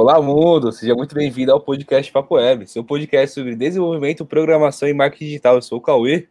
Olá, 0.00 0.22
mundo! 0.22 0.70
Seja 0.70 0.94
muito 0.94 1.12
bem-vindo 1.12 1.50
ao 1.50 1.60
podcast 1.60 2.12
Papo 2.12 2.36
Web, 2.36 2.68
seu 2.68 2.84
podcast 2.84 3.34
sobre 3.34 3.56
desenvolvimento, 3.56 4.24
programação 4.24 4.88
e 4.88 4.94
marketing 4.94 5.24
digital. 5.24 5.56
Eu 5.56 5.62
sou 5.62 5.78
o 5.78 5.80
Cauê. 5.80 6.28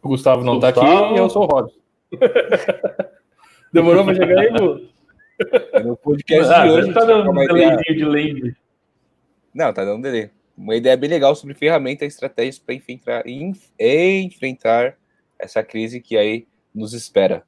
O 0.00 0.10
Gustavo 0.10 0.44
não 0.44 0.54
está 0.54 0.68
aqui 0.68 0.78
e 0.78 1.18
eu 1.18 1.28
sou 1.28 1.42
o 1.42 1.46
Robson. 1.46 1.76
Demorou 3.74 4.04
para 4.04 4.14
chegar 4.14 4.38
aí, 4.38 4.50
Gu? 4.50 4.82
No 5.82 5.96
podcast 5.96 6.54
ah, 6.54 6.64
de 6.64 6.70
hoje. 6.70 6.94
Tá 6.94 7.04
dando 7.04 7.28
um 7.28 7.34
delayzinho 7.34 7.96
de 7.96 8.04
lane. 8.04 8.56
Não, 9.52 9.72
tá 9.74 9.84
dando 9.84 10.04
delay. 10.04 10.30
Uma 10.56 10.76
ideia 10.76 10.96
bem 10.96 11.10
legal 11.10 11.34
sobre 11.34 11.56
ferramentas 11.56 12.04
e 12.04 12.06
estratégias 12.06 12.60
para 12.60 12.76
enfrentar, 12.76 13.24
enfrentar 13.76 14.96
essa 15.36 15.60
crise 15.60 16.00
que 16.00 16.16
aí 16.16 16.46
nos 16.72 16.92
espera. 16.92 17.42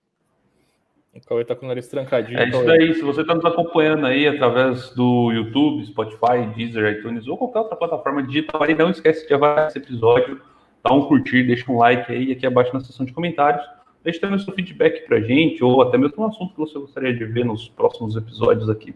O 1.15 1.21
Cauê 1.27 1.45
tá 1.45 1.57
com 1.57 1.65
o 1.65 1.69
nariz 1.69 1.89
trancadinho. 1.89 2.39
É 2.39 2.49
isso 2.49 2.71
aí. 2.71 2.95
Se 2.95 3.03
você 3.03 3.23
está 3.23 3.35
nos 3.35 3.45
acompanhando 3.45 4.07
aí 4.07 4.29
através 4.29 4.91
do 4.91 5.33
YouTube, 5.33 5.85
Spotify, 5.87 6.47
Deezer, 6.55 6.99
iTunes 6.99 7.27
ou 7.27 7.37
qualquer 7.37 7.61
outra 7.61 7.77
plataforma 7.77 8.23
digital 8.23 8.63
aí, 8.63 8.75
não 8.75 8.91
esquece 8.91 9.27
de 9.27 9.35
avaliar 9.35 9.69
esse 9.69 9.79
episódio, 9.79 10.41
dá 10.85 10.95
um 10.95 11.07
curtir, 11.07 11.45
deixa 11.45 11.71
um 11.73 11.79
like 11.79 12.13
aí 12.13 12.31
aqui 12.33 12.47
abaixo 12.47 12.73
na 12.73 12.81
seção 12.81 13.05
de 13.05 13.13
comentários. 13.13 13.65
Deixe 14.05 14.21
também 14.21 14.37
o 14.37 14.41
seu 14.41 14.55
feedback 14.55 15.07
pra 15.07 15.21
gente, 15.21 15.63
ou 15.65 15.83
até 15.83 15.99
mesmo 15.99 16.23
um 16.23 16.27
assunto 16.27 16.53
que 16.53 16.61
você 16.61 16.79
gostaria 16.79 17.13
de 17.13 17.25
ver 17.25 17.45
nos 17.45 17.69
próximos 17.69 18.15
episódios 18.15 18.71
aqui. 18.71 18.95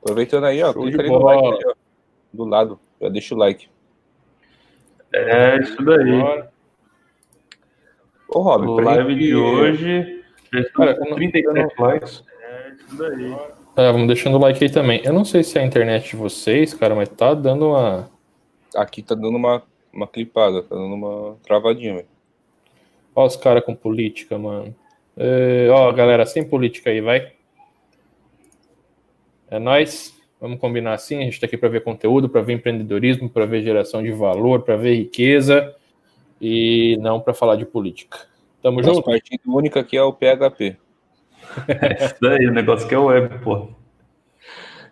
Aproveitando 0.00 0.44
aí, 0.44 0.62
ó, 0.62 0.72
clica 0.72 1.00
ali 1.00 1.08
no 1.08 1.18
like 1.18 1.46
aí, 1.46 1.60
ó, 1.66 1.74
do 2.32 2.44
lado, 2.44 2.80
já 3.00 3.08
deixa 3.08 3.34
o 3.34 3.38
like. 3.38 3.68
É, 5.14 5.60
isso 5.60 5.80
daí. 5.84 6.44
Ô, 8.28 8.40
Rob, 8.40 8.66
o 8.66 8.80
live 8.80 9.14
de 9.14 9.36
hoje 9.36 10.21
Cara, 10.74 10.94
37 10.94 11.80
likes. 11.80 12.24
É, 12.42 12.72
daí. 12.96 13.36
É, 13.74 13.90
vamos 13.90 14.06
deixando 14.06 14.36
o 14.36 14.38
like 14.38 14.62
aí 14.62 14.70
também. 14.70 15.00
Eu 15.02 15.14
não 15.14 15.24
sei 15.24 15.42
se 15.42 15.58
é 15.58 15.62
a 15.62 15.64
internet 15.64 16.10
de 16.10 16.16
vocês, 16.16 16.74
cara, 16.74 16.94
mas 16.94 17.08
tá 17.08 17.32
dando 17.32 17.70
uma. 17.70 18.10
Aqui 18.76 19.02
tá 19.02 19.14
dando 19.14 19.36
uma, 19.36 19.62
uma 19.92 20.06
clipada, 20.06 20.62
tá 20.62 20.74
dando 20.74 20.94
uma 20.94 21.36
travadinha, 21.42 21.94
velho. 21.94 22.06
Ó, 23.14 23.26
os 23.26 23.36
caras 23.36 23.64
com 23.64 23.74
política, 23.74 24.38
mano. 24.38 24.74
É, 25.16 25.68
ó, 25.70 25.90
galera, 25.92 26.26
sem 26.26 26.46
política 26.46 26.90
aí, 26.90 27.00
vai. 27.00 27.32
É 29.50 29.58
nós. 29.58 30.14
Vamos 30.38 30.58
combinar 30.58 30.94
assim. 30.94 31.20
A 31.20 31.24
gente 31.24 31.40
tá 31.40 31.46
aqui 31.46 31.56
para 31.56 31.68
ver 31.68 31.84
conteúdo, 31.84 32.28
para 32.28 32.42
ver 32.42 32.54
empreendedorismo, 32.54 33.30
para 33.30 33.46
ver 33.46 33.62
geração 33.62 34.02
de 34.02 34.10
valor, 34.10 34.62
para 34.62 34.76
ver 34.76 34.96
riqueza 34.96 35.74
e 36.40 36.98
não 37.00 37.20
para 37.20 37.32
falar 37.32 37.56
de 37.56 37.64
política. 37.64 38.31
Tamo 38.62 38.80
Nosso 38.80 38.94
junto. 38.94 39.06
partido 39.06 39.42
único 39.46 39.78
aqui 39.78 39.96
é 39.96 40.02
o 40.02 40.12
PHP. 40.12 40.76
É 41.66 42.06
isso 42.06 42.16
daí, 42.20 42.46
o 42.46 42.52
negócio 42.52 42.88
que 42.88 42.94
é 42.94 42.98
web, 42.98 43.38
pô. 43.40 43.68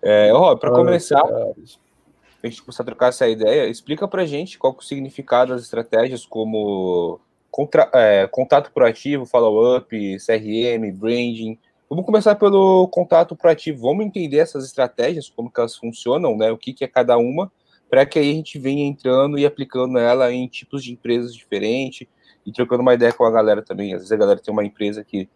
É, 0.02 0.32
ó, 0.32 0.56
para 0.56 0.70
começar, 0.72 1.22
a 1.22 2.46
gente 2.46 2.62
começar 2.62 2.82
a 2.82 2.86
trocar 2.86 3.08
essa 3.08 3.28
ideia, 3.28 3.68
explica 3.68 4.08
pra 4.08 4.26
gente 4.26 4.58
qual 4.58 4.74
é 4.74 4.76
o 4.76 4.82
significado 4.82 5.52
das 5.52 5.62
estratégias 5.62 6.26
como 6.26 7.20
contra, 7.50 7.88
é, 7.94 8.26
contato 8.26 8.72
proativo, 8.72 9.24
follow-up, 9.24 9.88
CRM, 10.18 10.90
branding. 10.92 11.58
Vamos 11.88 12.04
começar 12.04 12.34
pelo 12.34 12.88
contato 12.88 13.36
proativo. 13.36 13.82
Vamos 13.82 14.04
entender 14.04 14.38
essas 14.38 14.64
estratégias, 14.64 15.28
como 15.28 15.50
que 15.50 15.60
elas 15.60 15.76
funcionam, 15.76 16.36
né? 16.36 16.50
O 16.50 16.58
que, 16.58 16.72
que 16.72 16.84
é 16.84 16.88
cada 16.88 17.16
uma, 17.18 17.52
para 17.88 18.04
que 18.04 18.18
aí 18.18 18.30
a 18.30 18.34
gente 18.34 18.58
venha 18.58 18.86
entrando 18.86 19.38
e 19.38 19.46
aplicando 19.46 19.98
ela 19.98 20.32
em 20.32 20.46
tipos 20.48 20.82
de 20.82 20.92
empresas 20.92 21.34
diferentes 21.34 22.06
e 22.44 22.52
trocando 22.52 22.82
uma 22.82 22.94
ideia 22.94 23.12
com 23.12 23.24
a 23.24 23.30
galera 23.30 23.62
também. 23.62 23.92
Às 23.92 24.00
vezes 24.00 24.12
a 24.12 24.16
galera 24.16 24.40
tem 24.40 24.52
uma 24.52 24.64
empresa 24.64 25.04
que 25.04 25.28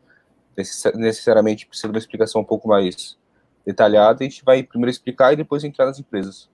necessariamente 0.95 1.67
precisa 1.67 1.89
de 1.89 1.95
uma 1.95 1.99
explicação 1.99 2.41
um 2.41 2.45
pouco 2.45 2.69
mais 2.69 3.19
detalhada, 3.67 4.23
a 4.23 4.25
gente 4.25 4.45
vai 4.45 4.63
primeiro 4.63 4.91
explicar 4.91 5.33
e 5.33 5.37
depois 5.37 5.65
entrar 5.65 5.87
nas 5.87 5.99
empresas. 5.99 6.49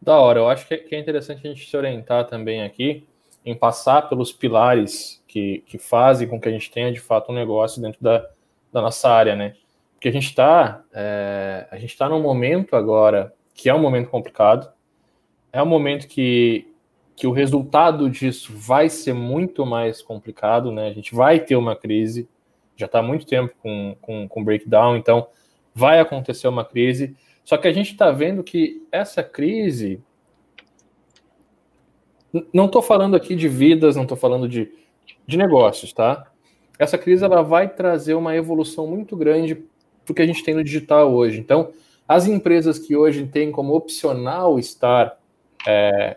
Da 0.00 0.18
hora, 0.18 0.38
eu 0.38 0.48
acho 0.48 0.66
que 0.66 0.94
é 0.94 0.98
interessante 0.98 1.46
a 1.46 1.50
gente 1.50 1.68
se 1.68 1.76
orientar 1.76 2.26
também 2.26 2.62
aqui 2.62 3.06
em 3.44 3.54
passar 3.54 4.02
pelos 4.08 4.32
pilares 4.32 5.22
que, 5.26 5.62
que 5.66 5.78
fazem 5.78 6.28
com 6.28 6.40
que 6.40 6.48
a 6.48 6.52
gente 6.52 6.70
tenha 6.70 6.92
de 6.92 7.00
fato 7.00 7.32
um 7.32 7.34
negócio 7.34 7.80
dentro 7.80 8.02
da, 8.02 8.26
da 8.72 8.80
nossa 8.82 9.08
área, 9.10 9.34
né? 9.34 9.54
Porque 9.94 10.08
a 10.08 10.12
gente 10.12 10.28
está 10.28 10.82
é, 10.92 11.66
a 11.70 11.76
gente 11.76 11.90
está 11.90 12.08
num 12.08 12.20
momento 12.20 12.76
agora 12.76 13.32
que 13.54 13.68
é 13.68 13.74
um 13.74 13.80
momento 13.80 14.10
complicado, 14.10 14.70
é 15.52 15.62
um 15.62 15.66
momento 15.66 16.06
que 16.06 16.73
que 17.16 17.26
o 17.26 17.32
resultado 17.32 18.10
disso 18.10 18.52
vai 18.54 18.88
ser 18.88 19.12
muito 19.12 19.64
mais 19.64 20.02
complicado, 20.02 20.72
né? 20.72 20.88
A 20.88 20.92
gente 20.92 21.14
vai 21.14 21.38
ter 21.38 21.56
uma 21.56 21.76
crise, 21.76 22.28
já 22.76 22.86
está 22.86 22.98
há 22.98 23.02
muito 23.02 23.24
tempo 23.24 23.54
com, 23.62 23.96
com, 24.00 24.28
com 24.28 24.44
breakdown, 24.44 24.96
então 24.96 25.28
vai 25.74 26.00
acontecer 26.00 26.48
uma 26.48 26.64
crise. 26.64 27.16
Só 27.44 27.56
que 27.56 27.68
a 27.68 27.72
gente 27.72 27.92
está 27.92 28.10
vendo 28.10 28.42
que 28.42 28.82
essa 28.90 29.22
crise. 29.22 30.02
Não 32.52 32.66
estou 32.66 32.82
falando 32.82 33.14
aqui 33.14 33.36
de 33.36 33.48
vidas, 33.48 33.94
não 33.94 34.02
estou 34.02 34.16
falando 34.16 34.48
de, 34.48 34.72
de 35.24 35.36
negócios, 35.36 35.92
tá? 35.92 36.32
Essa 36.76 36.98
crise 36.98 37.24
ela 37.24 37.42
vai 37.42 37.68
trazer 37.68 38.14
uma 38.14 38.34
evolução 38.34 38.88
muito 38.88 39.16
grande 39.16 39.54
para 40.04 40.10
o 40.10 40.14
que 40.14 40.22
a 40.22 40.26
gente 40.26 40.42
tem 40.42 40.54
no 40.54 40.64
digital 40.64 41.14
hoje. 41.14 41.38
Então, 41.38 41.72
as 42.08 42.26
empresas 42.26 42.76
que 42.76 42.96
hoje 42.96 43.24
têm 43.26 43.52
como 43.52 43.74
opcional 43.74 44.58
estar 44.58 45.16
é, 45.64 46.16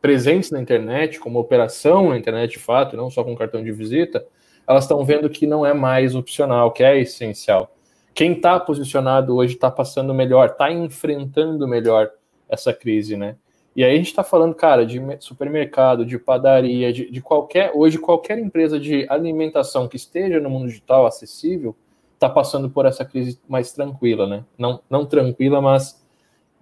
presentes 0.00 0.50
na 0.50 0.60
internet, 0.60 1.18
como 1.18 1.38
operação 1.38 2.10
na 2.10 2.18
internet 2.18 2.52
de 2.52 2.58
fato, 2.58 2.96
não 2.96 3.10
só 3.10 3.24
com 3.24 3.34
cartão 3.34 3.62
de 3.62 3.72
visita, 3.72 4.24
elas 4.66 4.84
estão 4.84 5.04
vendo 5.04 5.28
que 5.28 5.46
não 5.46 5.64
é 5.64 5.74
mais 5.74 6.14
opcional, 6.14 6.72
que 6.72 6.82
é 6.82 6.98
essencial. 6.98 7.74
Quem 8.14 8.32
está 8.32 8.58
posicionado 8.60 9.34
hoje 9.34 9.54
está 9.54 9.70
passando 9.70 10.14
melhor, 10.14 10.50
está 10.50 10.70
enfrentando 10.70 11.66
melhor 11.66 12.10
essa 12.48 12.72
crise, 12.72 13.16
né? 13.16 13.36
E 13.76 13.82
aí 13.82 13.92
a 13.92 13.96
gente 13.96 14.06
está 14.06 14.22
falando, 14.22 14.54
cara, 14.54 14.86
de 14.86 15.00
supermercado, 15.18 16.06
de 16.06 16.16
padaria, 16.16 16.92
de, 16.92 17.10
de, 17.10 17.20
qualquer. 17.20 17.72
Hoje, 17.74 17.98
qualquer 17.98 18.38
empresa 18.38 18.78
de 18.78 19.04
alimentação 19.10 19.88
que 19.88 19.96
esteja 19.96 20.38
no 20.38 20.48
mundo 20.48 20.68
digital 20.68 21.06
acessível 21.06 21.74
está 22.14 22.28
passando 22.28 22.70
por 22.70 22.86
essa 22.86 23.04
crise 23.04 23.40
mais 23.48 23.72
tranquila, 23.72 24.28
né? 24.28 24.44
Não, 24.56 24.80
não 24.88 25.04
tranquila, 25.04 25.60
mas 25.60 26.03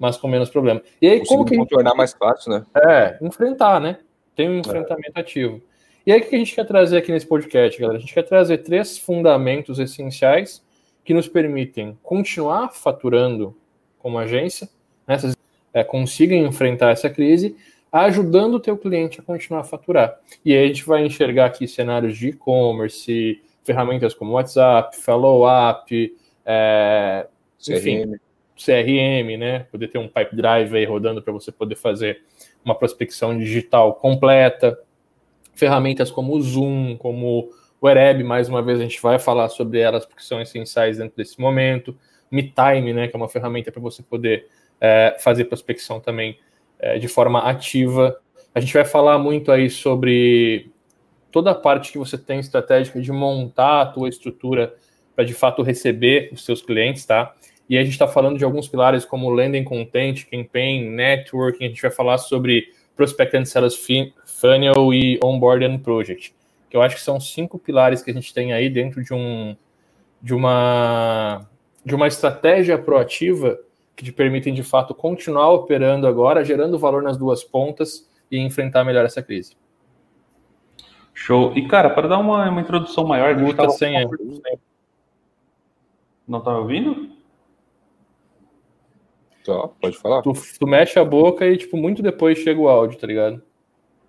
mas 0.03 0.17
com 0.17 0.27
menos 0.27 0.51
problema. 0.51 0.83
E 1.01 1.07
aí, 1.07 1.25
como 1.25 1.45
que. 1.45 1.65
tornar 1.67 1.95
mais 1.95 2.13
fácil, 2.13 2.51
né? 2.51 2.67
É, 2.75 3.19
enfrentar, 3.23 3.81
né? 3.81 4.01
Tem 4.35 4.51
um 4.51 4.59
enfrentamento 4.59 5.13
é. 5.15 5.21
ativo. 5.21 5.63
E 6.05 6.11
aí, 6.11 6.21
o 6.21 6.29
que 6.29 6.35
a 6.35 6.39
gente 6.41 6.57
quer 6.57 6.67
trazer 6.67 6.97
aqui 6.97 7.13
nesse 7.13 7.25
podcast, 7.25 7.81
galera? 7.81 7.99
A 7.99 8.01
gente 8.01 8.13
quer 8.13 8.25
trazer 8.25 8.59
três 8.59 8.99
fundamentos 8.99 9.79
essenciais 9.79 10.61
que 11.05 11.15
nos 11.15 11.29
permitem 11.29 11.97
continuar 12.03 12.71
faturando 12.71 13.57
como 14.01 14.19
agência, 14.19 14.69
né? 15.07 15.17
é, 15.73 15.85
consigam 15.85 16.37
enfrentar 16.37 16.91
essa 16.91 17.09
crise, 17.09 17.55
ajudando 17.93 18.55
o 18.55 18.61
teu 18.61 18.77
cliente 18.77 19.21
a 19.21 19.23
continuar 19.23 19.61
a 19.61 19.65
faturar. 19.65 20.19
E 20.45 20.53
aí 20.53 20.65
a 20.65 20.67
gente 20.67 20.85
vai 20.85 21.07
enxergar 21.07 21.47
aqui 21.47 21.69
cenários 21.69 22.19
de 22.19 22.31
e-commerce, 22.31 23.41
ferramentas 23.63 24.15
como 24.15 24.33
WhatsApp, 24.33 24.97
follow-up, 24.97 26.13
é, 26.45 27.29
enfim, 27.69 28.19
CRM, 28.57 29.37
né? 29.39 29.61
Poder 29.71 29.89
ter 29.89 29.99
um 29.99 30.09
pipe 30.09 30.37
drive 30.37 30.77
aí 30.77 30.85
rodando 30.85 31.23
para 31.23 31.33
você 31.33 31.51
poder 31.51 31.77
fazer 31.77 32.23
uma 32.65 32.75
prospecção 32.75 33.37
digital 33.39 33.95
completa. 33.95 34.79
Ferramentas 35.55 36.11
como 36.11 36.35
o 36.35 36.41
Zoom, 36.41 36.97
como 36.97 37.51
o 37.81 37.89
Ereb, 37.89 38.23
mais 38.23 38.49
uma 38.49 38.63
vez 38.63 38.79
a 38.79 38.83
gente 38.83 39.01
vai 39.03 39.19
falar 39.19 39.49
sobre 39.49 39.81
elas 39.81 40.07
porque 40.07 40.23
são 40.23 40.41
essenciais 40.41 40.99
dentro 40.99 41.17
desse 41.17 41.41
momento. 41.41 41.97
MeTime, 42.31 42.93
né? 42.93 43.09
Que 43.09 43.17
é 43.17 43.19
uma 43.19 43.29
ferramenta 43.29 43.73
para 43.73 43.81
você 43.81 44.03
poder 44.03 44.47
é, 44.81 45.17
fazer 45.19 45.45
prospecção 45.47 46.01
também 46.01 46.39
é, 46.79 46.99
de 46.99 47.09
forma 47.09 47.41
ativa. 47.41 48.19
A 48.55 48.61
gente 48.61 48.73
vai 48.73 48.85
falar 48.85 49.19
muito 49.19 49.51
aí 49.51 49.71
sobre 49.71 50.71
toda 51.31 51.51
a 51.51 51.55
parte 51.55 51.91
que 51.91 51.99
você 51.99 52.19
tem 52.19 52.39
estratégica 52.39 53.01
de 53.01 53.11
montar 53.11 53.81
a 53.81 53.87
tua 53.87 54.09
estrutura 54.09 54.75
para 55.15 55.25
de 55.25 55.35
fato 55.35 55.63
receber 55.63 56.31
os 56.33 56.45
seus 56.45 56.63
clientes, 56.63 57.05
tá? 57.05 57.35
E 57.73 57.79
a 57.79 57.83
gente 57.83 57.95
está 57.95 58.07
falando 58.07 58.37
de 58.37 58.45
alguns 58.45 58.69
pilares 58.69 59.03
como 59.03 59.31
Landing 59.31 59.65
Content, 59.65 60.27
Campaign, 60.31 60.91
Networking, 60.91 61.65
a 61.65 61.69
gente 61.69 61.81
vai 61.81 61.91
falar 61.91 62.19
sobre 62.19 62.71
Prospect 62.95 63.35
and 63.35 63.47
Sales 63.47 63.75
Funnel 64.27 64.93
e 64.93 65.19
Onboard 65.25 65.65
and 65.65 65.79
Project, 65.79 66.35
que 66.69 66.77
eu 66.77 66.83
acho 66.83 66.97
que 66.97 67.01
são 67.01 67.19
cinco 67.19 67.59
pilares 67.59 68.03
que 68.03 68.11
a 68.11 68.13
gente 68.13 68.35
tem 68.35 68.53
aí 68.53 68.69
dentro 68.69 69.03
de, 69.03 69.15
um, 69.15 69.57
de, 70.21 70.35
uma, 70.35 71.49
de 71.83 71.95
uma 71.95 72.07
estratégia 72.07 72.77
proativa 72.77 73.59
que 73.97 74.05
te 74.05 74.13
permitem, 74.13 74.53
de 74.53 74.63
fato, 74.63 74.95
continuar 74.95 75.51
operando 75.53 76.07
agora, 76.07 76.45
gerando 76.45 76.79
valor 76.79 77.03
nas 77.03 77.17
duas 77.17 77.43
pontas 77.43 78.07
e 78.31 78.39
enfrentar 78.39 78.85
melhor 78.85 79.07
essa 79.07 79.23
crise. 79.23 79.57
Show. 81.15 81.57
E, 81.57 81.67
cara, 81.67 81.89
para 81.89 82.07
dar 82.07 82.19
uma, 82.19 82.51
uma 82.51 82.61
introdução 82.61 83.07
maior... 83.07 83.35
Muta 83.35 83.71
sem 83.71 83.97
erro. 83.97 84.11
Não 86.29 86.43
tá 86.43 86.53
me 86.53 86.59
ouvindo? 86.59 87.22
Tá, 89.45 89.69
pode 89.81 89.99
falar. 89.99 90.23
Tu, 90.23 90.33
tu, 90.59 90.67
mexe 90.67 90.99
a 90.99 91.05
boca 91.05 91.47
e, 91.47 91.57
tipo, 91.57 91.77
muito 91.77 92.03
depois 92.03 92.39
chega 92.39 92.61
o 92.61 92.69
áudio, 92.69 92.99
tá 92.99 93.07
ligado? 93.07 93.43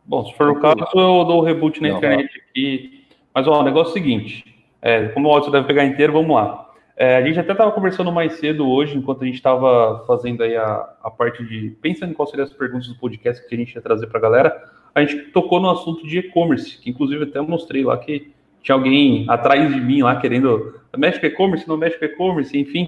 Bom, 0.06 0.26
se 0.26 0.34
for 0.36 0.50
o 0.50 0.60
caso, 0.60 0.78
eu 0.94 1.26
dou 1.26 1.40
o 1.40 1.44
reboot 1.44 1.82
na 1.82 1.90
não, 1.90 1.98
internet 1.98 2.32
não. 2.36 2.44
aqui. 2.50 3.06
Mas, 3.34 3.48
ó, 3.48 3.62
o 3.62 3.64
negócio 3.64 3.90
é 3.90 3.92
o 3.92 3.94
seguinte. 3.94 4.46
É, 4.82 5.08
como 5.10 5.30
o 5.30 5.32
áudio 5.32 5.52
deve 5.52 5.66
pegar 5.66 5.86
inteiro, 5.86 6.14
vamos 6.14 6.36
lá. 6.36 6.64
É, 6.96 7.16
a 7.16 7.26
gente 7.26 7.40
até 7.40 7.54
estava 7.54 7.72
conversando 7.72 8.12
mais 8.12 8.34
cedo 8.34 8.70
hoje, 8.70 8.98
enquanto 8.98 9.24
a 9.24 9.26
gente 9.26 9.36
estava 9.36 10.04
fazendo 10.06 10.44
aí 10.44 10.56
a, 10.56 10.90
a 11.02 11.10
parte 11.10 11.44
de. 11.44 11.76
pensando 11.82 12.12
em 12.12 12.14
quais 12.14 12.30
seriam 12.30 12.46
as 12.46 12.54
perguntas 12.54 12.88
do 12.88 12.96
podcast 12.96 13.48
que 13.48 13.56
a 13.56 13.58
gente 13.58 13.74
ia 13.74 13.82
trazer 13.82 14.08
para 14.08 14.20
a 14.20 14.22
galera, 14.22 14.64
a 14.94 15.04
gente 15.04 15.32
tocou 15.32 15.60
no 15.60 15.70
assunto 15.72 16.06
de 16.06 16.20
e-commerce, 16.20 16.80
que 16.80 16.92
inclusive 16.92 17.24
até 17.24 17.42
mostrei 17.42 17.84
lá 17.84 17.98
que 17.98 18.32
tinha 18.62 18.76
alguém 18.76 19.26
atrás 19.28 19.74
de 19.74 19.82
mim 19.82 20.04
lá 20.04 20.16
querendo. 20.18 20.80
Mexe 20.96 21.20
com 21.20 21.26
e-commerce, 21.26 21.68
não 21.68 21.78
mexe 21.78 21.98
com 21.98 22.06
e-commerce, 22.06 22.58
enfim. 22.58 22.88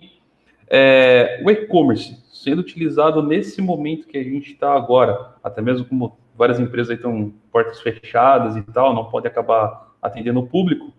É, 0.67 1.41
o 1.43 1.51
e-commerce 1.51 2.23
sendo 2.31 2.59
utilizado 2.59 3.23
nesse 3.23 3.61
momento 3.61 4.07
que 4.07 4.17
a 4.17 4.23
gente 4.23 4.53
está 4.53 4.73
agora, 4.73 5.35
até 5.43 5.61
mesmo 5.61 5.85
como 5.85 6.17
várias 6.37 6.59
empresas 6.59 6.95
estão 6.95 7.33
portas 7.51 7.81
fechadas 7.81 8.55
e 8.55 8.61
tal, 8.61 8.93
não 8.93 9.05
pode 9.05 9.27
acabar 9.27 9.95
atendendo 10.01 10.39
o 10.39 10.47
público 10.47 10.93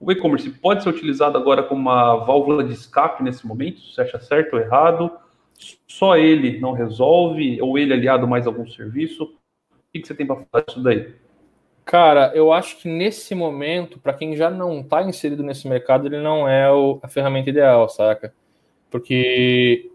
o 0.00 0.10
e-commerce 0.10 0.48
pode 0.48 0.82
ser 0.82 0.88
utilizado 0.88 1.36
agora 1.36 1.62
como 1.62 1.82
uma 1.82 2.16
válvula 2.24 2.64
de 2.64 2.72
escape 2.72 3.22
nesse 3.22 3.46
momento? 3.46 3.82
Você 3.82 4.00
acha 4.00 4.18
certo 4.18 4.54
ou 4.54 4.60
errado? 4.60 5.10
Só 5.86 6.16
ele 6.16 6.58
não 6.58 6.72
resolve? 6.72 7.60
Ou 7.60 7.78
ele 7.78 7.92
aliado 7.92 8.26
mais 8.26 8.46
algum 8.46 8.66
serviço? 8.66 9.24
O 9.24 9.28
que, 9.92 10.02
você 10.02 10.14
tem 10.14 10.26
para 10.26 10.36
falar 10.36 10.64
disso 10.64 10.82
daí? 10.82 11.14
Cara, 11.84 12.32
eu 12.34 12.50
acho 12.50 12.78
que 12.78 12.88
nesse 12.88 13.34
momento, 13.34 13.98
para 13.98 14.14
quem 14.14 14.34
já 14.34 14.48
não 14.48 14.80
está 14.80 15.02
inserido 15.02 15.42
nesse 15.42 15.68
mercado, 15.68 16.06
ele 16.06 16.22
não 16.22 16.48
é 16.48 16.72
o, 16.72 16.98
a 17.02 17.08
ferramenta 17.08 17.50
ideal, 17.50 17.86
saca? 17.90 18.32
Porque 18.90 19.90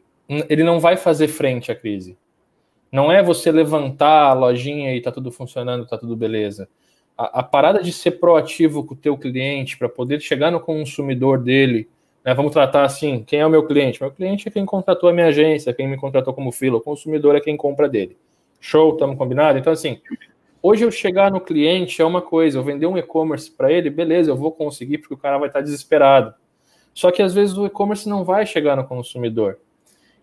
ele 0.50 0.64
não 0.64 0.80
vai 0.80 0.98
fazer 0.98 1.28
frente 1.28 1.72
à 1.72 1.76
crise. 1.76 2.18
Não 2.92 3.12
é 3.12 3.22
você 3.22 3.52
levantar 3.52 4.30
a 4.30 4.34
lojinha 4.34 4.96
e 4.96 5.02
tá 5.02 5.12
tudo 5.12 5.32
funcionando, 5.32 5.86
tá 5.86 5.98
tudo 5.98 6.16
beleza 6.16 6.68
a, 7.18 7.40
a, 7.40 7.44
parada 7.44 7.82
de 7.82 7.92
ser 7.92 8.12
proativo 8.12 8.84
com 8.84 8.94
o 8.94 8.98
teu 8.98 9.18
cliente 9.18 9.78
para 9.78 9.88
poder 9.88 10.20
chegar 10.22 10.52
no 10.52 10.60
consumidor 10.60 11.40
dele, 11.40 11.88
né, 12.24 12.34
vamos 12.34 12.52
tratar 12.52 12.84
assim, 12.84 13.24
quem 13.24 13.40
é 13.40 13.46
o 13.46 13.50
meu 13.50 13.66
cliente? 13.66 14.02
Meu 14.02 14.12
cliente 14.12 14.48
é 14.48 14.52
quem 14.52 14.66
contratou 14.66 15.10
a 15.10 15.14
minha 15.14 15.28
agência, 15.28 15.74
quem 15.74 15.88
me 15.88 15.98
contratou 15.98 16.34
como 16.34 16.52
fila, 16.52 16.78
o 16.78 16.82
consumidor 16.82 17.36
é 17.36 17.40
quem 17.40 17.56
compra 17.56 17.88
dele. 17.88 18.18
Show, 18.60 18.94
estamos 18.94 19.18
combinados? 19.18 19.62
Então, 19.62 19.72
assim, 19.72 20.02
hoje 20.62 20.84
eu 20.84 20.92
chegar 20.92 21.32
no 21.32 21.40
cliente 21.40 22.02
é 22.02 22.06
uma 22.06 22.22
coisa, 22.22 22.58
eu 22.58 22.64
vender 22.64 22.88
um 22.88 22.98
e-commerce 22.98 23.50
para 23.50 23.72
ele, 23.72 23.90
beleza, 23.90 24.32
eu 24.32 24.36
vou 24.36 24.52
conseguir 24.52 24.98
porque 24.98 25.14
o 25.14 25.18
cara 25.18 25.38
vai 25.38 25.48
estar 25.48 25.62
desesperado. 25.62 26.34
Só 26.96 27.12
que 27.12 27.22
às 27.22 27.34
vezes 27.34 27.58
o 27.58 27.66
e-commerce 27.66 28.08
não 28.08 28.24
vai 28.24 28.46
chegar 28.46 28.78
no 28.78 28.88
consumidor. 28.88 29.60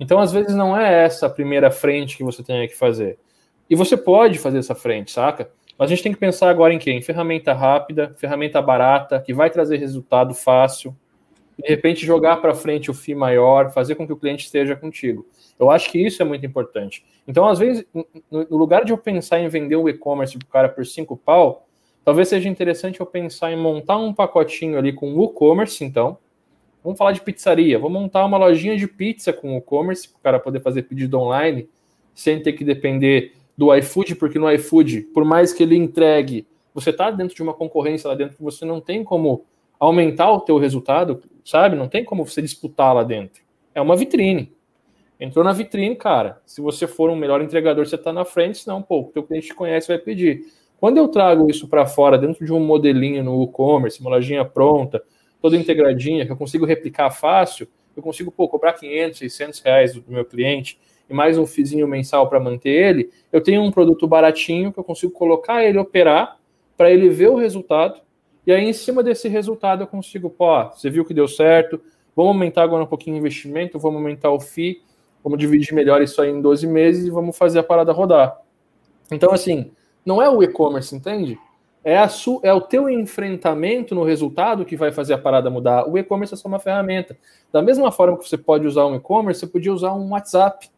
Então, 0.00 0.18
às 0.18 0.32
vezes, 0.32 0.56
não 0.56 0.76
é 0.76 1.04
essa 1.04 1.26
a 1.26 1.30
primeira 1.30 1.70
frente 1.70 2.16
que 2.16 2.24
você 2.24 2.42
tem 2.42 2.66
que 2.66 2.74
fazer. 2.74 3.18
E 3.70 3.76
você 3.76 3.96
pode 3.96 4.38
fazer 4.38 4.58
essa 4.58 4.74
frente, 4.74 5.12
saca? 5.12 5.50
Mas 5.78 5.90
a 5.90 5.94
gente 5.94 6.02
tem 6.02 6.12
que 6.12 6.18
pensar 6.18 6.48
agora 6.48 6.72
em 6.72 6.78
quê? 6.78 6.90
Em 6.90 7.02
ferramenta 7.02 7.52
rápida, 7.52 8.14
ferramenta 8.18 8.60
barata, 8.60 9.20
que 9.20 9.34
vai 9.34 9.50
trazer 9.50 9.76
resultado 9.76 10.34
fácil. 10.34 10.96
De 11.58 11.68
repente, 11.68 12.04
jogar 12.04 12.38
para 12.38 12.54
frente 12.54 12.90
o 12.90 12.94
FII 12.94 13.14
maior, 13.14 13.70
fazer 13.70 13.94
com 13.94 14.06
que 14.06 14.12
o 14.12 14.16
cliente 14.16 14.46
esteja 14.46 14.74
contigo. 14.74 15.26
Eu 15.58 15.70
acho 15.70 15.90
que 15.90 16.04
isso 16.04 16.22
é 16.22 16.24
muito 16.24 16.44
importante. 16.44 17.04
Então, 17.28 17.46
às 17.46 17.58
vezes, 17.58 17.84
no 18.30 18.56
lugar 18.56 18.84
de 18.84 18.92
eu 18.92 18.98
pensar 18.98 19.38
em 19.38 19.48
vender 19.48 19.76
o 19.76 19.88
e-commerce 19.88 20.38
para 20.38 20.46
o 20.46 20.50
cara 20.50 20.68
por 20.68 20.84
cinco 20.86 21.16
pau, 21.16 21.68
talvez 22.04 22.28
seja 22.28 22.48
interessante 22.48 22.98
eu 22.98 23.06
pensar 23.06 23.52
em 23.52 23.56
montar 23.56 23.98
um 23.98 24.12
pacotinho 24.12 24.78
ali 24.78 24.92
com 24.92 25.14
o 25.14 25.24
e-commerce, 25.26 25.84
então. 25.84 26.18
Vamos 26.82 26.98
falar 26.98 27.12
de 27.12 27.20
pizzaria. 27.20 27.78
Vou 27.78 27.90
montar 27.90 28.24
uma 28.24 28.36
lojinha 28.36 28.76
de 28.76 28.86
pizza 28.86 29.32
com 29.32 29.54
o 29.54 29.58
e-commerce, 29.58 30.08
para 30.08 30.18
o 30.18 30.22
cara 30.22 30.38
poder 30.40 30.60
fazer 30.60 30.82
pedido 30.82 31.18
online, 31.18 31.68
sem 32.14 32.42
ter 32.42 32.52
que 32.52 32.64
depender 32.64 33.34
do 33.56 33.74
iFood, 33.76 34.16
porque 34.16 34.38
no 34.38 34.50
iFood, 34.50 35.02
por 35.14 35.24
mais 35.24 35.52
que 35.52 35.62
ele 35.62 35.76
entregue, 35.76 36.46
você 36.74 36.90
está 36.90 37.10
dentro 37.10 37.34
de 37.34 37.42
uma 37.42 37.54
concorrência 37.54 38.08
lá 38.08 38.14
dentro 38.14 38.36
que 38.36 38.42
você 38.42 38.64
não 38.64 38.80
tem 38.80 39.04
como 39.04 39.44
aumentar 39.78 40.30
o 40.30 40.40
teu 40.40 40.58
resultado, 40.58 41.22
sabe? 41.44 41.76
Não 41.76 41.88
tem 41.88 42.04
como 42.04 42.26
você 42.26 42.40
disputar 42.40 42.94
lá 42.94 43.02
dentro. 43.02 43.42
É 43.74 43.80
uma 43.80 43.96
vitrine. 43.96 44.52
Entrou 45.20 45.44
na 45.44 45.52
vitrine, 45.52 45.94
cara. 45.94 46.40
Se 46.44 46.60
você 46.60 46.86
for 46.86 47.10
um 47.10 47.16
melhor 47.16 47.40
entregador, 47.42 47.86
você 47.86 47.94
está 47.94 48.12
na 48.12 48.24
frente, 48.24 48.58
senão, 48.58 48.82
pô, 48.82 49.00
o 49.00 49.04
teu 49.04 49.22
cliente 49.22 49.48
te 49.48 49.54
conhece 49.54 49.86
vai 49.86 49.98
pedir. 49.98 50.46
Quando 50.80 50.98
eu 50.98 51.06
trago 51.06 51.48
isso 51.48 51.68
para 51.68 51.86
fora, 51.86 52.18
dentro 52.18 52.44
de 52.44 52.52
um 52.52 52.58
modelinho 52.58 53.22
no 53.22 53.44
e-commerce, 53.44 54.00
uma 54.00 54.10
lojinha 54.10 54.44
pronta, 54.44 55.00
toda 55.42 55.56
integradinha, 55.56 56.24
que 56.24 56.30
eu 56.30 56.36
consigo 56.36 56.64
replicar 56.64 57.10
fácil, 57.10 57.66
eu 57.96 58.02
consigo, 58.02 58.30
pô, 58.30 58.48
cobrar 58.48 58.72
500, 58.74 59.18
600 59.18 59.60
reais 59.60 59.92
do 59.92 60.04
meu 60.06 60.24
cliente, 60.24 60.78
e 61.10 61.12
mais 61.12 61.36
um 61.36 61.44
fizinho 61.44 61.86
mensal 61.86 62.28
para 62.28 62.38
manter 62.38 62.70
ele, 62.70 63.10
eu 63.32 63.42
tenho 63.42 63.60
um 63.60 63.70
produto 63.70 64.06
baratinho 64.06 64.72
que 64.72 64.78
eu 64.78 64.84
consigo 64.84 65.12
colocar 65.12 65.64
ele 65.64 65.76
operar 65.76 66.38
para 66.76 66.90
ele 66.90 67.08
ver 67.10 67.28
o 67.28 67.36
resultado. 67.36 68.00
E 68.46 68.52
aí, 68.52 68.64
em 68.64 68.72
cima 68.72 69.02
desse 69.02 69.28
resultado, 69.28 69.82
eu 69.82 69.86
consigo, 69.86 70.30
pô, 70.30 70.64
você 70.70 70.88
viu 70.88 71.04
que 71.04 71.12
deu 71.12 71.28
certo, 71.28 71.80
vamos 72.14 72.32
aumentar 72.32 72.62
agora 72.62 72.84
um 72.84 72.86
pouquinho 72.86 73.16
o 73.16 73.18
investimento, 73.18 73.78
vamos 73.78 73.98
aumentar 74.00 74.30
o 74.30 74.40
FII, 74.40 74.80
vamos 75.22 75.38
dividir 75.38 75.74
melhor 75.74 76.00
isso 76.00 76.22
aí 76.22 76.30
em 76.30 76.40
12 76.40 76.66
meses 76.66 77.06
e 77.06 77.10
vamos 77.10 77.36
fazer 77.36 77.58
a 77.58 77.62
parada 77.62 77.92
rodar. 77.92 78.38
Então, 79.10 79.32
assim, 79.32 79.70
não 80.06 80.22
é 80.22 80.30
o 80.30 80.42
e-commerce, 80.42 80.94
entende? 80.94 81.38
É, 81.84 81.98
a 81.98 82.08
su, 82.08 82.40
é 82.44 82.52
o 82.52 82.60
teu 82.60 82.88
enfrentamento 82.88 83.94
no 83.94 84.04
resultado 84.04 84.64
que 84.64 84.76
vai 84.76 84.92
fazer 84.92 85.14
a 85.14 85.18
parada 85.18 85.50
mudar. 85.50 85.88
O 85.88 85.98
e-commerce 85.98 86.34
é 86.34 86.36
só 86.36 86.46
uma 86.46 86.60
ferramenta. 86.60 87.16
Da 87.52 87.60
mesma 87.60 87.90
forma 87.90 88.16
que 88.16 88.28
você 88.28 88.38
pode 88.38 88.66
usar 88.66 88.86
um 88.86 88.94
e-commerce, 88.94 89.40
você 89.40 89.46
podia 89.46 89.72
usar 89.72 89.92
um 89.92 90.10
WhatsApp. 90.10 90.70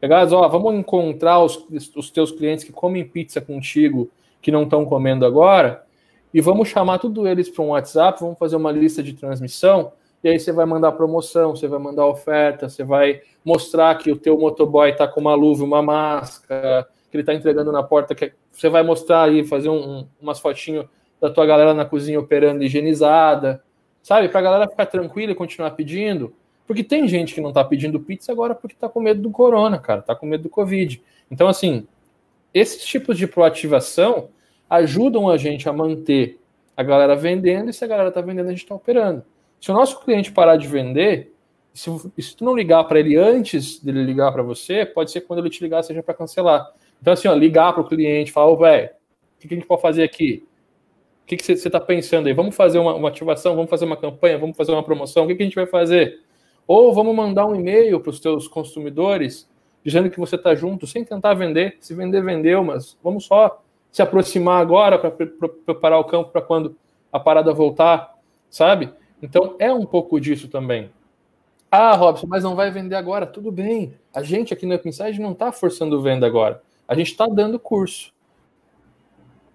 Pegados, 0.00 0.32
ó, 0.32 0.48
vamos 0.48 0.74
encontrar 0.74 1.40
os, 1.40 1.62
os 1.94 2.10
teus 2.10 2.32
clientes 2.32 2.64
que 2.64 2.72
comem 2.72 3.06
pizza 3.06 3.38
contigo, 3.38 4.10
que 4.40 4.50
não 4.50 4.62
estão 4.62 4.86
comendo 4.86 5.26
agora, 5.26 5.84
e 6.32 6.40
vamos 6.40 6.68
chamar 6.68 6.98
tudo 6.98 7.28
eles 7.28 7.50
para 7.50 7.62
um 7.62 7.68
WhatsApp, 7.68 8.20
vamos 8.20 8.38
fazer 8.38 8.56
uma 8.56 8.72
lista 8.72 9.02
de 9.02 9.12
transmissão, 9.12 9.92
e 10.24 10.28
aí 10.28 10.38
você 10.38 10.52
vai 10.52 10.64
mandar 10.64 10.92
promoção, 10.92 11.54
você 11.54 11.68
vai 11.68 11.78
mandar 11.78 12.06
oferta, 12.06 12.68
você 12.68 12.82
vai 12.82 13.20
mostrar 13.44 13.94
que 13.96 14.10
o 14.10 14.16
teu 14.16 14.38
motoboy 14.38 14.88
está 14.90 15.06
com 15.06 15.20
uma 15.20 15.34
luva, 15.34 15.64
uma 15.64 15.82
máscara, 15.82 16.88
que 17.10 17.16
ele 17.16 17.22
está 17.22 17.34
entregando 17.34 17.72
na 17.72 17.82
porta, 17.82 18.14
que 18.14 18.32
você 18.50 18.68
vai 18.68 18.82
mostrar 18.82 19.24
aí, 19.24 19.44
fazer 19.44 19.68
um, 19.68 19.98
um, 19.98 20.08
umas 20.20 20.38
fotinhos 20.38 20.86
da 21.20 21.28
tua 21.28 21.44
galera 21.44 21.74
na 21.74 21.84
cozinha 21.84 22.20
operando 22.20 22.62
higienizada, 22.62 23.62
sabe? 24.02 24.28
Para 24.28 24.40
a 24.40 24.42
galera 24.42 24.68
ficar 24.68 24.86
tranquila 24.86 25.32
e 25.32 25.34
continuar 25.34 25.72
pedindo. 25.72 26.32
Porque 26.66 26.84
tem 26.84 27.08
gente 27.08 27.34
que 27.34 27.40
não 27.40 27.48
está 27.50 27.64
pedindo 27.64 27.98
pizza 27.98 28.30
agora 28.30 28.54
porque 28.54 28.74
está 28.74 28.88
com 28.88 29.00
medo 29.00 29.20
do 29.20 29.30
corona, 29.30 29.78
cara, 29.78 30.00
está 30.00 30.14
com 30.14 30.24
medo 30.24 30.44
do 30.44 30.48
Covid. 30.48 31.02
Então, 31.30 31.48
assim, 31.48 31.86
esses 32.54 32.84
tipos 32.84 33.18
de 33.18 33.26
proativação 33.26 34.28
ajudam 34.68 35.28
a 35.28 35.36
gente 35.36 35.68
a 35.68 35.72
manter 35.72 36.38
a 36.76 36.82
galera 36.82 37.16
vendendo 37.16 37.70
e 37.70 37.72
se 37.72 37.84
a 37.84 37.88
galera 37.88 38.08
está 38.08 38.20
vendendo, 38.20 38.46
a 38.46 38.50
gente 38.50 38.62
está 38.62 38.74
operando. 38.74 39.24
Se 39.60 39.70
o 39.70 39.74
nosso 39.74 40.00
cliente 40.00 40.32
parar 40.32 40.56
de 40.56 40.68
vender, 40.68 41.34
se, 41.74 41.90
se 42.18 42.36
tu 42.36 42.44
não 42.44 42.54
ligar 42.54 42.84
para 42.84 43.00
ele 43.00 43.16
antes 43.16 43.78
dele 43.80 44.04
ligar 44.04 44.32
para 44.32 44.42
você, 44.42 44.86
pode 44.86 45.10
ser 45.10 45.22
quando 45.22 45.40
ele 45.40 45.50
te 45.50 45.62
ligar 45.62 45.82
seja 45.82 46.02
para 46.02 46.14
cancelar. 46.14 46.72
Então, 47.00 47.12
assim, 47.12 47.28
ó, 47.28 47.34
ligar 47.34 47.72
para 47.72 47.82
o 47.82 47.88
cliente, 47.88 48.32
falar, 48.32 48.54
velho, 48.56 48.90
o 49.36 49.40
que, 49.40 49.54
a 49.54 49.56
gente 49.56 49.66
pode 49.66 49.82
fazer 49.82 50.02
aqui? 50.02 50.46
O 51.22 51.26
que 51.26 51.42
você 51.42 51.52
está 51.52 51.80
pensando 51.80 52.26
aí? 52.26 52.32
Vamos 52.32 52.54
fazer 52.54 52.78
uma, 52.78 52.94
uma, 52.94 53.08
ativação, 53.08 53.54
vamos 53.54 53.70
fazer 53.70 53.84
uma 53.84 53.96
campanha, 53.96 54.38
vamos 54.38 54.56
fazer 54.56 54.72
uma 54.72 54.82
promoção, 54.82 55.24
o 55.24 55.28
que, 55.28 55.34
que 55.34 55.42
a 55.42 55.46
gente 55.46 55.54
vai 55.54 55.66
fazer? 55.66 56.20
Ou 56.66 56.92
vamos 56.92 57.14
mandar 57.14 57.46
um 57.46 57.54
e-mail 57.54 58.00
para 58.00 58.10
os 58.10 58.20
teus 58.20 58.46
consumidores 58.46 59.48
dizendo 59.84 60.10
que 60.10 60.20
você 60.20 60.36
está 60.36 60.54
junto, 60.54 60.86
sem 60.86 61.04
tentar 61.04 61.34
vender. 61.34 61.76
Se 61.80 61.94
vender, 61.94 62.22
vendeu, 62.22 62.62
mas 62.62 62.98
vamos 63.02 63.24
só 63.24 63.62
se 63.90 64.02
aproximar 64.02 64.60
agora 64.60 64.98
para 64.98 65.10
preparar 65.10 65.98
o 65.98 66.04
campo 66.04 66.30
para 66.30 66.42
quando 66.42 66.76
a 67.12 67.18
parada 67.18 67.52
voltar, 67.52 68.14
sabe? 68.48 68.92
Então 69.22 69.56
é 69.58 69.72
um 69.72 69.84
pouco 69.84 70.20
disso 70.20 70.48
também. 70.48 70.90
Ah, 71.70 71.94
Robson, 71.94 72.26
mas 72.26 72.42
não 72.42 72.56
vai 72.56 72.70
vender 72.70 72.94
agora. 72.94 73.26
Tudo 73.26 73.50
bem. 73.50 73.94
A 74.14 74.22
gente 74.22 74.52
aqui 74.52 74.66
no 74.66 74.74
Upside 74.74 75.20
não 75.20 75.32
está 75.32 75.52
forçando 75.52 76.00
venda 76.02 76.26
agora. 76.26 76.62
A 76.90 76.94
gente 76.96 77.12
está 77.12 77.28
dando 77.28 77.56
curso. 77.56 78.12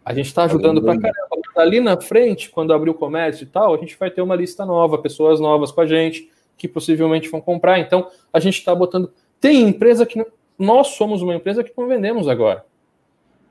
A 0.06 0.14
gente 0.14 0.28
está 0.28 0.46
ajudando 0.46 0.82
para 0.82 0.98
caramba. 0.98 1.42
Ali 1.58 1.82
na 1.82 2.00
frente, 2.00 2.50
quando 2.50 2.72
abrir 2.72 2.92
o 2.92 2.94
comércio 2.94 3.44
e 3.44 3.48
tal, 3.48 3.76
a 3.76 3.78
gente 3.78 3.98
vai 4.00 4.10
ter 4.10 4.22
uma 4.22 4.38
lista 4.38 4.66
nova, 4.66 4.98
pessoas 5.00 5.38
novas 5.42 5.70
com 5.70 5.82
a 5.82 5.86
gente 5.86 6.32
que 6.58 6.66
possivelmente 6.66 7.28
vão 7.28 7.42
comprar. 7.42 7.78
Então, 7.80 8.10
a 8.32 8.40
gente 8.40 8.58
está 8.58 8.74
botando. 8.74 9.12
Tem 9.42 9.68
empresa 9.68 10.06
que. 10.06 10.26
Nós 10.58 10.88
somos 10.96 11.22
uma 11.22 11.36
empresa 11.36 11.62
que 11.62 11.74
não 11.78 11.90
vendemos 11.90 12.30
agora. 12.30 12.66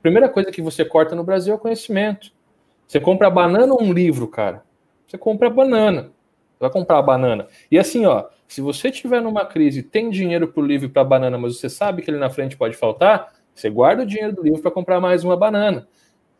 Primeira 0.01 0.29
coisa 0.29 0.51
que 0.51 0.63
você 0.63 0.83
corta 0.83 1.13
no 1.15 1.23
Brasil 1.23 1.53
é 1.53 1.55
o 1.55 1.59
conhecimento. 1.59 2.31
Você 2.87 2.99
compra 2.99 3.29
banana 3.29 3.71
ou 3.71 3.83
um 3.83 3.93
livro, 3.93 4.27
cara? 4.27 4.63
Você 5.05 5.15
compra 5.15 5.45
a 5.45 5.51
banana. 5.51 6.11
Você 6.53 6.61
vai 6.61 6.71
comprar 6.71 6.97
a 6.97 7.03
banana. 7.03 7.47
E 7.69 7.77
assim, 7.77 8.07
ó, 8.07 8.25
se 8.47 8.61
você 8.61 8.89
tiver 8.89 9.21
numa 9.21 9.45
crise, 9.45 9.83
tem 9.83 10.09
dinheiro 10.09 10.47
para 10.47 10.63
o 10.63 10.65
livro 10.65 10.87
e 10.87 10.89
para 10.89 11.03
a 11.03 11.05
banana, 11.05 11.37
mas 11.37 11.59
você 11.59 11.69
sabe 11.69 12.01
que 12.01 12.09
ele 12.09 12.17
na 12.17 12.31
frente 12.31 12.57
pode 12.57 12.75
faltar, 12.75 13.34
você 13.55 13.69
guarda 13.69 14.03
o 14.03 14.05
dinheiro 14.05 14.35
do 14.35 14.43
livro 14.43 14.61
para 14.61 14.69
comprar 14.69 14.99
mais 14.99 15.23
uma 15.23 15.37
banana. 15.37 15.87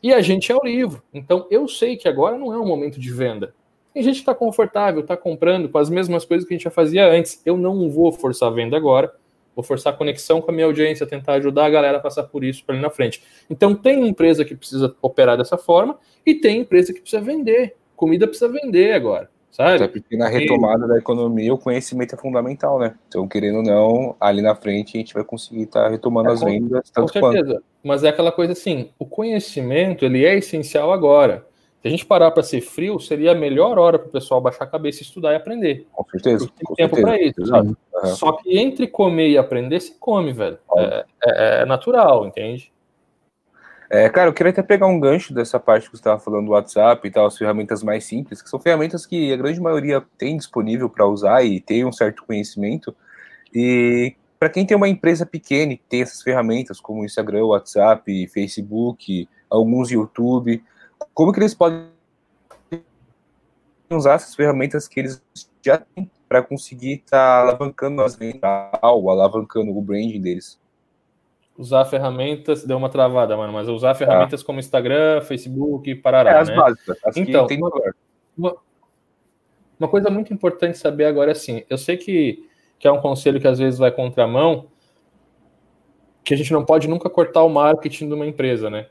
E 0.04 0.14
a 0.14 0.22
gente 0.22 0.52
é 0.52 0.56
o 0.56 0.64
livro. 0.64 1.02
Então 1.14 1.48
eu 1.50 1.68
sei 1.68 1.96
que 1.96 2.08
agora 2.08 2.38
não 2.38 2.54
é 2.54 2.60
um 2.60 2.68
momento 2.68 3.00
de 3.00 3.12
venda. 3.12 3.56
Tem 3.94 4.04
gente 4.04 4.16
que 4.16 4.22
está 4.22 4.36
confortável, 4.36 5.00
está 5.00 5.16
comprando 5.16 5.70
com 5.70 5.78
as 5.78 5.90
mesmas 5.90 6.26
coisas 6.26 6.46
que 6.46 6.54
a 6.54 6.58
gente 6.58 6.66
já 6.66 6.70
fazia 6.70 7.08
antes. 7.08 7.42
Eu 7.46 7.58
não 7.58 7.90
vou 7.90 8.12
forçar 8.12 8.50
a 8.50 8.52
venda 8.52 8.76
agora, 8.76 9.12
vou 9.56 9.64
forçar 9.64 9.94
a 9.94 9.96
conexão 9.96 10.42
com 10.42 10.52
a 10.52 10.54
minha 10.54 10.66
audiência, 10.66 11.08
tentar 11.08 11.36
ajudar 11.36 11.66
a 11.66 11.70
galera 11.70 11.98
a 11.98 12.02
passar 12.02 12.24
por 12.24 12.44
isso 12.44 12.64
para 12.66 12.76
ali 12.76 12.82
na 12.82 12.90
frente. 12.90 13.24
Então 13.50 13.74
tem 13.74 14.06
empresa 14.06 14.44
que 14.44 14.54
precisa 14.54 14.94
operar 15.02 15.38
dessa 15.38 15.58
forma 15.58 15.98
e 16.26 16.36
tem 16.36 16.60
empresa 16.60 16.94
que 16.94 17.00
precisa 17.00 17.22
vender. 17.22 17.78
Comida 17.96 18.28
precisa 18.28 18.50
vender 18.50 18.92
agora, 18.92 19.30
sabe? 19.56 19.76
Até 19.76 19.88
porque 19.88 20.18
na 20.18 20.28
retomada 20.28 20.86
e... 20.86 20.88
da 20.90 20.98
economia 20.98 21.54
o 21.54 21.58
conhecimento 21.58 22.14
é 22.14 22.18
fundamental, 22.18 22.78
né? 22.78 22.96
Então, 23.08 23.28
querendo 23.28 23.58
ou 23.58 23.64
não, 23.64 24.16
ali 24.20 24.42
na 24.42 24.54
frente 24.54 24.98
a 24.98 25.00
gente 25.00 25.14
vai 25.14 25.24
conseguir 25.24 25.64
estar 25.64 25.84
tá 25.84 25.90
retomando 25.90 26.30
é, 26.30 26.34
as 26.34 26.42
vendas. 26.42 26.92
Com 26.94 27.08
certeza. 27.08 27.54
Quanto. 27.54 27.64
Mas 27.84 28.04
é 28.04 28.10
aquela 28.10 28.32
coisa 28.32 28.52
assim, 28.52 28.90
o 29.00 29.06
conhecimento 29.06 30.04
ele 30.04 30.26
é 30.26 30.38
essencial 30.38 30.92
agora. 30.92 31.46
Se 31.82 31.88
a 31.88 31.92
gente 31.92 32.06
parar 32.06 32.32
para 32.32 32.42
ser 32.42 32.62
frio, 32.62 33.00
seria 33.00 33.32
a 33.32 33.36
melhor 33.36 33.78
hora 33.78 34.00
para 34.00 34.08
o 34.08 34.12
pessoal 34.12 34.42
baixar 34.42 34.66
a 34.66 34.68
cabeça, 34.68 35.04
estudar 35.04 35.34
e 35.34 35.36
aprender. 35.36 35.86
Com 35.94 36.04
certeza. 36.10 36.48
Tem 36.48 36.66
com 36.66 36.74
tempo 36.74 37.00
para 37.00 37.22
isso. 37.22 37.46
Sabe? 37.46 37.68
Uhum. 37.70 38.06
Só 38.08 38.32
que 38.34 38.58
entre 38.58 38.88
comer 38.88 39.30
e 39.30 39.38
aprender, 39.38 39.80
se 39.80 39.96
come, 40.00 40.34
velho. 40.34 40.58
É, 40.78 41.06
é, 41.24 41.62
é, 41.62 41.66
natural, 41.66 42.26
entende? 42.26 42.74
É, 43.90 44.10
cara, 44.10 44.30
eu 44.30 44.34
queria 44.34 44.52
até 44.52 44.64
pegar 44.64 44.88
um 44.88 45.00
gancho 45.00 45.34
dessa 45.34 45.60
parte 45.60 45.86
que 45.86 45.92
você 45.96 46.02
estava 46.02 46.20
falando 46.20 46.46
do 46.46 46.52
WhatsApp 46.52 47.08
e 47.08 47.12
tal, 47.12 47.28
as 47.28 47.38
ferramentas 47.38 47.84
mais 47.84 48.04
simples, 48.04 48.42
que 48.42 48.50
são 48.50 48.60
ferramentas 48.60 49.06
que 49.06 49.32
a 49.32 49.38
grande 49.38 49.60
maioria 49.60 50.04
tem 50.18 50.38
disponível 50.38 50.90
para 50.90 51.06
usar 51.08 51.44
e 51.44 51.60
tem 51.60 51.86
um 51.86 51.92
certo 51.92 52.24
conhecimento. 52.26 52.96
E 53.54 54.16
para 54.40 54.50
quem 54.50 54.66
tem 54.66 54.76
uma 54.76 54.90
empresa 54.90 55.26
pequena 55.26 55.74
e 55.74 55.78
tem 55.78 56.02
essas 56.02 56.22
ferramentas 56.22 56.80
como 56.80 57.06
Instagram, 57.06 57.46
WhatsApp, 57.46 58.28
Facebook, 58.28 59.30
alguns 59.50 59.92
YouTube, 59.92 60.64
como 61.14 61.32
que 61.32 61.40
eles 61.40 61.54
podem 61.54 61.88
usar 63.92 64.16
essas 64.16 64.36
ferramentas 64.36 64.88
que 64.88 65.00
eles 65.00 65.24
já 65.62 65.78
têm 65.78 66.10
para 66.28 66.42
conseguir 66.42 66.96
estar 66.96 67.18
tá 67.18 67.42
alavancando 67.42 68.02
as 68.02 68.16
vendas, 68.16 68.42
alavancando 68.82 69.78
o 69.78 69.82
branding 69.82 70.20
deles? 70.20 70.60
Usar 71.58 71.86
ferramentas, 71.86 72.66
deu 72.66 72.78
uma 72.78 72.90
travada, 72.90 73.38
mano, 73.38 73.54
mas 73.54 73.70
usar 73.70 73.96
ferramentas 73.96 74.42
ah. 74.42 74.46
como 74.46 74.60
Instagram, 74.60 75.22
Facebook, 75.22 75.96
parará, 75.96 76.32
é, 76.32 76.38
as 76.40 76.50
né? 76.50 76.56
básicas, 76.56 76.98
as 77.04 77.16
então, 77.16 77.48
uma, 78.38 78.56
uma 79.80 79.88
coisa 79.88 80.10
muito 80.10 80.34
importante 80.34 80.78
saber 80.78 81.06
agora 81.06 81.32
é 81.32 81.34
assim, 81.34 81.64
eu 81.70 81.78
sei 81.78 81.96
que, 81.96 82.46
que 82.78 82.88
é 82.88 82.92
um 82.92 83.00
conselho 83.00 83.40
que 83.40 83.48
às 83.48 83.58
vezes 83.58 83.80
vai 83.80 83.92
contramão, 83.92 84.68
que 86.24 86.34
a 86.34 86.38
gente 86.38 86.52
não 86.52 86.66
pode 86.66 86.88
nunca 86.88 87.10
cortar 87.10 87.44
o 87.44 87.50
marketing 87.50 88.08
de 88.08 88.14
uma 88.14 88.26
empresa, 88.26 88.70
né? 88.70 88.88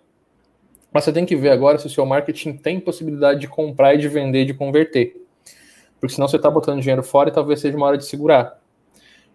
Mas 0.93 1.03
você 1.05 1.13
tem 1.13 1.27
que 1.27 1.35
ver 1.35 1.51
agora 1.51 1.77
se 1.77 1.87
o 1.87 1.91
seu 1.91 2.07
marketing 2.07 2.53
tem 2.53 2.79
possibilidade 2.79 3.41
de 3.41 3.49
comprar 3.49 3.95
e 3.95 3.99
de 3.99 4.07
vender 4.07 4.43
e 4.43 4.45
de 4.47 4.55
converter. 4.55 5.21
Porque 5.99 6.15
senão 6.15 6.29
você 6.29 6.37
está 6.37 6.49
botando 6.49 6.81
dinheiro 6.81 7.03
fora 7.03 7.31
e 7.31 7.33
talvez 7.33 7.61
seja 7.61 7.77
uma 7.77 7.87
hora 7.87 7.99
de 7.99 8.05
segurar. 8.05 8.61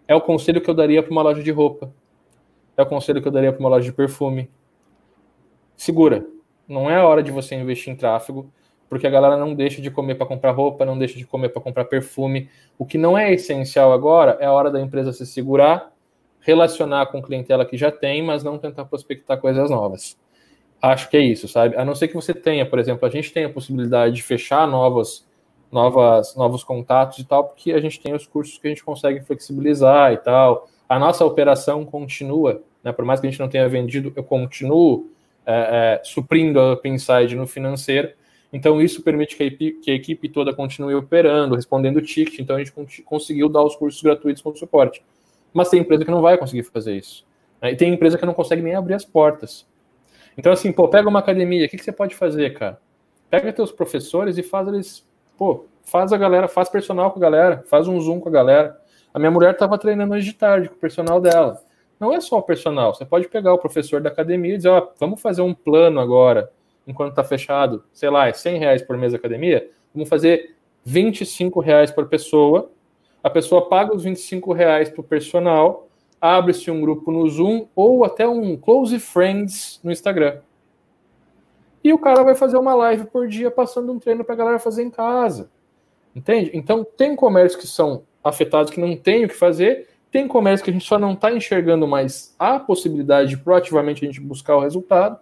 É 0.08 0.14
o 0.14 0.20
conselho 0.22 0.60
que 0.60 0.70
eu 0.70 0.74
daria 0.74 1.02
para 1.02 1.12
uma 1.12 1.20
loja 1.20 1.42
de 1.42 1.50
roupa. 1.50 1.92
É 2.76 2.82
o 2.82 2.86
conselho 2.86 3.20
que 3.20 3.28
eu 3.28 3.32
daria 3.32 3.52
para 3.52 3.60
uma 3.60 3.68
loja 3.68 3.84
de 3.84 3.92
perfume. 3.92 4.50
Segura. 5.76 6.26
Não 6.68 6.88
é 6.88 6.96
a 6.96 7.06
hora 7.06 7.22
de 7.22 7.32
você 7.32 7.54
investir 7.54 7.92
em 7.92 7.96
tráfego, 7.96 8.50
porque 8.88 9.06
a 9.06 9.10
galera 9.10 9.36
não 9.36 9.54
deixa 9.54 9.82
de 9.82 9.90
comer 9.90 10.14
para 10.14 10.26
comprar 10.26 10.52
roupa, 10.52 10.84
não 10.84 10.96
deixa 10.96 11.18
de 11.18 11.26
comer 11.26 11.48
para 11.48 11.60
comprar 11.60 11.84
perfume. 11.84 12.48
O 12.78 12.86
que 12.86 12.96
não 12.96 13.18
é 13.18 13.32
essencial 13.32 13.92
agora 13.92 14.36
é 14.40 14.46
a 14.46 14.52
hora 14.52 14.70
da 14.70 14.80
empresa 14.80 15.12
se 15.12 15.26
segurar, 15.26 15.92
relacionar 16.40 17.06
com 17.06 17.20
clientela 17.20 17.66
que 17.66 17.76
já 17.76 17.90
tem, 17.90 18.22
mas 18.22 18.44
não 18.44 18.56
tentar 18.56 18.84
prospectar 18.84 19.38
coisas 19.40 19.68
novas 19.68 20.16
acho 20.80 21.10
que 21.10 21.16
é 21.16 21.20
isso, 21.20 21.46
sabe? 21.46 21.76
A 21.76 21.84
não 21.84 21.94
ser 21.94 22.08
que 22.08 22.14
você 22.14 22.32
tenha, 22.32 22.64
por 22.64 22.78
exemplo, 22.78 23.06
a 23.06 23.10
gente 23.10 23.32
tem 23.32 23.44
a 23.44 23.50
possibilidade 23.50 24.14
de 24.14 24.22
fechar 24.22 24.66
novas, 24.66 25.26
novas, 25.70 26.34
novos 26.34 26.64
contatos 26.64 27.18
e 27.18 27.24
tal, 27.24 27.44
porque 27.44 27.72
a 27.72 27.80
gente 27.80 28.00
tem 28.00 28.14
os 28.14 28.26
cursos 28.26 28.58
que 28.58 28.66
a 28.66 28.70
gente 28.70 28.82
consegue 28.82 29.20
flexibilizar 29.20 30.12
e 30.12 30.16
tal. 30.16 30.68
A 30.90 30.98
nossa 30.98 31.24
operação 31.24 31.84
continua, 31.84 32.64
né? 32.82 32.90
Por 32.90 33.04
mais 33.04 33.20
que 33.20 33.28
a 33.28 33.30
gente 33.30 33.38
não 33.38 33.48
tenha 33.48 33.68
vendido, 33.68 34.12
eu 34.16 34.24
continuo 34.24 35.08
é, 35.46 36.00
é, 36.00 36.04
suprindo 36.04 36.58
a 36.58 36.76
Pinside 36.76 37.36
no 37.36 37.46
financeiro. 37.46 38.10
Então, 38.52 38.82
isso 38.82 39.00
permite 39.00 39.36
que 39.36 39.44
a, 39.44 39.46
equipe, 39.46 39.80
que 39.80 39.90
a, 39.92 39.94
equipe, 39.94 40.28
toda 40.28 40.52
continue 40.52 40.96
operando, 40.96 41.54
respondendo 41.54 42.02
ticket. 42.02 42.40
Então, 42.40 42.56
a 42.56 42.58
gente 42.58 42.72
conseguiu 43.04 43.48
dar 43.48 43.62
os 43.62 43.76
cursos 43.76 44.02
gratuitos 44.02 44.42
com 44.42 44.52
suporte. 44.56 45.00
Mas 45.52 45.68
tem 45.68 45.80
empresa 45.80 46.04
que 46.04 46.10
não 46.10 46.20
vai 46.20 46.36
conseguir 46.36 46.64
fazer 46.64 46.96
isso. 46.96 47.24
Né? 47.62 47.70
E 47.70 47.76
tem 47.76 47.94
empresa 47.94 48.18
que 48.18 48.26
não 48.26 48.34
consegue 48.34 48.60
nem 48.60 48.74
abrir 48.74 48.94
as 48.94 49.04
portas. 49.04 49.64
Então, 50.36 50.50
assim, 50.50 50.72
pô, 50.72 50.88
pega 50.88 51.08
uma 51.08 51.20
academia, 51.20 51.66
o 51.66 51.68
que, 51.68 51.76
que 51.76 51.84
você 51.84 51.92
pode 51.92 52.16
fazer, 52.16 52.54
cara? 52.54 52.80
Pega 53.30 53.52
teus 53.52 53.70
professores 53.70 54.38
e 54.38 54.42
faz 54.42 54.66
eles, 54.66 55.08
pô, 55.38 55.66
faz 55.84 56.12
a 56.12 56.16
galera, 56.16 56.48
faz 56.48 56.68
personal 56.68 57.12
com 57.12 57.20
a 57.20 57.22
galera, 57.22 57.62
faz 57.68 57.86
um 57.86 58.00
zoom 58.00 58.18
com 58.18 58.28
a 58.28 58.32
galera. 58.32 58.79
A 59.12 59.18
minha 59.18 59.30
mulher 59.30 59.52
estava 59.52 59.76
treinando 59.76 60.14
hoje 60.14 60.26
de 60.26 60.34
tarde 60.34 60.68
com 60.68 60.74
o 60.76 60.78
personal 60.78 61.20
dela. 61.20 61.60
Não 61.98 62.12
é 62.12 62.20
só 62.20 62.38
o 62.38 62.42
personal, 62.42 62.94
você 62.94 63.04
pode 63.04 63.28
pegar 63.28 63.52
o 63.52 63.58
professor 63.58 64.00
da 64.00 64.08
academia 64.08 64.54
e 64.54 64.56
dizer, 64.56 64.70
ó, 64.70 64.88
vamos 64.98 65.20
fazer 65.20 65.42
um 65.42 65.52
plano 65.52 66.00
agora, 66.00 66.50
enquanto 66.86 67.14
tá 67.14 67.22
fechado, 67.22 67.84
sei 67.92 68.08
lá, 68.08 68.26
é 68.26 68.32
100 68.32 68.58
reais 68.58 68.82
por 68.82 68.96
mês 68.96 69.12
academia, 69.12 69.68
vamos 69.94 70.08
fazer 70.08 70.56
25 70.84 71.60
reais 71.60 71.90
por 71.90 72.08
pessoa, 72.08 72.70
a 73.22 73.28
pessoa 73.28 73.68
paga 73.68 73.94
os 73.94 74.04
25 74.04 74.52
reais 74.52 74.88
pro 74.88 75.02
personal, 75.02 75.88
abre-se 76.18 76.70
um 76.70 76.80
grupo 76.80 77.12
no 77.12 77.28
Zoom 77.28 77.66
ou 77.76 78.02
até 78.02 78.26
um 78.26 78.56
Close 78.56 78.98
Friends 78.98 79.78
no 79.84 79.92
Instagram. 79.92 80.38
E 81.82 81.92
o 81.92 81.98
cara 81.98 82.22
vai 82.22 82.34
fazer 82.34 82.56
uma 82.56 82.74
live 82.74 83.06
por 83.06 83.28
dia 83.28 83.50
passando 83.50 83.92
um 83.92 83.98
treino 83.98 84.24
para 84.24 84.34
a 84.34 84.38
galera 84.38 84.58
fazer 84.58 84.82
em 84.82 84.90
casa. 84.90 85.50
Entende? 86.14 86.50
Então, 86.54 86.84
tem 86.84 87.14
comércios 87.14 87.60
que 87.60 87.66
são 87.66 88.04
afetados 88.22 88.72
que 88.72 88.80
não 88.80 88.96
tem 88.96 89.24
o 89.24 89.28
que 89.28 89.34
fazer, 89.34 89.88
tem 90.10 90.26
comércio 90.26 90.64
que 90.64 90.70
a 90.70 90.72
gente 90.72 90.86
só 90.86 90.98
não 90.98 91.12
está 91.12 91.32
enxergando 91.32 91.86
mais 91.86 92.34
a 92.38 92.58
possibilidade 92.58 93.30
de 93.30 93.36
proativamente 93.36 94.04
a 94.04 94.06
gente 94.06 94.20
buscar 94.20 94.56
o 94.56 94.60
resultado, 94.60 95.18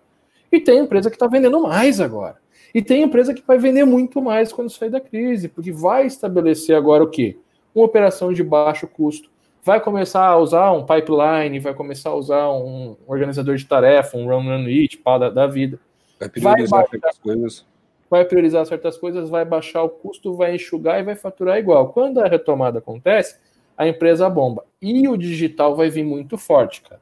e 0.51 0.61
tem 0.61 0.79
empresa 0.79 1.11
que 1.11 1.17
está 1.17 1.27
vendendo 1.27 1.61
mais 1.63 2.01
agora. 2.01 2.37
E 2.75 2.83
tem 2.83 3.03
empresa 3.03 3.35
que 3.35 3.43
vai 3.47 3.59
vender 3.59 3.85
muito 3.85 4.21
mais 4.21 4.53
quando 4.53 4.71
sair 4.71 4.91
da 4.91 5.01
crise, 5.01 5.49
porque 5.49 5.73
vai 5.73 6.07
estabelecer 6.07 6.77
agora 6.77 7.05
o 7.05 7.11
quê? 7.11 7.39
Uma 7.75 7.85
operação 7.85 8.33
de 8.33 8.43
baixo 8.43 8.87
custo, 8.87 9.31
vai 9.63 9.81
começar 9.81 10.25
a 10.25 10.39
usar 10.39 10.73
um 10.73 10.85
pipeline, 10.85 11.61
vai 11.61 11.75
começar 11.75 12.11
a 12.11 12.15
usar 12.15 12.51
um 12.51 12.97
organizador 13.07 13.57
de 13.57 13.67
tarefa, 13.67 14.17
um 14.17 14.27
run 14.27 14.45
run 14.45 14.67
it, 14.67 14.97
pá, 14.99 15.19
da, 15.19 15.29
da 15.29 15.47
vida. 15.47 15.79
Vai 16.19 16.29
priorizar 16.29 16.81
vai 16.81 16.89
certas 16.89 17.19
coisas. 17.19 17.67
Vai 18.11 18.25
priorizar 18.25 18.65
certas 18.67 18.97
coisas, 18.97 19.29
vai 19.29 19.45
baixar 19.45 19.83
o 19.83 19.89
custo, 19.89 20.35
vai 20.35 20.55
enxugar 20.55 21.01
e 21.01 21.03
vai 21.03 21.15
faturar 21.15 21.59
igual. 21.59 21.93
Quando 21.93 22.21
a 22.21 22.27
retomada 22.27 22.79
acontece, 22.79 23.39
a 23.77 23.87
empresa 23.87 24.29
bomba. 24.29 24.65
E 24.81 25.07
o 25.09 25.17
digital 25.17 25.77
vai 25.77 25.91
vir 25.91 26.05
muito 26.05 26.39
forte, 26.39 26.83
cara. 26.83 27.01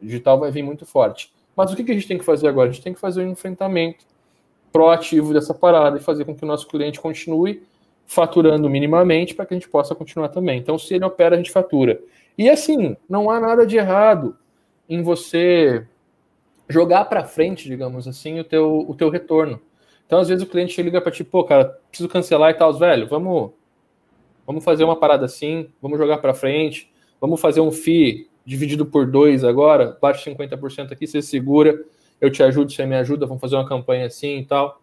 O 0.00 0.04
digital 0.04 0.38
vai 0.38 0.50
vir 0.50 0.62
muito 0.62 0.84
forte. 0.84 1.32
Mas 1.56 1.72
o 1.72 1.76
que 1.76 1.90
a 1.90 1.94
gente 1.94 2.08
tem 2.08 2.18
que 2.18 2.24
fazer 2.24 2.48
agora? 2.48 2.68
A 2.68 2.72
gente 2.72 2.82
tem 2.82 2.92
que 2.92 3.00
fazer 3.00 3.24
um 3.24 3.30
enfrentamento 3.30 4.04
proativo 4.72 5.32
dessa 5.32 5.54
parada 5.54 5.98
e 5.98 6.00
fazer 6.00 6.24
com 6.24 6.34
que 6.34 6.44
o 6.44 6.46
nosso 6.46 6.66
cliente 6.66 7.00
continue 7.00 7.62
faturando 8.06 8.68
minimamente 8.68 9.34
para 9.34 9.46
que 9.46 9.54
a 9.54 9.56
gente 9.56 9.68
possa 9.68 9.94
continuar 9.94 10.28
também. 10.28 10.58
Então, 10.58 10.78
se 10.78 10.94
ele 10.94 11.04
opera, 11.04 11.34
a 11.34 11.38
gente 11.38 11.50
fatura. 11.50 12.00
E 12.36 12.48
assim, 12.48 12.96
não 13.08 13.30
há 13.30 13.38
nada 13.38 13.66
de 13.66 13.76
errado 13.76 14.36
em 14.88 15.02
você 15.02 15.86
jogar 16.68 17.04
para 17.04 17.24
frente, 17.24 17.68
digamos 17.68 18.08
assim, 18.08 18.40
o 18.40 18.44
teu, 18.44 18.84
o 18.88 18.94
teu 18.94 19.08
retorno. 19.08 19.60
Então, 20.12 20.20
às 20.20 20.28
vezes 20.28 20.44
o 20.44 20.46
cliente 20.46 20.82
liga 20.82 21.00
para 21.00 21.10
ti, 21.10 21.24
pô, 21.24 21.42
cara, 21.42 21.64
preciso 21.88 22.06
cancelar 22.06 22.50
e 22.50 22.54
tal, 22.54 22.70
velho, 22.74 23.08
vamos 23.08 23.52
vamos 24.46 24.62
fazer 24.62 24.84
uma 24.84 24.94
parada 24.94 25.24
assim, 25.24 25.70
vamos 25.80 25.98
jogar 25.98 26.18
para 26.18 26.34
frente, 26.34 26.92
vamos 27.18 27.40
fazer 27.40 27.62
um 27.62 27.72
FII 27.72 28.28
dividido 28.44 28.84
por 28.84 29.10
dois 29.10 29.42
agora, 29.42 29.96
baixa 30.02 30.30
50% 30.30 30.92
aqui, 30.92 31.06
você 31.06 31.22
segura, 31.22 31.82
eu 32.20 32.30
te 32.30 32.42
ajudo, 32.42 32.70
você 32.70 32.84
me 32.84 32.94
ajuda, 32.94 33.24
vamos 33.24 33.40
fazer 33.40 33.56
uma 33.56 33.66
campanha 33.66 34.04
assim 34.04 34.40
e 34.40 34.44
tal, 34.44 34.82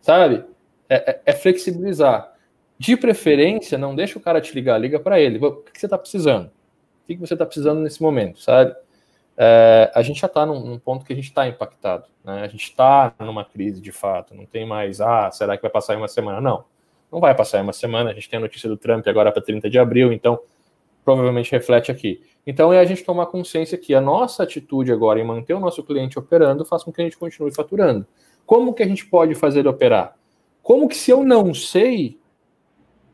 sabe? 0.00 0.44
É, 0.88 1.10
é, 1.10 1.22
é 1.26 1.32
flexibilizar. 1.32 2.32
De 2.78 2.96
preferência, 2.96 3.76
não 3.76 3.96
deixa 3.96 4.16
o 4.16 4.22
cara 4.22 4.40
te 4.40 4.54
ligar, 4.54 4.78
liga 4.78 5.00
para 5.00 5.18
ele. 5.18 5.44
O 5.44 5.56
que 5.56 5.76
você 5.76 5.86
está 5.86 5.98
precisando? 5.98 6.52
O 7.02 7.06
que 7.08 7.16
você 7.16 7.34
está 7.34 7.44
precisando 7.44 7.80
nesse 7.80 8.00
momento, 8.00 8.40
sabe? 8.40 8.76
É, 9.40 9.92
a 9.94 10.02
gente 10.02 10.20
já 10.20 10.26
está 10.26 10.44
num, 10.44 10.58
num, 10.66 10.78
ponto 10.80 11.04
que 11.04 11.12
a 11.12 11.16
gente 11.16 11.28
está 11.28 11.46
impactado. 11.46 12.06
Né? 12.24 12.42
A 12.42 12.48
gente 12.48 12.64
está 12.64 13.14
numa 13.20 13.44
crise 13.44 13.80
de 13.80 13.92
fato. 13.92 14.34
Não 14.34 14.44
tem 14.44 14.66
mais, 14.66 15.00
ah, 15.00 15.30
será 15.30 15.56
que 15.56 15.62
vai 15.62 15.70
passar 15.70 15.94
em 15.94 15.98
uma 15.98 16.08
semana? 16.08 16.40
Não, 16.40 16.64
não 17.10 17.20
vai 17.20 17.32
passar 17.36 17.60
em 17.60 17.62
uma 17.62 17.72
semana. 17.72 18.10
A 18.10 18.14
gente 18.14 18.28
tem 18.28 18.38
a 18.38 18.40
notícia 18.40 18.68
do 18.68 18.76
Trump 18.76 19.06
agora 19.06 19.30
para 19.30 19.40
30 19.40 19.70
de 19.70 19.78
abril, 19.78 20.12
então 20.12 20.40
provavelmente 21.04 21.52
reflete 21.52 21.90
aqui. 21.92 22.20
Então 22.44 22.72
é 22.72 22.80
a 22.80 22.84
gente 22.84 23.04
tomar 23.04 23.26
consciência 23.26 23.78
que 23.78 23.94
a 23.94 24.00
nossa 24.00 24.42
atitude 24.42 24.92
agora 24.92 25.20
em 25.20 25.24
manter 25.24 25.54
o 25.54 25.60
nosso 25.60 25.84
cliente 25.84 26.18
operando 26.18 26.64
faz 26.64 26.82
com 26.82 26.92
que 26.92 27.00
a 27.00 27.04
gente 27.04 27.16
continue 27.16 27.54
faturando. 27.54 28.04
Como 28.44 28.74
que 28.74 28.82
a 28.82 28.88
gente 28.88 29.06
pode 29.06 29.36
fazer 29.36 29.60
ele 29.60 29.68
operar? 29.68 30.16
Como 30.62 30.88
que 30.88 30.96
se 30.96 31.12
eu 31.12 31.22
não 31.22 31.54
sei, 31.54 32.18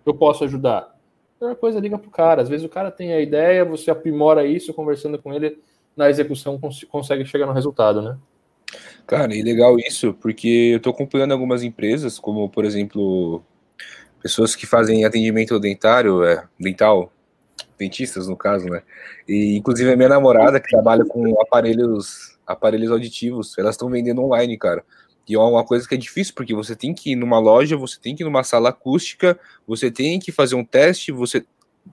eu 0.06 0.14
posso 0.14 0.42
ajudar? 0.44 0.78
A 0.78 1.38
primeira 1.38 1.60
coisa, 1.60 1.78
liga 1.80 1.98
pro 1.98 2.10
cara. 2.10 2.40
Às 2.40 2.48
vezes 2.48 2.64
o 2.64 2.68
cara 2.68 2.90
tem 2.90 3.12
a 3.12 3.20
ideia, 3.20 3.64
você 3.64 3.90
aprimora 3.90 4.46
isso, 4.46 4.72
conversando 4.72 5.20
com 5.20 5.32
ele, 5.32 5.60
na 5.96 6.10
execução 6.10 6.58
cons 6.58 6.84
consegue 6.84 7.24
chegar 7.24 7.46
no 7.46 7.52
resultado, 7.52 8.02
né? 8.02 8.16
Cara, 9.06 9.34
e 9.34 9.42
legal 9.42 9.78
isso, 9.78 10.14
porque 10.14 10.70
eu 10.72 10.78
estou 10.78 10.92
acompanhando 10.92 11.32
algumas 11.32 11.62
empresas, 11.62 12.18
como 12.18 12.48
por 12.48 12.64
exemplo, 12.64 13.42
pessoas 14.22 14.56
que 14.56 14.66
fazem 14.66 15.04
atendimento 15.04 15.60
dentário, 15.60 16.24
é, 16.24 16.46
dental, 16.58 17.12
dentistas 17.78 18.26
no 18.26 18.36
caso, 18.36 18.66
né? 18.66 18.82
E 19.28 19.56
inclusive 19.56 19.92
a 19.92 19.96
minha 19.96 20.08
namorada 20.08 20.60
que 20.60 20.68
trabalha 20.68 21.04
com 21.04 21.40
aparelhos, 21.40 22.38
aparelhos 22.46 22.90
auditivos, 22.90 23.56
elas 23.58 23.74
estão 23.74 23.90
vendendo 23.90 24.22
online, 24.22 24.56
cara. 24.56 24.84
E 25.28 25.34
é 25.34 25.38
uma 25.38 25.64
coisa 25.64 25.88
que 25.88 25.94
é 25.94 25.98
difícil, 25.98 26.34
porque 26.34 26.54
você 26.54 26.76
tem 26.76 26.94
que 26.94 27.12
ir 27.12 27.16
numa 27.16 27.38
loja, 27.38 27.76
você 27.76 27.98
tem 27.98 28.14
que 28.14 28.22
ir 28.22 28.26
numa 28.26 28.44
sala 28.44 28.70
acústica, 28.70 29.38
você 29.66 29.90
tem 29.90 30.18
que 30.18 30.30
fazer 30.30 30.54
um 30.54 30.64
teste, 30.64 31.12
você 31.12 31.38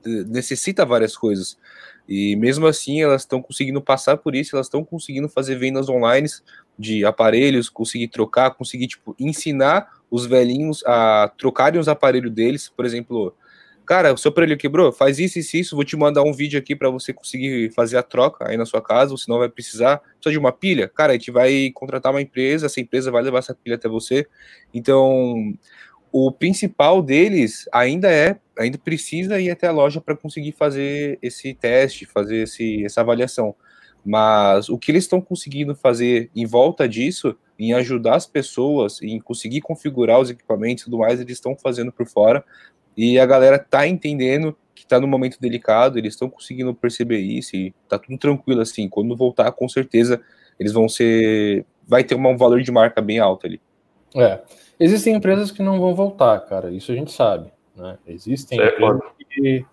eh, 0.06 0.24
necessita 0.28 0.86
várias 0.86 1.16
coisas. 1.16 1.58
E 2.08 2.36
mesmo 2.36 2.68
assim, 2.68 3.02
elas 3.02 3.22
estão 3.22 3.42
conseguindo 3.42 3.82
passar 3.82 4.18
por 4.18 4.36
isso, 4.36 4.56
elas 4.56 4.68
estão 4.68 4.84
conseguindo 4.84 5.30
fazer 5.30 5.56
vendas 5.56 5.90
online 5.90 6.28
de 6.78 7.06
aparelhos, 7.06 7.70
conseguir 7.70 8.08
trocar, 8.08 8.52
conseguir 8.52 8.88
tipo 8.88 9.16
ensinar 9.20 9.88
os 10.10 10.26
velhinhos 10.26 10.84
a 10.86 11.32
trocarem 11.38 11.80
os 11.80 11.88
aparelhos 11.88 12.32
deles, 12.32 12.68
por 12.70 12.86
exemplo, 12.86 13.34
cara, 13.86 14.14
o 14.14 14.18
seu 14.18 14.30
aparelho 14.30 14.58
quebrou, 14.58 14.92
faz 14.92 15.20
isso 15.20 15.38
e 15.38 15.42
isso, 15.42 15.58
isso, 15.58 15.76
vou 15.76 15.86
te 15.86 15.96
mandar 15.96 16.24
um 16.24 16.34
vídeo 16.34 16.60
aqui 16.60 16.76
para 16.76 16.90
você 16.90 17.14
conseguir 17.14 17.72
fazer 17.74 17.98
a 17.98 18.04
troca 18.04 18.48
aí 18.48 18.58
na 18.58 18.66
sua 18.66 18.82
casa, 18.82 19.12
ou 19.12 19.18
senão 19.18 19.40
vai 19.40 19.50
precisar, 19.50 19.98
precisa 19.98 20.32
de 20.32 20.38
uma 20.38 20.52
pilha, 20.52 20.88
cara, 20.90 21.12
a 21.12 21.16
gente 21.16 21.32
vai 21.32 21.72
contratar 21.74 22.12
uma 22.12 22.22
empresa, 22.22 22.66
essa 22.66 22.80
empresa 22.80 23.12
vai 23.12 23.22
levar 23.22 23.40
essa 23.40 23.54
pilha 23.54 23.76
até 23.76 23.88
você. 23.88 24.28
Então, 24.74 25.54
o 26.12 26.32
principal 26.32 27.02
deles 27.02 27.68
ainda 27.72 28.12
é, 28.12 28.38
ainda 28.58 28.78
precisa 28.78 29.40
ir 29.40 29.50
até 29.50 29.68
a 29.68 29.72
loja 29.72 30.02
para 30.02 30.16
conseguir 30.16 30.52
fazer 30.52 31.18
esse 31.22 31.54
teste, 31.54 32.06
fazer 32.06 32.44
esse, 32.44 32.84
essa 32.84 33.02
avaliação. 33.02 33.56
Mas 34.04 34.68
o 34.68 34.78
que 34.78 34.92
eles 34.92 35.04
estão 35.04 35.22
conseguindo 35.22 35.76
fazer 35.76 36.30
em 36.36 36.46
volta 36.46 36.90
disso, 36.90 37.36
em 37.58 37.74
ajudar 37.74 38.16
as 38.16 38.26
pessoas, 38.26 39.02
em 39.02 39.20
conseguir 39.20 39.62
configurar 39.62 40.20
os 40.20 40.30
equipamentos 40.30 40.82
e 40.82 40.86
tudo 40.86 40.98
mais, 40.98 41.20
eles 41.20 41.38
estão 41.38 41.56
fazendo 41.56 41.92
por 41.92 42.08
fora. 42.08 42.44
E 42.98 43.20
a 43.20 43.26
galera 43.26 43.60
tá 43.60 43.88
entendendo 43.88 44.58
que 44.74 44.86
tá 44.86 45.00
num 45.00 45.08
momento 45.08 45.40
delicado, 45.40 45.98
eles 45.98 46.14
estão 46.14 46.30
conseguindo 46.30 46.74
perceber 46.74 47.20
isso 47.20 47.56
e 47.56 47.74
tá 47.88 48.00
tudo 48.00 48.18
tranquilo 48.18 48.62
assim. 48.62 48.90
Quando 48.90 49.16
voltar, 49.16 49.52
com 49.52 49.70
certeza 49.70 50.20
eles 50.60 50.74
vão 50.74 50.90
ser. 50.90 51.66
Vai 51.88 52.04
ter 52.04 52.16
um 52.16 52.38
valor 52.38 52.62
de 52.62 52.72
marca 52.72 53.02
bem 53.02 53.20
alto 53.20 53.46
ali. 53.46 53.62
É. 54.16 54.42
Existem 54.84 55.14
empresas 55.14 55.52
que 55.52 55.62
não 55.62 55.80
vão 55.80 55.94
voltar, 55.94 56.40
cara. 56.40 56.72
Isso 56.72 56.92
a 56.92 56.96
gente 56.96 57.12
sabe. 57.12 57.52
Né? 57.76 58.00
Existem 58.08 58.60
isso 58.60 58.68
é 58.68 58.74
empresas 58.74 59.02
é 59.20 59.24
que. 59.30 59.66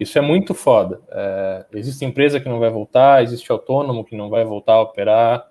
Isso 0.00 0.16
é 0.16 0.22
muito 0.22 0.54
foda. 0.54 1.02
É... 1.10 1.66
Existe 1.74 2.02
empresa 2.06 2.40
que 2.40 2.48
não 2.48 2.58
vai 2.58 2.70
voltar, 2.70 3.22
existe 3.22 3.52
autônomo 3.52 4.04
que 4.04 4.16
não 4.16 4.30
vai 4.30 4.46
voltar 4.46 4.74
a 4.74 4.80
operar. 4.80 5.46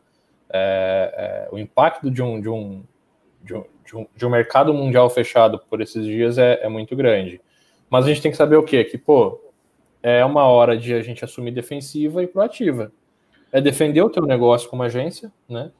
É... 0.50 1.48
é 1.52 1.56
o 1.56 1.60
impacto 1.60 2.10
de 2.10 2.24
um, 2.24 2.42
de 2.42 2.50
um, 2.50 2.84
de 3.44 3.54
um, 3.54 3.64
de 3.86 3.98
um, 3.98 4.08
de 4.16 4.26
um 4.26 4.30
mercado 4.32 4.74
mundial 4.74 5.08
fechado 5.12 5.62
por 5.70 5.80
esses 5.80 6.04
dias 6.04 6.40
é, 6.40 6.60
é 6.64 6.68
muito 6.68 6.96
grande. 6.96 7.40
Mas 7.92 8.06
a 8.06 8.08
gente 8.08 8.22
tem 8.22 8.32
que 8.32 8.38
saber 8.38 8.56
o 8.56 8.64
quê? 8.64 8.84
Que, 8.84 8.98
pô, 8.98 9.40
é 10.02 10.26
uma 10.26 10.46
hora 10.46 10.76
de 10.76 10.92
a 10.96 11.04
gente 11.04 11.24
assumir 11.24 11.52
defensiva 11.52 12.24
e 12.24 12.28
proativa. 12.28 12.92
É 13.52 13.62
defender 13.62 14.02
o 14.02 14.10
teu 14.10 14.26
negócio 14.26 14.68
como 14.70 14.82
agência, 14.82 15.32
né? 15.48 15.72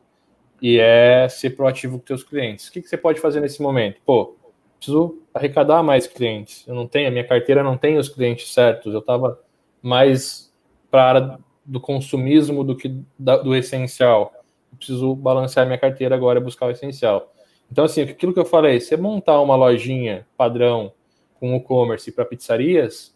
E 0.62 0.80
é 0.80 1.28
ser 1.30 1.52
proativo 1.52 2.00
com 2.00 2.06
teus 2.06 2.24
clientes. 2.24 2.68
O 2.68 2.72
que, 2.72 2.82
que 2.82 2.88
você 2.88 2.98
pode 2.98 3.20
fazer 3.20 3.40
nesse 3.40 3.62
momento? 3.62 4.02
Pô, 4.06 4.36
preciso 4.78 5.22
arrecadar 5.34 5.84
mais 5.84 6.08
clientes. 6.08 6.68
Eu 6.68 6.76
não 6.76 6.88
tenho, 6.88 7.08
a 7.08 7.12
minha 7.12 7.28
carteira 7.28 7.64
não 7.64 7.78
tem 7.78 7.98
os 7.98 8.10
clientes 8.10 8.52
certos. 8.54 8.94
Eu 8.94 9.00
estava 9.00 9.40
mais 9.82 10.54
para 10.90 11.04
a 11.04 11.08
área 11.08 11.40
do 11.66 11.80
consumismo 11.80 12.64
do 12.64 12.76
que 12.76 13.02
da, 13.18 13.38
do 13.38 13.56
essencial. 13.56 14.34
Eu 14.72 14.78
preciso 14.78 15.16
balancear 15.16 15.66
minha 15.66 15.78
carteira 15.78 16.16
agora 16.16 16.40
e 16.40 16.44
buscar 16.44 16.68
o 16.68 16.72
essencial. 16.72 17.34
Então, 17.72 17.84
assim, 17.84 18.02
aquilo 18.02 18.34
que 18.34 18.40
eu 18.40 18.46
falei, 18.46 18.80
você 18.80 18.96
montar 18.96 19.42
uma 19.42 19.56
lojinha 19.56 20.26
padrão 20.38 20.94
com 21.40 21.56
e-commerce 21.56 22.12
para 22.12 22.26
pizzarias, 22.26 23.16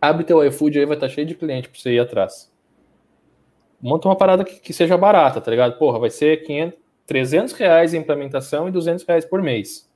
abre 0.00 0.24
teu 0.24 0.44
iFood 0.46 0.78
aí, 0.78 0.86
vai 0.86 0.96
estar 0.96 1.08
tá 1.08 1.12
cheio 1.12 1.26
de 1.26 1.34
cliente 1.34 1.68
para 1.68 1.78
você 1.78 1.94
ir 1.94 1.98
atrás. 1.98 2.53
Monta 3.80 4.08
uma 4.08 4.16
parada 4.16 4.44
que, 4.44 4.60
que, 4.60 4.72
seja 4.72 4.96
barata, 4.96 5.40
tá 5.40 5.50
ligado? 5.50 5.78
Porra, 5.78 5.98
vai 5.98 6.10
ser 6.10 6.42
500, 6.44 6.78
300 7.06 7.54
reais 7.54 7.94
em 7.94 7.98
implementação 7.98 8.68
e 8.68 8.70
200 8.70 9.04
reais 9.04 9.24
por 9.24 9.42
mês. 9.42 9.90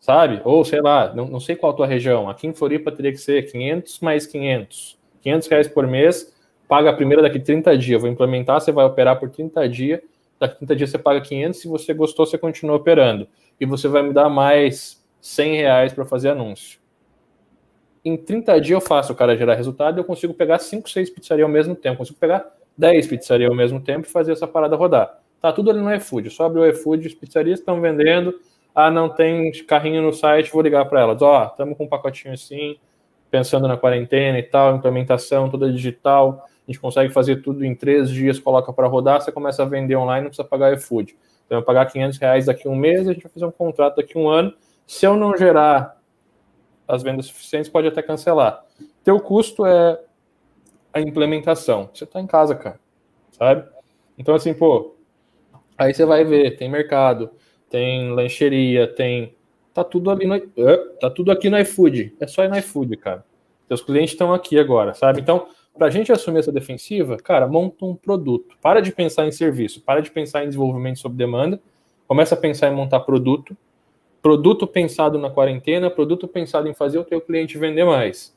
Sabe? 0.00 0.40
Ou, 0.44 0.64
sei 0.64 0.80
lá, 0.80 1.12
não, 1.14 1.26
não 1.26 1.40
sei 1.40 1.56
qual 1.56 1.72
a 1.72 1.76
tua 1.76 1.86
região. 1.86 2.28
Aqui 2.28 2.46
em 2.46 2.54
Floripa 2.54 2.92
teria 2.92 3.12
que 3.12 3.18
ser 3.18 3.50
500 3.50 4.00
mais 4.00 4.26
500. 4.26 4.98
500 5.20 5.48
reais 5.48 5.68
por 5.68 5.86
mês, 5.86 6.34
paga 6.68 6.90
a 6.90 6.92
primeira 6.92 7.22
daqui 7.22 7.40
30 7.40 7.76
dias. 7.76 8.00
Vou 8.00 8.10
implementar, 8.10 8.60
você 8.60 8.72
vai 8.72 8.84
operar 8.84 9.18
por 9.18 9.30
30 9.30 9.68
dias 9.68 10.00
daqui 10.38 10.56
30 10.58 10.76
dias 10.76 10.90
você 10.90 10.98
paga 10.98 11.20
500, 11.20 11.60
se 11.60 11.68
você 11.68 11.94
gostou, 11.94 12.26
você 12.26 12.38
continua 12.38 12.76
operando. 12.76 13.26
E 13.60 13.66
você 13.66 13.88
vai 13.88 14.02
me 14.02 14.12
dar 14.12 14.28
mais 14.28 15.02
100 15.20 15.56
reais 15.56 15.92
para 15.92 16.04
fazer 16.04 16.30
anúncio. 16.30 16.78
Em 18.04 18.16
30 18.16 18.60
dias 18.60 18.70
eu 18.70 18.80
faço 18.80 19.12
o 19.12 19.16
cara 19.16 19.36
gerar 19.36 19.54
resultado 19.54 19.98
e 19.98 20.00
eu 20.00 20.04
consigo 20.04 20.32
pegar 20.32 20.58
5, 20.58 20.88
6 20.88 21.10
pizzarias 21.10 21.44
ao 21.44 21.52
mesmo 21.52 21.74
tempo. 21.74 21.98
consigo 21.98 22.18
pegar 22.18 22.46
10 22.76 23.06
pizzarias 23.06 23.50
ao 23.50 23.56
mesmo 23.56 23.80
tempo 23.80 24.06
e 24.06 24.10
fazer 24.10 24.32
essa 24.32 24.46
parada 24.46 24.76
rodar. 24.76 25.18
Tá 25.40 25.52
tudo 25.52 25.70
ali 25.70 25.80
no 25.80 25.94
iFood. 25.94 26.30
Só 26.30 26.44
abre 26.44 26.60
o 26.60 26.66
iFood, 26.66 27.06
as 27.06 27.14
pizzarias 27.14 27.58
estão 27.58 27.80
vendendo. 27.80 28.34
Ah, 28.74 28.90
não 28.90 29.08
tem 29.08 29.50
carrinho 29.64 30.02
no 30.02 30.12
site, 30.12 30.52
vou 30.52 30.62
ligar 30.62 30.84
para 30.86 31.00
elas. 31.00 31.22
Ó, 31.22 31.42
oh, 31.42 31.46
estamos 31.46 31.76
com 31.76 31.84
um 31.84 31.88
pacotinho 31.88 32.34
assim, 32.34 32.76
pensando 33.30 33.66
na 33.66 33.76
quarentena 33.76 34.38
e 34.38 34.42
tal, 34.42 34.76
implementação 34.76 35.48
toda 35.48 35.72
digital 35.72 36.46
a 36.66 36.72
gente 36.72 36.80
consegue 36.80 37.12
fazer 37.12 37.42
tudo 37.42 37.64
em 37.64 37.74
três 37.76 38.10
dias, 38.10 38.40
coloca 38.40 38.72
para 38.72 38.88
rodar, 38.88 39.22
você 39.22 39.30
começa 39.30 39.62
a 39.62 39.66
vender 39.66 39.94
online, 39.94 40.22
não 40.22 40.30
precisa 40.30 40.46
pagar 40.46 40.74
iFood. 40.74 41.16
Então, 41.46 41.58
eu 41.58 41.62
pagar 41.62 41.86
500 41.86 42.18
reais 42.18 42.46
daqui 42.46 42.66
a 42.66 42.70
um 42.70 42.74
mês, 42.74 43.08
a 43.08 43.12
gente 43.12 43.22
vai 43.22 43.30
fazer 43.30 43.46
um 43.46 43.52
contrato 43.52 43.96
daqui 43.96 44.18
a 44.18 44.20
um 44.20 44.28
ano. 44.28 44.52
Se 44.84 45.06
eu 45.06 45.16
não 45.16 45.36
gerar 45.36 45.96
as 46.88 47.04
vendas 47.04 47.26
suficientes, 47.26 47.70
pode 47.70 47.86
até 47.86 48.02
cancelar. 48.02 48.64
Teu 49.04 49.20
custo 49.20 49.64
é 49.64 50.00
a 50.96 51.00
implementação. 51.00 51.90
Você 51.92 52.04
está 52.04 52.20
em 52.20 52.26
casa, 52.26 52.54
cara, 52.54 52.80
sabe? 53.30 53.68
Então, 54.16 54.34
assim, 54.34 54.54
pô, 54.54 54.96
aí 55.76 55.92
você 55.92 56.06
vai 56.06 56.24
ver, 56.24 56.56
tem 56.56 56.70
mercado, 56.70 57.30
tem 57.68 58.10
lancheria, 58.12 58.86
tem... 58.86 59.36
Tá 59.74 59.84
tudo 59.84 60.10
ali 60.10 60.26
no... 60.26 60.40
Tá 60.98 61.10
tudo 61.10 61.30
aqui 61.30 61.50
no 61.50 61.58
iFood. 61.58 62.16
É 62.18 62.26
só 62.26 62.44
ir 62.44 62.48
no 62.48 62.56
iFood, 62.56 62.96
cara. 62.96 63.26
Seus 63.68 63.82
clientes 63.82 64.12
estão 64.12 64.32
aqui 64.32 64.58
agora, 64.58 64.94
sabe? 64.94 65.20
Então, 65.20 65.48
para 65.76 65.88
a 65.88 65.90
gente 65.90 66.10
assumir 66.10 66.38
essa 66.38 66.50
defensiva, 66.52 67.18
cara, 67.18 67.46
monta 67.46 67.84
um 67.84 67.94
produto. 67.94 68.56
Para 68.62 68.80
de 68.80 68.90
pensar 68.90 69.26
em 69.26 69.30
serviço, 69.30 69.82
para 69.82 70.00
de 70.00 70.10
pensar 70.10 70.44
em 70.44 70.46
desenvolvimento 70.46 70.98
sob 70.98 71.14
demanda, 71.14 71.60
começa 72.08 72.34
a 72.34 72.38
pensar 72.38 72.68
em 72.68 72.74
montar 72.74 73.00
produto. 73.00 73.54
Produto 74.22 74.66
pensado 74.66 75.18
na 75.18 75.28
quarentena, 75.28 75.90
produto 75.90 76.26
pensado 76.26 76.66
em 76.68 76.74
fazer 76.74 76.98
o 76.98 77.04
teu 77.04 77.20
cliente 77.20 77.58
vender 77.58 77.84
mais. 77.84 78.35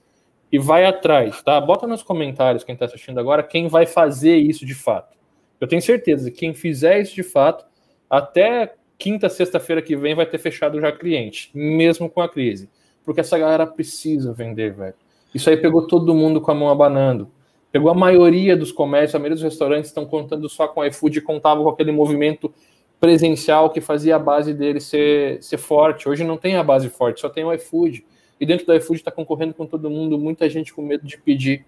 E 0.52 0.58
vai 0.58 0.86
atrás, 0.86 1.42
tá? 1.44 1.60
Bota 1.62 1.86
nos 1.86 2.02
comentários 2.02 2.64
quem 2.64 2.74
está 2.74 2.86
assistindo 2.86 3.20
agora 3.20 3.44
quem 3.44 3.68
vai 3.68 3.86
fazer 3.86 4.38
isso 4.38 4.66
de 4.66 4.74
fato. 4.74 5.16
Eu 5.60 5.68
tenho 5.68 5.82
certeza 5.82 6.32
que 6.32 6.38
quem 6.38 6.54
fizer 6.54 7.02
isso 7.02 7.14
de 7.14 7.24
fato, 7.24 7.66
até 8.10 8.74
quinta, 8.98 9.30
sexta-feira 9.30 9.82
que 9.82 9.96
vem 9.96 10.16
vai 10.16 10.26
ter 10.26 10.38
fechado 10.38 10.80
já 10.80 10.92
cliente, 10.92 11.52
mesmo 11.54 12.10
com 12.10 12.22
a 12.22 12.30
crise. 12.30 12.70
Porque 13.06 13.22
essa 13.22 13.38
galera 13.38 13.66
precisa 13.66 14.34
vender, 14.34 14.74
velho. 14.74 14.96
Isso 15.34 15.50
aí 15.50 15.58
pegou 15.58 15.88
todo 15.88 16.14
mundo 16.14 16.42
com 16.42 16.52
a 16.52 16.56
mão 16.56 16.70
abanando. 16.70 17.32
Pegou 17.72 17.92
a 17.92 17.94
maioria 17.94 18.58
dos 18.58 18.72
comércios, 18.72 19.16
a 19.16 19.20
maioria 19.20 19.36
dos 19.36 19.44
restaurantes 19.44 19.90
estão 19.90 20.06
contando 20.06 20.50
só 20.50 20.68
com 20.68 20.84
iFood 20.86 21.20
e 21.20 21.22
contavam 21.22 21.64
com 21.64 21.70
aquele 21.70 21.92
movimento 21.92 22.52
presencial 23.00 23.70
que 23.70 23.80
fazia 23.80 24.16
a 24.16 24.20
base 24.20 24.54
dele 24.54 24.80
ser, 24.80 25.42
ser 25.42 25.58
forte. 25.58 26.10
Hoje 26.10 26.24
não 26.24 26.36
tem 26.36 26.56
a 26.56 26.64
base 26.64 26.90
forte, 26.90 27.22
só 27.22 27.30
tem 27.30 27.44
o 27.44 27.54
iFood. 27.54 28.04
E 28.40 28.46
dentro 28.46 28.66
do 28.66 28.74
iFood 28.76 29.00
está 29.00 29.12
concorrendo 29.12 29.54
com 29.54 29.66
todo 29.66 29.90
mundo, 29.90 30.18
muita 30.18 30.50
gente 30.50 30.74
com 30.74 30.82
medo 30.82 31.06
de 31.06 31.18
pedir, 31.18 31.66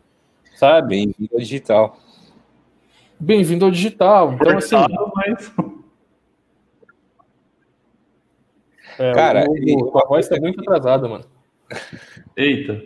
sabe? 0.55 0.89
Bem-vindo 0.89 1.29
ao 1.33 1.39
digital. 1.39 1.99
Bem-vindo 3.19 3.65
ao 3.65 3.71
digital. 3.71 4.33
Então, 4.33 4.57
assim. 4.57 4.75
Mas... 5.15 5.53
É, 8.97 9.13
Cara, 9.13 9.45
o, 9.47 9.93
o, 9.93 9.97
a 9.97 10.07
voz 10.07 10.25
está 10.25 10.39
muito 10.39 10.59
atrasada, 10.61 11.07
mano. 11.07 11.25
Eita. 12.35 12.81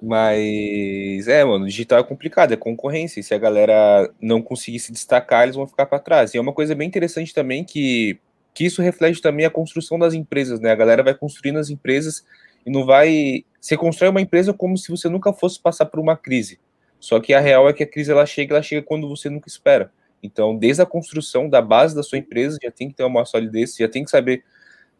Mas 0.00 1.28
é, 1.28 1.44
mano, 1.44 1.66
digital 1.66 2.00
é 2.00 2.02
complicado, 2.02 2.52
é 2.52 2.56
concorrência. 2.56 3.20
E 3.20 3.22
se 3.22 3.34
a 3.34 3.38
galera 3.38 4.12
não 4.20 4.42
conseguir 4.42 4.80
se 4.80 4.92
destacar, 4.92 5.44
eles 5.44 5.54
vão 5.54 5.66
ficar 5.66 5.86
para 5.86 6.00
trás. 6.00 6.34
E 6.34 6.38
é 6.38 6.40
uma 6.40 6.52
coisa 6.52 6.74
bem 6.74 6.88
interessante 6.88 7.32
também 7.32 7.62
que, 7.62 8.18
que 8.54 8.64
isso 8.64 8.82
reflete 8.82 9.20
também 9.20 9.46
a 9.46 9.50
construção 9.50 9.98
das 9.98 10.14
empresas, 10.14 10.60
né? 10.60 10.70
A 10.70 10.74
galera 10.74 11.02
vai 11.02 11.14
construindo 11.14 11.58
as 11.58 11.70
empresas 11.70 12.24
e 12.66 12.70
não 12.70 12.84
vai. 12.84 13.44
Você 13.60 13.76
constrói 13.76 14.10
uma 14.10 14.20
empresa 14.20 14.52
como 14.52 14.76
se 14.76 14.90
você 14.90 15.08
nunca 15.08 15.32
fosse 15.32 15.60
passar 15.60 15.86
por 15.86 16.00
uma 16.00 16.16
crise. 16.16 16.58
Só 17.00 17.18
que 17.18 17.34
a 17.34 17.40
real 17.40 17.68
é 17.68 17.72
que 17.72 17.82
a 17.82 17.86
crise 17.86 18.12
ela 18.12 18.26
chega, 18.26 18.54
ela 18.54 18.62
chega 18.62 18.82
quando 18.82 19.08
você 19.08 19.28
nunca 19.28 19.48
espera. 19.48 19.90
Então, 20.22 20.56
desde 20.56 20.82
a 20.82 20.86
construção 20.86 21.48
da 21.48 21.60
base 21.60 21.96
da 21.96 22.02
sua 22.02 22.18
empresa, 22.18 22.58
já 22.62 22.70
tem 22.70 22.88
que 22.88 22.94
ter 22.94 23.02
uma 23.02 23.24
solidez, 23.24 23.74
já 23.74 23.88
tem 23.88 24.04
que 24.04 24.10
saber 24.10 24.44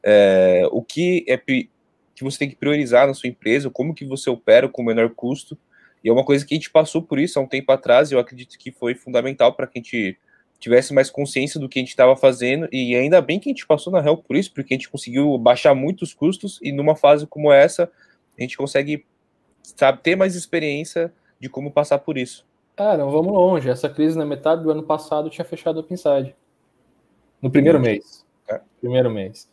é, 0.02 0.66
o 0.72 0.82
que 0.82 1.24
é 1.28 1.36
que 1.36 1.68
você 2.24 2.40
tem 2.40 2.50
que 2.50 2.56
priorizar 2.56 3.06
na 3.06 3.14
sua 3.14 3.28
empresa, 3.28 3.70
como 3.70 3.94
que 3.94 4.04
você 4.04 4.28
opera 4.28 4.68
com 4.68 4.82
o 4.82 4.84
menor 4.84 5.10
custo. 5.10 5.56
E 6.02 6.08
é 6.08 6.12
uma 6.12 6.24
coisa 6.24 6.44
que 6.44 6.54
a 6.54 6.56
gente 6.56 6.70
passou 6.70 7.02
por 7.02 7.20
isso 7.20 7.38
há 7.38 7.42
um 7.42 7.46
tempo 7.46 7.70
atrás, 7.70 8.10
e 8.10 8.14
eu 8.14 8.18
acredito 8.18 8.58
que 8.58 8.72
foi 8.72 8.94
fundamental 8.94 9.54
para 9.54 9.68
que 9.68 9.78
a 9.78 9.82
gente 9.82 10.18
tivesse 10.62 10.94
mais 10.94 11.10
consciência 11.10 11.58
do 11.58 11.68
que 11.68 11.80
a 11.80 11.82
gente 11.82 11.90
estava 11.90 12.16
fazendo, 12.16 12.68
e 12.70 12.94
ainda 12.94 13.20
bem 13.20 13.40
que 13.40 13.48
a 13.48 13.52
gente 13.52 13.66
passou 13.66 13.92
na 13.92 14.00
real 14.00 14.16
por 14.16 14.36
isso, 14.36 14.52
porque 14.54 14.72
a 14.72 14.76
gente 14.76 14.88
conseguiu 14.88 15.36
baixar 15.36 15.74
muitos 15.74 16.14
custos, 16.14 16.60
e 16.62 16.70
numa 16.70 16.94
fase 16.94 17.26
como 17.26 17.52
essa, 17.52 17.90
a 18.38 18.40
gente 18.40 18.56
consegue 18.56 19.04
sabe, 19.62 19.98
ter 20.02 20.14
mais 20.16 20.36
experiência 20.36 21.12
de 21.40 21.48
como 21.48 21.72
passar 21.72 21.98
por 21.98 22.16
isso. 22.16 22.46
Ah, 22.76 22.96
não 22.96 23.10
vamos 23.10 23.32
longe. 23.32 23.68
Essa 23.68 23.88
crise 23.88 24.16
na 24.16 24.24
metade 24.24 24.62
do 24.62 24.70
ano 24.70 24.84
passado 24.84 25.28
tinha 25.28 25.44
fechado 25.44 25.80
a 25.80 25.82
Pinside. 25.82 26.34
No 27.40 27.50
primeiro 27.50 27.80
mês. 27.80 28.24
É. 28.48 28.60
Primeiro 28.80 29.10
mês. 29.10 29.50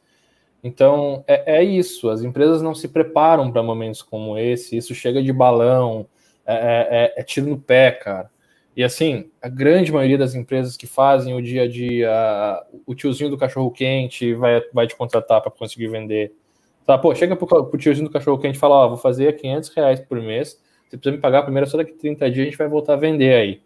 Então, 0.64 1.24
é, 1.28 1.58
é, 1.58 1.64
isso. 1.64 2.08
As 2.10 2.22
empresas 2.22 2.62
não 2.62 2.76
se 2.76 2.88
preparam 2.88 3.52
para 3.52 3.64
momentos 3.64 4.04
como 4.04 4.38
esse. 4.38 4.78
Isso 4.78 4.94
chega 4.94 5.24
de 5.24 5.34
balão, 5.34 6.06
é, 6.46 6.54
é, 6.54 6.88
é, 6.92 7.22
é, 7.22 7.24
tiro 7.24 7.48
no 7.48 7.60
pé, 7.60 7.92
cara. 7.92 8.30
E 8.80 8.84
assim, 8.86 9.30
a 9.42 9.50
grande 9.50 9.92
maioria 9.92 10.18
das 10.18 10.36
empresas 10.36 10.78
que 10.78 10.88
fazem 10.88 11.36
o 11.36 11.42
dia 11.42 11.64
a 11.64 11.68
dia, 11.68 12.64
o 12.86 12.96
tiozinho 12.96 13.30
do 13.30 13.38
cachorro 13.38 13.70
quente 13.70 14.34
vai, 14.34 14.62
vai 14.72 14.88
te 14.88 14.96
contratar 14.96 15.42
para 15.42 15.52
conseguir 15.52 15.90
vender. 15.90 16.34
Tá, 16.86 16.98
pô, 16.98 17.14
chega 17.14 17.36
pro, 17.36 17.66
pro 17.66 17.78
tiozinho 17.78 18.08
do 18.08 18.14
cachorro 18.14 18.40
quente 18.40 18.56
e 18.56 18.58
fala: 18.58 18.76
Ó, 18.76 18.88
vou 18.88 18.98
fazer 18.98 19.36
500 19.36 19.70
reais 19.76 20.00
por 20.00 20.22
mês. 20.22 20.58
Você 20.88 20.96
precisa 20.96 21.14
me 21.14 21.22
pagar 21.22 21.44
primeiro, 21.44 21.70
só 21.70 21.76
daqui 21.76 21.92
30 21.92 22.32
dias 22.32 22.48
a 22.48 22.50
gente 22.50 22.58
vai 22.58 22.70
voltar 22.70 22.94
a 22.94 22.96
vender 22.96 23.34
aí. 23.34 23.62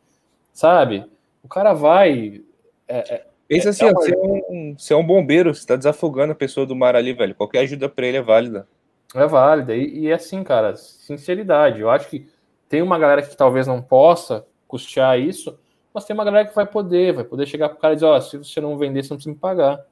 Sabe? 0.51 1.05
O 1.43 1.47
cara 1.47 1.73
vai. 1.73 2.41
É, 2.87 3.13
é 3.13 3.25
Pensa 3.47 3.67
é, 3.67 3.69
assim, 3.69 3.85
é 3.85 3.93
você, 3.93 4.15
é 4.15 4.17
um, 4.17 4.75
você 4.75 4.93
é 4.95 4.97
um 4.97 5.05
bombeiro, 5.05 5.53
você 5.53 5.67
tá 5.67 5.75
desafogando 5.75 6.31
a 6.31 6.35
pessoa 6.35 6.65
do 6.65 6.75
mar 6.75 6.95
ali, 6.95 7.13
velho. 7.13 7.35
Qualquer 7.35 7.59
ajuda 7.59 7.87
para 7.87 8.07
ele 8.07 8.17
é 8.17 8.21
válida. 8.23 8.67
É 9.13 9.27
válida. 9.27 9.75
E, 9.75 10.05
e 10.05 10.11
assim, 10.11 10.43
cara, 10.43 10.75
sinceridade. 10.75 11.81
Eu 11.81 11.91
acho 11.91 12.09
que 12.09 12.27
tem 12.67 12.81
uma 12.81 12.97
galera 12.97 13.21
que 13.21 13.37
talvez 13.37 13.67
não 13.67 13.79
possa 13.79 14.43
custear 14.73 15.19
isso, 15.19 15.55
mas 15.93 16.03
tem 16.03 16.15
uma 16.15 16.25
galera 16.25 16.47
que 16.47 16.55
vai 16.55 16.65
poder, 16.65 17.13
vai 17.13 17.23
poder 17.23 17.45
chegar 17.45 17.69
pro 17.69 17.77
cara 17.77 17.93
e 17.93 17.97
dizer, 17.97 18.07
ó, 18.07 18.17
oh, 18.17 18.21
se 18.21 18.37
você 18.39 18.59
não 18.59 18.75
vender, 18.75 19.03
você 19.03 19.11
não 19.11 19.17
precisa 19.17 19.31
me 19.31 19.39
pagar. 19.39 19.85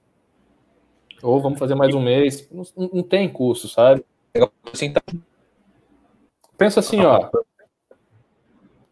Ou 1.22 1.40
vamos 1.40 1.60
fazer 1.60 1.76
mais 1.76 1.94
um 1.94 2.02
mês. 2.02 2.50
Não, 2.52 2.64
não 2.92 3.04
tem 3.04 3.30
custo, 3.30 3.68
sabe? 3.68 4.04
Pensa 6.58 6.80
assim, 6.80 7.02
ó. 7.02 7.30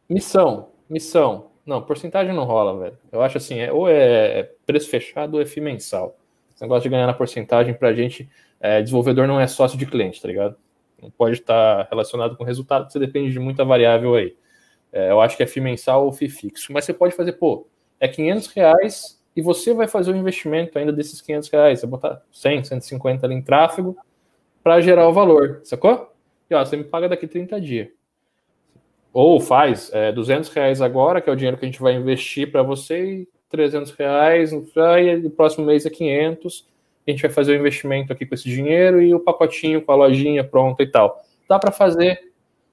Missão, 0.08 0.70
missão. 0.88 1.50
Não, 1.66 1.82
porcentagem 1.82 2.36
não 2.36 2.44
rola, 2.44 2.78
velho. 2.78 2.98
Eu 3.12 3.24
acho 3.24 3.38
assim, 3.38 3.58
é, 3.58 3.72
ou 3.72 3.90
é 3.90 4.44
preço 4.68 4.90
fechado 4.92 5.34
ou 5.34 5.42
é 5.42 5.46
FII 5.48 5.64
mensal. 5.64 6.16
Esse 6.54 6.62
negócio 6.62 6.84
de 6.84 6.90
ganhar 6.90 7.08
na 7.08 7.14
porcentagem 7.16 7.74
pra 7.74 7.94
gente, 7.94 8.30
é, 8.60 8.80
desenvolvedor 8.80 9.28
não 9.28 9.40
é 9.40 9.48
sócio 9.48 9.80
de 9.80 9.88
cliente, 9.88 10.22
tá 10.22 10.28
ligado? 10.28 10.56
Não 11.02 11.10
pode 11.10 11.34
estar 11.40 11.88
relacionado 11.90 12.38
com 12.38 12.44
resultado, 12.44 12.92
você 12.92 13.00
depende 13.00 13.32
de 13.32 13.40
muita 13.40 13.66
variável 13.66 14.14
aí. 14.14 14.36
É, 14.92 15.12
eu 15.12 15.22
acho 15.22 15.38
que 15.38 15.44
é 15.44 15.48
FII 15.48 15.62
mensal 15.62 16.06
ou 16.06 16.12
FII 16.12 16.30
fixo. 16.30 16.74
Mas 16.74 16.86
você 16.86 16.94
pode 16.94 17.16
fazer, 17.16 17.34
pô, 17.34 17.68
é 18.00 18.08
500 18.08 18.48
reais 18.48 19.20
e 19.36 19.42
você 19.42 19.74
vai 19.74 19.88
fazer 19.88 20.12
o 20.12 20.16
investimento 20.16 20.78
ainda 20.78 20.92
desses 20.92 21.22
500 21.22 21.50
reais. 21.50 21.80
Você 21.80 21.88
botar 21.88 22.22
100, 22.32 22.66
150 22.66 23.26
ali 23.26 23.36
em 23.36 23.42
tráfego 23.42 23.98
para 24.64 24.82
gerar 24.82 25.08
o 25.08 25.14
valor, 25.14 25.62
sacou? 25.64 26.14
E 26.50 26.56
ó, 26.56 26.66
você 26.66 26.76
me 26.76 26.84
paga 26.84 27.08
daqui 27.08 27.28
30 27.28 27.62
dias. 27.62 27.88
Ou 29.14 29.40
faz 29.40 29.90
é, 29.94 30.12
200 30.12 30.50
reais 30.50 30.82
agora, 30.82 31.22
que 31.22 31.30
é 31.30 31.34
o 31.34 31.36
dinheiro 31.36 31.58
que 31.58 31.66
a 31.66 31.68
gente 31.68 31.82
vai 31.82 31.94
investir 31.94 32.52
para 32.52 32.62
você, 32.62 33.22
e 33.22 33.30
300 33.50 33.92
reais, 33.92 34.52
e 34.52 35.18
no 35.18 35.30
próximo 35.32 35.66
mês 35.66 35.86
é 35.86 35.90
500. 35.90 36.68
A 37.08 37.12
gente 37.12 37.22
vai 37.22 37.32
fazer 37.32 37.54
o 37.54 37.60
investimento 37.60 38.14
aqui 38.14 38.26
com 38.26 38.36
esse 38.36 38.48
dinheiro 38.48 39.02
e 39.02 39.14
o 39.16 39.20
pacotinho 39.20 39.82
com 39.82 39.92
a 39.92 39.96
lojinha 39.96 40.44
pronta 40.44 40.84
e 40.84 40.88
tal. 40.88 41.24
Dá 41.48 41.58
para 41.58 41.72
fazer, 41.72 42.32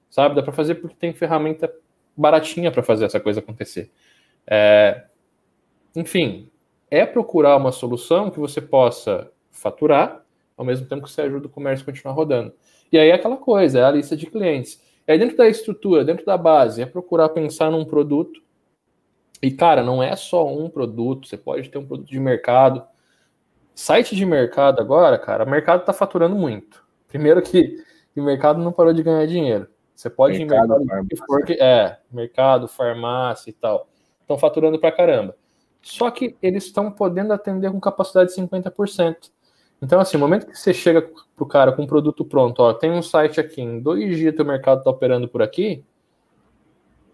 sabe? 0.09 0.35
Dá 0.35 0.43
para 0.43 0.51
fazer 0.51 0.75
porque 0.75 0.95
tem 0.99 1.11
ferramenta 1.11 1.71
baratinha 2.17 2.71
para 2.71 2.83
fazer 2.83 3.05
essa 3.05 3.19
coisa 3.19 3.39
acontecer. 3.39 3.91
É, 4.45 5.05
enfim, 5.95 6.49
é 6.89 7.05
procurar 7.05 7.57
uma 7.57 7.71
solução 7.71 8.31
que 8.31 8.39
você 8.39 8.61
possa 8.61 9.31
faturar, 9.51 10.23
ao 10.55 10.65
mesmo 10.65 10.87
tempo 10.87 11.03
que 11.03 11.11
você 11.11 11.21
ajuda 11.21 11.47
o 11.47 11.49
comércio 11.49 11.83
a 11.83 11.85
continuar 11.85 12.13
rodando. 12.13 12.53
E 12.91 12.97
aí 12.97 13.09
é 13.09 13.13
aquela 13.13 13.37
coisa, 13.37 13.79
é 13.79 13.83
a 13.83 13.91
lista 13.91 14.15
de 14.15 14.25
clientes. 14.25 14.81
É 15.05 15.17
dentro 15.17 15.37
da 15.37 15.47
estrutura, 15.47 16.03
dentro 16.03 16.25
da 16.25 16.37
base, 16.37 16.81
é 16.81 16.85
procurar 16.85 17.29
pensar 17.29 17.71
num 17.71 17.85
produto. 17.85 18.41
E, 19.41 19.51
cara, 19.51 19.83
não 19.83 20.01
é 20.01 20.15
só 20.15 20.47
um 20.47 20.69
produto, 20.69 21.27
você 21.27 21.37
pode 21.37 21.69
ter 21.69 21.77
um 21.77 21.85
produto 21.85 22.09
de 22.09 22.19
mercado. 22.19 22.83
Site 23.75 24.15
de 24.15 24.25
mercado 24.25 24.81
agora, 24.81 25.17
cara, 25.19 25.45
o 25.45 25.49
mercado 25.49 25.81
está 25.81 25.93
faturando 25.93 26.35
muito. 26.35 26.83
Primeiro 27.07 27.41
que, 27.41 27.77
o 28.15 28.23
mercado 28.23 28.59
não 28.59 28.71
parou 28.71 28.93
de 28.93 29.03
ganhar 29.03 29.25
dinheiro. 29.27 29.67
Você 29.97 30.11
pode 30.11 30.37
mercado, 30.37 30.73
ir 30.73 30.75
em 30.75 30.85
mercado 30.85 31.07
que 31.07 31.15
for 31.15 31.43
que, 31.43 31.53
é, 31.53 31.97
mercado, 32.11 32.67
farmácia 32.67 33.49
e 33.49 33.53
tal. 33.53 33.87
Estão 34.21 34.37
faturando 34.37 34.77
pra 34.77 34.91
caramba. 34.91 35.35
Só 35.81 36.11
que 36.11 36.37
eles 36.39 36.65
estão 36.65 36.91
podendo 36.91 37.33
atender 37.33 37.71
com 37.71 37.79
capacidade 37.79 38.29
de 38.29 38.39
50%. 38.39 39.31
Então, 39.81 39.99
assim, 39.99 40.17
no 40.17 40.21
momento 40.21 40.45
que 40.45 40.55
você 40.55 40.71
chega 40.71 41.01
pro 41.35 41.47
cara 41.47 41.71
com 41.71 41.81
um 41.81 41.87
produto 41.87 42.23
pronto, 42.23 42.59
ó, 42.59 42.73
tem 42.73 42.91
um 42.91 43.01
site 43.01 43.39
aqui, 43.39 43.61
em 43.61 43.79
dois 43.79 44.17
dias 44.17 44.35
teu 44.35 44.45
mercado 44.45 44.83
tá 44.83 44.89
operando 44.91 45.27
por 45.27 45.41
aqui, 45.41 45.83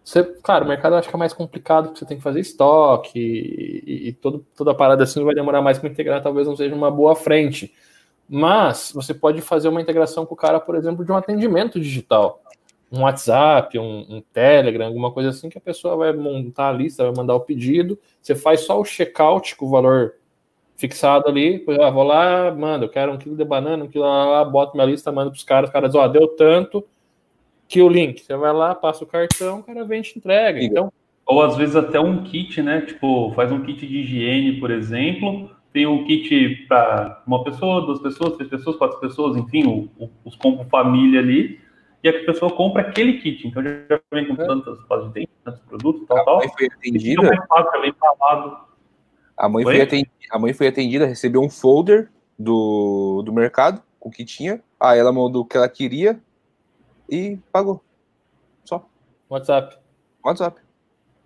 você, 0.03 0.21
claro, 0.21 0.65
o 0.65 0.67
mercado 0.67 0.95
acho 0.95 1.07
que 1.07 1.15
é 1.15 1.17
mais 1.17 1.31
complicado, 1.31 1.85
porque 1.85 1.99
você 1.99 2.05
tem 2.05 2.17
que 2.17 2.23
fazer 2.23 2.41
estoque 2.41 3.17
e, 3.17 4.09
e 4.09 4.13
todo, 4.13 4.45
toda 4.55 4.71
a 4.71 4.75
parada 4.75 5.03
assim 5.03 5.23
vai 5.23 5.33
demorar 5.33 5.61
mais 5.61 5.79
para 5.79 5.89
integrar, 5.89 6.21
talvez 6.21 6.45
não 6.45 6.57
seja 6.57 6.75
uma 6.75 6.91
boa 6.91 7.15
frente. 7.15 7.73
Mas 8.27 8.91
você 8.93 9.13
pode 9.13 9.41
fazer 9.41 9.69
uma 9.69 9.81
integração 9.81 10.25
com 10.25 10.33
o 10.33 10.37
cara, 10.37 10.59
por 10.59 10.75
exemplo, 10.75 11.05
de 11.05 11.11
um 11.11 11.15
atendimento 11.15 11.79
digital. 11.79 12.41
Um 12.93 13.01
WhatsApp, 13.01 13.79
um, 13.79 14.05
um 14.07 14.21
Telegram, 14.31 14.85
alguma 14.85 15.11
coisa 15.11 15.29
assim, 15.29 15.49
que 15.49 15.57
a 15.57 15.61
pessoa 15.61 15.97
vai 15.97 16.13
montar 16.13 16.69
a 16.69 16.71
lista, 16.71 17.03
vai 17.03 17.13
mandar 17.15 17.33
o 17.33 17.39
pedido, 17.39 17.99
você 18.21 18.35
faz 18.35 18.61
só 18.61 18.79
o 18.79 18.85
checkout 18.85 19.55
com 19.55 19.65
o 19.65 19.69
valor 19.69 20.13
fixado 20.77 21.27
ali, 21.27 21.65
ah, 21.81 21.89
vou 21.89 22.03
lá, 22.03 22.53
manda, 22.53 22.85
eu 22.85 22.89
quero 22.89 23.11
um 23.11 23.17
quilo 23.17 23.35
de 23.35 23.43
banana, 23.43 23.83
um 23.83 23.87
quilo 23.87 24.05
lá, 24.05 24.45
boto 24.45 24.75
minha 24.75 24.85
lista, 24.85 25.11
mando 25.11 25.31
para 25.31 25.37
os 25.37 25.43
caras, 25.43 25.69
os 25.69 25.73
caras, 25.73 25.95
ó, 25.95 26.07
deu 26.07 26.27
tanto 26.27 26.85
que 27.67 27.81
o 27.81 27.89
link. 27.89 28.21
Você 28.21 28.35
vai 28.35 28.53
lá, 28.53 28.75
passa 28.75 29.03
o 29.03 29.07
cartão, 29.07 29.59
o 29.59 29.63
cara 29.63 29.83
vem 29.83 29.99
e 29.99 30.03
te 30.03 30.17
entrega. 30.17 30.61
Então, 30.63 30.91
ou 31.25 31.41
às 31.41 31.55
vezes 31.55 31.75
até 31.75 31.99
um 31.99 32.23
kit, 32.23 32.61
né? 32.61 32.81
Tipo, 32.81 33.31
faz 33.33 33.51
um 33.51 33.61
kit 33.61 33.85
de 33.87 33.99
higiene, 33.99 34.59
por 34.59 34.69
exemplo. 34.69 35.49
Tem 35.71 35.87
um 35.87 36.03
kit 36.05 36.67
para 36.67 37.23
uma 37.25 37.43
pessoa, 37.43 37.81
duas 37.81 37.99
pessoas, 37.99 38.35
três 38.35 38.49
pessoas, 38.49 38.75
quatro 38.75 38.99
pessoas, 38.99 39.35
enfim, 39.37 39.89
os 40.23 40.35
combo 40.35 40.63
família 40.65 41.19
ali. 41.19 41.59
E 42.03 42.09
a 42.09 42.25
pessoa 42.25 42.53
compra 42.53 42.81
aquele 42.81 43.21
kit. 43.21 43.47
Então 43.47 43.63
já 43.63 43.99
vem 44.11 44.27
com 44.27 44.41
é. 44.41 44.45
tantas 44.45 44.79
fases 44.87 45.07
de 45.07 45.13
dente, 45.13 45.31
tantos 45.43 45.61
produtos, 45.61 46.07
tal, 46.07 46.17
a 46.17 46.25
tal. 46.25 46.49
Foi 46.49 46.67
atendida. 46.67 47.21
Mais 47.21 47.47
fácil, 47.47 47.83
é 47.83 47.87
embalado. 47.87 48.57
A 49.37 49.49
mãe 49.49 49.63
foi 49.63 49.81
atendida 49.81 50.13
a 50.33 50.39
mãe 50.39 50.51
foi 50.51 50.67
atendida, 50.67 51.05
recebeu 51.05 51.41
um 51.41 51.49
folder 51.49 52.11
do, 52.39 53.21
do 53.23 53.31
mercado 53.31 53.83
com 53.99 54.09
o 54.09 54.11
que 54.11 54.25
tinha. 54.25 54.63
Aí 54.79 54.97
ela 54.97 55.13
mandou 55.13 55.43
o 55.43 55.45
que 55.45 55.55
ela 55.55 55.69
queria 55.69 56.19
e 57.07 57.37
pagou. 57.51 57.83
Só. 58.65 58.83
WhatsApp. 59.29 59.77
WhatsApp. 60.25 60.59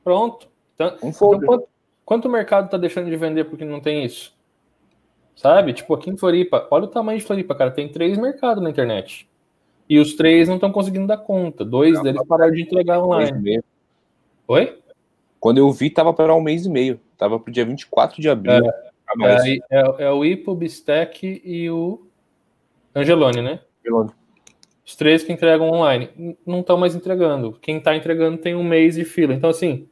Pronto. 0.03 0.49
Então, 0.75 0.97
um 1.01 1.13
folder. 1.13 1.43
Então, 1.43 1.47
quanto, 1.47 1.69
quanto 2.03 2.25
o 2.27 2.31
mercado 2.31 2.65
está 2.65 2.77
deixando 2.77 3.09
de 3.09 3.15
vender 3.15 3.45
porque 3.45 3.63
não 3.63 3.79
tem 3.79 4.03
isso? 4.03 4.35
Sabe? 5.33 5.71
Tipo, 5.71 5.93
aqui 5.93 6.09
em 6.09 6.17
Floripa, 6.17 6.67
olha 6.69 6.83
o 6.83 6.89
tamanho 6.89 7.19
de 7.19 7.23
Floripa, 7.23 7.55
cara. 7.55 7.71
Tem 7.71 7.87
três 7.87 8.17
mercados 8.17 8.61
na 8.61 8.69
internet. 8.69 9.29
E 9.89 9.99
os 9.99 10.15
três 10.15 10.47
não 10.47 10.55
estão 10.55 10.71
conseguindo 10.71 11.07
dar 11.07 11.17
conta. 11.17 11.63
Dois 11.63 11.93
não, 11.93 12.03
deles 12.03 12.21
pararam 12.27 12.51
de 12.51 12.61
entregar 12.61 13.01
online. 13.01 13.61
Oi? 14.47 14.77
Quando 15.39 15.59
eu 15.59 15.71
vi, 15.71 15.89
tava 15.89 16.13
para 16.13 16.35
um 16.35 16.41
mês 16.41 16.65
e 16.65 16.69
meio. 16.69 16.99
Tava 17.17 17.39
pro 17.39 17.51
dia 17.51 17.65
24 17.65 18.21
de 18.21 18.29
abril. 18.29 18.65
É. 18.65 18.87
É, 19.21 19.57
é, 19.71 19.95
é, 19.99 20.11
o 20.11 20.25
Ipo, 20.25 20.51
o 20.51 20.55
Bistec 20.55 21.41
e 21.43 21.69
o 21.69 22.05
Angelone, 22.93 23.41
né? 23.41 23.61
Angelone. 23.81 24.11
Os 24.85 24.95
três 24.95 25.23
que 25.23 25.31
entregam 25.31 25.69
online 25.69 26.37
não 26.45 26.59
estão 26.59 26.77
mais 26.77 26.95
entregando. 26.95 27.57
Quem 27.61 27.77
está 27.77 27.95
entregando 27.95 28.37
tem 28.37 28.55
um 28.55 28.63
mês 28.63 28.95
de 28.95 29.05
fila. 29.05 29.33
Então, 29.33 29.49
assim, 29.49 29.87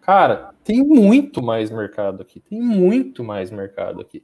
cara, 0.00 0.50
tem 0.64 0.82
muito 0.82 1.42
mais 1.42 1.70
mercado 1.70 2.22
aqui. 2.22 2.40
Tem 2.40 2.60
muito 2.60 3.22
mais 3.22 3.50
mercado 3.50 4.00
aqui. 4.00 4.22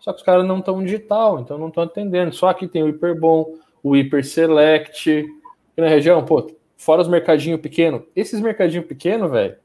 Só 0.00 0.12
que 0.12 0.18
os 0.18 0.24
caras 0.24 0.46
não 0.46 0.58
estão 0.58 0.82
digital, 0.82 1.40
então 1.40 1.58
não 1.58 1.68
estão 1.68 1.84
atendendo. 1.84 2.34
Só 2.34 2.48
aqui 2.48 2.68
tem 2.68 2.82
o 2.82 2.88
Hiperbom, 2.88 3.58
o 3.86 3.96
Hiper 3.96 4.26
Select. 4.26 5.10
Aqui 5.10 5.80
na 5.80 5.88
região, 5.88 6.24
pô, 6.24 6.50
fora 6.76 7.02
os 7.02 7.08
mercadinhos 7.08 7.60
pequenos. 7.60 8.02
Esses 8.16 8.40
mercadinhos 8.40 8.86
pequenos, 8.86 9.30
velho, 9.30 9.56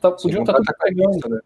tá, 0.00 0.12
podiam 0.12 0.42
estar 0.42 0.52
tá 0.52 0.58
tudo 0.58 0.76
pegando. 0.80 1.28
Né? 1.28 1.40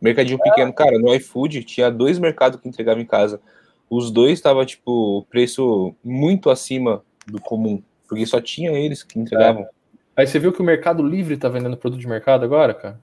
Mercadinho 0.00 0.38
pequeno, 0.38 0.72
cara, 0.72 0.98
no 0.98 1.14
iFood 1.14 1.62
tinha 1.62 1.90
dois 1.90 2.18
mercados 2.18 2.60
que 2.60 2.68
entregavam 2.68 3.00
em 3.00 3.06
casa. 3.06 3.40
Os 3.88 4.10
dois 4.10 4.32
estavam, 4.32 4.64
tipo, 4.66 5.24
preço 5.30 5.94
muito 6.02 6.50
acima 6.50 7.02
do 7.26 7.40
comum, 7.40 7.82
porque 8.08 8.26
só 8.26 8.40
tinha 8.40 8.72
eles 8.72 9.02
que 9.02 9.18
entregavam. 9.18 9.62
É. 9.62 9.68
Aí 10.16 10.26
você 10.26 10.38
viu 10.38 10.52
que 10.52 10.60
o 10.60 10.64
Mercado 10.64 11.02
Livre 11.02 11.36
tá 11.36 11.48
vendendo 11.48 11.76
produto 11.76 12.00
de 12.00 12.08
mercado 12.08 12.44
agora, 12.44 12.74
cara? 12.74 13.00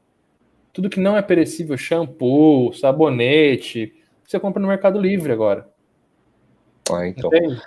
Tudo 0.74 0.90
que 0.90 1.00
não 1.00 1.16
é 1.16 1.22
perecível, 1.22 1.78
shampoo, 1.78 2.74
sabonete, 2.74 3.96
você 4.26 4.38
compra 4.38 4.62
no 4.62 4.68
Mercado 4.68 5.00
Livre 5.00 5.32
agora. 5.32 5.70
Ah, 6.92 7.08
então. 7.08 7.30
Entende? 7.34 7.62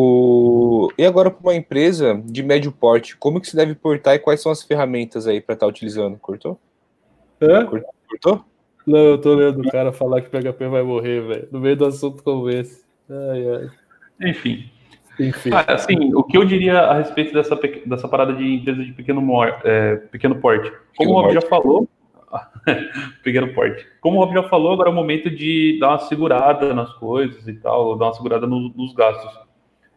O... 0.00 0.92
E 0.96 1.04
agora 1.04 1.28
para 1.28 1.42
uma 1.42 1.56
empresa 1.56 2.22
de 2.24 2.40
médio 2.40 2.70
porte, 2.70 3.16
como 3.16 3.40
que 3.40 3.48
se 3.48 3.56
deve 3.56 3.74
portar 3.74 4.14
e 4.14 4.20
quais 4.20 4.40
são 4.40 4.52
as 4.52 4.62
ferramentas 4.62 5.26
aí 5.26 5.40
para 5.40 5.54
estar 5.54 5.66
tá 5.66 5.70
utilizando? 5.70 6.16
Cortou? 6.18 6.56
Hã? 7.42 7.66
Cortou? 7.66 8.44
Não, 8.86 8.98
eu 8.98 9.18
tô 9.18 9.34
lendo 9.34 9.60
o 9.60 9.68
cara 9.68 9.92
falar 9.92 10.20
que 10.20 10.28
o 10.28 10.30
PHP 10.30 10.68
vai 10.68 10.84
morrer, 10.84 11.20
velho. 11.22 11.48
No 11.50 11.58
meio 11.58 11.76
do 11.76 11.84
assunto 11.84 12.22
como 12.22 12.48
esse. 12.48 12.84
Ai, 13.10 13.48
ai. 13.48 14.30
Enfim. 14.30 14.70
Enfim. 15.18 15.50
Ah, 15.52 15.64
assim, 15.74 16.14
o 16.14 16.22
que 16.22 16.38
eu 16.38 16.44
diria 16.44 16.78
a 16.78 16.94
respeito 16.94 17.34
dessa, 17.34 17.58
dessa 17.84 18.06
parada 18.06 18.32
de 18.34 18.54
empresa 18.54 18.84
de 18.84 18.92
pequeno, 18.92 19.20
é, 19.64 19.96
pequeno 19.96 20.36
porte? 20.36 20.72
Como 20.96 21.10
o 21.10 21.22
Bob 21.22 21.34
já 21.34 21.42
falou, 21.42 21.88
pequeno 23.24 23.52
porte. 23.52 23.84
Como 24.00 24.18
o 24.18 24.24
Rob 24.24 24.32
já 24.32 24.44
falou, 24.44 24.74
agora 24.74 24.90
é 24.90 24.92
o 24.92 24.94
momento 24.94 25.28
de 25.28 25.76
dar 25.80 25.88
uma 25.88 25.98
segurada 25.98 26.72
nas 26.72 26.92
coisas 26.94 27.48
e 27.48 27.54
tal, 27.54 27.96
dar 27.98 28.06
uma 28.06 28.14
segurada 28.14 28.46
no, 28.46 28.68
nos 28.76 28.94
gastos. 28.94 29.47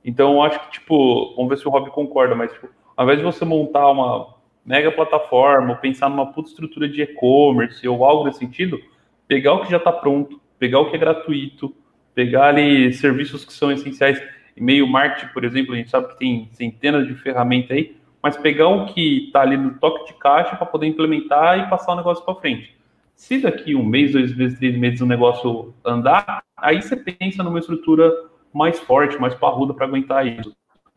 Então, 0.03 0.33
eu 0.33 0.41
acho 0.41 0.59
que, 0.59 0.71
tipo, 0.71 1.35
vamos 1.35 1.49
ver 1.49 1.57
se 1.57 1.67
o 1.67 1.71
Rob 1.71 1.89
concorda, 1.91 2.35
mas, 2.35 2.51
tipo, 2.51 2.69
ao 2.95 3.05
invés 3.05 3.19
de 3.19 3.25
você 3.25 3.45
montar 3.45 3.89
uma 3.89 4.35
mega 4.65 4.91
plataforma, 4.91 5.71
ou 5.71 5.75
pensar 5.77 6.09
numa 6.09 6.31
puta 6.31 6.49
estrutura 6.49 6.87
de 6.87 7.01
e-commerce 7.01 7.87
ou 7.87 8.05
algo 8.05 8.25
nesse 8.25 8.39
sentido, 8.39 8.79
pegar 9.27 9.53
o 9.53 9.61
que 9.63 9.71
já 9.71 9.77
está 9.77 9.91
pronto, 9.91 10.39
pegar 10.59 10.79
o 10.79 10.89
que 10.89 10.95
é 10.95 10.99
gratuito, 10.99 11.73
pegar 12.13 12.49
ali 12.49 12.93
serviços 12.93 13.45
que 13.45 13.53
são 13.53 13.71
essenciais, 13.71 14.21
e-mail 14.55 14.85
marketing, 14.87 15.33
por 15.33 15.43
exemplo, 15.43 15.73
a 15.73 15.77
gente 15.77 15.89
sabe 15.89 16.09
que 16.09 16.19
tem 16.19 16.49
centenas 16.51 17.07
de 17.07 17.15
ferramentas 17.15 17.71
aí, 17.71 17.95
mas 18.21 18.37
pegar 18.37 18.67
o 18.67 18.85
que 18.85 19.25
está 19.25 19.41
ali 19.41 19.57
no 19.57 19.73
toque 19.79 20.11
de 20.11 20.19
caixa 20.19 20.55
para 20.55 20.65
poder 20.65 20.85
implementar 20.87 21.59
e 21.59 21.69
passar 21.69 21.93
o 21.93 21.95
negócio 21.95 22.23
para 22.23 22.35
frente. 22.35 22.75
Se 23.15 23.39
daqui 23.39 23.75
um 23.75 23.83
mês, 23.83 24.11
dois 24.11 24.35
meses, 24.35 24.59
três 24.59 24.77
meses 24.77 25.01
o 25.01 25.05
negócio 25.05 25.73
andar, 25.83 26.43
aí 26.55 26.81
você 26.81 26.95
pensa 26.95 27.43
numa 27.43 27.59
estrutura 27.59 28.11
mais 28.53 28.79
forte, 28.79 29.17
mais 29.17 29.33
parruda 29.33 29.73
para 29.73 29.85
aguentar 29.85 30.25
isso. 30.25 30.55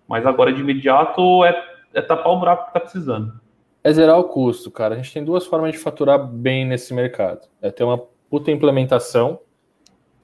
Mas 0.09 0.27
agora 0.27 0.53
de 0.53 0.61
imediato 0.61 1.45
é, 1.45 1.63
é 1.93 2.03
tapar 2.03 2.33
o 2.33 2.39
buraco 2.39 2.65
que 2.65 2.71
está 2.71 2.81
precisando. 2.81 3.41
É 3.83 3.93
zerar 3.93 4.19
o 4.19 4.25
custo, 4.25 4.71
cara. 4.71 4.95
A 4.95 4.97
gente 4.97 5.13
tem 5.13 5.25
duas 5.25 5.47
formas 5.47 5.73
de 5.73 5.79
faturar 5.79 6.27
bem 6.27 6.65
nesse 6.65 6.95
mercado. 6.95 7.47
É 7.61 7.71
ter 7.71 7.85
uma 7.85 7.99
puta 8.31 8.51
implementação, 8.51 9.39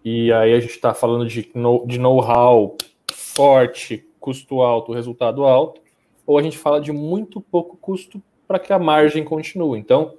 e 0.05 0.33
aí 0.33 0.55
a 0.55 0.61
gente 0.61 0.71
está 0.71 0.95
falando 0.95 1.27
de, 1.27 1.51
know-how 1.99 2.77
forte, 3.13 4.07
custo 4.19 4.63
alto, 4.63 4.93
resultado 4.93 5.45
alto, 5.45 5.81
ou 6.27 6.39
a 6.39 6.43
gente 6.43 6.57
fala 6.57 6.81
de 6.81 6.91
muito 6.91 7.41
pouco 7.41 7.77
custo 7.77 8.23
para 8.49 8.59
que 8.59 8.73
a 8.73 8.79
margem 8.79 9.23
continue. 9.23 9.79
Então, 9.79 10.15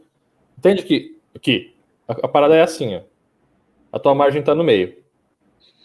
entende 0.57 0.83
que, 0.83 1.19
que 1.41 1.73
a, 2.07 2.13
a 2.13 2.27
parada 2.27 2.55
é 2.55 2.61
assim, 2.61 2.95
ó. 2.95 3.01
a 3.91 3.99
tua 3.99 4.13
margem 4.13 4.39
está 4.39 4.53
no 4.53 4.63
meio. 4.63 4.95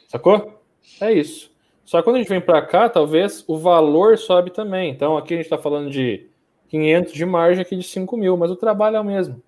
Sacou? 0.08 0.55
É 1.00 1.12
isso. 1.12 1.50
Só 1.84 1.98
que 1.98 2.04
quando 2.04 2.16
a 2.16 2.18
gente 2.18 2.28
vem 2.28 2.40
para 2.40 2.60
cá, 2.62 2.88
talvez 2.88 3.44
o 3.46 3.56
valor 3.56 4.18
sobe 4.18 4.50
também. 4.50 4.90
Então, 4.90 5.16
aqui 5.16 5.34
a 5.34 5.36
gente 5.36 5.46
está 5.46 5.58
falando 5.58 5.90
de 5.90 6.26
500 6.68 7.12
de 7.12 7.24
margem, 7.24 7.62
aqui 7.62 7.76
de 7.76 7.84
5 7.84 8.16
mil, 8.16 8.36
mas 8.36 8.50
o 8.50 8.56
trabalho 8.56 8.96
é 8.96 9.00
o 9.00 9.04
mesmo. 9.04 9.40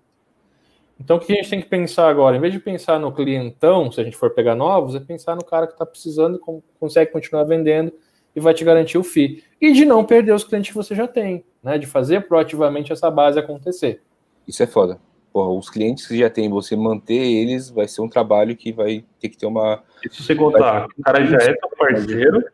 Então, 0.99 1.17
o 1.17 1.19
que 1.19 1.33
a 1.33 1.35
gente 1.35 1.49
tem 1.49 1.61
que 1.61 1.67
pensar 1.67 2.09
agora? 2.09 2.35
Em 2.35 2.39
vez 2.39 2.53
de 2.53 2.59
pensar 2.59 2.99
no 2.99 3.11
clientão, 3.11 3.91
se 3.91 3.99
a 3.99 4.03
gente 4.03 4.17
for 4.17 4.31
pegar 4.31 4.55
novos, 4.55 4.95
é 4.95 4.99
pensar 4.99 5.35
no 5.35 5.43
cara 5.43 5.65
que 5.65 5.73
está 5.73 5.85
precisando, 5.85 6.39
consegue 6.79 7.11
continuar 7.11 7.43
vendendo 7.43 7.93
e 8.35 8.39
vai 8.39 8.53
te 8.53 8.63
garantir 8.63 8.97
o 8.97 9.03
FII. 9.03 9.43
E 9.59 9.71
de 9.71 9.85
não 9.85 10.05
perder 10.05 10.33
os 10.33 10.43
clientes 10.43 10.71
que 10.71 10.77
você 10.77 10.93
já 10.93 11.07
tem, 11.07 11.43
né? 11.63 11.77
De 11.77 11.87
fazer 11.87 12.27
proativamente 12.27 12.91
essa 12.91 13.09
base 13.09 13.39
acontecer. 13.39 14.01
Isso 14.47 14.61
é 14.61 14.67
foda. 14.67 14.99
Porra, 15.31 15.49
os 15.49 15.69
clientes 15.69 16.07
que 16.07 16.17
já 16.17 16.29
tem, 16.29 16.49
você 16.49 16.75
manter 16.75 17.13
eles 17.13 17.69
vai 17.69 17.87
ser 17.87 18.01
um 18.01 18.09
trabalho 18.09 18.55
que 18.55 18.71
vai 18.71 19.03
ter 19.19 19.29
que 19.29 19.37
ter 19.37 19.45
uma. 19.45 19.83
E 20.03 20.09
se 20.09 20.23
você 20.23 20.35
contar, 20.35 20.87
o 20.97 21.03
cara 21.03 21.25
já 21.25 21.37
é 21.37 21.55
seu 21.55 21.69
parceiro, 21.77 22.45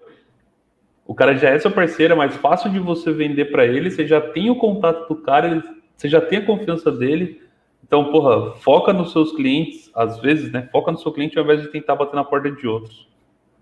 o 1.07 1.15
cara 1.15 1.35
já 1.35 1.49
é 1.49 1.59
seu 1.59 1.71
parceiro, 1.71 2.13
é 2.13 2.17
mais 2.17 2.35
fácil 2.35 2.69
de 2.69 2.79
você 2.79 3.11
vender 3.11 3.45
para 3.45 3.65
ele, 3.65 3.89
você 3.89 4.05
já 4.05 4.19
tem 4.19 4.49
o 4.49 4.57
contato 4.57 5.07
do 5.07 5.21
cara, 5.21 5.63
você 5.95 6.09
já 6.09 6.19
tem 6.19 6.39
a 6.39 6.45
confiança 6.45 6.91
dele 6.91 7.45
então, 7.85 8.11
porra, 8.11 8.55
foca 8.55 8.91
nos 8.91 9.11
seus 9.11 9.31
clientes, 9.31 9.91
às 9.93 10.19
vezes, 10.19 10.51
né? 10.51 10.67
Foca 10.71 10.91
no 10.91 10.97
seu 10.97 11.11
cliente 11.11 11.37
ao 11.37 11.43
invés 11.43 11.61
de 11.61 11.67
tentar 11.67 11.95
bater 11.95 12.15
na 12.15 12.23
porta 12.23 12.49
de 12.49 12.67
outros. 12.67 13.07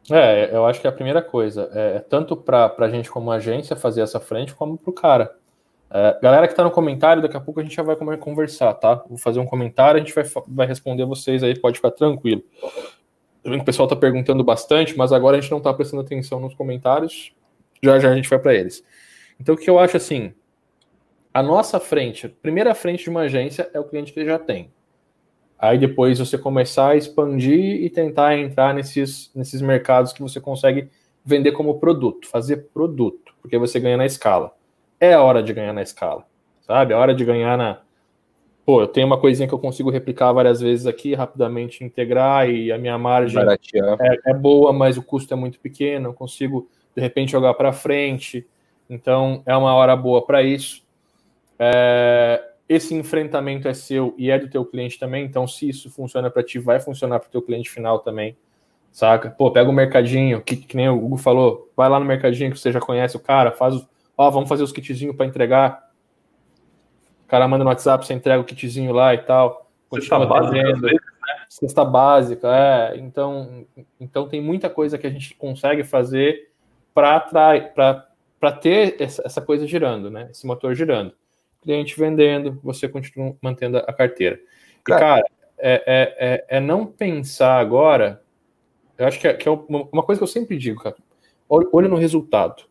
É, 0.10 0.56
eu 0.56 0.66
acho 0.66 0.80
que 0.80 0.88
é 0.88 0.90
a 0.90 0.94
primeira 0.94 1.22
coisa. 1.22 1.70
É, 1.74 2.00
tanto 2.00 2.36
para 2.36 2.74
a 2.78 2.90
gente 2.90 3.12
como 3.12 3.32
agência 3.32 3.76
fazer 3.76 4.02
essa 4.02 4.22
frente, 4.22 4.56
como 4.56 4.78
para 4.78 4.90
o 4.90 4.94
cara. 4.94 5.36
É, 5.96 6.20
galera 6.24 6.48
que 6.48 6.54
está 6.54 6.64
no 6.64 6.72
comentário, 6.72 7.22
daqui 7.22 7.38
a 7.38 7.40
pouco 7.40 7.60
a 7.60 7.64
gente 7.64 7.76
já 7.76 7.84
vai 7.84 7.96
conversar, 8.18 8.74
tá? 8.74 8.96
Vou 9.08 9.16
fazer 9.16 9.40
um 9.40 9.46
comentário, 9.46 10.02
a 10.02 10.04
gente 10.04 10.16
vai, 10.16 10.24
vai 10.48 10.66
responder 10.66 11.06
vocês 11.06 11.44
aí, 11.44 11.58
pode 11.60 11.78
ficar 11.78 11.92
tranquilo. 11.92 12.44
O 13.46 13.64
pessoal 13.64 13.86
está 13.86 13.96
perguntando 13.96 14.44
bastante, 14.44 14.98
mas 14.98 15.12
agora 15.12 15.38
a 15.38 15.42
gente 15.42 15.52
não 15.52 15.60
está 15.60 15.72
prestando 15.72 16.02
atenção 16.02 16.40
nos 16.40 16.56
comentários. 16.56 17.32
Já 17.84 18.00
já 18.00 18.10
a 18.10 18.16
gente 18.16 18.28
vai 18.28 18.40
para 18.40 18.56
eles. 18.56 18.84
Então, 19.40 19.54
o 19.54 19.58
que 19.58 19.70
eu 19.70 19.78
acho 19.78 19.98
assim, 19.98 20.34
a 21.32 21.44
nossa 21.44 21.80
frente, 21.80 22.26
a 22.26 22.30
primeira 22.30 22.74
frente 22.74 23.04
de 23.04 23.10
uma 23.12 23.22
agência 23.22 23.70
é 23.72 23.80
o 23.80 23.84
cliente 23.84 24.14
que 24.14 24.26
já 24.26 24.40
tem. 24.40 24.72
Aí 25.60 25.78
depois 25.78 26.18
você 26.18 26.38
começar 26.38 26.90
a 26.90 26.96
expandir 26.96 27.84
e 27.84 27.90
tentar 27.90 28.36
entrar 28.36 28.74
nesses, 28.74 29.32
nesses 29.36 29.62
mercados 29.62 30.12
que 30.12 30.22
você 30.22 30.42
consegue 30.42 30.90
vender 31.24 31.52
como 31.52 31.80
produto, 31.80 32.28
fazer 32.28 32.70
produto, 32.74 33.36
porque 33.42 33.58
você 33.60 33.80
ganha 33.80 33.98
na 33.98 34.06
escala. 34.06 34.54
É 35.04 35.16
a 35.16 35.22
hora 35.22 35.44
de 35.44 35.52
ganhar 35.52 35.74
na 35.74 35.82
escala, 35.82 36.26
sabe? 36.62 36.94
É 36.94 36.96
a 36.96 37.00
hora 37.00 37.14
de 37.14 37.26
ganhar 37.26 37.58
na. 37.58 37.82
Pô, 38.66 38.80
eu 38.80 38.88
tenho 38.88 39.06
uma 39.06 39.20
coisinha 39.20 39.46
que 39.46 39.54
eu 39.54 39.60
consigo 39.60 39.90
replicar 39.90 40.32
várias 40.32 40.62
vezes 40.62 40.88
aqui, 40.88 41.14
rapidamente 41.14 41.84
integrar 41.84 42.50
e 42.50 42.72
a 42.72 42.78
minha 42.78 42.98
margem 42.98 43.44
é, 44.00 44.32
é, 44.32 44.34
boa, 44.34 44.72
mas 44.72 44.98
o 44.98 45.04
custo 45.04 45.34
é 45.34 45.36
muito 45.36 45.60
pequeno, 45.60 46.08
eu 46.08 46.14
consigo 46.14 46.70
de 46.96 47.02
repente 47.02 47.34
jogar 47.34 47.54
para 47.56 47.74
frente. 47.74 48.48
Então 48.90 49.44
é 49.46 49.54
uma 49.58 49.74
hora 49.74 49.94
boa 49.94 50.26
para 50.26 50.42
isso. 50.42 50.82
É, 51.60 52.42
esse 52.70 52.96
enfrentamento 52.96 53.68
é 53.68 53.74
seu 53.74 54.16
e 54.18 54.32
é 54.32 54.40
do 54.40 54.50
teu 54.50 54.64
cliente 54.64 54.98
também, 54.98 55.26
então 55.26 55.46
se 55.46 55.68
isso 55.68 55.90
funciona 55.90 56.30
para 56.30 56.44
ti, 56.44 56.60
vai 56.60 56.80
funcionar 56.80 57.20
para 57.20 57.28
o 57.28 57.32
teu 57.32 57.42
cliente 57.42 57.70
final 57.70 58.00
também, 58.00 58.38
saca? 58.90 59.32
Pô, 59.32 59.52
pega 59.52 59.70
o 59.70 59.74
mercadinho, 59.74 60.42
que, 60.42 60.56
que 60.56 60.78
nem 60.78 60.88
o 60.88 61.04
Hugo 61.04 61.18
falou, 61.18 61.70
vai 61.76 61.90
lá 61.90 62.00
no 62.00 62.06
mercadinho 62.06 62.52
que 62.52 62.58
você 62.58 62.72
já 62.72 62.80
conhece 62.80 63.18
o 63.18 63.20
cara, 63.20 63.52
faz, 63.52 63.86
ó, 64.18 64.30
vamos 64.30 64.50
fazer 64.50 64.64
os 64.64 64.72
kitzinhos 64.72 65.16
para 65.16 65.26
entregar. 65.26 65.92
O 67.26 67.28
cara 67.28 67.48
manda 67.48 67.64
no 67.64 67.70
WhatsApp, 67.70 68.06
você 68.06 68.14
entrega 68.14 68.42
o 68.42 68.46
kitzinho 68.46 68.94
lá 68.94 69.14
e 69.14 69.20
tal. 69.20 69.70
Continua 69.90 70.26
básica, 70.26 70.78
né? 70.78 70.98
Cesta 71.50 71.86
básica, 71.86 72.48
é. 72.48 72.98
Então, 72.98 73.66
então 74.00 74.28
tem 74.28 74.42
muita 74.42 74.70
coisa 74.70 74.98
que 74.98 75.06
a 75.06 75.10
gente 75.10 75.36
consegue 75.36 75.84
fazer 75.84 76.52
para 76.94 77.20
para 78.40 78.52
ter 78.52 78.98
essa, 79.00 79.22
essa 79.26 79.42
coisa 79.42 79.66
girando, 79.66 80.12
né? 80.12 80.28
Esse 80.32 80.46
motor 80.46 80.76
girando 80.76 81.14
cliente 81.64 81.98
vendendo, 81.98 82.60
você 82.62 82.88
continua 82.88 83.36
mantendo 83.42 83.78
a 83.78 83.94
carteira. 83.94 84.40
E, 84.82 84.84
cara, 84.84 85.26
é, 85.58 85.84
é, 85.86 86.28
é, 86.28 86.58
é 86.58 86.60
não 86.60 86.86
pensar 86.86 87.58
agora. 87.58 88.22
Eu 88.98 89.08
acho 89.08 89.20
que 89.20 89.28
é, 89.28 89.34
que 89.34 89.48
é, 89.48 89.52
uma 89.52 90.04
coisa 90.04 90.20
que 90.20 90.24
eu 90.24 90.28
sempre 90.28 90.58
digo, 90.58 90.84
cara. 90.84 90.96
Olho 91.50 91.90
no 91.90 91.96
resultado. 91.96 92.66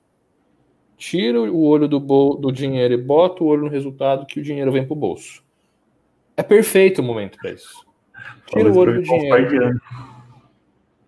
Tira 1.03 1.43
o 1.43 1.65
olho 1.65 1.89
do, 1.89 1.99
bol, 1.99 2.37
do 2.37 2.53
dinheiro 2.53 2.95
e 2.95 2.97
bota 2.97 3.43
o 3.43 3.49
olho 3.49 3.63
no 3.63 3.69
resultado 3.69 4.25
que 4.25 4.39
o 4.39 4.43
dinheiro 4.43 4.71
vem 4.71 4.87
pro 4.87 4.95
bolso. 4.95 5.43
É 6.37 6.45
perfeito 6.45 7.01
o 7.01 7.03
momento 7.03 7.37
para 7.39 7.51
isso. 7.51 7.85
Tira 8.47 8.71
o 8.71 8.77
olho 8.77 8.95
do 8.95 9.03
dinheiro. 9.03 9.81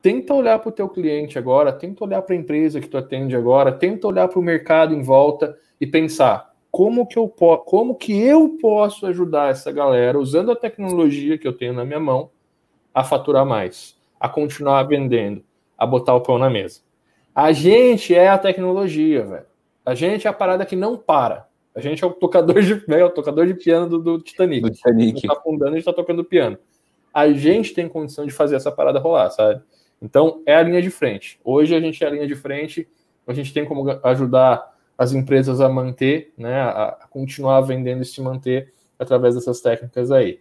Tenta 0.02 0.35
olhar 0.35 0.59
para 0.59 0.68
o 0.68 0.72
teu 0.72 0.88
cliente 0.88 1.38
agora, 1.38 1.72
tenta 1.72 2.02
olhar 2.02 2.22
para 2.22 2.35
a 2.35 2.38
empresa 2.38 2.80
que 2.80 2.88
tu 2.88 2.98
atende 2.98 3.37
agora, 3.37 3.70
tenta 3.70 4.09
olhar 4.09 4.26
para 4.26 4.40
o 4.40 4.42
mercado 4.42 4.92
em 4.92 5.00
volta 5.00 5.57
e 5.80 5.87
pensar 5.87 6.52
como 6.72 7.07
que 7.07 7.16
eu 7.16 7.28
como 7.28 7.94
que 7.94 8.20
eu 8.20 8.59
posso 8.61 9.07
ajudar 9.07 9.52
essa 9.52 9.70
galera 9.70 10.18
usando 10.18 10.50
a 10.50 10.57
tecnologia 10.57 11.38
que 11.38 11.46
eu 11.46 11.52
tenho 11.52 11.72
na 11.72 11.85
minha 11.85 12.00
mão 12.00 12.30
a 12.92 13.04
faturar 13.04 13.46
mais, 13.46 13.96
a 14.18 14.28
continuar 14.28 14.83
vendendo, 14.83 15.44
a 15.78 15.87
botar 15.87 16.16
o 16.16 16.20
pão 16.20 16.37
na 16.37 16.50
mesa. 16.50 16.80
A 17.33 17.52
gente 17.52 18.12
é 18.12 18.28
a 18.28 18.37
tecnologia, 18.37 19.24
velho. 19.24 19.53
A 19.84 19.94
gente 19.94 20.26
é 20.26 20.30
a 20.30 20.32
parada 20.32 20.64
que 20.64 20.74
não 20.74 20.96
para. 20.96 21.46
A 21.74 21.80
gente 21.80 22.02
é 22.02 22.06
o 22.06 22.10
tocador 22.10 22.62
de, 22.62 22.84
é 22.88 23.04
o 23.04 23.10
tocador 23.10 23.46
de 23.46 23.54
piano 23.54 23.88
do, 23.88 23.98
do 23.98 24.20
Titanic. 24.20 24.62
Do 24.62 24.70
Titanic. 24.70 25.02
A 25.02 25.14
gente 25.14 25.26
tá 25.26 25.32
afundando, 25.34 25.72
a 25.72 25.74
gente 25.74 25.84
tá 25.84 25.92
tocando 25.92 26.24
piano. 26.24 26.58
A 27.12 27.30
gente 27.32 27.74
tem 27.74 27.88
condição 27.88 28.24
de 28.24 28.32
fazer 28.32 28.56
essa 28.56 28.70
parada 28.72 28.98
rolar, 28.98 29.30
sabe? 29.30 29.60
Então, 30.00 30.42
é 30.46 30.54
a 30.54 30.62
linha 30.62 30.80
de 30.80 30.90
frente. 30.90 31.38
Hoje 31.44 31.74
a 31.74 31.80
gente 31.80 32.02
é 32.02 32.06
a 32.06 32.10
linha 32.10 32.26
de 32.26 32.34
frente, 32.34 32.88
a 33.26 33.32
gente 33.32 33.52
tem 33.52 33.64
como 33.64 33.90
ajudar 34.04 34.74
as 34.96 35.12
empresas 35.12 35.60
a 35.60 35.68
manter, 35.68 36.32
né, 36.36 36.60
a, 36.60 37.06
continuar 37.10 37.60
vendendo 37.62 38.02
e 38.02 38.04
se 38.04 38.20
manter 38.20 38.72
através 38.98 39.34
dessas 39.34 39.60
técnicas 39.60 40.10
aí. 40.10 40.40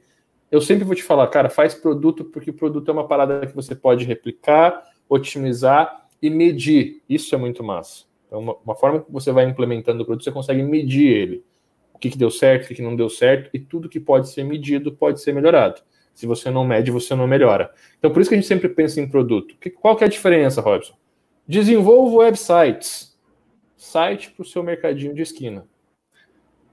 Eu 0.51 0.61
sempre 0.61 0.83
vou 0.83 0.95
te 0.95 1.01
falar, 1.01 1.27
cara, 1.27 1.49
faz 1.49 1.73
produto 1.73 2.25
porque 2.25 2.51
produto 2.51 2.87
é 2.89 2.91
uma 2.91 3.07
parada 3.07 3.47
que 3.47 3.55
você 3.55 3.73
pode 3.73 4.05
replicar, 4.05 4.83
otimizar 5.09 6.05
e 6.21 6.29
medir. 6.29 7.01
Isso 7.09 7.33
é 7.33 7.37
muito 7.37 7.63
massa. 7.63 8.05
Então, 8.33 8.41
uma, 8.41 8.55
uma 8.65 8.75
forma 8.75 9.01
que 9.01 9.11
você 9.11 9.31
vai 9.31 9.45
implementando 9.45 10.01
o 10.01 10.05
produto, 10.07 10.23
você 10.23 10.31
consegue 10.31 10.63
medir 10.63 11.07
ele. 11.07 11.45
O 11.93 11.99
que, 11.99 12.09
que 12.09 12.17
deu 12.17 12.31
certo, 12.31 12.65
o 12.65 12.67
que, 12.69 12.73
que 12.73 12.81
não 12.81 12.95
deu 12.95 13.07
certo, 13.07 13.47
e 13.53 13.59
tudo 13.59 13.87
que 13.87 13.99
pode 13.99 14.27
ser 14.27 14.43
medido 14.43 14.91
pode 14.91 15.21
ser 15.21 15.33
melhorado. 15.33 15.81
Se 16.15 16.25
você 16.25 16.49
não 16.49 16.65
mede, 16.65 16.89
você 16.89 17.13
não 17.13 17.27
melhora. 17.27 17.71
Então, 17.99 18.11
por 18.11 18.21
isso 18.21 18.29
que 18.29 18.35
a 18.35 18.39
gente 18.39 18.47
sempre 18.47 18.67
pensa 18.69 18.99
em 18.99 19.07
produto. 19.07 19.55
Que, 19.61 19.69
qual 19.69 19.95
que 19.95 20.03
é 20.03 20.07
a 20.07 20.09
diferença, 20.09 20.61
Robson? 20.61 20.95
Desenvolvo 21.47 22.17
websites 22.17 23.15
site 23.77 24.31
para 24.31 24.41
o 24.41 24.45
seu 24.45 24.63
mercadinho 24.63 25.13
de 25.13 25.21
esquina. 25.21 25.67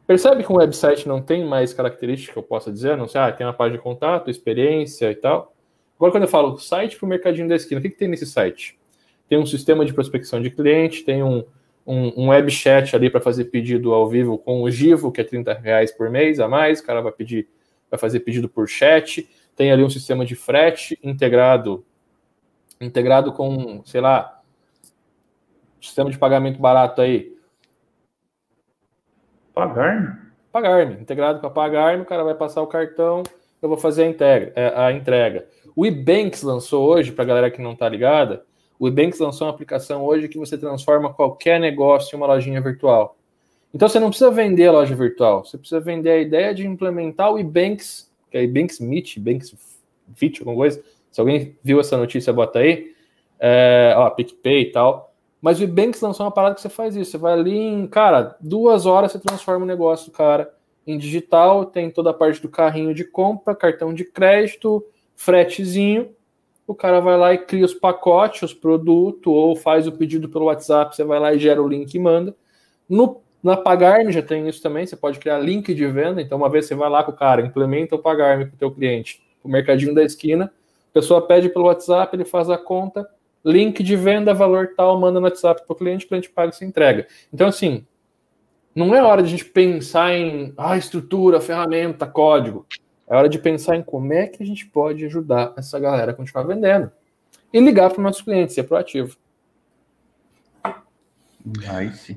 Percebe 0.07 0.43
que 0.43 0.51
um 0.51 0.57
website 0.57 1.07
não 1.07 1.21
tem 1.21 1.45
mais 1.45 1.75
características 1.75 2.33
que 2.33 2.39
eu 2.39 2.43
possa 2.43 2.73
dizer? 2.73 2.97
Não 2.97 3.07
sei, 3.07 3.21
ah, 3.21 3.31
tem 3.31 3.47
uma 3.47 3.53
página 3.53 3.77
de 3.77 3.83
contato, 3.83 4.31
experiência 4.31 5.11
e 5.11 5.15
tal. 5.15 5.55
Agora, 5.97 6.11
quando 6.11 6.23
eu 6.23 6.29
falo 6.29 6.57
site 6.57 6.97
para 6.97 7.05
o 7.05 7.09
mercadinho 7.09 7.49
da 7.49 7.57
esquina, 7.57 7.81
o 7.81 7.83
que, 7.83 7.91
que 7.91 7.99
tem 7.99 8.09
nesse 8.09 8.25
site? 8.25 8.80
Tem 9.31 9.39
um 9.39 9.47
sistema 9.47 9.87
de 9.87 9.95
prospecção 9.95 10.43
de 10.43 10.51
cliente, 10.51 11.05
tem 11.05 11.23
um, 11.23 11.45
um, 11.87 12.25
um 12.25 12.29
web 12.29 12.51
chat 12.51 12.95
ali 12.95 13.09
para 13.09 13.21
fazer 13.21 13.45
pedido 13.47 13.95
ao 13.95 14.09
vivo 14.09 14.37
com 14.37 14.61
o 14.61 14.71
Givo, 14.71 15.11
que 15.11 15.23
é 15.23 15.25
30 15.25 15.55
reais 15.55 15.93
por 15.93 16.11
mês 16.11 16.39
a 16.41 16.49
mais. 16.49 16.81
O 16.81 16.85
cara 16.85 17.01
vai 17.01 17.13
pedir 17.13 17.49
vai 17.91 17.99
fazer 17.99 18.21
pedido 18.21 18.49
por 18.49 18.69
chat, 18.69 19.29
tem 19.57 19.73
ali 19.73 19.83
um 19.83 19.91
sistema 19.91 20.25
de 20.25 20.37
frete 20.37 20.99
integrado, 21.03 21.85
integrado 22.81 23.33
com, 23.33 23.83
sei 23.85 24.01
lá, 24.01 24.41
sistema 25.81 26.11
de 26.11 26.19
pagamento 26.19 26.61
barato 26.61 27.01
aí. 27.01 27.37
Pagar? 29.53 30.33
Pagar-me, 30.53 30.95
integrado 30.95 31.41
com 31.41 31.47
a 31.47 31.51
Pagar-me, 31.51 32.03
o 32.03 32.07
cara 32.07 32.25
vai 32.25 32.35
passar 32.35 32.63
o 32.63 32.67
cartão, 32.67 33.23
eu 33.61 33.69
vou 33.69 33.79
fazer 33.79 34.05
a, 34.05 34.07
integra, 34.07 34.53
é, 34.55 34.73
a 34.75 34.93
entrega. 34.93 35.47
O 35.77 35.85
Ebanks 35.85 36.43
lançou 36.43 36.89
hoje, 36.89 37.13
para 37.13 37.25
a 37.25 37.27
galera 37.27 37.51
que 37.51 37.61
não 37.61 37.73
está 37.73 37.89
ligada, 37.89 38.45
o 38.81 38.89
Ebanks 38.89 39.21
lançou 39.21 39.47
uma 39.47 39.53
aplicação 39.53 40.03
hoje 40.03 40.27
que 40.27 40.39
você 40.39 40.57
transforma 40.57 41.13
qualquer 41.13 41.61
negócio 41.61 42.17
em 42.17 42.19
uma 42.19 42.27
lojinha 42.27 42.63
virtual. 42.63 43.15
Então 43.75 43.87
você 43.87 44.01
não 44.01 44.09
precisa 44.09 44.31
vender 44.31 44.69
a 44.69 44.73
loja 44.73 44.97
virtual, 44.97 45.45
você 45.45 45.59
precisa 45.59 45.79
vender 45.79 46.11
a 46.11 46.19
ideia 46.19 46.55
de 46.55 46.67
implementar 46.67 47.31
o 47.31 47.39
Ebanks, 47.39 48.11
que 48.31 48.39
é 48.39 48.43
Ebanks 48.43 48.81
Meet, 48.81 49.19
Ebanks 49.19 49.55
Fit, 50.15 50.41
alguma 50.41 50.57
coisa. 50.57 50.83
Se 51.13 51.21
alguém 51.21 51.59
viu 51.63 51.79
essa 51.79 51.97
notícia, 51.99 52.33
bota 52.33 52.61
aí. 52.61 52.95
É, 53.39 53.93
ó, 53.97 54.09
PicPay 54.09 54.63
e 54.63 54.73
tal. 54.73 55.13
Mas 55.43 55.61
o 55.61 55.65
Ebanks 55.65 56.01
lançou 56.01 56.25
uma 56.25 56.33
parada 56.33 56.55
que 56.55 56.63
você 56.63 56.71
faz 56.71 56.97
isso. 56.97 57.11
Você 57.11 57.19
vai 57.19 57.35
ali 57.35 57.57
em, 57.57 57.87
cara, 57.87 58.35
duas 58.41 58.87
horas 58.87 59.13
você 59.13 59.19
transforma 59.19 59.65
o 59.65 59.69
negócio 59.69 60.11
do 60.11 60.17
cara 60.17 60.53
em 60.87 60.97
digital, 60.97 61.67
tem 61.67 61.91
toda 61.91 62.11
a 62.11 62.15
parte 62.15 62.41
do 62.41 62.49
carrinho 62.49 62.95
de 62.95 63.05
compra, 63.05 63.55
cartão 63.55 63.93
de 63.93 64.05
crédito, 64.05 64.83
fretezinho. 65.15 66.15
O 66.71 66.75
cara 66.77 67.01
vai 67.01 67.19
lá 67.19 67.35
e 67.35 67.39
cria 67.39 67.65
os 67.65 67.75
pacotes, 67.75 68.43
os 68.43 68.55
produtos, 68.55 69.27
ou 69.27 69.57
faz 69.57 69.89
o 69.89 69.93
pedido 69.93 70.29
pelo 70.29 70.45
WhatsApp, 70.45 70.95
você 70.95 71.03
vai 71.03 71.19
lá 71.19 71.35
e 71.35 71.39
gera 71.41 71.61
o 71.61 71.67
link 71.67 71.93
e 71.93 71.99
manda. 71.99 72.33
No, 72.89 73.21
na 73.43 73.57
Pagarme 73.57 74.13
já 74.13 74.23
tem 74.23 74.49
isso 74.49 74.63
também, 74.63 74.87
você 74.87 74.95
pode 74.95 75.19
criar 75.19 75.41
link 75.41 75.75
de 75.75 75.85
venda. 75.89 76.23
Então, 76.23 76.39
uma 76.39 76.49
vez 76.49 76.67
você 76.67 76.77
vai 76.77 76.89
lá 76.89 77.03
com 77.03 77.11
o 77.11 77.17
cara, 77.17 77.45
implementa 77.45 77.97
o 77.97 77.99
Pagarme 77.99 78.47
para 78.47 78.55
o 78.55 78.57
teu 78.57 78.71
cliente, 78.71 79.21
o 79.43 79.49
mercadinho 79.49 79.93
da 79.93 80.05
esquina, 80.05 80.45
a 80.45 80.93
pessoa 80.93 81.27
pede 81.27 81.49
pelo 81.49 81.65
WhatsApp, 81.65 82.15
ele 82.15 82.25
faz 82.25 82.49
a 82.49 82.57
conta, 82.57 83.05
link 83.45 83.83
de 83.83 83.97
venda, 83.97 84.33
valor 84.33 84.73
tal, 84.77 84.97
manda 84.97 85.19
no 85.19 85.27
WhatsApp 85.27 85.67
para 85.67 85.75
o 85.75 85.77
cliente, 85.77 86.05
o 86.05 86.09
cliente 86.09 86.31
paga 86.31 86.53
e 86.53 86.55
se 86.55 86.65
entrega. 86.65 87.05
Então, 87.35 87.49
assim, 87.49 87.85
não 88.73 88.95
é 88.95 89.03
hora 89.03 89.25
de 89.25 89.27
a 89.27 89.31
gente 89.33 89.45
pensar 89.47 90.15
em 90.15 90.55
ah, 90.57 90.77
estrutura, 90.77 91.41
ferramenta, 91.41 92.07
código. 92.07 92.65
É 93.11 93.17
hora 93.17 93.29
de 93.29 93.41
pensar 93.41 93.75
em 93.75 93.83
como 93.83 94.13
é 94.13 94.29
que 94.29 94.41
a 94.41 94.47
gente 94.47 94.65
pode 94.67 95.05
ajudar 95.05 95.53
essa 95.57 95.81
galera 95.81 96.13
a 96.13 96.15
continuar 96.15 96.45
vendendo. 96.45 96.93
E 97.53 97.59
ligar 97.59 97.91
para 97.91 97.99
os 97.99 98.05
nossos 98.05 98.23
clientes, 98.23 98.55
ser 98.55 98.63
proativo. 98.63 99.17
Nice. 101.45 102.17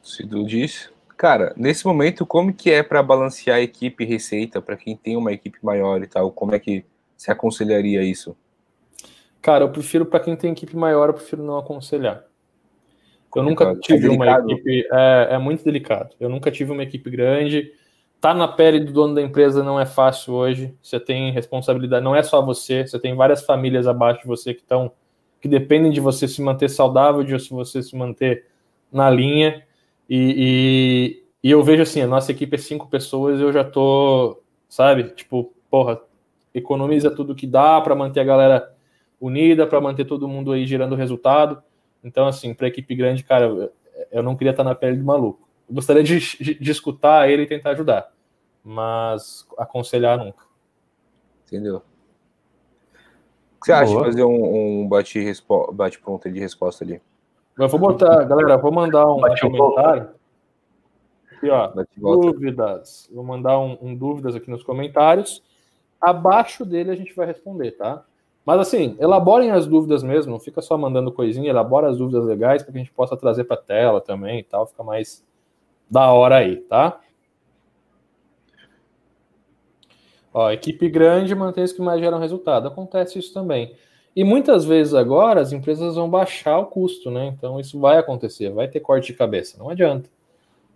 Cidu 0.00 0.46
disse. 0.46 0.88
Cara, 1.16 1.52
nesse 1.56 1.84
momento, 1.84 2.24
como 2.24 2.54
que 2.54 2.70
é 2.70 2.82
para 2.82 3.02
balancear 3.02 3.56
a 3.56 3.60
equipe 3.60 4.04
e 4.04 4.06
receita 4.06 4.62
para 4.62 4.76
quem 4.76 4.96
tem 4.96 5.16
uma 5.16 5.32
equipe 5.32 5.58
maior 5.62 6.00
e 6.00 6.06
tal? 6.06 6.30
Como 6.30 6.54
é 6.54 6.60
que 6.60 6.84
se 7.16 7.32
aconselharia 7.32 8.04
isso? 8.04 8.36
Cara, 9.40 9.64
eu 9.64 9.70
prefiro 9.70 10.06
para 10.06 10.20
quem 10.20 10.36
tem 10.36 10.52
equipe 10.52 10.76
maior, 10.76 11.08
eu 11.08 11.14
prefiro 11.14 11.42
não 11.42 11.58
aconselhar. 11.58 12.24
Eu 13.34 13.42
nunca 13.42 13.74
tive 13.76 14.06
é 14.06 14.10
uma 14.10 14.30
equipe. 14.30 14.86
É, 14.92 15.28
é, 15.30 15.38
muito 15.38 15.64
delicado. 15.64 16.14
Eu 16.20 16.28
nunca 16.28 16.50
tive 16.52 16.70
uma 16.70 16.82
equipe 16.82 17.10
grande. 17.10 17.72
Tá 18.22 18.32
na 18.32 18.46
pele 18.46 18.78
do 18.78 18.92
dono 18.92 19.16
da 19.16 19.20
empresa 19.20 19.64
não 19.64 19.80
é 19.80 19.84
fácil 19.84 20.34
hoje. 20.34 20.72
Você 20.80 21.00
tem 21.00 21.32
responsabilidade, 21.32 22.04
não 22.04 22.14
é 22.14 22.22
só 22.22 22.40
você, 22.40 22.86
você 22.86 22.96
tem 22.96 23.16
várias 23.16 23.44
famílias 23.44 23.88
abaixo 23.88 24.20
de 24.20 24.28
você 24.28 24.54
que 24.54 24.60
estão 24.60 24.92
que 25.40 25.48
dependem 25.48 25.90
de 25.90 25.98
você 25.98 26.28
se 26.28 26.40
manter 26.40 26.70
saudável, 26.70 27.24
de 27.24 27.36
você 27.50 27.82
se 27.82 27.96
manter 27.96 28.46
na 28.92 29.10
linha. 29.10 29.66
E, 30.08 31.24
e, 31.42 31.48
e 31.48 31.50
eu 31.50 31.64
vejo 31.64 31.82
assim, 31.82 32.00
a 32.00 32.06
nossa 32.06 32.30
equipe 32.30 32.54
é 32.54 32.58
cinco 32.58 32.86
pessoas, 32.88 33.40
eu 33.40 33.52
já 33.52 33.64
tô, 33.64 34.40
sabe, 34.68 35.10
tipo, 35.16 35.52
porra, 35.68 36.00
economiza 36.54 37.10
tudo 37.10 37.34
que 37.34 37.44
dá 37.44 37.80
para 37.80 37.96
manter 37.96 38.20
a 38.20 38.24
galera 38.24 38.72
unida, 39.20 39.66
para 39.66 39.80
manter 39.80 40.04
todo 40.04 40.28
mundo 40.28 40.52
aí 40.52 40.64
gerando 40.64 40.94
resultado. 40.94 41.60
Então, 42.04 42.28
assim, 42.28 42.54
para 42.54 42.68
equipe 42.68 42.94
grande, 42.94 43.24
cara, 43.24 43.72
eu 44.12 44.22
não 44.22 44.36
queria 44.36 44.52
estar 44.52 44.62
na 44.62 44.76
pele 44.76 44.96
do 44.98 45.04
maluco. 45.04 45.48
Eu 45.68 45.74
gostaria 45.74 46.04
de, 46.04 46.20
de, 46.20 46.54
de 46.54 46.70
escutar 46.70 47.28
ele 47.28 47.42
e 47.42 47.46
tentar 47.46 47.70
ajudar, 47.70 48.11
mas 48.64 49.46
aconselhar 49.58 50.18
nunca. 50.18 50.44
Entendeu? 51.46 51.82
O 53.56 53.60
que 53.60 53.66
você 53.66 53.72
acha 53.72 53.92
de 53.92 54.04
fazer 54.04 54.24
um, 54.24 54.82
um 54.82 54.88
bate-pronto 54.88 55.74
bate 55.74 56.32
de 56.32 56.40
resposta 56.40 56.84
ali? 56.84 57.00
Eu 57.58 57.68
vou 57.68 57.78
botar, 57.78 58.24
galera, 58.24 58.56
vou 58.56 58.72
mandar 58.72 59.06
um 59.06 59.20
bate 59.20 59.40
comentário. 59.40 60.10
Aqui, 61.36 61.50
ó, 61.50 61.70
dúvidas. 61.96 63.10
Vou 63.12 63.24
mandar 63.24 63.58
um, 63.58 63.76
um 63.82 63.94
dúvidas 63.94 64.34
aqui 64.34 64.50
nos 64.50 64.62
comentários. 64.62 65.42
Abaixo 66.00 66.64
dele 66.64 66.90
a 66.90 66.96
gente 66.96 67.14
vai 67.14 67.26
responder, 67.26 67.72
tá? 67.72 68.04
Mas 68.44 68.60
assim, 68.60 68.96
elaborem 68.98 69.52
as 69.52 69.66
dúvidas 69.66 70.02
mesmo, 70.02 70.32
não 70.32 70.40
fica 70.40 70.60
só 70.60 70.76
mandando 70.76 71.12
coisinha, 71.12 71.48
elabora 71.48 71.88
as 71.88 71.98
dúvidas 71.98 72.24
legais 72.24 72.62
para 72.62 72.72
que 72.72 72.78
a 72.78 72.82
gente 72.82 72.92
possa 72.92 73.16
trazer 73.16 73.44
para 73.44 73.56
a 73.56 73.62
tela 73.62 74.00
também 74.00 74.40
e 74.40 74.42
tal, 74.42 74.66
fica 74.66 74.82
mais 74.82 75.24
da 75.88 76.10
hora 76.10 76.36
aí, 76.36 76.56
tá? 76.56 77.00
Ó, 80.32 80.50
equipe 80.50 80.88
grande 80.88 81.34
mantém 81.34 81.64
os 81.64 81.72
que 81.72 81.82
mais 81.82 82.00
geram 82.00 82.18
resultado. 82.18 82.66
Acontece 82.66 83.18
isso 83.18 83.34
também. 83.34 83.74
E 84.14 84.24
muitas 84.24 84.64
vezes 84.64 84.94
agora 84.94 85.40
as 85.40 85.52
empresas 85.52 85.94
vão 85.94 86.08
baixar 86.08 86.58
o 86.58 86.66
custo, 86.66 87.10
né? 87.10 87.26
Então 87.26 87.58
isso 87.58 87.78
vai 87.80 87.98
acontecer, 87.98 88.50
vai 88.50 88.68
ter 88.68 88.80
corte 88.80 89.08
de 89.08 89.18
cabeça, 89.18 89.58
não 89.58 89.70
adianta. 89.70 90.08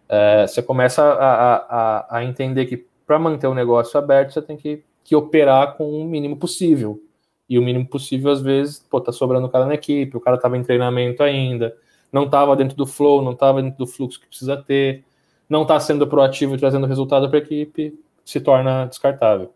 É, 0.08 0.46
você 0.46 0.62
começa 0.62 1.02
a, 1.02 1.56
a, 1.56 2.18
a 2.18 2.24
entender 2.24 2.66
que 2.66 2.86
para 3.06 3.18
manter 3.18 3.46
o 3.46 3.54
negócio 3.54 3.98
aberto 3.98 4.32
você 4.32 4.42
tem 4.42 4.56
que, 4.56 4.82
que 5.04 5.14
operar 5.14 5.76
com 5.76 5.90
o 5.90 6.04
mínimo 6.04 6.36
possível 6.36 7.00
e 7.48 7.58
o 7.58 7.62
mínimo 7.62 7.86
possível, 7.86 8.32
às 8.32 8.40
vezes, 8.40 8.78
pô, 8.90 9.00
tá 9.00 9.12
sobrando 9.12 9.48
cara 9.48 9.66
na 9.66 9.74
equipe, 9.74 10.16
o 10.16 10.20
cara 10.20 10.36
tava 10.38 10.56
em 10.56 10.64
treinamento 10.64 11.22
ainda, 11.22 11.76
não 12.12 12.28
tava 12.28 12.56
dentro 12.56 12.76
do 12.76 12.86
flow, 12.86 13.22
não 13.22 13.34
tava 13.34 13.62
dentro 13.62 13.78
do 13.78 13.86
fluxo 13.86 14.20
que 14.20 14.26
precisa 14.26 14.56
ter, 14.56 15.04
não 15.48 15.64
tá 15.64 15.78
sendo 15.78 16.06
proativo 16.06 16.54
e 16.54 16.58
trazendo 16.58 16.86
resultado 16.86 17.28
para 17.28 17.38
a 17.38 17.42
equipe, 17.42 17.96
se 18.26 18.40
torna 18.40 18.84
descartável. 18.86 19.54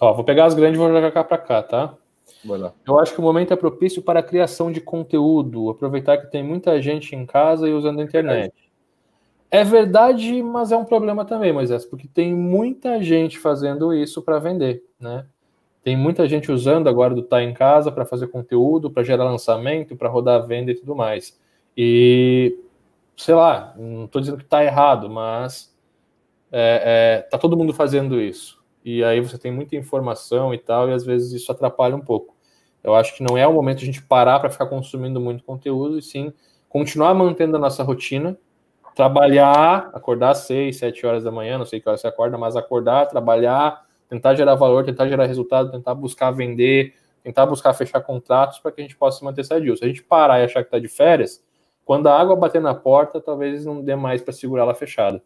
Ó, 0.00 0.14
vou 0.14 0.24
pegar 0.24 0.46
as 0.46 0.54
grandes 0.54 0.76
e 0.76 0.82
vou 0.82 0.90
jogar 0.90 1.10
cá 1.10 1.24
para 1.24 1.36
cá, 1.36 1.62
tá? 1.62 1.94
Eu 2.86 2.98
acho 2.98 3.12
que 3.12 3.20
o 3.20 3.22
momento 3.22 3.52
é 3.52 3.56
propício 3.56 4.00
para 4.02 4.20
a 4.20 4.22
criação 4.22 4.70
de 4.72 4.80
conteúdo, 4.80 5.68
aproveitar 5.68 6.18
que 6.18 6.30
tem 6.30 6.42
muita 6.42 6.80
gente 6.80 7.14
em 7.14 7.26
casa 7.26 7.68
e 7.68 7.72
usando 7.72 8.00
a 8.00 8.04
internet. 8.04 8.54
É 9.50 9.64
verdade, 9.64 10.42
mas 10.42 10.72
é 10.72 10.76
um 10.76 10.84
problema 10.84 11.24
também, 11.24 11.52
Moisés, 11.52 11.84
porque 11.84 12.08
tem 12.08 12.32
muita 12.32 13.02
gente 13.02 13.38
fazendo 13.38 13.92
isso 13.92 14.22
para 14.22 14.38
vender, 14.38 14.82
né? 14.98 15.26
Tem 15.84 15.96
muita 15.96 16.28
gente 16.28 16.50
usando 16.50 16.88
agora 16.88 17.14
do 17.14 17.22
Tá 17.22 17.42
em 17.42 17.52
Casa 17.52 17.90
para 17.90 18.04
fazer 18.04 18.28
conteúdo, 18.28 18.90
para 18.90 19.02
gerar 19.02 19.24
lançamento, 19.24 19.96
para 19.96 20.08
rodar 20.08 20.46
venda 20.46 20.70
e 20.70 20.76
tudo 20.76 20.94
mais. 20.94 21.38
E, 21.76 22.56
sei 23.16 23.34
lá, 23.34 23.74
não 23.76 24.04
estou 24.04 24.20
dizendo 24.20 24.38
que 24.38 24.44
está 24.44 24.64
errado, 24.64 25.10
mas 25.10 25.71
é, 26.52 27.22
é, 27.22 27.22
tá 27.22 27.38
todo 27.38 27.56
mundo 27.56 27.72
fazendo 27.72 28.20
isso. 28.20 28.62
E 28.84 29.02
aí 29.02 29.20
você 29.20 29.38
tem 29.38 29.50
muita 29.50 29.74
informação 29.74 30.52
e 30.52 30.58
tal, 30.58 30.88
e 30.90 30.92
às 30.92 31.04
vezes 31.04 31.32
isso 31.32 31.50
atrapalha 31.50 31.96
um 31.96 32.00
pouco. 32.00 32.36
Eu 32.84 32.94
acho 32.94 33.16
que 33.16 33.22
não 33.22 33.38
é 33.38 33.46
o 33.46 33.52
momento 33.52 33.78
de 33.78 33.84
a 33.84 33.86
gente 33.86 34.02
parar 34.02 34.38
para 34.38 34.50
ficar 34.50 34.66
consumindo 34.66 35.20
muito 35.20 35.42
conteúdo, 35.44 35.98
e 35.98 36.02
sim 36.02 36.32
continuar 36.68 37.14
mantendo 37.14 37.56
a 37.56 37.60
nossa 37.60 37.82
rotina, 37.82 38.36
trabalhar, 38.94 39.90
acordar 39.94 40.30
às 40.30 40.38
6, 40.38 40.76
7 40.76 41.06
horas 41.06 41.24
da 41.24 41.30
manhã, 41.30 41.58
não 41.58 41.64
sei 41.64 41.80
que 41.80 41.88
hora 41.88 41.96
você 41.96 42.06
acorda, 42.06 42.36
mas 42.36 42.56
acordar, 42.56 43.06
trabalhar, 43.06 43.86
tentar 44.08 44.34
gerar 44.34 44.54
valor, 44.54 44.84
tentar 44.84 45.08
gerar 45.08 45.24
resultado, 45.26 45.70
tentar 45.70 45.94
buscar 45.94 46.30
vender, 46.30 46.94
tentar 47.22 47.46
buscar 47.46 47.72
fechar 47.72 48.00
contratos 48.00 48.58
para 48.58 48.72
que 48.72 48.80
a 48.80 48.84
gente 48.84 48.96
possa 48.96 49.18
se 49.18 49.24
manter 49.24 49.44
sadio. 49.44 49.76
Se 49.76 49.84
a 49.84 49.88
gente 49.88 50.02
parar 50.02 50.40
e 50.40 50.44
achar 50.44 50.62
que 50.62 50.68
está 50.68 50.78
de 50.78 50.88
férias, 50.88 51.42
quando 51.84 52.08
a 52.08 52.18
água 52.18 52.36
bater 52.36 52.60
na 52.60 52.74
porta, 52.74 53.20
talvez 53.20 53.64
não 53.64 53.82
dê 53.82 53.96
mais 53.96 54.20
para 54.20 54.32
segurar 54.32 54.64
ela 54.64 54.74
fechada. 54.74 55.22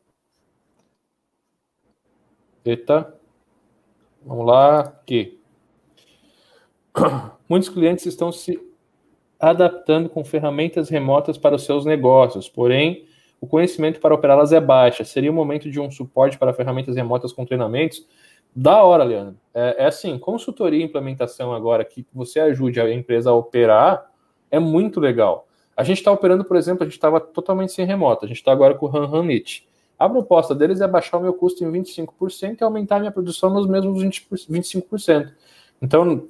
Eita. 2.67 3.15
Vamos 4.25 4.47
lá, 4.47 4.81
aqui. 4.81 5.39
Muitos 7.49 7.69
clientes 7.69 8.05
estão 8.07 8.33
se 8.33 8.61
adaptando 9.39 10.09
com 10.09 10.25
ferramentas 10.25 10.89
remotas 10.89 11.39
para 11.39 11.55
os 11.55 11.65
seus 11.65 11.85
negócios, 11.85 12.49
porém, 12.49 13.07
o 13.41 13.47
conhecimento 13.47 14.01
para 14.01 14.15
operá-las 14.15 14.53
é 14.53 14.61
baixa. 14.61 15.05
Seria 15.05 15.31
o 15.31 15.35
momento 15.35 15.71
de 15.71 15.79
um 15.79 15.91
suporte 15.91 16.39
para 16.39 16.53
ferramentas 16.53 16.97
remotas 16.97 17.33
com 17.33 17.45
treinamentos? 17.45 18.07
Da 18.55 18.83
hora, 18.83 19.05
Leandro. 19.05 19.37
É, 19.55 19.85
é 19.85 19.87
assim, 19.87 20.19
consultoria 20.19 20.81
e 20.81 20.83
implementação 20.83 21.53
agora 21.53 21.85
que 21.85 22.07
você 22.13 22.41
ajude 22.41 22.81
a 22.81 22.93
empresa 22.93 23.31
a 23.31 23.35
operar 23.35 24.11
é 24.51 24.59
muito 24.59 24.99
legal. 24.99 25.47
A 25.77 25.85
gente 25.85 25.99
está 25.99 26.11
operando, 26.11 26.45
por 26.45 26.57
exemplo, 26.57 26.83
a 26.83 26.87
gente 26.87 26.95
estava 26.95 27.21
totalmente 27.21 27.73
sem 27.73 27.85
remoto, 27.85 28.25
a 28.25 28.29
gente 28.29 28.39
está 28.39 28.51
agora 28.51 28.75
com 28.75 28.87
o 28.87 28.97
Han 28.97 29.23
Meet. 29.23 29.66
A 29.99 30.09
proposta 30.09 30.55
deles 30.55 30.81
é 30.81 30.87
baixar 30.87 31.17
o 31.19 31.23
meu 31.23 31.33
custo 31.33 31.65
em 31.65 31.71
25% 31.71 32.61
e 32.61 32.65
aumentar 32.65 32.97
a 32.97 32.99
minha 33.01 33.11
produção 33.11 33.51
nos 33.51 33.67
mesmos 33.67 34.03
20, 34.03 34.29
25%. 34.51 35.33
Então, 35.81 36.27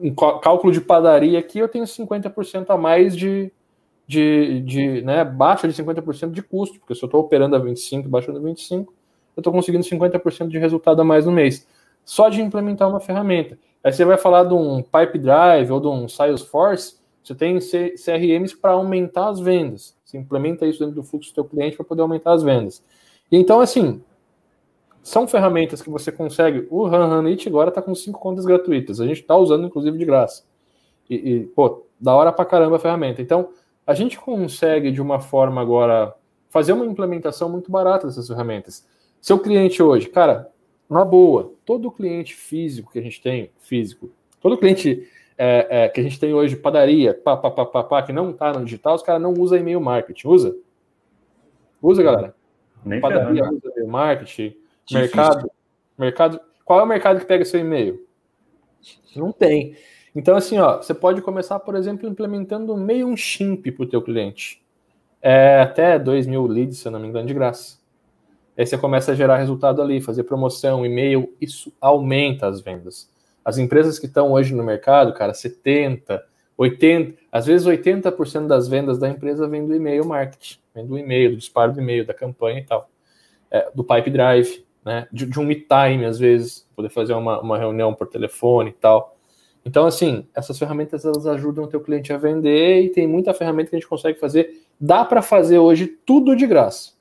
em 0.00 0.14
cálculo 0.14 0.72
de 0.72 0.80
padaria 0.80 1.38
aqui, 1.38 1.58
eu 1.58 1.68
tenho 1.68 1.84
50% 1.84 2.66
a 2.70 2.76
mais 2.76 3.16
de, 3.16 3.50
de, 4.06 4.60
de 4.60 5.02
né, 5.02 5.24
baixa 5.24 5.66
de 5.66 5.74
50% 5.74 6.30
de 6.30 6.42
custo, 6.42 6.78
porque 6.78 6.94
se 6.94 7.02
eu 7.02 7.06
estou 7.06 7.20
operando 7.20 7.56
a 7.56 7.58
25, 7.58 8.08
baixando 8.08 8.38
a 8.38 8.42
25, 8.42 8.92
eu 9.36 9.40
estou 9.40 9.52
conseguindo 9.52 9.84
50% 9.84 10.48
de 10.48 10.58
resultado 10.58 11.00
a 11.00 11.04
mais 11.04 11.26
no 11.26 11.32
mês. 11.32 11.66
Só 12.04 12.28
de 12.28 12.40
implementar 12.40 12.88
uma 12.88 13.00
ferramenta. 13.00 13.58
Aí 13.82 13.92
você 13.92 14.04
vai 14.04 14.16
falar 14.16 14.44
de 14.44 14.54
um 14.54 14.82
Pipe 14.82 15.18
Drive 15.18 15.70
ou 15.70 15.80
de 15.80 15.88
um 15.88 16.08
Salesforce, 16.08 16.98
você 17.22 17.34
tem 17.34 17.58
CRMs 17.58 18.56
para 18.56 18.72
aumentar 18.72 19.28
as 19.28 19.38
vendas. 19.38 19.94
Você 20.04 20.16
implementa 20.16 20.66
isso 20.66 20.78
dentro 20.78 20.94
do 20.94 21.02
fluxo 21.02 21.30
do 21.30 21.34
seu 21.34 21.44
cliente 21.44 21.76
para 21.76 21.84
poder 21.84 22.00
aumentar 22.00 22.32
as 22.32 22.42
vendas. 22.42 22.82
E 23.30 23.36
então, 23.36 23.60
assim, 23.60 24.02
são 25.02 25.26
ferramentas 25.26 25.80
que 25.82 25.90
você 25.90 26.12
consegue. 26.12 26.66
O 26.70 26.86
HunHunit 26.86 27.48
agora 27.48 27.68
está 27.68 27.80
com 27.80 27.94
cinco 27.94 28.18
contas 28.18 28.44
gratuitas. 28.44 29.00
A 29.00 29.06
gente 29.06 29.20
está 29.20 29.36
usando, 29.36 29.66
inclusive, 29.66 29.96
de 29.96 30.04
graça. 30.04 30.44
E, 31.08 31.14
e, 31.14 31.40
pô, 31.46 31.86
da 32.00 32.14
hora 32.14 32.32
pra 32.32 32.44
caramba 32.44 32.76
a 32.76 32.78
ferramenta. 32.78 33.22
Então, 33.22 33.50
a 33.86 33.94
gente 33.94 34.18
consegue, 34.18 34.90
de 34.90 35.00
uma 35.00 35.20
forma 35.20 35.60
agora, 35.60 36.14
fazer 36.50 36.72
uma 36.72 36.86
implementação 36.86 37.48
muito 37.48 37.70
barata 37.70 38.06
dessas 38.06 38.28
ferramentas. 38.28 38.86
Seu 39.20 39.38
cliente 39.38 39.82
hoje, 39.82 40.08
cara, 40.08 40.50
na 40.88 41.04
boa, 41.04 41.52
todo 41.64 41.90
cliente 41.90 42.34
físico 42.34 42.92
que 42.92 42.98
a 42.98 43.02
gente 43.02 43.20
tem, 43.20 43.50
físico, 43.58 44.10
todo 44.40 44.56
cliente 44.56 45.08
é, 45.36 45.84
é, 45.84 45.88
que 45.88 46.00
a 46.00 46.02
gente 46.02 46.18
tem 46.18 46.34
hoje, 46.34 46.56
padaria, 46.56 47.14
pá, 47.14 47.36
pá, 47.36 47.50
pá, 47.50 47.64
pá, 47.64 47.84
pá 47.84 48.02
que 48.02 48.12
não 48.12 48.30
está 48.30 48.52
no 48.52 48.64
digital, 48.64 48.94
os 48.94 49.02
caras 49.02 49.22
não 49.22 49.32
usam 49.34 49.58
e-mail 49.58 49.80
marketing. 49.80 50.28
Usa? 50.28 50.56
Usa, 51.80 52.02
galera? 52.02 52.34
Nem 52.84 53.00
padaria 53.00 53.44
ferrando. 53.44 53.62
usa 53.64 53.86
marketing. 53.86 54.56
Difícil. 54.86 55.00
Mercado. 55.00 55.50
Mercado. 55.98 56.40
Qual 56.64 56.80
é 56.80 56.82
o 56.82 56.86
mercado 56.86 57.20
que 57.20 57.26
pega 57.26 57.44
seu 57.44 57.60
e-mail? 57.60 58.06
Não 59.16 59.32
tem. 59.32 59.76
Então, 60.14 60.36
assim, 60.36 60.58
ó, 60.58 60.78
você 60.78 60.94
pode 60.94 61.22
começar, 61.22 61.58
por 61.60 61.74
exemplo, 61.74 62.08
implementando 62.08 62.76
meio 62.76 63.06
um 63.06 63.16
chimp 63.16 63.66
para 63.70 63.84
o 63.84 63.88
teu 63.88 64.02
cliente. 64.02 64.62
É 65.20 65.60
até 65.60 65.98
2 65.98 66.26
mil 66.26 66.46
leads, 66.46 66.78
se 66.78 66.88
eu 66.88 66.92
não 66.92 67.00
me 67.00 67.08
engano, 67.08 67.26
de 67.26 67.34
graça. 67.34 67.78
Aí 68.56 68.66
você 68.66 68.76
começa 68.76 69.12
a 69.12 69.14
gerar 69.14 69.36
resultado 69.36 69.80
ali, 69.80 70.00
fazer 70.00 70.24
promoção, 70.24 70.84
e-mail, 70.84 71.32
isso 71.40 71.72
aumenta 71.80 72.48
as 72.48 72.60
vendas. 72.60 73.08
As 73.44 73.56
empresas 73.56 73.98
que 73.98 74.06
estão 74.06 74.32
hoje 74.32 74.54
no 74.54 74.64
mercado, 74.64 75.14
cara, 75.14 75.32
70, 75.32 76.24
80, 76.56 77.16
às 77.30 77.46
vezes 77.46 77.66
80% 77.66 78.48
das 78.48 78.66
vendas 78.66 78.98
da 78.98 79.08
empresa 79.08 79.46
vem 79.46 79.64
do 79.64 79.74
e-mail 79.74 80.04
marketing, 80.04 80.58
vem 80.78 80.86
do 80.86 80.98
e-mail, 80.98 81.30
do 81.30 81.36
disparo 81.36 81.72
do 81.72 81.80
e-mail, 81.80 82.06
da 82.06 82.14
campanha 82.14 82.60
e 82.60 82.64
tal, 82.64 82.88
é, 83.50 83.70
do 83.74 83.84
pipe 83.84 84.10
drive, 84.10 84.64
né, 84.84 85.06
de, 85.12 85.26
de 85.26 85.38
um 85.38 85.44
meet 85.44 85.66
time, 85.68 86.04
às 86.04 86.18
vezes, 86.18 86.66
poder 86.74 86.88
fazer 86.88 87.12
uma, 87.12 87.40
uma 87.40 87.58
reunião 87.58 87.92
por 87.92 88.06
telefone 88.06 88.70
e 88.70 88.74
tal. 88.74 89.16
Então, 89.64 89.84
assim, 89.86 90.26
essas 90.34 90.58
ferramentas 90.58 91.04
elas 91.04 91.26
ajudam 91.26 91.64
o 91.64 91.66
teu 91.66 91.80
cliente 91.80 92.12
a 92.12 92.16
vender 92.16 92.82
e 92.82 92.88
tem 92.88 93.06
muita 93.06 93.34
ferramenta 93.34 93.70
que 93.70 93.76
a 93.76 93.78
gente 93.78 93.88
consegue 93.88 94.18
fazer. 94.18 94.62
Dá 94.80 95.04
para 95.04 95.20
fazer 95.20 95.58
hoje 95.58 95.86
tudo 96.06 96.34
de 96.34 96.46
graça. 96.46 96.92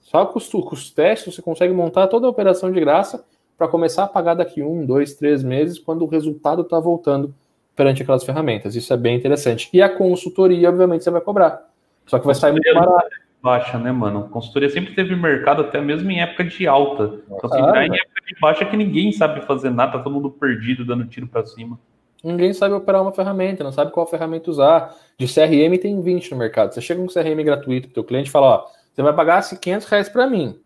Só 0.00 0.24
com 0.26 0.38
os, 0.38 0.48
com 0.48 0.74
os 0.74 0.90
testes 0.90 1.34
você 1.34 1.42
consegue 1.42 1.72
montar 1.72 2.06
toda 2.06 2.26
a 2.26 2.30
operação 2.30 2.70
de 2.70 2.78
graça 2.78 3.24
para 3.56 3.66
começar 3.66 4.04
a 4.04 4.08
pagar 4.08 4.34
daqui 4.34 4.62
um, 4.62 4.84
dois, 4.84 5.14
três 5.14 5.42
meses, 5.42 5.78
quando 5.78 6.02
o 6.02 6.08
resultado 6.08 6.62
está 6.62 6.78
voltando 6.78 7.34
perante 7.74 8.02
aquelas 8.02 8.22
ferramentas. 8.22 8.76
Isso 8.76 8.92
é 8.92 8.96
bem 8.96 9.16
interessante. 9.16 9.68
E 9.72 9.82
a 9.82 9.88
consultoria, 9.88 10.68
obviamente, 10.68 11.02
você 11.02 11.10
vai 11.10 11.20
cobrar. 11.20 11.73
Só 12.06 12.18
que 12.18 12.26
vai 12.26 12.34
sair 12.34 12.52
muito 12.52 12.72
barato. 12.74 13.24
Baixa, 13.42 13.78
né, 13.78 13.92
mano? 13.92 14.20
A 14.20 14.28
consultoria 14.28 14.70
sempre 14.70 14.94
teve 14.94 15.14
mercado, 15.14 15.62
até 15.62 15.80
mesmo 15.80 16.10
em 16.10 16.20
época 16.20 16.44
de 16.44 16.66
alta. 16.66 17.20
Então, 17.26 17.50
assim, 17.50 17.60
ah, 17.60 17.86
em 17.86 17.94
época 17.94 18.22
de 18.26 18.40
baixa 18.40 18.64
que 18.64 18.76
ninguém 18.76 19.12
sabe 19.12 19.42
fazer 19.42 19.68
nada, 19.68 19.92
tá 19.92 19.98
todo 19.98 20.14
mundo 20.14 20.30
perdido, 20.30 20.84
dando 20.84 21.06
tiro 21.06 21.26
para 21.26 21.44
cima. 21.44 21.78
Ninguém 22.24 22.54
sabe 22.54 22.74
operar 22.74 23.02
uma 23.02 23.12
ferramenta, 23.12 23.62
não 23.62 23.70
sabe 23.70 23.92
qual 23.92 24.06
ferramenta 24.06 24.50
usar. 24.50 24.96
De 25.18 25.26
CRM 25.26 25.76
tem 25.78 26.00
20 26.00 26.30
no 26.30 26.38
mercado. 26.38 26.72
Você 26.72 26.80
chega 26.80 26.98
com 26.98 27.06
um 27.06 27.12
CRM 27.12 27.44
gratuito 27.44 27.88
para 27.88 27.92
o 27.92 27.94
teu 27.94 28.04
cliente 28.04 28.30
e 28.30 28.32
fala, 28.32 28.46
ó, 28.46 28.66
você 28.90 29.02
vai 29.02 29.12
pagar 29.12 29.42
500 29.46 29.86
reais 29.86 30.08
para 30.08 30.26
mim. 30.26 30.58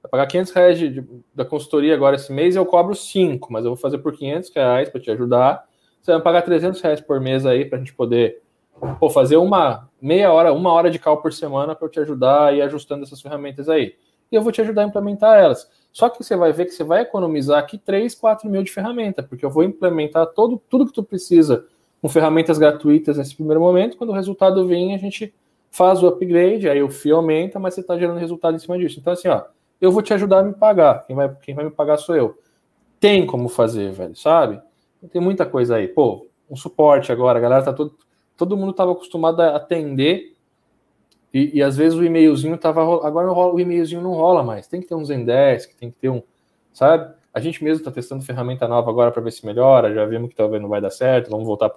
Vai 0.00 0.10
pagar 0.10 0.26
500 0.28 0.52
reais 0.52 0.78
de, 0.78 0.88
de, 0.88 1.04
da 1.34 1.44
consultoria 1.44 1.94
agora 1.94 2.14
esse 2.14 2.32
mês, 2.32 2.54
eu 2.54 2.64
cobro 2.64 2.94
5, 2.94 3.52
mas 3.52 3.64
eu 3.64 3.72
vou 3.72 3.76
fazer 3.76 3.98
por 3.98 4.16
500 4.16 4.52
reais 4.54 4.88
para 4.88 5.00
te 5.00 5.10
ajudar. 5.10 5.64
Você 6.00 6.12
vai 6.12 6.22
pagar 6.22 6.42
300 6.42 6.80
reais 6.80 7.00
por 7.00 7.20
mês 7.20 7.44
aí 7.44 7.64
para 7.64 7.76
a 7.76 7.80
gente 7.80 7.92
poder 7.92 8.40
pô, 9.00 9.10
fazer 9.10 9.36
uma 9.36 9.89
meia 10.00 10.32
hora, 10.32 10.52
uma 10.52 10.72
hora 10.72 10.90
de 10.90 10.98
cal 10.98 11.20
por 11.20 11.32
semana 11.32 11.74
para 11.74 11.86
eu 11.86 11.90
te 11.90 12.00
ajudar 12.00 12.54
e 12.54 12.62
ajustando 12.62 13.04
essas 13.04 13.20
ferramentas 13.20 13.68
aí. 13.68 13.94
E 14.30 14.36
eu 14.36 14.42
vou 14.42 14.52
te 14.52 14.60
ajudar 14.60 14.82
a 14.82 14.86
implementar 14.86 15.38
elas. 15.38 15.68
Só 15.92 16.08
que 16.08 16.22
você 16.22 16.36
vai 16.36 16.52
ver 16.52 16.66
que 16.66 16.72
você 16.72 16.84
vai 16.84 17.02
economizar 17.02 17.58
aqui 17.58 17.76
3, 17.76 18.14
4 18.14 18.48
mil 18.48 18.62
de 18.62 18.70
ferramenta, 18.70 19.22
porque 19.22 19.44
eu 19.44 19.50
vou 19.50 19.64
implementar 19.64 20.26
todo, 20.28 20.60
tudo 20.68 20.86
que 20.86 20.92
tu 20.92 21.02
precisa 21.02 21.66
com 22.00 22.08
ferramentas 22.08 22.58
gratuitas 22.58 23.18
nesse 23.18 23.34
primeiro 23.34 23.60
momento. 23.60 23.96
Quando 23.96 24.10
o 24.10 24.14
resultado 24.14 24.66
vem, 24.66 24.94
a 24.94 24.98
gente 24.98 25.34
faz 25.70 26.02
o 26.02 26.08
upgrade, 26.08 26.68
aí 26.68 26.82
o 26.82 26.88
fio 26.88 27.16
aumenta, 27.16 27.58
mas 27.58 27.74
você 27.74 27.80
está 27.80 27.98
gerando 27.98 28.18
resultado 28.18 28.54
em 28.54 28.58
cima 28.58 28.78
disso. 28.78 28.98
Então, 28.98 29.12
assim, 29.12 29.28
ó, 29.28 29.42
eu 29.80 29.90
vou 29.90 30.02
te 30.02 30.12
ajudar 30.14 30.40
a 30.40 30.42
me 30.42 30.52
pagar. 30.52 31.06
Quem 31.06 31.16
vai, 31.16 31.34
quem 31.42 31.54
vai 31.54 31.64
me 31.64 31.70
pagar 31.70 31.96
sou 31.96 32.14
eu. 32.16 32.38
Tem 32.98 33.26
como 33.26 33.48
fazer, 33.48 33.92
velho, 33.92 34.14
sabe? 34.14 34.60
Tem 35.10 35.20
muita 35.20 35.46
coisa 35.46 35.76
aí. 35.76 35.88
Pô, 35.88 36.26
um 36.50 36.56
suporte 36.56 37.10
agora, 37.10 37.38
a 37.38 37.42
galera 37.42 37.64
tá 37.64 37.72
todo. 37.72 37.94
Todo 38.40 38.56
mundo 38.56 38.70
estava 38.70 38.92
acostumado 38.92 39.38
a 39.40 39.54
atender. 39.54 40.34
E, 41.32 41.58
e, 41.58 41.62
às 41.62 41.76
vezes 41.76 41.98
o 41.98 42.02
e-mailzinho 42.02 42.56
tava. 42.56 42.80
Agora 43.06 43.30
o 43.30 43.60
e-mailzinho 43.60 44.00
não 44.00 44.14
rola 44.14 44.42
mais. 44.42 44.66
Tem 44.66 44.80
que 44.80 44.86
ter 44.86 44.94
um 44.94 45.04
Zendesk, 45.04 45.74
tem 45.76 45.90
que 45.90 45.98
ter 45.98 46.08
um. 46.08 46.22
Sabe? 46.72 47.14
A 47.34 47.38
gente 47.38 47.62
mesmo 47.62 47.82
está 47.82 47.90
testando 47.90 48.24
ferramenta 48.24 48.66
nova 48.66 48.90
agora 48.90 49.12
para 49.12 49.20
ver 49.20 49.30
se 49.30 49.44
melhora. 49.44 49.92
Já 49.92 50.06
vimos 50.06 50.30
que 50.30 50.34
talvez 50.34 50.62
não 50.62 50.70
vai 50.70 50.80
dar 50.80 50.88
certo. 50.88 51.28
Vamos 51.28 51.46
voltar. 51.46 51.70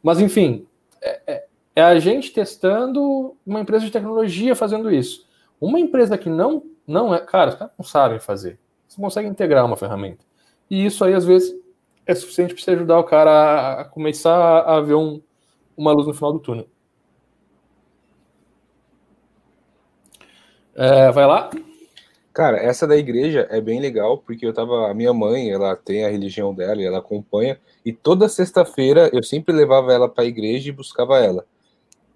Mas 0.00 0.20
enfim, 0.20 0.68
é, 1.02 1.20
é, 1.26 1.46
é 1.74 1.82
a 1.82 1.98
gente 1.98 2.32
testando 2.32 3.36
uma 3.44 3.60
empresa 3.60 3.84
de 3.84 3.90
tecnologia 3.90 4.54
fazendo 4.54 4.92
isso. 4.92 5.26
Uma 5.60 5.80
empresa 5.80 6.16
que 6.16 6.30
não 6.30 6.62
não 6.86 7.12
é, 7.12 7.18
cara, 7.18 7.50
os 7.50 7.56
caras 7.56 7.74
não 7.76 7.84
sabem 7.84 8.20
fazer. 8.20 8.56
Você 8.86 9.00
consegue 9.00 9.28
integrar 9.28 9.66
uma 9.66 9.76
ferramenta. 9.76 10.24
E 10.70 10.86
isso 10.86 11.04
aí, 11.04 11.12
às 11.12 11.24
vezes, 11.24 11.52
é 12.06 12.14
suficiente 12.14 12.54
para 12.54 12.62
você 12.62 12.70
ajudar 12.72 12.98
o 12.98 13.04
cara 13.04 13.80
a, 13.80 13.84
começar 13.84 14.60
a 14.60 14.80
ver 14.80 14.94
um, 14.94 15.20
uma 15.76 15.92
luz 15.92 16.06
no 16.06 16.14
final 16.14 16.32
do 16.32 16.38
túnel. 16.38 16.66
É, 20.74 21.10
vai 21.12 21.26
lá. 21.26 21.50
Cara, 22.32 22.56
essa 22.58 22.84
da 22.84 22.96
igreja 22.96 23.46
é 23.48 23.60
bem 23.60 23.80
legal, 23.80 24.18
porque 24.18 24.44
eu 24.44 24.52
tava. 24.52 24.90
A 24.90 24.94
minha 24.94 25.12
mãe, 25.12 25.50
ela 25.50 25.76
tem 25.76 26.04
a 26.04 26.10
religião 26.10 26.52
dela 26.52 26.82
e 26.82 26.84
ela 26.84 26.98
acompanha, 26.98 27.60
e 27.84 27.92
toda 27.92 28.28
sexta-feira 28.28 29.08
eu 29.12 29.22
sempre 29.22 29.54
levava 29.54 29.92
ela 29.92 30.08
para 30.08 30.24
a 30.24 30.26
igreja 30.26 30.68
e 30.68 30.72
buscava 30.72 31.18
ela. 31.20 31.46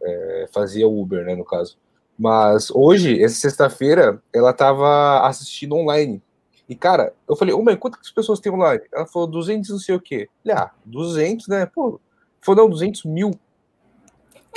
É, 0.02 0.48
fazia 0.52 0.88
Uber, 0.88 1.24
né, 1.24 1.36
no 1.36 1.44
caso. 1.44 1.78
Mas 2.18 2.68
hoje, 2.72 3.22
essa 3.22 3.36
sexta-feira, 3.36 4.20
ela 4.34 4.52
tava 4.52 5.20
assistindo 5.24 5.76
online. 5.76 6.20
E, 6.68 6.74
cara, 6.74 7.14
eu 7.28 7.36
falei, 7.36 7.54
ô, 7.54 7.62
mãe, 7.62 7.76
quantas 7.76 8.10
pessoas 8.10 8.40
tem 8.40 8.52
online? 8.52 8.82
Ela 8.92 9.06
falou, 9.06 9.28
200 9.28 9.70
não 9.70 9.78
sei 9.78 9.94
o 9.94 10.00
quê. 10.00 10.28
Falei, 10.44 10.58
ah, 10.58 10.70
200, 10.84 11.46
né? 11.46 11.64
Pô, 11.66 12.00
falou, 12.40 12.64
não, 12.64 12.70
200 12.70 13.04
mil. 13.04 13.30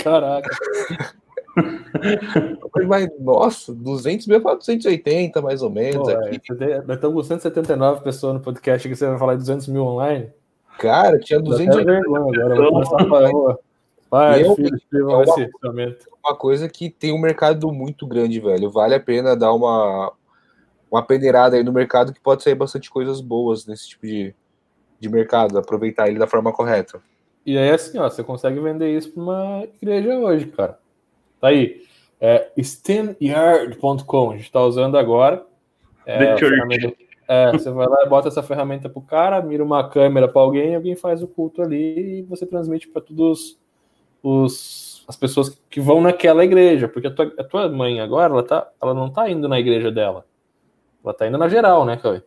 Caraca. 0.04 0.50
mas, 2.88 3.10
nossa, 3.20 3.74
200 3.74 4.28
mil, 4.28 4.38
eu 4.38 4.42
falo 4.42 4.58
280, 4.58 5.42
mais 5.42 5.62
ou 5.62 5.70
menos. 5.70 6.08
Pô, 6.08 6.10
aqui. 6.10 6.40
É, 6.60 6.82
nós 6.82 6.96
estamos 6.96 7.16
com 7.16 7.24
179 7.24 8.04
pessoas 8.04 8.34
no 8.34 8.40
podcast 8.40 8.88
que 8.88 8.96
você 8.96 9.08
vai 9.08 9.18
falar 9.18 9.34
de 9.34 9.40
200 9.40 9.68
mil 9.68 9.84
online. 9.84 10.30
Cara, 10.80 11.20
tinha 11.20 11.40
280. 11.40 11.92
Agora, 12.08 12.56
vou 12.56 12.72
começar 12.72 13.02
a 13.02 13.06
falar, 13.06 13.58
Pai, 14.12 14.44
eu, 14.44 14.56
filho, 14.56 14.78
filho, 14.90 15.10
é 15.10 15.16
uma, 15.16 15.96
uma, 16.26 16.36
coisa 16.36 16.68
que 16.68 16.90
tem 16.90 17.14
um 17.14 17.18
mercado 17.18 17.72
muito 17.72 18.06
grande, 18.06 18.42
velho. 18.42 18.70
Vale 18.70 18.94
a 18.94 19.00
pena 19.00 19.38
dar 19.38 19.54
uma, 19.54 20.12
uma 20.92 21.02
peneirada 21.02 21.56
aí 21.56 21.64
no 21.64 21.72
mercado 21.72 22.12
que 22.12 22.20
pode 22.20 22.44
sair 22.44 22.56
bastante 22.56 22.90
coisas 22.90 23.22
boas 23.22 23.66
nesse 23.66 23.88
tipo 23.88 24.06
de, 24.06 24.36
de 25.00 25.08
mercado, 25.08 25.58
aproveitar 25.58 26.10
ele 26.10 26.20
da 26.20 26.28
forma 26.28 26.52
correta. 26.52 27.02
E 27.46 27.58
aí, 27.58 27.72
assim, 27.72 27.98
ó, 27.98 28.10
você 28.10 28.24
consegue 28.24 28.60
vender 28.60 28.96
isso 28.96 29.12
para 29.12 29.24
uma 29.24 29.64
igreja 29.82 30.18
hoje, 30.18 30.46
cara. 30.48 30.78
Tá 31.40 31.48
aí. 31.48 31.82
É 32.20 32.52
steamyard.com, 32.62 34.30
a 34.30 34.34
gente 34.34 34.46
está 34.46 34.62
usando 34.62 34.98
agora. 34.98 35.44
É, 36.06 36.36
é, 37.28 37.52
você 37.52 37.72
vai 37.72 37.88
lá 37.88 38.04
e 38.06 38.10
bota 38.10 38.28
essa 38.28 38.44
ferramenta 38.44 38.90
pro 38.90 39.02
cara, 39.02 39.42
mira 39.42 39.64
uma 39.64 39.88
câmera 39.90 40.28
para 40.28 40.42
alguém, 40.42 40.76
alguém 40.76 40.96
faz 40.96 41.24
o 41.24 41.28
culto 41.28 41.62
ali 41.62 42.20
e 42.20 42.22
você 42.24 42.46
transmite 42.46 42.88
para 42.88 43.02
todos 43.02 43.58
os, 44.22 45.04
as 45.08 45.16
pessoas 45.16 45.60
que 45.70 45.80
vão 45.80 46.02
naquela 46.02 46.44
igreja, 46.44 46.88
porque 46.88 47.08
a 47.08 47.12
tua, 47.12 47.34
a 47.40 47.44
tua 47.44 47.70
mãe 47.70 48.00
agora, 48.02 48.34
ela, 48.34 48.44
tá, 48.44 48.70
ela 48.82 48.94
não 48.94 49.10
tá 49.10 49.30
indo 49.30 49.48
na 49.48 49.60
igreja 49.60 49.92
dela. 49.92 50.26
Ela 51.04 51.14
tá 51.14 51.28
indo 51.28 51.38
na 51.38 51.50
geral, 51.50 51.86
né, 51.86 51.98
Cauê? 51.98 52.22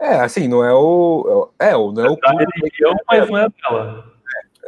É, 0.00 0.20
assim, 0.20 0.46
não 0.46 0.64
é 0.64 0.72
o. 0.72 1.50
É, 1.58 1.72
não 1.72 2.04
é 2.04 2.10
o. 2.10 2.12
É 2.12 2.44
religião, 2.54 2.94
mas 3.08 3.28
não 3.28 3.36
é 3.36 3.48
dela. 3.48 4.17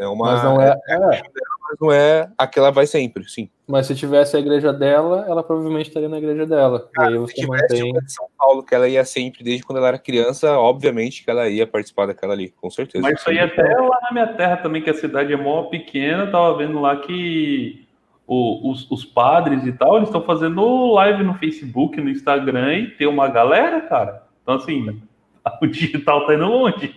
É 0.01 0.09
uma. 0.09 0.33
Mas 0.33 0.43
não 0.43 0.61
é, 0.61 0.71
é, 0.89 0.95
é. 0.95 0.99
mas 0.99 1.77
não 1.79 1.93
é 1.93 2.31
a 2.39 2.47
que 2.47 2.59
ela 2.59 2.71
vai 2.71 2.87
sempre, 2.87 3.29
sim. 3.29 3.51
Mas 3.69 3.87
se 3.87 3.95
tivesse 3.95 4.35
a 4.35 4.41
igreja 4.41 4.73
dela, 4.73 5.27
ela 5.29 5.43
provavelmente 5.43 5.89
estaria 5.89 6.09
na 6.09 6.17
igreja 6.17 6.47
dela. 6.47 6.89
Ah, 6.97 7.09
aí 7.09 7.19
você 7.19 7.35
se 7.35 7.41
tivesse 7.43 7.85
mantém... 7.85 7.93
de 7.93 8.13
São 8.13 8.27
Paulo, 8.39 8.63
que 8.63 8.75
ela 8.75 8.89
ia 8.89 9.05
sempre, 9.05 9.45
desde 9.45 9.63
quando 9.63 9.77
ela 9.77 9.89
era 9.89 9.99
criança, 9.99 10.59
obviamente 10.59 11.23
que 11.23 11.31
ela 11.31 11.47
ia 11.51 11.67
participar 11.67 12.07
daquela 12.07 12.33
ali, 12.33 12.49
com 12.49 12.71
certeza. 12.71 13.07
Mas 13.07 13.21
isso 13.21 13.29
aí 13.29 13.39
até 13.39 13.63
lá 13.63 13.99
na 14.03 14.11
minha 14.11 14.27
terra 14.29 14.57
também, 14.57 14.81
que 14.81 14.89
a 14.89 14.95
cidade 14.95 15.35
é 15.35 15.37
mó 15.37 15.65
pequena, 15.65 16.31
tava 16.31 16.57
vendo 16.57 16.81
lá 16.81 16.97
que 16.97 17.87
o, 18.27 18.71
os, 18.71 18.91
os, 18.91 19.05
padres 19.05 19.67
e 19.67 19.73
tal, 19.73 19.97
eles 19.97 20.09
estão 20.09 20.23
fazendo 20.23 20.95
live 20.95 21.23
no 21.23 21.35
Facebook, 21.35 22.01
no 22.01 22.09
Instagram 22.09 22.75
e 22.75 22.91
tem 22.93 23.07
uma 23.07 23.29
galera, 23.29 23.83
cara. 23.83 24.23
Então, 24.43 24.55
assim, 24.55 24.99
o 25.61 25.67
digital 25.67 26.27
tá 26.27 26.35
indo 26.35 26.47
longe. 26.47 26.95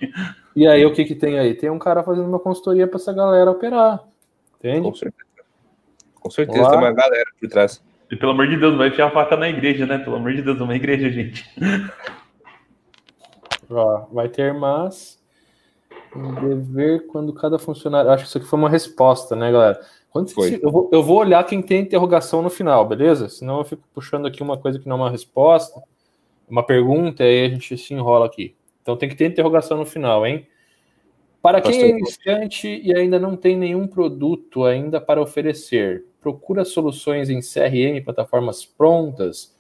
E 0.56 0.68
aí, 0.68 0.86
o 0.86 0.94
que 0.94 1.06
que 1.06 1.16
tem 1.16 1.40
aí? 1.40 1.54
Tem 1.54 1.70
um 1.70 1.80
cara 1.80 2.04
fazendo 2.04 2.28
uma 2.28 2.40
consultoria 2.40 2.88
para 2.88 2.98
essa 2.98 3.12
galera 3.12 3.50
operar. 3.50 4.04
Entende? 4.60 4.84
Com 4.84 4.94
certeza. 4.94 5.24
Com 6.16 6.30
certeza 6.30 6.70
tem 6.70 6.78
uma 6.78 6.92
galera 6.92 7.26
por 7.40 7.50
trás. 7.50 7.84
E 8.10 8.16
pelo 8.16 8.32
amor 8.32 8.48
de 8.48 8.58
Deus, 8.58 8.72
não 8.72 8.78
vai 8.78 8.90
enfiar 8.90 9.08
a 9.08 9.12
faca 9.12 9.36
na 9.36 9.50
igreja, 9.50 9.86
né? 9.86 9.98
Pelo 9.98 10.16
amor 10.16 10.34
de 10.34 10.42
Deus, 10.42 10.60
uma 10.62 10.76
igreja, 10.76 11.10
gente. 11.10 11.44
Ó, 13.70 14.06
vai 14.12 14.30
ter 14.30 14.54
mas 14.54 15.20
dever 16.42 17.08
quando 17.08 17.34
cada 17.34 17.58
funcionário. 17.58 18.12
Acho 18.12 18.24
que 18.24 18.30
isso 18.30 18.38
aqui 18.38 18.48
foi 18.48 18.60
uma 18.60 18.70
resposta, 18.70 19.36
né, 19.36 19.52
galera? 19.52 19.80
Quando 20.10 20.30
se... 20.30 20.60
eu, 20.62 20.72
vou, 20.72 20.90
eu 20.94 21.02
vou 21.02 21.18
olhar 21.18 21.44
quem 21.44 21.62
tem 21.62 21.82
interrogação 21.82 22.42
no 22.42 22.50
final, 22.50 22.88
beleza? 22.88 23.28
Senão 23.30 23.58
eu 23.58 23.66
fico 23.66 23.82
puxando 23.94 24.28
aqui 24.28 24.44
uma 24.44 24.58
coisa 24.58 24.78
que 24.78 24.88
não 24.88 24.98
é 24.98 25.00
uma 25.02 25.10
resposta, 25.10 25.82
uma 26.48 26.64
pergunta, 26.64 27.24
e 27.24 27.28
aí 27.28 27.46
a 27.46 27.50
gente 27.50 27.76
se 27.78 27.94
enrola 27.94 28.28
aqui. 28.28 28.56
Então 28.84 28.96
tem 28.96 29.10
que 29.10 29.16
ter 29.16 29.26
interrogação 29.26 29.78
no 29.78 29.86
final, 29.86 30.28
hein? 30.28 30.46
Para 31.42 31.60
quem 31.60 31.82
é 31.82 31.90
iniciante 31.90 32.82
e 32.84 32.96
ainda 32.96 33.18
não 33.18 33.36
tem 33.36 33.58
nenhum 33.58 33.88
produto 33.88 34.64
ainda 34.64 35.02
para 35.02 35.22
oferecer, 35.22 36.06
procura 36.22 36.64
soluções 36.64 37.30
em 37.30 37.40
CRM, 37.42 38.04
plataformas 38.04 38.64
prontas. 38.64 39.54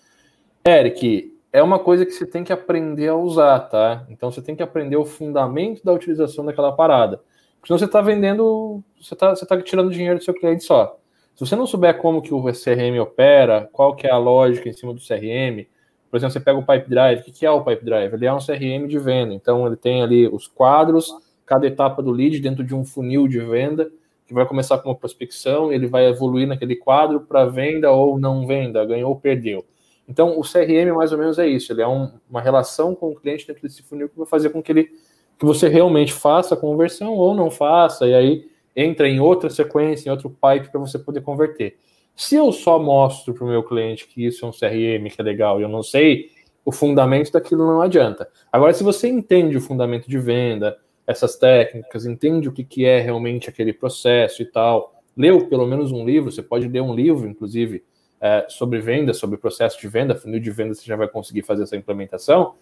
Eric, 0.65 1.33
é 1.51 1.61
uma 1.61 1.79
coisa 1.79 2.05
que 2.05 2.11
você 2.11 2.25
tem 2.25 2.43
que 2.43 2.53
aprender 2.53 3.09
a 3.09 3.15
usar, 3.15 3.59
tá? 3.59 4.05
Então 4.09 4.31
você 4.31 4.41
tem 4.41 4.55
que 4.55 4.63
aprender 4.63 4.95
o 4.95 5.05
fundamento 5.05 5.83
da 5.83 5.91
utilização 5.91 6.45
daquela 6.45 6.71
parada. 6.71 7.17
Porque 7.55 7.67
senão 7.67 7.77
você 7.77 7.85
está 7.85 8.01
vendendo, 8.01 8.83
você 8.99 9.13
está 9.13 9.29
você 9.29 9.45
tá 9.45 9.61
tirando 9.61 9.91
dinheiro 9.91 10.19
do 10.19 10.23
seu 10.23 10.33
cliente 10.33 10.63
só. 10.63 10.97
Se 11.35 11.45
você 11.45 11.55
não 11.55 11.65
souber 11.65 11.97
como 11.97 12.21
que 12.21 12.33
o 12.33 12.41
CRM 12.43 12.99
opera, 13.01 13.69
qual 13.73 13.95
que 13.95 14.05
é 14.05 14.11
a 14.11 14.17
lógica 14.17 14.69
em 14.69 14.73
cima 14.73 14.93
do 14.93 15.01
CRM, 15.01 15.65
por 16.13 16.17
exemplo, 16.17 16.33
você 16.33 16.39
pega 16.39 16.59
o 16.59 16.63
Pipe 16.63 16.87
Drive, 16.87 17.21
o 17.21 17.23
que 17.23 17.43
é 17.43 17.49
o 17.49 17.63
Pipe 17.63 17.83
Drive? 17.83 18.13
Ele 18.13 18.27
é 18.27 18.31
um 18.31 18.37
CRM 18.37 18.87
de 18.87 18.99
venda, 18.99 19.33
então 19.33 19.65
ele 19.65 19.75
tem 19.75 20.03
ali 20.03 20.27
os 20.27 20.45
quadros, 20.45 21.11
cada 21.43 21.65
etapa 21.65 22.03
do 22.03 22.11
lead 22.11 22.39
dentro 22.39 22.63
de 22.63 22.75
um 22.75 22.85
funil 22.85 23.27
de 23.27 23.39
venda, 23.39 23.89
que 24.27 24.31
vai 24.31 24.45
começar 24.45 24.77
com 24.77 24.89
uma 24.89 24.95
prospecção, 24.95 25.73
ele 25.73 25.87
vai 25.87 26.05
evoluir 26.05 26.47
naquele 26.47 26.75
quadro 26.75 27.21
para 27.21 27.45
venda 27.45 27.89
ou 27.89 28.19
não 28.19 28.45
venda, 28.45 28.85
ganhou 28.85 29.09
ou 29.09 29.19
perdeu. 29.19 29.65
Então, 30.07 30.39
o 30.39 30.43
CRM 30.43 30.95
mais 30.95 31.11
ou 31.11 31.17
menos 31.17 31.39
é 31.39 31.47
isso, 31.47 31.73
ele 31.73 31.81
é 31.81 31.87
um, 31.87 32.11
uma 32.29 32.41
relação 32.41 32.93
com 32.93 33.09
o 33.09 33.15
cliente 33.15 33.47
dentro 33.47 33.63
desse 33.63 33.81
funil 33.81 34.07
que 34.07 34.15
vai 34.15 34.27
fazer 34.27 34.51
com 34.51 34.61
que 34.61 34.71
ele 34.71 34.91
que 35.39 35.45
você 35.47 35.67
realmente 35.67 36.13
faça 36.13 36.53
a 36.53 36.57
conversão 36.57 37.13
ou 37.15 37.33
não 37.33 37.49
faça, 37.49 38.05
e 38.05 38.13
aí 38.13 38.47
entra 38.75 39.09
em 39.09 39.19
outra 39.19 39.49
sequência, 39.49 40.09
em 40.09 40.11
outro 40.11 40.29
pipe 40.29 40.69
para 40.69 40.79
você 40.79 40.99
poder 40.99 41.21
converter. 41.21 41.75
Se 42.15 42.35
eu 42.35 42.51
só 42.51 42.77
mostro 42.77 43.33
para 43.33 43.43
o 43.43 43.47
meu 43.47 43.63
cliente 43.63 44.07
que 44.07 44.25
isso 44.25 44.45
é 44.45 44.47
um 44.47 44.51
CRM, 44.51 45.09
que 45.09 45.19
é 45.19 45.23
legal, 45.23 45.59
e 45.59 45.63
eu 45.63 45.69
não 45.69 45.81
sei 45.81 46.29
o 46.63 46.71
fundamento 46.71 47.31
daquilo, 47.31 47.65
não 47.65 47.81
adianta. 47.81 48.29
Agora, 48.51 48.73
se 48.73 48.83
você 48.83 49.07
entende 49.07 49.57
o 49.57 49.61
fundamento 49.61 50.09
de 50.09 50.17
venda, 50.17 50.77
essas 51.05 51.35
técnicas, 51.35 52.05
entende 52.05 52.47
o 52.47 52.51
que, 52.51 52.63
que 52.63 52.85
é 52.85 52.99
realmente 52.99 53.49
aquele 53.49 53.73
processo 53.73 54.41
e 54.41 54.45
tal, 54.45 55.01
leu 55.17 55.47
pelo 55.47 55.65
menos 55.65 55.91
um 55.91 56.05
livro, 56.05 56.31
você 56.31 56.41
pode 56.41 56.67
ler 56.67 56.81
um 56.81 56.95
livro, 56.95 57.27
inclusive, 57.27 57.83
é, 58.21 58.45
sobre 58.47 58.79
venda, 58.79 59.13
sobre 59.13 59.37
processo 59.37 59.79
de 59.79 59.87
venda, 59.87 60.15
funil 60.15 60.39
de 60.39 60.51
venda, 60.51 60.73
você 60.73 60.85
já 60.85 60.95
vai 60.95 61.07
conseguir 61.07 61.43
fazer 61.43 61.63
essa 61.63 61.75
implementação, 61.75 62.53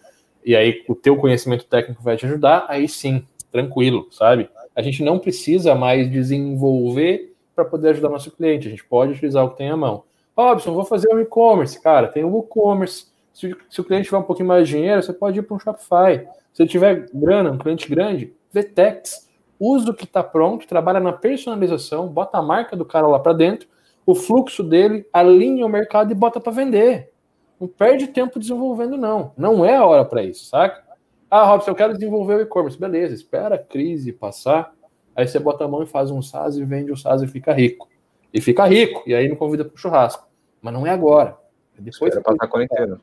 e 0.44 0.56
aí 0.56 0.82
o 0.88 0.94
teu 0.94 1.16
conhecimento 1.16 1.64
técnico 1.66 2.02
vai 2.02 2.16
te 2.16 2.26
ajudar, 2.26 2.66
aí 2.68 2.88
sim, 2.88 3.24
tranquilo, 3.52 4.08
sabe? 4.10 4.48
A 4.74 4.82
gente 4.82 5.04
não 5.04 5.18
precisa 5.18 5.74
mais 5.74 6.10
desenvolver 6.10 7.31
para 7.54 7.64
poder 7.64 7.90
ajudar 7.90 8.08
nosso 8.08 8.30
cliente, 8.30 8.68
a 8.68 8.70
gente 8.70 8.84
pode 8.84 9.12
utilizar 9.12 9.44
o 9.44 9.50
que 9.50 9.58
tem 9.58 9.70
à 9.70 9.76
mão. 9.76 10.04
Robson, 10.36 10.72
vou 10.72 10.84
fazer 10.84 11.12
um 11.14 11.20
e-commerce, 11.20 11.80
cara, 11.80 12.08
tem 12.08 12.24
o 12.24 12.38
e-commerce, 12.38 13.06
se, 13.32 13.54
se, 13.68 13.80
o 13.80 13.84
cliente 13.84 14.06
tiver 14.06 14.18
um 14.18 14.22
pouquinho 14.22 14.48
mais 14.48 14.66
de 14.66 14.74
dinheiro, 14.76 15.02
você 15.02 15.12
pode 15.12 15.38
ir 15.38 15.42
para 15.42 15.56
um 15.56 15.58
Shopify, 15.58 16.26
se 16.52 16.66
tiver 16.66 17.06
grana, 17.12 17.50
um 17.50 17.58
cliente 17.58 17.88
grande, 17.88 18.34
Vtex, 18.52 19.28
usa 19.58 19.90
o 19.90 19.94
que 19.94 20.04
está 20.04 20.22
pronto, 20.22 20.66
trabalha 20.66 21.00
na 21.00 21.12
personalização, 21.12 22.08
bota 22.08 22.38
a 22.38 22.42
marca 22.42 22.76
do 22.76 22.84
cara 22.84 23.06
lá 23.06 23.18
para 23.18 23.32
dentro, 23.32 23.68
o 24.04 24.14
fluxo 24.14 24.62
dele, 24.62 25.06
alinha 25.12 25.64
o 25.64 25.68
mercado 25.68 26.10
e 26.10 26.14
bota 26.14 26.40
para 26.40 26.52
vender. 26.52 27.12
Não 27.60 27.68
perde 27.68 28.08
tempo 28.08 28.40
desenvolvendo, 28.40 28.96
não. 28.96 29.32
Não 29.36 29.64
é 29.64 29.76
a 29.76 29.86
hora 29.86 30.04
para 30.04 30.22
isso, 30.24 30.46
saca? 30.46 30.82
Ah, 31.30 31.44
Robson, 31.44 31.70
eu 31.70 31.74
quero 31.76 31.94
desenvolver 31.94 32.34
o 32.34 32.40
e-commerce. 32.40 32.78
Beleza, 32.78 33.14
espera 33.14 33.54
a 33.54 33.58
crise 33.58 34.12
passar, 34.12 34.74
aí 35.14 35.26
você 35.26 35.38
bota 35.38 35.64
a 35.64 35.68
mão 35.68 35.82
e 35.82 35.86
faz 35.86 36.10
um 36.10 36.22
SaaS 36.22 36.56
e 36.56 36.64
vende 36.64 36.92
o 36.92 36.96
SaaS 36.96 37.22
e 37.22 37.26
fica 37.26 37.52
rico. 37.52 37.88
E 38.32 38.40
fica 38.40 38.64
rico, 38.66 39.02
e 39.06 39.14
aí 39.14 39.28
me 39.28 39.36
convida 39.36 39.64
para 39.64 39.74
o 39.74 39.78
churrasco. 39.78 40.26
Mas 40.60 40.72
não 40.72 40.86
é 40.86 40.90
agora. 40.90 41.36
É 41.78 41.82
depois 41.82 42.14
Espera 42.14 42.22
passar 42.22 42.44
a 42.44 42.48
quarentena. 42.48 43.00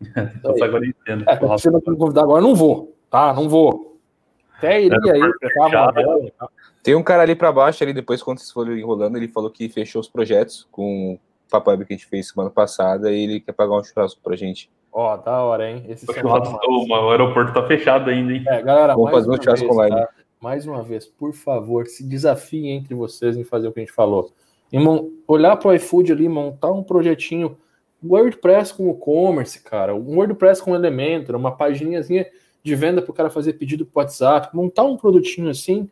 Passar 0.42 0.66
a 0.66 0.70
quarentena. 0.70 1.24
É, 1.28 1.36
você 1.38 1.70
não 1.70 1.80
me 1.86 1.96
convidar 1.96 2.22
agora, 2.22 2.42
não 2.42 2.54
vou. 2.54 2.96
Tá, 3.10 3.32
não 3.32 3.48
vou. 3.48 3.98
Até 4.56 4.80
iria 4.80 5.12
aí, 5.12 5.20
tá 6.38 6.48
Tem 6.82 6.94
um 6.94 7.02
cara 7.02 7.22
ali 7.22 7.34
para 7.34 7.52
baixo, 7.52 7.82
ali 7.82 7.92
depois, 7.92 8.22
quando 8.22 8.38
vocês 8.38 8.50
foram 8.50 8.76
enrolando, 8.76 9.16
ele 9.16 9.28
falou 9.28 9.50
que 9.50 9.68
fechou 9.68 10.00
os 10.00 10.08
projetos 10.08 10.68
com 10.70 11.14
o 11.14 11.18
Papo 11.50 11.70
Web 11.70 11.84
que 11.84 11.92
a 11.92 11.96
gente 11.96 12.06
fez 12.06 12.28
semana 12.28 12.48
passada 12.48 13.12
e 13.12 13.24
ele 13.24 13.40
quer 13.40 13.52
pagar 13.52 13.76
um 13.76 13.84
churrasco 13.84 14.20
pra 14.22 14.36
gente. 14.36 14.70
Ó, 14.92 15.14
oh, 15.14 15.16
da 15.16 15.42
hora, 15.42 15.70
hein? 15.70 15.84
Esse 15.88 16.08
o, 16.08 16.14
churrasco, 16.14 16.58
o 16.64 17.10
aeroporto 17.10 17.52
tá 17.52 17.66
fechado 17.66 18.08
ainda, 18.08 18.32
hein? 18.32 18.44
É, 18.46 18.62
galera, 18.62 18.94
Vamos 18.94 19.10
fazer 19.10 19.30
um 19.30 19.42
churrasco 19.42 19.72
online. 19.72 19.96
Tá? 19.96 20.08
Mais 20.42 20.66
uma 20.66 20.82
vez, 20.82 21.06
por 21.06 21.32
favor, 21.32 21.86
se 21.86 22.02
desafiem 22.02 22.72
entre 22.72 22.96
vocês 22.96 23.36
em 23.36 23.44
fazer 23.44 23.68
o 23.68 23.72
que 23.72 23.78
a 23.78 23.84
gente 23.84 23.94
falou. 23.94 24.32
Em 24.72 24.80
olhar 25.28 25.56
pro 25.56 25.72
iFood 25.72 26.10
ali, 26.10 26.28
montar 26.28 26.72
um 26.72 26.82
projetinho 26.82 27.56
WordPress 28.04 28.74
com 28.74 28.90
e-commerce, 28.90 29.62
cara, 29.62 29.94
um 29.94 30.16
WordPress 30.16 30.60
com 30.60 30.74
Elementor, 30.74 31.36
uma 31.36 31.52
pagininhazinha 31.52 32.26
de 32.60 32.74
venda 32.74 33.00
para 33.00 33.12
o 33.12 33.14
cara 33.14 33.30
fazer 33.30 33.52
pedido 33.52 33.86
para 33.86 34.02
WhatsApp, 34.02 34.48
montar 34.52 34.82
um 34.82 34.96
produtinho 34.96 35.48
assim 35.48 35.88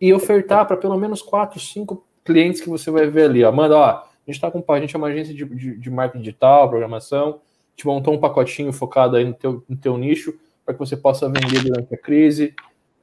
e 0.00 0.10
ofertar 0.14 0.66
para 0.66 0.78
pelo 0.78 0.96
menos 0.96 1.20
quatro, 1.20 1.60
cinco 1.60 2.02
clientes 2.24 2.62
que 2.62 2.70
você 2.70 2.90
vai 2.90 3.06
ver 3.10 3.24
ali. 3.24 3.44
Ó. 3.44 3.52
Manda, 3.52 3.76
ó, 3.76 3.84
a 3.84 4.06
gente 4.26 4.36
está 4.36 4.50
com 4.50 4.64
a 4.72 4.80
gente 4.80 4.96
é 4.96 4.98
uma 4.98 5.08
agência 5.08 5.34
de, 5.34 5.44
de, 5.44 5.76
de 5.76 5.90
marketing 5.90 6.22
digital, 6.22 6.70
programação, 6.70 7.40
te 7.76 7.86
montou 7.86 8.14
um 8.14 8.18
pacotinho 8.18 8.72
focado 8.72 9.16
aí 9.16 9.24
no 9.26 9.34
teu, 9.34 9.62
no 9.68 9.76
teu 9.76 9.98
nicho 9.98 10.34
para 10.64 10.72
que 10.72 10.80
você 10.80 10.96
possa 10.96 11.28
vender 11.28 11.62
durante 11.62 11.94
a 11.94 11.98
crise. 11.98 12.54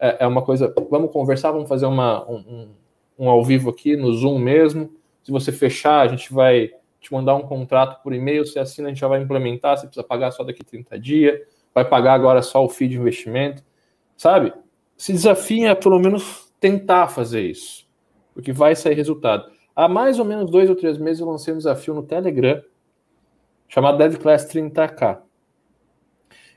É, 0.03 0.25
é, 0.25 0.27
uma 0.27 0.41
coisa, 0.41 0.73
vamos 0.91 1.13
conversar, 1.13 1.53
vamos 1.53 1.69
fazer 1.69 1.85
uma, 1.85 2.29
um, 2.29 2.67
um, 3.17 3.29
ao 3.29 3.41
vivo 3.41 3.69
aqui 3.69 3.95
no 3.95 4.11
Zoom 4.11 4.37
mesmo. 4.37 4.91
Se 5.23 5.31
você 5.31 5.49
fechar, 5.49 6.01
a 6.01 6.07
gente 6.09 6.33
vai 6.33 6.71
te 6.99 7.13
mandar 7.13 7.35
um 7.35 7.43
contrato 7.43 8.03
por 8.03 8.13
e-mail, 8.13 8.45
você 8.45 8.59
assina, 8.59 8.89
a 8.89 8.91
gente 8.91 8.99
já 8.99 9.07
vai 9.07 9.21
implementar, 9.21 9.77
você 9.77 9.87
precisa 9.87 10.05
pagar 10.05 10.31
só 10.31 10.43
daqui 10.43 10.61
30 10.61 10.99
dias, 10.99 11.39
vai 11.73 11.87
pagar 11.87 12.15
agora 12.15 12.41
só 12.41 12.65
o 12.65 12.67
fee 12.67 12.89
de 12.89 12.97
investimento, 12.97 13.63
sabe? 14.17 14.51
Se 14.97 15.13
desafia 15.13 15.71
a 15.71 15.75
pelo 15.75 15.97
menos 15.97 16.51
tentar 16.59 17.07
fazer 17.07 17.43
isso, 17.43 17.87
porque 18.33 18.51
vai 18.51 18.75
sair 18.75 18.95
resultado. 18.95 19.49
Há 19.73 19.87
mais 19.87 20.19
ou 20.19 20.25
menos 20.25 20.51
dois 20.51 20.69
ou 20.69 20.75
três 20.75 20.97
meses 20.97 21.21
eu 21.21 21.27
lancei 21.27 21.53
um 21.53 21.57
desafio 21.57 21.93
no 21.93 22.03
Telegram, 22.03 22.61
chamado 23.69 23.97
Dev 23.97 24.17
Class 24.17 24.53
30K. 24.53 25.21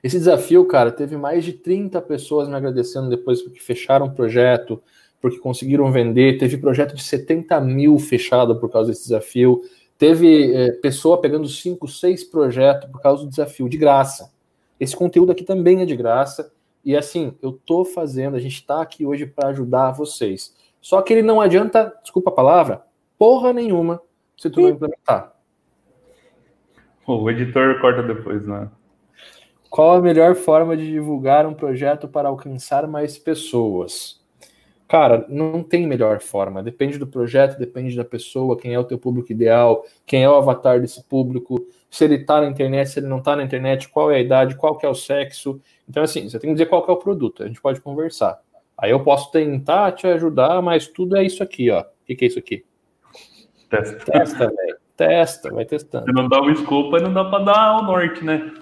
Esse 0.07 0.18
desafio, 0.18 0.64
cara, 0.64 0.92
teve 0.92 1.16
mais 1.16 1.44
de 1.44 1.52
30 1.52 2.00
pessoas 2.00 2.48
me 2.48 2.54
agradecendo 2.54 3.11
depois 3.11 3.42
porque 3.42 3.59
fecharam 3.59 4.07
o 4.07 4.12
projeto, 4.12 4.80
porque 5.20 5.36
conseguiram 5.36 5.90
vender. 5.90 6.38
Teve 6.38 6.59
projeto 6.59 6.94
de 6.94 7.02
70 7.02 7.61
mil 7.61 7.98
fechado 7.98 8.54
por 8.54 8.70
causa 8.70 8.92
desse 8.92 9.02
desafio. 9.02 9.62
Teve 9.98 10.54
é, 10.54 10.70
pessoa 10.74 11.20
pegando 11.20 11.48
cinco, 11.48 11.88
seis 11.88 12.22
projetos 12.22 12.88
por 12.88 13.02
causa 13.02 13.24
do 13.24 13.28
desafio, 13.28 13.68
de 13.68 13.76
graça. 13.76 14.32
Esse 14.78 14.94
conteúdo 14.94 15.32
aqui 15.32 15.42
também 15.42 15.82
é 15.82 15.84
de 15.84 15.96
graça. 15.96 16.52
E 16.84 16.96
assim, 16.96 17.36
eu 17.42 17.50
tô 17.66 17.84
fazendo, 17.84 18.36
a 18.36 18.40
gente 18.40 18.54
está 18.54 18.80
aqui 18.80 19.04
hoje 19.04 19.26
para 19.26 19.48
ajudar 19.48 19.90
vocês. 19.90 20.54
Só 20.80 21.02
que 21.02 21.12
ele 21.14 21.22
não 21.22 21.40
adianta, 21.40 21.92
desculpa 22.00 22.30
a 22.30 22.32
palavra, 22.32 22.84
porra 23.18 23.52
nenhuma 23.52 24.00
se 24.36 24.48
tu 24.48 24.61
não 24.61 24.68
implementar. 24.68 25.34
O 27.04 27.28
editor 27.28 27.80
corta 27.80 28.04
depois, 28.04 28.46
né? 28.46 28.70
Qual 29.76 29.96
a 29.96 30.00
melhor 30.00 30.34
forma 30.34 30.74
de 30.74 30.90
divulgar 30.90 31.44
um 31.44 31.52
projeto 31.52 32.08
para 32.08 32.30
alcançar 32.30 32.88
mais 32.88 33.18
pessoas? 33.18 34.18
Cara, 34.88 35.26
não 35.28 35.62
tem 35.62 35.86
melhor 35.86 36.18
forma. 36.18 36.62
Depende 36.62 36.96
do 36.96 37.06
projeto, 37.06 37.58
depende 37.58 37.94
da 37.94 38.02
pessoa, 38.02 38.56
quem 38.56 38.72
é 38.72 38.78
o 38.78 38.84
teu 38.84 38.98
público 38.98 39.30
ideal, 39.30 39.84
quem 40.06 40.24
é 40.24 40.30
o 40.30 40.34
avatar 40.34 40.80
desse 40.80 41.04
público, 41.04 41.68
se 41.90 42.04
ele 42.06 42.24
tá 42.24 42.40
na 42.40 42.46
internet, 42.46 42.88
se 42.88 43.00
ele 43.00 43.06
não 43.06 43.20
tá 43.20 43.36
na 43.36 43.42
internet, 43.42 43.90
qual 43.90 44.10
é 44.10 44.16
a 44.16 44.20
idade, 44.20 44.56
qual 44.56 44.78
que 44.78 44.86
é 44.86 44.88
o 44.88 44.94
sexo. 44.94 45.60
Então, 45.86 46.02
assim, 46.02 46.26
você 46.26 46.38
tem 46.38 46.48
que 46.48 46.54
dizer 46.54 46.70
qual 46.70 46.82
que 46.82 46.90
é 46.90 46.94
o 46.94 46.96
produto. 46.96 47.42
A 47.42 47.46
gente 47.46 47.60
pode 47.60 47.78
conversar. 47.82 48.40
Aí 48.78 48.92
eu 48.92 49.00
posso 49.04 49.30
tentar 49.30 49.92
te 49.92 50.06
ajudar, 50.06 50.62
mas 50.62 50.88
tudo 50.88 51.18
é 51.18 51.22
isso 51.22 51.42
aqui, 51.42 51.70
ó. 51.70 51.82
O 51.82 51.84
que, 52.06 52.14
que 52.14 52.24
é 52.24 52.28
isso 52.28 52.38
aqui? 52.38 52.64
Testa. 53.68 54.10
Testa, 54.10 54.38
velho. 54.38 54.76
Testa, 54.96 55.52
vai 55.52 55.66
testando. 55.66 56.06
Se 56.06 56.12
não 56.14 56.30
dá 56.30 56.40
uma 56.40 56.54
desculpa, 56.54 56.98
não 56.98 57.12
dá 57.12 57.26
para 57.26 57.44
dar 57.44 57.76
o 57.76 57.82
norte, 57.82 58.24
né? 58.24 58.54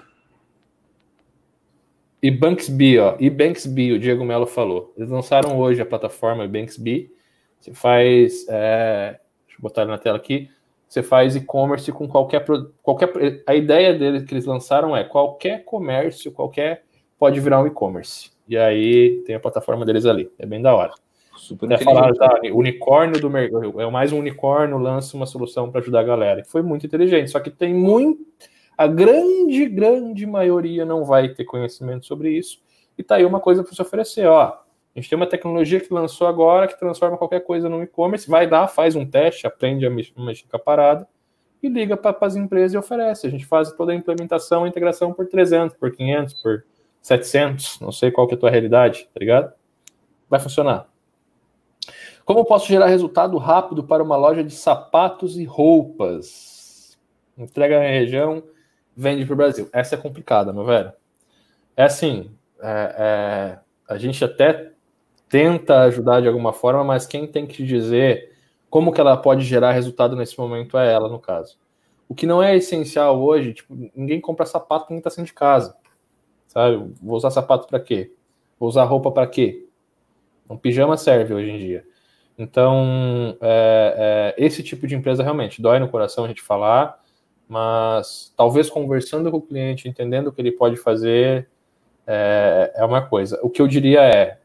E 2.25 2.31
Banksby, 2.31 2.97
ó, 2.97 3.15
e 3.19 3.29
Banksby, 3.29 3.91
o 3.91 3.99
Diego 3.99 4.25
Melo 4.25 4.47
falou. 4.47 4.91
Eles 4.97 5.11
lançaram 5.11 5.59
hoje 5.59 5.79
a 5.79 5.85
plataforma 5.85 6.47
Banksby. 6.47 7.11
Você 7.59 7.71
faz. 7.71 8.47
É, 8.49 9.19
deixa 9.45 9.59
eu 9.59 9.61
botar 9.61 9.85
na 9.85 9.95
tela 9.95 10.17
aqui. 10.17 10.49
você 10.87 11.03
faz 11.03 11.35
e-commerce 11.35 11.91
com 11.91 12.07
qualquer, 12.07 12.43
qualquer. 12.81 13.43
A 13.45 13.53
ideia 13.53 13.93
deles 13.93 14.23
que 14.23 14.33
eles 14.33 14.47
lançaram 14.47 14.97
é 14.97 15.03
qualquer 15.03 15.65
comércio, 15.65 16.31
qualquer 16.31 16.81
pode 17.19 17.39
virar 17.39 17.61
um 17.61 17.67
e-commerce. 17.67 18.31
E 18.49 18.57
aí 18.57 19.21
tem 19.27 19.35
a 19.35 19.39
plataforma 19.39 19.85
deles 19.85 20.07
ali. 20.07 20.27
É 20.39 20.47
bem 20.47 20.63
da 20.63 20.73
hora. 20.73 20.93
Super 21.37 21.71
Até 21.71 21.83
falaram, 21.83 22.15
tá, 22.15 22.39
unicórnio 22.51 23.21
do 23.21 23.29
mercado, 23.29 23.79
é 23.79 23.91
mais 23.91 24.11
um 24.11 24.17
unicórnio, 24.17 24.79
lança 24.79 25.15
uma 25.15 25.27
solução 25.27 25.69
para 25.69 25.79
ajudar 25.79 25.99
a 25.99 26.03
galera. 26.03 26.41
E 26.41 26.43
foi 26.43 26.63
muito 26.63 26.87
inteligente, 26.87 27.29
só 27.29 27.39
que 27.39 27.51
tem 27.51 27.71
muito. 27.71 28.25
A 28.77 28.87
grande, 28.87 29.65
grande 29.67 30.25
maioria 30.25 30.85
não 30.85 31.03
vai 31.03 31.29
ter 31.29 31.45
conhecimento 31.45 32.05
sobre 32.05 32.29
isso. 32.37 32.61
E 32.97 33.03
tá 33.03 33.15
aí 33.15 33.25
uma 33.25 33.39
coisa 33.39 33.63
para 33.63 33.73
se 33.73 33.81
oferecer, 33.81 34.27
ó. 34.27 34.59
A 34.95 34.99
gente 34.99 35.09
tem 35.09 35.17
uma 35.17 35.27
tecnologia 35.27 35.79
que 35.79 35.93
lançou 35.93 36.25
agora 36.25 36.67
que 36.67 36.79
transforma 36.79 37.17
qualquer 37.17 37.41
coisa 37.41 37.67
no 37.67 37.83
e-commerce, 37.83 38.29
vai 38.29 38.49
lá, 38.49 38.67
faz 38.67 38.95
um 38.95 39.05
teste, 39.05 39.45
aprende 39.45 39.85
a 39.85 39.89
mexer, 39.89 40.13
com 40.13 40.55
a 40.55 40.59
parada 40.59 41.07
e 41.61 41.67
liga 41.67 41.97
para 41.97 42.15
as 42.21 42.35
empresas 42.35 42.73
e 42.73 42.77
oferece. 42.77 43.27
A 43.27 43.29
gente 43.29 43.45
faz 43.45 43.71
toda 43.73 43.91
a 43.91 43.95
implementação, 43.95 44.63
a 44.63 44.67
integração 44.67 45.11
por 45.11 45.27
300, 45.27 45.75
por 45.75 45.91
500, 45.91 46.33
por 46.35 46.63
700, 47.01 47.79
não 47.81 47.91
sei 47.91 48.09
qual 48.09 48.27
que 48.27 48.35
é 48.35 48.37
a 48.37 48.39
tua 48.39 48.49
realidade, 48.49 49.09
tá 49.13 49.19
ligado? 49.19 49.53
Vai 50.29 50.39
funcionar. 50.39 50.87
Como 52.23 52.45
posso 52.45 52.67
gerar 52.67 52.87
resultado 52.87 53.37
rápido 53.37 53.83
para 53.83 54.01
uma 54.01 54.15
loja 54.15 54.43
de 54.43 54.53
sapatos 54.53 55.37
e 55.37 55.43
roupas? 55.43 56.97
Entrega 57.37 57.79
na 57.79 57.85
região, 57.85 58.41
vende 58.95 59.25
para 59.25 59.33
o 59.33 59.37
Brasil. 59.37 59.69
Essa 59.73 59.95
é 59.95 59.97
complicada, 59.97 60.53
meu 60.53 60.65
velho. 60.65 60.93
É 61.75 61.83
assim, 61.83 62.31
é, 62.61 62.95
é, 62.97 63.59
a 63.93 63.97
gente 63.97 64.23
até 64.23 64.71
tenta 65.27 65.81
ajudar 65.81 66.21
de 66.21 66.27
alguma 66.27 66.53
forma, 66.53 66.83
mas 66.83 67.05
quem 67.05 67.27
tem 67.27 67.45
que 67.45 67.63
dizer 67.63 68.33
como 68.69 68.91
que 68.91 69.01
ela 69.01 69.17
pode 69.17 69.43
gerar 69.43 69.71
resultado 69.71 70.15
nesse 70.15 70.37
momento 70.37 70.77
é 70.77 70.91
ela, 70.91 71.09
no 71.09 71.19
caso. 71.19 71.57
O 72.07 72.15
que 72.15 72.25
não 72.25 72.41
é 72.41 72.55
essencial 72.55 73.21
hoje, 73.21 73.53
tipo, 73.53 73.73
ninguém 73.95 74.21
compra 74.21 74.45
sapato 74.45 74.87
quem 74.87 74.97
está 74.97 75.09
saindo 75.09 75.27
de 75.27 75.33
casa. 75.33 75.75
Sabe? 76.47 76.93
Vou 77.01 77.17
usar 77.17 77.31
sapato 77.31 77.67
para 77.67 77.79
quê? 77.79 78.13
Vou 78.59 78.69
usar 78.69 78.83
roupa 78.83 79.11
para 79.11 79.27
quê? 79.27 79.67
Um 80.49 80.57
pijama 80.57 80.95
serve 80.97 81.33
hoje 81.33 81.49
em 81.49 81.57
dia. 81.57 81.85
Então, 82.37 83.37
é, 83.41 84.33
é, 84.37 84.45
esse 84.45 84.61
tipo 84.61 84.85
de 84.85 84.95
empresa 84.95 85.23
realmente 85.23 85.61
dói 85.61 85.79
no 85.79 85.89
coração 85.89 86.25
a 86.25 86.27
gente 86.27 86.41
falar, 86.41 87.01
mas 87.47 88.33
talvez 88.35 88.69
conversando 88.69 89.29
com 89.31 89.37
o 89.37 89.41
cliente, 89.41 89.87
entendendo 89.87 90.27
o 90.27 90.31
que 90.31 90.41
ele 90.41 90.51
pode 90.51 90.77
fazer, 90.77 91.47
é, 92.07 92.73
é 92.75 92.85
uma 92.85 93.01
coisa. 93.01 93.39
O 93.43 93.49
que 93.49 93.61
eu 93.61 93.67
diria 93.67 94.01
é: 94.01 94.39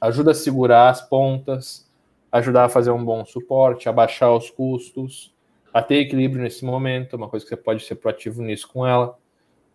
ajuda 0.00 0.32
a 0.32 0.34
segurar 0.34 0.88
as 0.88 1.02
pontas, 1.02 1.90
ajudar 2.30 2.64
a 2.64 2.68
fazer 2.68 2.90
um 2.90 3.04
bom 3.04 3.24
suporte, 3.24 3.88
a 3.88 3.92
baixar 3.92 4.32
os 4.32 4.50
custos, 4.50 5.34
a 5.72 5.82
ter 5.82 5.96
equilíbrio 5.96 6.42
nesse 6.42 6.64
momento, 6.64 7.16
uma 7.16 7.28
coisa 7.28 7.44
que 7.44 7.50
você 7.50 7.56
pode 7.56 7.84
ser 7.84 7.96
proativo 7.96 8.42
nisso 8.42 8.68
com 8.68 8.86
ela 8.86 9.16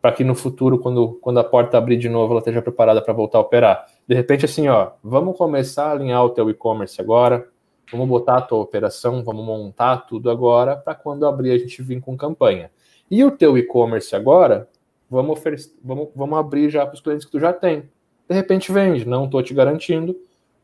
para 0.02 0.12
que 0.14 0.24
no 0.24 0.34
futuro, 0.34 0.80
quando, 0.80 1.20
quando 1.22 1.40
a 1.40 1.44
porta 1.44 1.78
abrir 1.78 1.98
de 1.98 2.08
novo, 2.08 2.34
ela 2.34 2.40
esteja 2.40 2.62
preparada 2.62 3.02
para 3.02 3.14
voltar 3.14 3.38
a 3.38 3.42
operar. 3.42 3.86
De 4.08 4.16
repente, 4.16 4.46
assim, 4.46 4.68
ó, 4.68 4.92
vamos 5.04 5.38
começar 5.38 5.88
a 5.88 5.92
alinhar 5.92 6.24
o 6.24 6.30
teu 6.30 6.50
e-commerce 6.50 7.00
agora, 7.02 7.48
vamos 7.92 8.08
botar 8.08 8.38
a 8.38 8.42
tua 8.42 8.60
operação, 8.60 9.24
vamos 9.24 9.46
montar 9.46 9.98
tudo 10.08 10.30
agora, 10.30 10.76
para 10.76 10.96
quando 10.96 11.26
abrir 11.26 11.52
a 11.52 11.58
gente 11.58 11.82
vir 11.82 12.00
com 12.02 12.16
campanha. 12.18 12.72
E 13.10 13.24
o 13.24 13.32
teu 13.32 13.58
e-commerce 13.58 14.16
agora, 14.16 14.70
vamos, 15.10 15.40
vamos, 15.84 16.10
vamos 16.16 16.40
abrir 16.40 16.70
já 16.70 16.86
para 16.86 16.96
os 16.96 17.02
clientes 17.02 17.26
que 17.26 17.32
tu 17.32 17.40
já 17.40 17.52
tem. 17.52 17.90
De 18.28 18.36
repente 18.36 18.72
vende, 18.72 19.08
não 19.08 19.26
estou 19.26 19.42
te 19.42 19.54
garantindo, 19.54 20.16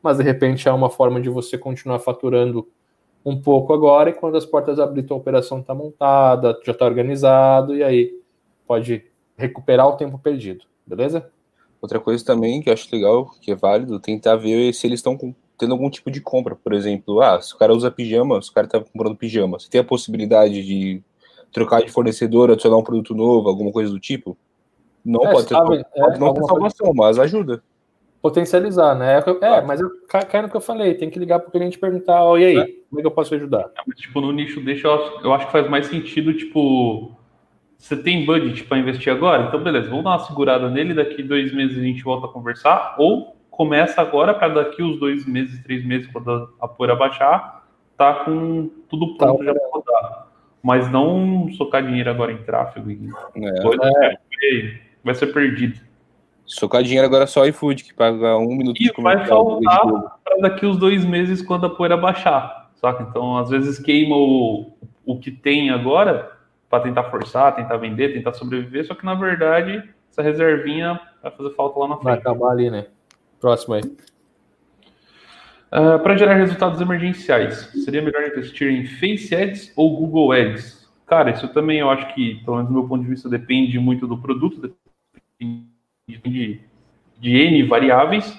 mas 0.02 0.18
de 0.18 0.24
repente 0.24 0.68
é 0.68 0.72
uma 0.72 0.90
forma 0.90 1.20
de 1.20 1.30
você 1.30 1.58
continuar 1.58 2.00
faturando 2.00 2.68
um 3.26 3.42
pouco 3.42 3.74
agora, 3.74 4.12
e 4.12 4.14
quando 4.14 4.38
as 4.38 4.46
portas 4.46 4.80
abrir, 4.80 5.02
tua 5.02 5.18
operação 5.18 5.60
está 5.60 5.74
montada, 5.74 6.60
já 6.64 6.72
está 6.72 6.86
organizado, 6.86 7.76
e 7.76 7.84
aí 7.84 8.22
pode 8.68 9.04
recuperar 9.36 9.88
o 9.88 9.98
tempo 9.98 10.20
perdido, 10.20 10.64
beleza? 10.86 11.28
Outra 11.82 12.00
coisa 12.00 12.24
também 12.24 12.62
que 12.62 12.70
eu 12.70 12.74
acho 12.74 12.88
legal, 12.96 13.32
que 13.42 13.52
é 13.52 13.56
válido, 13.56 14.00
tentar 14.00 14.36
ver 14.36 14.72
se 14.74 14.86
eles 14.86 15.00
estão 15.00 15.18
tendo 15.58 15.74
algum 15.74 15.90
tipo 15.90 16.12
de 16.12 16.22
compra, 16.22 16.56
por 16.56 16.74
exemplo, 16.74 17.22
ah, 17.22 17.42
se 17.42 17.54
o 17.54 17.58
cara 17.58 17.74
usa 17.74 17.92
pijama, 17.92 18.42
se 18.42 18.50
o 18.50 18.54
cara 18.54 18.68
tá 18.68 18.80
comprando 18.80 19.16
pijama, 19.16 19.60
você 19.60 19.70
tem 19.70 19.82
a 19.82 19.84
possibilidade 19.84 20.66
de 20.66 21.02
trocar 21.52 21.82
de 21.82 21.92
fornecedor, 21.92 22.52
adicionar 22.52 22.78
um 22.78 22.84
produto 22.84 23.16
novo, 23.16 23.48
alguma 23.48 23.72
coisa 23.72 23.92
do 23.92 24.00
tipo? 24.00 24.38
Não 25.04 25.26
é, 25.26 25.32
pode 25.32 25.48
ter, 25.48 25.54
sabe, 25.54 25.86
pode 25.96 26.16
é, 26.16 26.20
não 26.20 26.34
ter 26.34 26.44
salvação, 26.44 26.88
coisa... 26.88 27.02
mas 27.02 27.20
ajuda. 27.20 27.64
Potencializar, 28.22 28.96
né? 28.96 29.20
É, 29.20 29.46
é 29.46 29.62
mas 29.62 29.80
eu 29.80 29.90
caio 30.08 30.44
no 30.44 30.50
que 30.50 30.58
eu 30.58 30.62
falei, 30.62 30.96
tem 30.96 31.10
que 31.10 31.20
ligar 31.20 31.40
para 31.40 31.50
o 31.50 31.52
cliente 31.52 31.78
perguntar, 31.78 32.26
oh, 32.26 32.38
e 32.38 32.46
aí, 32.46 32.58
é. 32.58 32.66
como 32.90 33.00
é 33.00 33.02
que 33.02 33.08
eu 33.08 33.12
posso 33.12 33.36
ajudar? 33.36 33.62
É, 33.62 33.82
mas, 33.88 34.00
tipo, 34.00 34.20
no 34.20 34.32
nicho 34.32 34.60
deixa, 34.62 34.88
eu 34.88 35.34
acho 35.34 35.46
que 35.46 35.52
faz 35.52 35.70
mais 35.70 35.86
sentido, 35.86 36.34
tipo, 36.34 37.12
você 37.78 37.96
tem 37.96 38.26
budget 38.26 38.64
para 38.64 38.80
investir 38.80 39.14
agora? 39.14 39.44
Então, 39.44 39.64
beleza, 39.64 39.90
vamos 39.90 40.04
dar 40.04 40.12
uma 40.12 40.20
segurada 40.20 40.70
nele, 40.70 40.94
daqui 40.94 41.22
dois 41.22 41.54
meses 41.54 41.78
a 41.78 41.82
gente 41.82 42.04
volta 42.04 42.26
a 42.26 42.30
conversar, 42.30 42.96
ou 42.98 43.35
começa 43.56 44.02
agora 44.02 44.34
para 44.34 44.50
daqui 44.50 44.84
os 44.84 45.00
dois 45.00 45.26
meses, 45.26 45.62
três 45.64 45.86
meses, 45.86 46.08
quando 46.12 46.54
a 46.60 46.68
poeira 46.68 46.96
baixar, 46.96 47.66
tá 47.98 48.14
com 48.26 48.70
tudo 48.90 49.18
pronto 49.18 49.40
tá, 49.40 49.46
já 49.46 49.54
para 49.54 49.70
rodar. 49.72 50.28
Mas 50.62 50.92
não 50.92 51.50
socar 51.54 51.86
dinheiro 51.86 52.10
agora 52.10 52.32
em 52.32 52.38
tráfego. 52.38 52.92
É. 53.36 54.14
é. 54.14 54.80
Vai 55.04 55.14
ser 55.14 55.28
perdido. 55.28 55.80
Socar 56.46 56.84
dinheiro 56.84 57.06
agora 57.06 57.26
só 57.28 57.46
iFood, 57.46 57.84
que 57.84 57.94
paga 57.94 58.38
um 58.38 58.56
minuto 58.56 58.80
e 58.80 58.86
de 58.86 59.02
vai 59.02 59.26
faltar 59.26 60.20
para 60.24 60.38
daqui 60.42 60.66
os 60.66 60.78
dois 60.78 61.06
meses, 61.06 61.42
quando 61.42 61.66
a 61.66 61.70
poeira 61.70 61.98
baixar. 61.98 62.72
Saca? 62.76 63.04
Então, 63.04 63.38
às 63.38 63.50
vezes 63.50 63.80
queima 63.80 64.16
o, 64.16 64.72
o 65.06 65.20
que 65.20 65.32
tem 65.32 65.70
agora 65.70 66.32
para 66.70 66.84
tentar 66.84 67.06
forçar, 67.06 67.56
tentar 67.56 67.78
vender, 67.78 68.14
tentar 68.14 68.34
sobreviver, 68.34 68.86
só 68.86 68.94
que 68.94 69.06
na 69.06 69.16
verdade 69.16 69.84
essa 70.12 70.22
reservinha 70.22 71.00
vai 71.22 71.32
fazer 71.32 71.52
falta 71.52 71.80
lá 71.80 71.88
na 71.88 71.96
frente. 71.96 72.06
Vai 72.06 72.18
acabar 72.18 72.52
ali, 72.52 72.70
né? 72.70 72.88
Próximo 73.46 73.76
aí. 73.76 73.84
Uh, 75.72 76.00
para 76.02 76.18
gerar 76.18 76.34
resultados 76.34 76.82
emergenciais, 76.82 77.70
seria 77.86 78.02
melhor 78.02 78.24
investir 78.24 78.72
em 78.72 78.88
Face 78.88 79.36
Ads 79.36 79.72
ou 79.76 79.96
Google 79.96 80.32
Ads? 80.32 80.90
Cara, 81.06 81.30
isso 81.30 81.48
também 81.50 81.78
eu 81.78 81.92
acho 81.92 82.12
que, 82.16 82.42
pelo 82.44 82.58
menos 82.58 82.72
do 82.72 82.74
meu 82.80 82.88
ponto 82.88 83.04
de 83.04 83.10
vista, 83.12 83.30
depende 83.30 83.78
muito 83.78 84.08
do 84.08 84.18
produto, 84.18 84.60
depende 85.40 85.68
de, 86.08 86.60
de 87.20 87.38
N 87.38 87.62
variáveis, 87.68 88.36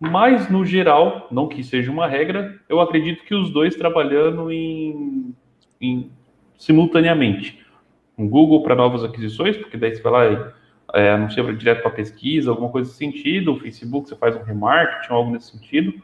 mas 0.00 0.48
no 0.48 0.64
geral, 0.64 1.28
não 1.30 1.46
que 1.46 1.62
seja 1.62 1.92
uma 1.92 2.06
regra, 2.06 2.58
eu 2.66 2.80
acredito 2.80 3.22
que 3.24 3.34
os 3.34 3.50
dois 3.50 3.76
trabalhando 3.76 4.50
em, 4.50 5.34
em 5.78 6.10
simultaneamente. 6.56 7.62
Um 8.16 8.26
Google 8.26 8.62
para 8.62 8.74
novas 8.74 9.04
aquisições, 9.04 9.58
porque 9.58 9.76
daí 9.76 9.94
você 9.94 10.00
vai 10.00 10.12
lá 10.30 10.54
é, 10.94 11.10
anuncia 11.10 11.42
direto 11.54 11.82
para 11.82 11.90
pesquisa, 11.90 12.50
alguma 12.50 12.70
coisa 12.70 12.88
nesse 12.88 12.98
sentido. 12.98 13.52
O 13.52 13.60
Facebook 13.60 14.08
você 14.08 14.16
faz 14.16 14.36
um 14.36 14.42
remarketing, 14.42 15.12
algo 15.12 15.30
nesse 15.30 15.52
sentido. 15.52 15.94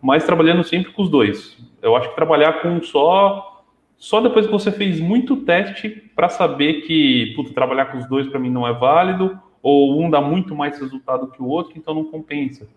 Mas 0.00 0.24
trabalhando 0.24 0.62
sempre 0.62 0.92
com 0.92 1.02
os 1.02 1.10
dois. 1.10 1.56
Eu 1.82 1.96
acho 1.96 2.10
que 2.10 2.16
trabalhar 2.16 2.62
com 2.62 2.80
só 2.82 3.54
só 3.96 4.20
depois 4.20 4.46
que 4.46 4.52
você 4.52 4.70
fez 4.70 5.00
muito 5.00 5.38
teste 5.38 5.88
para 6.14 6.28
saber 6.28 6.82
que 6.82 7.32
puta, 7.34 7.52
trabalhar 7.52 7.86
com 7.86 7.98
os 7.98 8.08
dois 8.08 8.28
para 8.28 8.38
mim 8.38 8.48
não 8.48 8.66
é 8.66 8.72
válido 8.72 9.40
ou 9.60 10.00
um 10.00 10.08
dá 10.08 10.20
muito 10.20 10.54
mais 10.54 10.78
resultado 10.78 11.30
que 11.32 11.42
o 11.42 11.46
outro, 11.46 11.76
então 11.76 11.92
não 11.94 12.04
compensa. 12.04 12.68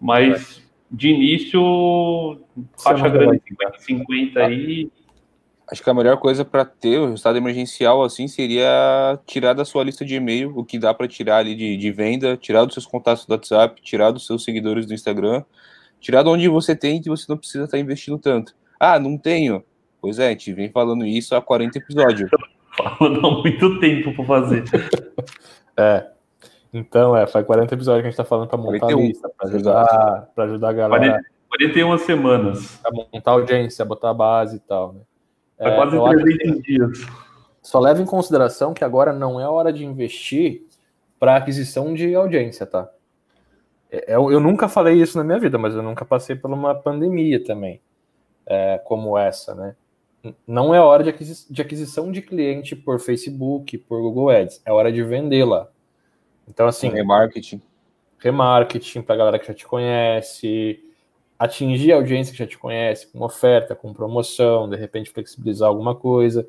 Mas 0.00 0.68
de 0.90 1.08
início, 1.10 2.40
faixa 2.76 3.08
grande 3.08 3.40
50, 3.48 3.78
50 3.78 4.40
aí 4.40 4.90
Acho 5.70 5.82
que 5.82 5.88
a 5.88 5.94
melhor 5.94 6.18
coisa 6.18 6.44
para 6.44 6.64
ter 6.64 6.98
o 6.98 7.06
resultado 7.06 7.38
emergencial 7.38 8.02
assim 8.02 8.28
seria 8.28 9.18
tirar 9.26 9.54
da 9.54 9.64
sua 9.64 9.82
lista 9.82 10.04
de 10.04 10.14
e-mail 10.14 10.52
o 10.54 10.64
que 10.64 10.78
dá 10.78 10.92
para 10.92 11.08
tirar 11.08 11.38
ali 11.38 11.54
de, 11.54 11.76
de, 11.76 11.90
venda, 11.90 12.36
tirar 12.36 12.64
dos 12.64 12.74
seus 12.74 12.86
contatos 12.86 13.24
do 13.24 13.32
WhatsApp, 13.32 13.80
tirar 13.80 14.10
dos 14.10 14.26
seus 14.26 14.44
seguidores 14.44 14.84
do 14.84 14.92
Instagram, 14.92 15.42
tirar 16.00 16.22
de 16.22 16.28
onde 16.28 16.48
você 16.48 16.76
tem 16.76 17.00
que 17.00 17.08
você 17.08 17.24
não 17.28 17.38
precisa 17.38 17.64
estar 17.64 17.78
tá 17.78 17.80
investindo 17.80 18.18
tanto. 18.18 18.54
Ah, 18.78 18.98
não 18.98 19.16
tenho. 19.16 19.64
Pois 20.02 20.18
é, 20.18 20.26
a 20.26 20.30
gente 20.30 20.52
vem 20.52 20.70
falando 20.70 21.06
isso 21.06 21.34
há 21.34 21.40
40 21.40 21.78
episódios. 21.78 22.30
Falando 22.98 23.24
há 23.24 23.30
muito 23.30 23.78
tempo 23.78 24.12
para 24.16 24.24
fazer. 24.24 24.64
é. 25.78 26.08
Então, 26.72 27.16
é, 27.16 27.24
faz 27.24 27.46
40 27.46 27.72
episódios 27.72 28.02
que 28.02 28.08
a 28.08 28.10
gente 28.10 28.20
está 28.20 28.24
falando 28.24 28.48
para 28.48 28.58
montar 28.58 28.80
41, 28.80 28.98
a 28.98 29.06
lista, 29.06 29.28
para 29.28 29.48
ajudar, 29.48 30.28
ajudar 30.36 30.68
a 30.70 30.72
galera. 30.72 31.22
41 31.50 31.98
semanas. 31.98 32.80
Para 32.82 32.90
montar 32.90 33.30
a 33.30 33.34
audiência, 33.34 33.84
botar 33.84 34.10
a 34.10 34.14
base 34.14 34.56
e 34.56 34.58
tal, 34.58 34.92
né? 34.94 35.00
É, 35.58 35.68
é 35.68 35.76
quase 35.76 36.22
300 36.22 36.62
dias. 36.62 37.06
Só 37.62 37.78
leva 37.80 38.02
em 38.02 38.06
consideração 38.06 38.74
que 38.74 38.84
agora 38.84 39.12
não 39.12 39.40
é 39.40 39.48
hora 39.48 39.72
de 39.72 39.84
investir 39.84 40.66
para 41.18 41.36
aquisição 41.36 41.94
de 41.94 42.14
audiência, 42.14 42.66
tá? 42.66 42.90
É, 43.90 44.12
é, 44.12 44.16
eu, 44.16 44.30
eu, 44.30 44.40
nunca 44.40 44.68
falei 44.68 45.00
isso 45.00 45.16
na 45.16 45.24
minha 45.24 45.38
vida, 45.38 45.56
mas 45.56 45.74
eu 45.74 45.82
nunca 45.82 46.04
passei 46.04 46.36
por 46.36 46.50
uma 46.50 46.74
pandemia 46.74 47.42
também, 47.42 47.80
é, 48.44 48.78
como 48.84 49.16
essa, 49.16 49.54
né? 49.54 49.76
Não 50.46 50.74
é 50.74 50.80
hora 50.80 51.04
de, 51.04 51.10
aquisi 51.10 51.52
de 51.52 51.62
aquisição 51.62 52.10
de 52.10 52.22
cliente 52.22 52.74
por 52.74 52.98
Facebook, 52.98 53.76
por 53.78 54.00
Google 54.00 54.30
Ads, 54.30 54.62
é 54.64 54.72
hora 54.72 54.90
de 54.90 55.02
vendê-la. 55.02 55.68
Então, 56.48 56.66
assim. 56.66 56.88
Remarketing. 56.88 57.62
Remarketing 58.18 59.02
para 59.02 59.16
galera 59.16 59.38
que 59.38 59.46
já 59.46 59.54
te 59.54 59.66
conhece, 59.66 60.82
atingir 61.44 61.92
a 61.92 61.96
audiência 61.96 62.32
que 62.32 62.38
já 62.38 62.46
te 62.46 62.58
conhece, 62.58 63.06
com 63.12 63.22
oferta, 63.22 63.74
com 63.74 63.92
promoção, 63.92 64.68
de 64.68 64.76
repente 64.76 65.10
flexibilizar 65.10 65.68
alguma 65.68 65.94
coisa. 65.94 66.46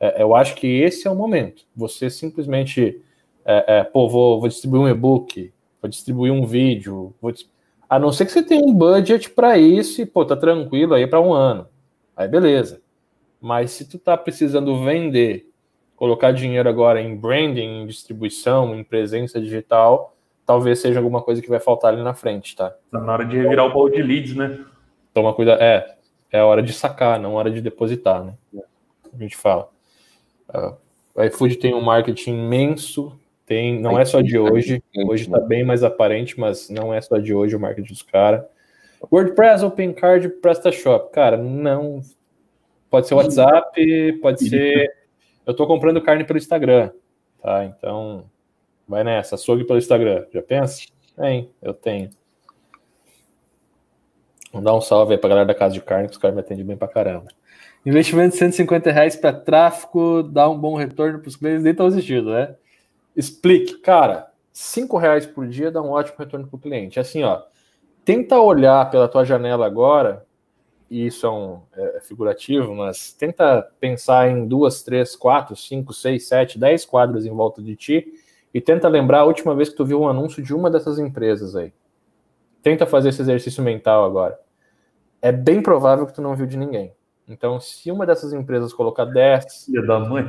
É, 0.00 0.22
eu 0.22 0.34
acho 0.34 0.54
que 0.54 0.66
esse 0.66 1.06
é 1.06 1.10
o 1.10 1.14
momento. 1.14 1.64
Você 1.76 2.08
simplesmente, 2.08 3.02
é, 3.44 3.78
é, 3.78 3.84
pô, 3.84 4.08
vou, 4.08 4.40
vou, 4.40 4.48
distribuir 4.48 4.82
um 4.82 4.88
e-book, 4.88 5.52
vou 5.82 5.88
distribuir 5.88 6.32
um 6.32 6.46
vídeo, 6.46 7.14
vou, 7.20 7.32
a 7.88 7.98
não 7.98 8.10
ser 8.10 8.24
que 8.24 8.32
você 8.32 8.42
tenha 8.42 8.64
um 8.64 8.72
budget 8.72 9.30
para 9.30 9.58
isso 9.58 10.00
e, 10.00 10.06
pô, 10.06 10.24
tá 10.24 10.36
tranquilo 10.36 10.94
aí 10.94 11.06
para 11.06 11.20
um 11.20 11.32
ano. 11.32 11.66
Aí 12.16 12.26
beleza. 12.26 12.80
Mas 13.40 13.72
se 13.72 13.88
tu 13.88 13.98
tá 13.98 14.16
precisando 14.16 14.82
vender, 14.82 15.48
colocar 15.94 16.32
dinheiro 16.32 16.68
agora 16.68 17.00
em 17.00 17.14
branding, 17.14 17.82
em 17.82 17.86
distribuição, 17.86 18.74
em 18.74 18.82
presença 18.82 19.40
digital, 19.40 20.16
talvez 20.48 20.78
seja 20.78 20.98
alguma 20.98 21.20
coisa 21.20 21.42
que 21.42 21.48
vai 21.50 21.60
faltar 21.60 21.92
ali 21.92 22.02
na 22.02 22.14
frente, 22.14 22.56
tá? 22.56 22.74
Tá 22.90 22.98
na 22.98 23.12
hora 23.12 23.26
de 23.26 23.36
revirar 23.36 23.66
o 23.66 23.74
balde 23.74 23.96
de 23.96 24.02
leads, 24.02 24.34
né? 24.34 24.64
Toma 25.12 25.34
cuidado. 25.34 25.60
É, 25.60 25.94
é 26.32 26.42
hora 26.42 26.62
de 26.62 26.72
sacar, 26.72 27.20
não 27.20 27.34
hora 27.34 27.50
de 27.50 27.60
depositar, 27.60 28.24
né? 28.24 28.32
A 29.12 29.18
gente 29.18 29.36
fala. 29.36 29.68
Uh, 30.48 30.74
o 31.14 31.22
iFood 31.24 31.56
tem 31.56 31.74
um 31.74 31.82
marketing 31.82 32.30
imenso, 32.30 33.12
tem, 33.44 33.78
não 33.78 33.98
é 33.98 34.06
só 34.06 34.22
de 34.22 34.38
hoje, 34.38 34.82
hoje 35.06 35.24
está 35.24 35.38
bem 35.38 35.66
mais 35.66 35.84
aparente, 35.84 36.40
mas 36.40 36.70
não 36.70 36.94
é 36.94 37.00
só 37.02 37.18
de 37.18 37.34
hoje 37.34 37.54
o 37.54 37.60
marketing 37.60 37.92
dos 37.92 38.00
caras. 38.02 38.42
WordPress, 39.12 39.62
OpenCard, 39.62 40.30
PrestaShop, 40.40 41.12
cara, 41.12 41.36
não. 41.36 42.00
Pode 42.88 43.06
ser 43.06 43.14
WhatsApp, 43.14 44.18
pode 44.22 44.48
ser. 44.48 44.90
Eu 45.44 45.50
estou 45.50 45.66
comprando 45.66 46.00
carne 46.00 46.24
pelo 46.24 46.38
Instagram, 46.38 46.90
tá? 47.42 47.66
Então, 47.66 48.24
vai 48.88 49.04
nessa, 49.04 49.34
açougue 49.34 49.64
pelo 49.64 49.78
Instagram. 49.78 50.24
Já 50.32 50.42
pensa? 50.42 50.86
Tem, 51.16 51.50
eu 51.60 51.74
tenho. 51.74 52.10
Vou 54.52 54.62
dar 54.62 54.74
um 54.74 54.80
salve 54.80 55.12
aí 55.12 55.18
pra 55.18 55.28
galera 55.28 55.46
da 55.46 55.54
Casa 55.54 55.74
de 55.74 55.80
Carne, 55.82 56.08
que 56.08 56.12
os 56.12 56.18
caras 56.18 56.34
me 56.34 56.40
atendem 56.40 56.64
bem 56.64 56.76
pra 56.76 56.88
caramba. 56.88 57.26
Investimento 57.84 58.32
de 58.32 58.38
150 58.38 58.90
reais 58.90 59.14
para 59.14 59.32
tráfico, 59.32 60.22
dá 60.22 60.48
um 60.48 60.58
bom 60.58 60.74
retorno 60.74 61.18
para 61.18 61.28
os 61.28 61.36
clientes, 61.36 61.62
nem 61.62 61.72
estão 61.72 61.86
assistindo, 61.86 62.30
né? 62.30 62.54
Explique, 63.14 63.78
cara, 63.78 64.32
5 64.52 64.96
reais 64.96 65.26
por 65.26 65.46
dia 65.46 65.70
dá 65.70 65.82
um 65.82 65.90
ótimo 65.90 66.16
retorno 66.18 66.46
para 66.46 66.56
o 66.56 66.60
cliente. 66.60 66.98
Assim, 66.98 67.22
ó, 67.22 67.42
tenta 68.04 68.40
olhar 68.40 68.90
pela 68.90 69.08
tua 69.08 69.24
janela 69.24 69.66
agora, 69.66 70.26
e 70.90 71.06
isso 71.06 71.26
é, 71.26 71.30
um, 71.30 71.60
é 71.76 72.00
figurativo, 72.00 72.74
mas 72.74 73.12
tenta 73.12 73.70
pensar 73.78 74.30
em 74.30 74.46
duas, 74.46 74.82
três, 74.82 75.14
quatro, 75.14 75.54
cinco, 75.54 75.92
seis, 75.92 76.26
sete, 76.26 76.58
dez 76.58 76.86
quadros 76.86 77.26
em 77.26 77.30
volta 77.30 77.62
de 77.62 77.76
ti 77.76 78.12
e 78.58 78.60
tenta 78.60 78.88
lembrar 78.88 79.20
a 79.20 79.24
última 79.24 79.54
vez 79.54 79.68
que 79.68 79.76
tu 79.76 79.84
viu 79.84 80.00
um 80.00 80.08
anúncio 80.08 80.42
de 80.42 80.52
uma 80.52 80.68
dessas 80.68 80.98
empresas 80.98 81.54
aí. 81.54 81.72
Tenta 82.60 82.86
fazer 82.86 83.10
esse 83.10 83.22
exercício 83.22 83.62
mental 83.62 84.04
agora. 84.04 84.36
É 85.22 85.30
bem 85.30 85.62
provável 85.62 86.04
que 86.04 86.12
tu 86.12 86.20
não 86.20 86.34
viu 86.34 86.44
de 86.44 86.56
ninguém. 86.56 86.92
Então, 87.28 87.60
se 87.60 87.88
uma 87.88 88.04
dessas 88.04 88.32
empresas 88.32 88.72
colocar 88.72 89.04
10, 89.04 89.66
Dia 89.68 89.86
da 89.86 90.00
mãe. 90.00 90.24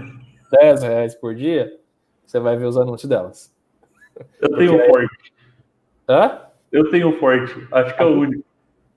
10 0.51 0.84
reais 0.84 1.15
por 1.15 1.34
dia, 1.34 1.75
você 2.23 2.39
vai 2.39 2.55
ver 2.55 2.65
os 2.65 2.77
anúncios 2.77 3.09
delas. 3.09 3.51
Eu 4.39 4.55
tenho 4.55 4.75
um 4.75 4.86
forte. 4.86 5.34
Hã? 6.07 6.41
Eu 6.71 6.91
tenho 6.91 7.07
um 7.09 7.19
forte. 7.19 7.67
Acho 7.71 7.95
que 7.95 8.03
é 8.03 8.05
o 8.05 8.15
único. 8.15 8.45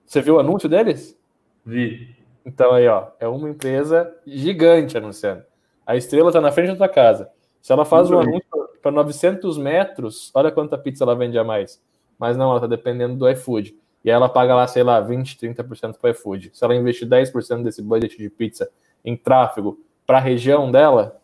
Você 0.04 0.20
viu 0.20 0.34
o 0.34 0.40
anúncio 0.40 0.68
deles? 0.68 1.18
Vi. 1.64 2.14
Então 2.44 2.74
aí, 2.74 2.86
ó, 2.86 3.06
é 3.18 3.26
uma 3.26 3.48
empresa 3.48 4.14
gigante 4.26 4.98
anunciando. 4.98 5.42
A 5.86 5.96
estrela 5.96 6.30
tá 6.30 6.38
na 6.38 6.52
frente 6.52 6.72
da 6.72 6.76
tua 6.76 6.88
casa. 6.90 7.30
Se 7.62 7.72
ela 7.72 7.86
faz 7.86 8.10
um 8.10 8.18
anúncio 8.18 8.61
para 8.82 8.90
900 8.90 9.56
metros, 9.56 10.30
olha 10.34 10.50
quanta 10.50 10.76
pizza 10.76 11.04
ela 11.04 11.14
vende 11.14 11.38
a 11.38 11.44
mais. 11.44 11.80
Mas 12.18 12.36
não, 12.36 12.50
ela 12.50 12.60
tá 12.60 12.66
dependendo 12.66 13.16
do 13.16 13.30
iFood. 13.30 13.74
E 14.04 14.10
aí 14.10 14.14
ela 14.14 14.28
paga 14.28 14.54
lá, 14.54 14.66
sei 14.66 14.82
lá, 14.82 15.00
20, 15.00 15.38
30% 15.38 15.96
para 15.98 16.08
o 16.08 16.10
iFood. 16.10 16.50
Se 16.52 16.64
ela 16.64 16.74
investir 16.74 17.08
10% 17.08 17.62
desse 17.62 17.80
budget 17.80 18.18
de 18.18 18.28
pizza 18.28 18.68
em 19.04 19.16
tráfego 19.16 19.78
para 20.04 20.18
a 20.18 20.20
região 20.20 20.70
dela, 20.70 21.20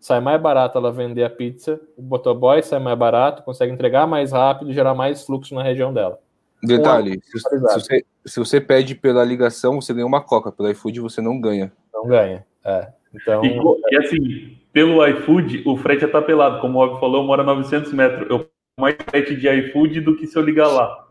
sai 0.00 0.20
mais 0.20 0.40
barato 0.40 0.76
ela 0.76 0.92
vender 0.92 1.24
a 1.24 1.30
pizza, 1.30 1.80
o 1.96 2.02
motoboy 2.02 2.62
sai 2.62 2.80
mais 2.80 2.98
barato, 2.98 3.42
consegue 3.42 3.72
entregar 3.72 4.06
mais 4.06 4.32
rápido 4.32 4.70
e 4.70 4.74
gerar 4.74 4.94
mais 4.94 5.24
fluxo 5.24 5.54
na 5.54 5.62
região 5.62 5.94
dela. 5.94 6.18
Detalhe, 6.62 7.20
se, 7.22 7.38
se, 7.38 7.58
você, 7.58 8.04
se 8.26 8.40
você 8.40 8.60
pede 8.60 8.96
pela 8.96 9.24
ligação, 9.24 9.80
você 9.80 9.94
ganha 9.94 10.06
uma 10.06 10.20
coca. 10.20 10.50
Pelo 10.50 10.68
iFood 10.70 11.00
você 11.00 11.20
não 11.20 11.40
ganha. 11.40 11.72
Não 11.94 12.06
ganha, 12.06 12.44
é. 12.64 12.88
Então, 13.14 13.44
e, 13.44 13.58
e 13.92 13.96
assim, 13.96 14.57
pelo 14.78 15.04
iFood, 15.04 15.64
o 15.66 15.76
frete 15.76 16.04
é 16.04 16.06
tapelado. 16.06 16.60
Como 16.60 16.80
o 16.80 16.86
Bob 16.86 17.00
falou, 17.00 17.24
mora 17.24 17.42
900 17.42 17.92
metros. 17.92 18.30
Eu 18.30 18.48
mais 18.78 18.94
frete 19.10 19.34
de 19.34 19.48
iFood 19.48 20.00
do 20.02 20.16
que 20.16 20.24
se 20.24 20.38
eu 20.38 20.42
ligar 20.42 20.68
lá. 20.68 21.08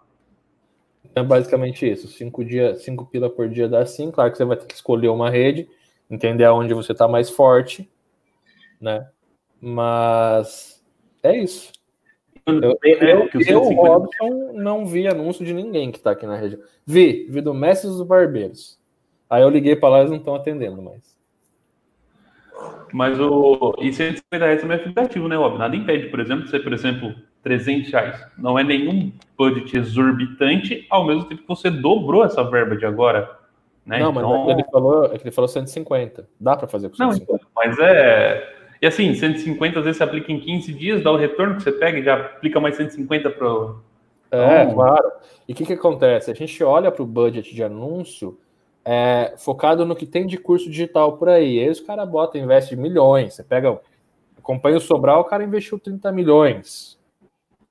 É 1.14 1.22
basicamente 1.22 1.86
isso. 1.86 2.08
Cinco, 2.08 2.46
dia, 2.46 2.76
cinco 2.76 3.06
pila 3.06 3.30
por 3.30 3.50
dia 3.50 3.68
dá 3.68 3.86
sim. 3.86 4.10
Claro 4.10 4.32
que 4.32 4.38
você 4.38 4.46
vai 4.46 4.56
ter 4.56 4.68
que 4.68 4.74
escolher 4.74 5.10
uma 5.10 5.30
rede, 5.30 5.68
entender 6.10 6.46
aonde 6.46 6.74
você 6.74 6.94
está 6.94 7.10
mais 7.10 7.30
forte, 7.30 7.92
né? 8.80 9.06
Mas 9.60 10.82
é 11.22 11.38
isso. 11.38 11.74
Eu, 12.46 12.80
eu, 12.82 13.30
eu 13.34 13.60
Robson, 13.60 14.54
não 14.54 14.86
vi 14.86 15.10
anúncio 15.10 15.44
de 15.44 15.54
ninguém 15.54 15.92
que 15.92 15.98
está 15.98 16.12
aqui 16.12 16.26
na 16.26 16.38
região. 16.38 16.62
Vi, 16.86 17.28
vi 17.30 17.42
do 17.42 17.54
Mestre 17.54 17.90
dos 17.90 18.02
Barbeiros. 18.02 18.80
Aí 19.30 19.42
eu 19.42 19.50
liguei 19.50 19.76
para 19.76 19.90
lá, 19.90 20.00
eles 20.00 20.12
não 20.12 20.20
estão 20.20 20.36
atendendo 20.36 20.82
mais. 20.82 21.17
Mas 22.94 23.20
o. 23.20 23.76
E 23.80 23.92
150 23.92 24.46
reais 24.46 24.62
também 24.62 24.78
é 24.78 24.80
aplicativo, 24.80 25.28
né, 25.28 25.36
Rob? 25.36 25.58
Nada 25.58 25.76
impede, 25.76 26.08
por 26.08 26.20
exemplo, 26.20 26.48
você, 26.48 26.60
por 26.60 26.74
exemplo, 26.74 27.14
300 27.44 27.92
reais. 27.92 28.28
Não 28.38 28.58
é 28.58 28.64
nenhum 28.64 29.12
budget 29.38 29.78
exorbitante, 29.78 30.86
ao 30.90 31.06
mesmo 31.06 31.26
tempo 31.26 31.42
que 31.42 31.48
você 31.48 31.70
dobrou 31.70 32.24
essa 32.24 32.44
verba 32.44 32.76
de 32.76 32.86
agora. 32.86 33.38
Né? 33.86 34.00
Não, 34.00 34.12
então... 34.12 34.46
mas 34.46 34.58
ele 34.58 34.68
falou, 34.70 35.06
é 35.06 35.18
que 35.18 35.24
ele 35.24 35.32
falou 35.32 35.48
150. 35.48 36.28
Dá 36.40 36.58
para 36.58 36.68
fazer 36.68 36.90
com 36.90 36.96
150. 36.96 37.32
Não, 37.32 37.38
então, 37.38 37.50
mas 37.56 37.80
é. 37.80 38.56
E 38.82 38.86
assim, 38.86 39.14
150 39.14 39.80
às 39.80 39.86
vezes 39.86 39.98
você 39.98 40.04
aplica 40.04 40.32
em 40.32 40.40
15 40.40 40.74
dias, 40.74 41.04
dá 41.04 41.12
o 41.12 41.18
retorno 41.18 41.56
que 41.56 41.64
você 41.64 41.72
pega 41.72 41.98
e 41.98 42.04
já 42.04 42.16
aplica 42.16 42.60
mais 42.60 42.76
150 42.76 43.30
para. 43.32 43.48
É, 44.30 44.64
então... 44.64 44.76
claro. 44.76 45.12
E 45.48 45.54
o 45.54 45.56
que, 45.56 45.66
que 45.66 45.74
acontece? 45.74 46.30
A 46.30 46.34
gente 46.34 46.62
olha 46.64 46.92
para 46.92 47.02
o 47.02 47.06
budget 47.06 47.56
de 47.56 47.64
anúncio 47.64 48.38
é, 48.90 49.34
focado 49.38 49.86
no 49.86 49.96
que 49.96 50.06
tem 50.06 50.26
de 50.26 50.38
curso 50.38 50.70
digital 50.70 51.18
por 51.18 51.30
aí. 51.30 51.60
Aí 51.60 51.70
os 51.70 51.80
caras 51.80 52.08
botam, 52.10 52.42
investe 52.42 52.76
milhões. 52.76 53.34
Você 53.34 53.44
pega, 53.44 53.80
acompanha 54.38 54.78
o 54.78 54.82
Sobral, 54.82 55.22
o 55.22 55.26
cara 55.26 55.44
investiu 55.44 55.78
30 55.78 56.12
milhões 56.12 56.98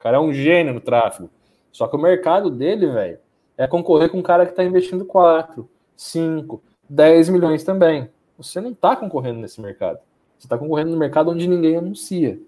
cara 0.06 0.18
é 0.18 0.20
um 0.20 0.32
gênio 0.32 0.72
no 0.72 0.80
tráfego. 0.80 1.28
Só 1.72 1.88
que 1.88 1.96
o 1.96 1.98
mercado 1.98 2.48
dele, 2.48 2.86
velho, 2.86 3.18
é 3.58 3.66
concorrer 3.66 4.08
com 4.08 4.18
um 4.18 4.22
cara 4.22 4.44
que 4.46 4.52
está 4.52 4.62
investindo 4.62 5.04
4, 5.04 5.68
5, 5.96 6.62
10 6.88 7.28
milhões 7.30 7.64
também. 7.64 8.08
Você 8.38 8.60
não 8.60 8.70
está 8.70 8.94
concorrendo 8.94 9.40
nesse 9.40 9.60
mercado. 9.60 9.98
Você 10.38 10.46
está 10.46 10.56
concorrendo 10.56 10.92
no 10.92 10.96
mercado 10.96 11.32
onde 11.32 11.48
ninguém 11.48 11.76
anuncia. 11.76 12.38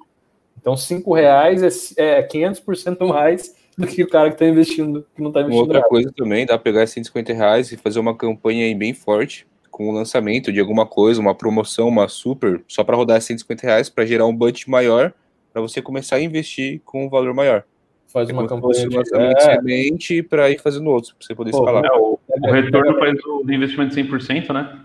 Então, 0.57 0.77
5 0.77 1.13
reais 1.13 1.97
é, 1.97 2.21
é 2.21 2.29
500% 2.29 3.05
mais 3.09 3.57
do 3.79 3.87
que 3.87 4.03
o 4.03 4.09
cara 4.09 4.29
que 4.29 4.35
está 4.35 4.47
investindo, 4.47 5.07
que 5.15 5.23
não 5.23 5.29
está 5.29 5.41
investindo. 5.41 5.61
Outra 5.61 5.79
nada. 5.79 5.89
coisa 5.89 6.13
também, 6.15 6.45
dá 6.45 6.55
para 6.55 6.65
pegar 6.65 6.87
150 6.87 7.33
reais 7.33 7.71
e 7.71 7.77
fazer 7.77 8.01
uma 8.01 8.15
campanha 8.15 8.65
aí 8.65 8.75
bem 8.75 8.93
forte 8.93 9.47
com 9.71 9.89
o 9.89 9.93
lançamento 9.93 10.53
de 10.53 10.59
alguma 10.59 10.85
coisa, 10.85 11.21
uma 11.21 11.35
promoção, 11.35 11.87
uma 11.87 12.09
super, 12.09 12.61
só 12.67 12.83
para 12.83 12.97
rodar 12.97 13.21
150 13.21 13.65
reais 13.65 13.89
para 13.89 14.05
gerar 14.05 14.27
um 14.27 14.35
budget 14.35 14.69
maior 14.69 15.13
para 15.53 15.63
você 15.63 15.81
começar 15.81 16.17
a 16.17 16.21
investir 16.21 16.81
com 16.85 17.07
um 17.07 17.09
valor 17.09 17.33
maior. 17.33 17.63
Faz 18.09 18.29
uma 18.31 18.49
campanha 18.49 18.89
de 18.89 18.97
lançamento 18.97 19.39
é. 19.39 19.55
semente 19.55 20.23
para 20.23 20.51
ir 20.51 20.59
fazendo 20.61 20.91
outros, 20.91 21.13
para 21.13 21.25
você 21.25 21.35
poder 21.35 21.53
Pô, 21.53 21.59
escalar. 21.59 21.85
É, 21.85 21.97
o, 21.97 22.19
o, 22.43 22.51
retorno 22.51 22.99
faz 22.99 23.15
o 23.25 23.43
investimento 23.49 23.95
100%, 23.95 24.53
né? 24.53 24.81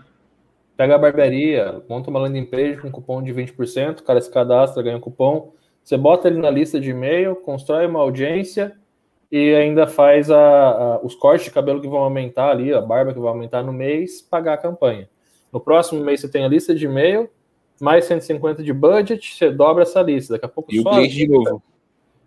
Pega 0.76 0.94
a 0.94 0.98
barbearia, 0.98 1.82
monta 1.88 2.10
uma 2.10 2.20
landing 2.20 2.44
page 2.44 2.76
com 2.76 2.90
cupom 2.90 3.22
de 3.22 3.32
20%, 3.32 4.00
o 4.00 4.02
cara 4.02 4.20
se 4.20 4.30
cadastra, 4.30 4.82
ganha 4.82 4.96
um 4.96 5.00
cupom, 5.00 5.52
você 5.82 5.96
bota 5.96 6.28
ele 6.28 6.38
na 6.38 6.50
lista 6.50 6.80
de 6.80 6.90
e-mail, 6.90 7.34
constrói 7.36 7.86
uma 7.86 8.00
audiência 8.00 8.76
e 9.36 9.52
ainda 9.52 9.84
faz 9.84 10.30
a, 10.30 10.38
a, 10.38 11.00
os 11.00 11.16
cortes 11.16 11.46
de 11.46 11.50
cabelo 11.50 11.80
que 11.80 11.88
vão 11.88 11.98
aumentar 11.98 12.50
ali, 12.50 12.72
a 12.72 12.80
barba 12.80 13.12
que 13.12 13.18
vai 13.18 13.30
aumentar 13.30 13.64
no 13.64 13.72
mês, 13.72 14.22
pagar 14.22 14.54
a 14.54 14.56
campanha. 14.56 15.08
No 15.52 15.58
próximo 15.58 16.04
mês 16.04 16.20
você 16.20 16.28
tem 16.28 16.44
a 16.44 16.48
lista 16.48 16.72
de 16.72 16.84
e-mail, 16.84 17.28
mais 17.80 18.04
150 18.04 18.62
de 18.62 18.72
budget, 18.72 19.34
você 19.34 19.50
dobra 19.50 19.82
essa 19.82 20.00
lista. 20.02 20.34
Daqui 20.34 20.44
a 20.44 20.48
pouco 20.48 20.72
e 20.72 20.80
só. 20.80 21.00
E 21.00 21.08
de 21.08 21.26
novo. 21.26 21.60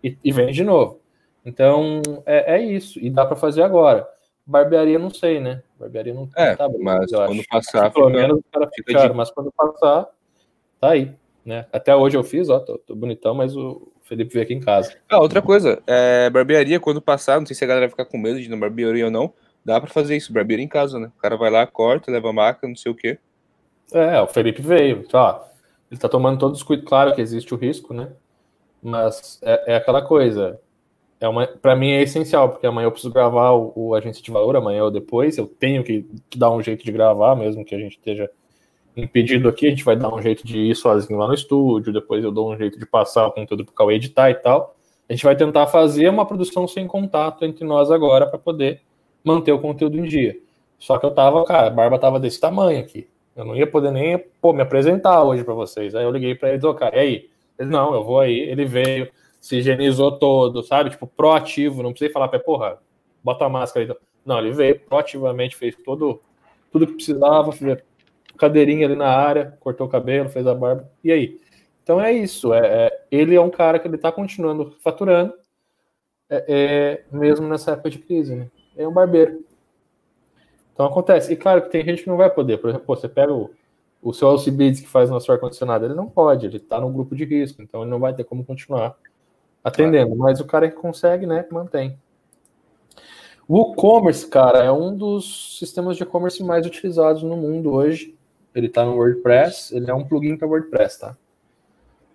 E, 0.04 0.18
e 0.22 0.30
vende 0.30 0.52
de 0.52 0.64
novo. 0.64 1.00
Então, 1.46 2.02
é, 2.26 2.56
é 2.56 2.62
isso. 2.62 2.98
E 2.98 3.08
dá 3.08 3.24
para 3.24 3.36
fazer 3.36 3.62
agora. 3.62 4.06
Barbearia, 4.44 4.98
não 4.98 5.08
sei, 5.08 5.40
né? 5.40 5.62
Barbearia 5.80 6.12
não 6.12 6.28
é, 6.36 6.56
tá 6.56 6.68
bom, 6.68 6.76
mas 6.78 7.10
quando 7.10 7.40
acho. 7.40 7.48
passar. 7.48 7.90
Pelo 7.90 8.08
fica, 8.08 8.18
menos 8.20 8.38
o 8.38 8.44
cara 8.52 8.68
fica 8.74 8.92
caro, 8.92 9.12
de... 9.12 9.16
mas 9.16 9.30
quando 9.30 9.50
passar, 9.50 10.08
tá 10.78 10.90
aí. 10.90 11.14
Né? 11.42 11.64
Até 11.72 11.96
hoje 11.96 12.18
eu 12.18 12.22
fiz, 12.22 12.50
ó, 12.50 12.60
tô, 12.60 12.76
tô, 12.76 12.94
bonitão, 12.94 13.34
mas 13.34 13.56
o 13.56 13.90
Felipe 14.08 14.32
veio 14.32 14.44
aqui 14.44 14.54
em 14.54 14.60
casa. 14.60 14.94
Ah, 15.08 15.20
outra 15.20 15.42
coisa, 15.42 15.82
é, 15.86 16.30
barbearia, 16.30 16.80
quando 16.80 17.00
passar, 17.00 17.38
não 17.38 17.46
sei 17.46 17.54
se 17.54 17.62
a 17.62 17.66
galera 17.66 17.86
vai 17.86 17.90
ficar 17.90 18.06
com 18.06 18.16
medo 18.16 18.40
de 18.40 18.46
ir 18.46 18.48
na 18.48 18.56
barbearia 18.56 19.04
ou 19.04 19.10
não, 19.10 19.32
dá 19.64 19.78
para 19.78 19.90
fazer 19.90 20.16
isso, 20.16 20.32
barbearia 20.32 20.64
em 20.64 20.68
casa, 20.68 20.98
né? 20.98 21.12
O 21.16 21.20
cara 21.20 21.36
vai 21.36 21.50
lá, 21.50 21.66
corta, 21.66 22.10
leva 22.10 22.30
a 22.30 22.32
maca, 22.32 22.66
não 22.66 22.74
sei 22.74 22.90
o 22.90 22.94
quê. 22.94 23.18
É, 23.92 24.20
o 24.20 24.26
Felipe 24.26 24.62
veio, 24.62 25.06
tá? 25.06 25.46
Ele 25.90 26.00
tá 26.00 26.08
tomando 26.08 26.38
todos 26.38 26.58
os 26.58 26.62
cuidados, 26.62 26.88
claro 26.88 27.14
que 27.14 27.20
existe 27.20 27.52
o 27.52 27.56
risco, 27.56 27.92
né? 27.92 28.10
Mas 28.82 29.38
é, 29.42 29.74
é 29.74 29.76
aquela 29.76 30.00
coisa. 30.00 30.58
É 31.20 31.28
uma, 31.28 31.46
para 31.46 31.76
mim 31.76 31.90
é 31.90 32.02
essencial, 32.02 32.48
porque 32.48 32.66
amanhã 32.66 32.86
eu 32.86 32.92
preciso 32.92 33.12
gravar 33.12 33.50
o, 33.52 33.72
o 33.74 33.94
agência 33.94 34.22
de 34.22 34.30
valor, 34.30 34.56
amanhã 34.56 34.84
ou 34.84 34.90
depois, 34.90 35.36
eu 35.36 35.46
tenho 35.46 35.82
que, 35.82 36.06
que, 36.30 36.38
dar 36.38 36.50
um 36.50 36.62
jeito 36.62 36.84
de 36.84 36.92
gravar, 36.92 37.34
mesmo 37.34 37.64
que 37.64 37.74
a 37.74 37.78
gente 37.78 37.96
esteja 37.96 38.30
impedido 39.00 39.48
aqui, 39.48 39.66
a 39.66 39.70
gente 39.70 39.84
vai 39.84 39.96
dar 39.96 40.12
um 40.12 40.20
jeito 40.20 40.46
de 40.46 40.58
ir 40.58 40.74
sozinho 40.74 41.18
lá 41.18 41.26
no 41.26 41.34
estúdio, 41.34 41.92
depois 41.92 42.22
eu 42.22 42.32
dou 42.32 42.52
um 42.52 42.56
jeito 42.56 42.78
de 42.78 42.86
passar 42.86 43.26
o 43.26 43.32
conteúdo 43.32 43.64
para 43.64 43.72
o 43.72 43.74
Cauê 43.74 43.94
editar 43.94 44.30
e 44.30 44.34
tal. 44.34 44.74
A 45.08 45.12
gente 45.12 45.24
vai 45.24 45.34
tentar 45.34 45.66
fazer 45.66 46.08
uma 46.08 46.26
produção 46.26 46.68
sem 46.68 46.86
contato 46.86 47.44
entre 47.44 47.64
nós 47.64 47.90
agora 47.90 48.26
para 48.26 48.38
poder 48.38 48.82
manter 49.24 49.52
o 49.52 49.58
conteúdo 49.58 49.98
em 49.98 50.04
dia. 50.04 50.36
Só 50.78 50.98
que 50.98 51.06
eu 51.06 51.10
tava, 51.10 51.44
cara, 51.44 51.66
a 51.66 51.70
barba 51.70 51.98
tava 51.98 52.20
desse 52.20 52.40
tamanho 52.40 52.80
aqui. 52.80 53.08
Eu 53.34 53.44
não 53.44 53.56
ia 53.56 53.66
poder 53.66 53.90
nem 53.90 54.18
pô, 54.40 54.52
me 54.52 54.62
apresentar 54.62 55.22
hoje 55.22 55.44
para 55.44 55.54
vocês. 55.54 55.94
Aí 55.94 56.04
eu 56.04 56.10
liguei 56.10 56.34
para 56.34 56.52
ele, 56.52 56.66
oh, 56.66 56.74
cara, 56.74 56.96
e 56.96 56.98
aí? 56.98 57.30
Ele, 57.58 57.70
não, 57.70 57.94
eu 57.94 58.04
vou 58.04 58.20
aí. 58.20 58.38
Ele 58.38 58.64
veio, 58.64 59.08
se 59.40 59.56
higienizou 59.56 60.18
todo, 60.18 60.62
sabe? 60.62 60.90
Tipo, 60.90 61.06
proativo, 61.06 61.82
não 61.82 61.90
precisei 61.90 62.12
falar 62.12 62.28
para 62.28 62.38
porra, 62.38 62.78
bota 63.22 63.44
a 63.44 63.48
máscara 63.48 63.86
aí. 63.86 63.96
Não, 64.24 64.38
ele 64.38 64.52
veio 64.52 64.78
proativamente, 64.80 65.56
fez 65.56 65.74
todo, 65.84 66.20
tudo 66.70 66.86
que 66.86 66.94
precisava, 66.94 67.52
cadeirinha 68.38 68.86
ali 68.86 68.96
na 68.96 69.08
área, 69.08 69.56
cortou 69.60 69.86
o 69.86 69.90
cabelo, 69.90 70.28
fez 70.28 70.46
a 70.46 70.54
barba. 70.54 70.90
E 71.02 71.12
aí? 71.12 71.40
Então 71.82 72.00
é 72.00 72.12
isso. 72.12 72.54
É, 72.54 72.86
é 72.86 73.04
ele 73.10 73.34
é 73.34 73.40
um 73.40 73.50
cara 73.50 73.78
que 73.78 73.88
ele 73.88 73.96
está 73.96 74.12
continuando 74.12 74.74
faturando, 74.80 75.34
é, 76.30 76.44
é, 76.48 77.04
mesmo 77.16 77.48
nessa 77.48 77.72
época 77.72 77.90
de 77.90 77.98
crise, 77.98 78.34
né? 78.34 78.50
É 78.76 78.86
um 78.86 78.92
barbeiro. 78.92 79.44
Então 80.72 80.86
acontece. 80.86 81.32
E 81.32 81.36
claro 81.36 81.62
que 81.62 81.70
tem 81.70 81.84
gente 81.84 82.04
que 82.04 82.08
não 82.08 82.16
vai 82.16 82.30
poder. 82.30 82.58
Por 82.58 82.70
exemplo, 82.70 82.86
você 82.86 83.08
pega 83.08 83.32
o, 83.32 83.50
o 84.02 84.12
seu 84.12 84.28
Alcibiades 84.28 84.80
que 84.80 84.88
faz 84.88 85.10
nosso 85.10 85.30
ar-condicionado, 85.32 85.84
ele 85.84 85.94
não 85.94 86.08
pode, 86.08 86.46
ele 86.46 86.58
está 86.58 86.80
no 86.80 86.90
grupo 86.90 87.16
de 87.16 87.24
risco, 87.24 87.60
então 87.60 87.82
ele 87.82 87.90
não 87.90 87.98
vai 87.98 88.14
ter 88.14 88.24
como 88.24 88.44
continuar 88.44 88.96
atendendo. 89.64 90.14
Claro. 90.14 90.20
Mas 90.20 90.40
o 90.40 90.44
cara 90.44 90.70
que 90.70 90.76
consegue, 90.76 91.26
né, 91.26 91.44
mantém. 91.50 91.98
O 93.48 93.56
WooCommerce, 93.56 94.26
cara, 94.26 94.62
é 94.62 94.70
um 94.70 94.94
dos 94.94 95.58
sistemas 95.58 95.96
de 95.96 96.02
e-commerce 96.02 96.42
mais 96.44 96.66
utilizados 96.66 97.22
no 97.22 97.34
mundo 97.34 97.72
hoje. 97.72 98.14
Ele 98.54 98.66
está 98.66 98.84
no 98.84 98.96
WordPress, 98.96 99.74
ele 99.76 99.90
é 99.90 99.94
um 99.94 100.04
plugin 100.04 100.36
para 100.36 100.48
WordPress, 100.48 101.00
tá? 101.00 101.16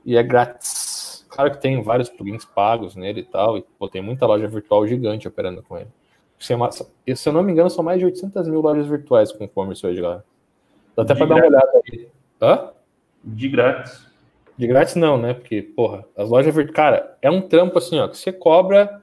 e 0.05 0.17
é 0.17 0.23
grátis. 0.23 1.25
Claro 1.29 1.51
que 1.51 1.57
tem 1.59 1.81
vários 1.81 2.09
plugins 2.09 2.45
pagos 2.45 2.95
nele 2.95 3.21
e 3.21 3.23
tal, 3.23 3.57
e 3.57 3.65
pô, 3.79 3.87
tem 3.87 4.01
muita 4.01 4.25
loja 4.25 4.47
virtual 4.47 4.85
gigante 4.85 5.27
operando 5.27 5.63
com 5.63 5.77
ele. 5.77 5.89
Se 6.37 6.53
eu 7.29 7.33
não 7.33 7.41
me 7.41 7.51
engano, 7.51 7.69
são 7.69 7.83
mais 7.83 7.99
de 7.99 8.05
800 8.05 8.47
mil 8.47 8.61
lojas 8.61 8.85
virtuais 8.85 9.31
com 9.31 9.43
e-commerce 9.43 9.85
hoje, 9.85 10.01
galera. 10.01 10.25
Dá 10.95 11.03
até 11.03 11.15
para 11.15 11.25
dar 11.25 11.35
uma 11.35 11.45
olhada 11.45 11.71
aí. 11.85 12.07
Hã? 12.41 12.69
De 13.23 13.47
grátis. 13.47 14.05
De 14.57 14.67
grátis 14.67 14.95
não, 14.95 15.17
né? 15.17 15.33
Porque, 15.33 15.61
porra, 15.61 16.05
as 16.15 16.29
lojas 16.29 16.53
virtuais. 16.53 16.75
Cara, 16.75 17.17
é 17.21 17.31
um 17.31 17.41
trampo 17.41 17.77
assim, 17.77 17.97
ó, 17.97 18.07
que 18.07 18.17
você 18.17 18.31
cobra 18.31 19.01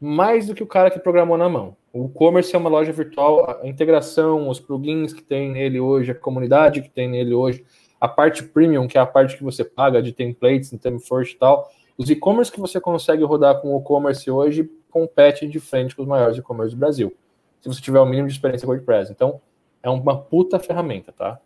mais 0.00 0.46
do 0.46 0.54
que 0.54 0.62
o 0.62 0.66
cara 0.66 0.90
que 0.90 0.98
programou 0.98 1.36
na 1.36 1.48
mão. 1.48 1.76
O 1.92 2.06
e-commerce 2.06 2.54
é 2.54 2.58
uma 2.58 2.70
loja 2.70 2.92
virtual, 2.92 3.60
a 3.62 3.66
integração, 3.66 4.48
os 4.48 4.60
plugins 4.60 5.12
que 5.12 5.22
tem 5.22 5.50
nele 5.50 5.80
hoje, 5.80 6.12
a 6.12 6.14
comunidade 6.14 6.82
que 6.82 6.88
tem 6.88 7.08
nele 7.08 7.34
hoje, 7.34 7.64
a 8.00 8.06
parte 8.06 8.44
premium, 8.44 8.86
que 8.86 8.96
é 8.96 9.00
a 9.00 9.06
parte 9.06 9.36
que 9.36 9.42
você 9.42 9.64
paga 9.64 10.00
de 10.00 10.12
templates, 10.12 10.72
first 11.06 11.34
e 11.34 11.38
tal, 11.38 11.68
os 11.98 12.08
e-commerce 12.08 12.50
que 12.50 12.60
você 12.60 12.80
consegue 12.80 13.24
rodar 13.24 13.60
com 13.60 13.76
o 13.76 13.80
e-commerce 13.80 14.30
hoje 14.30 14.70
compete 14.88 15.46
de 15.46 15.60
frente 15.60 15.94
com 15.94 16.02
os 16.02 16.08
maiores 16.08 16.38
e-commerce 16.38 16.74
do 16.74 16.78
Brasil. 16.78 17.14
Se 17.60 17.68
você 17.68 17.80
tiver 17.80 18.00
o 18.00 18.06
mínimo 18.06 18.28
de 18.28 18.34
experiência 18.34 18.64
com 18.64 18.72
WordPress. 18.72 19.12
Então, 19.12 19.40
é 19.82 19.90
uma 19.90 20.18
puta 20.18 20.58
ferramenta, 20.58 21.12
tá? 21.12 21.38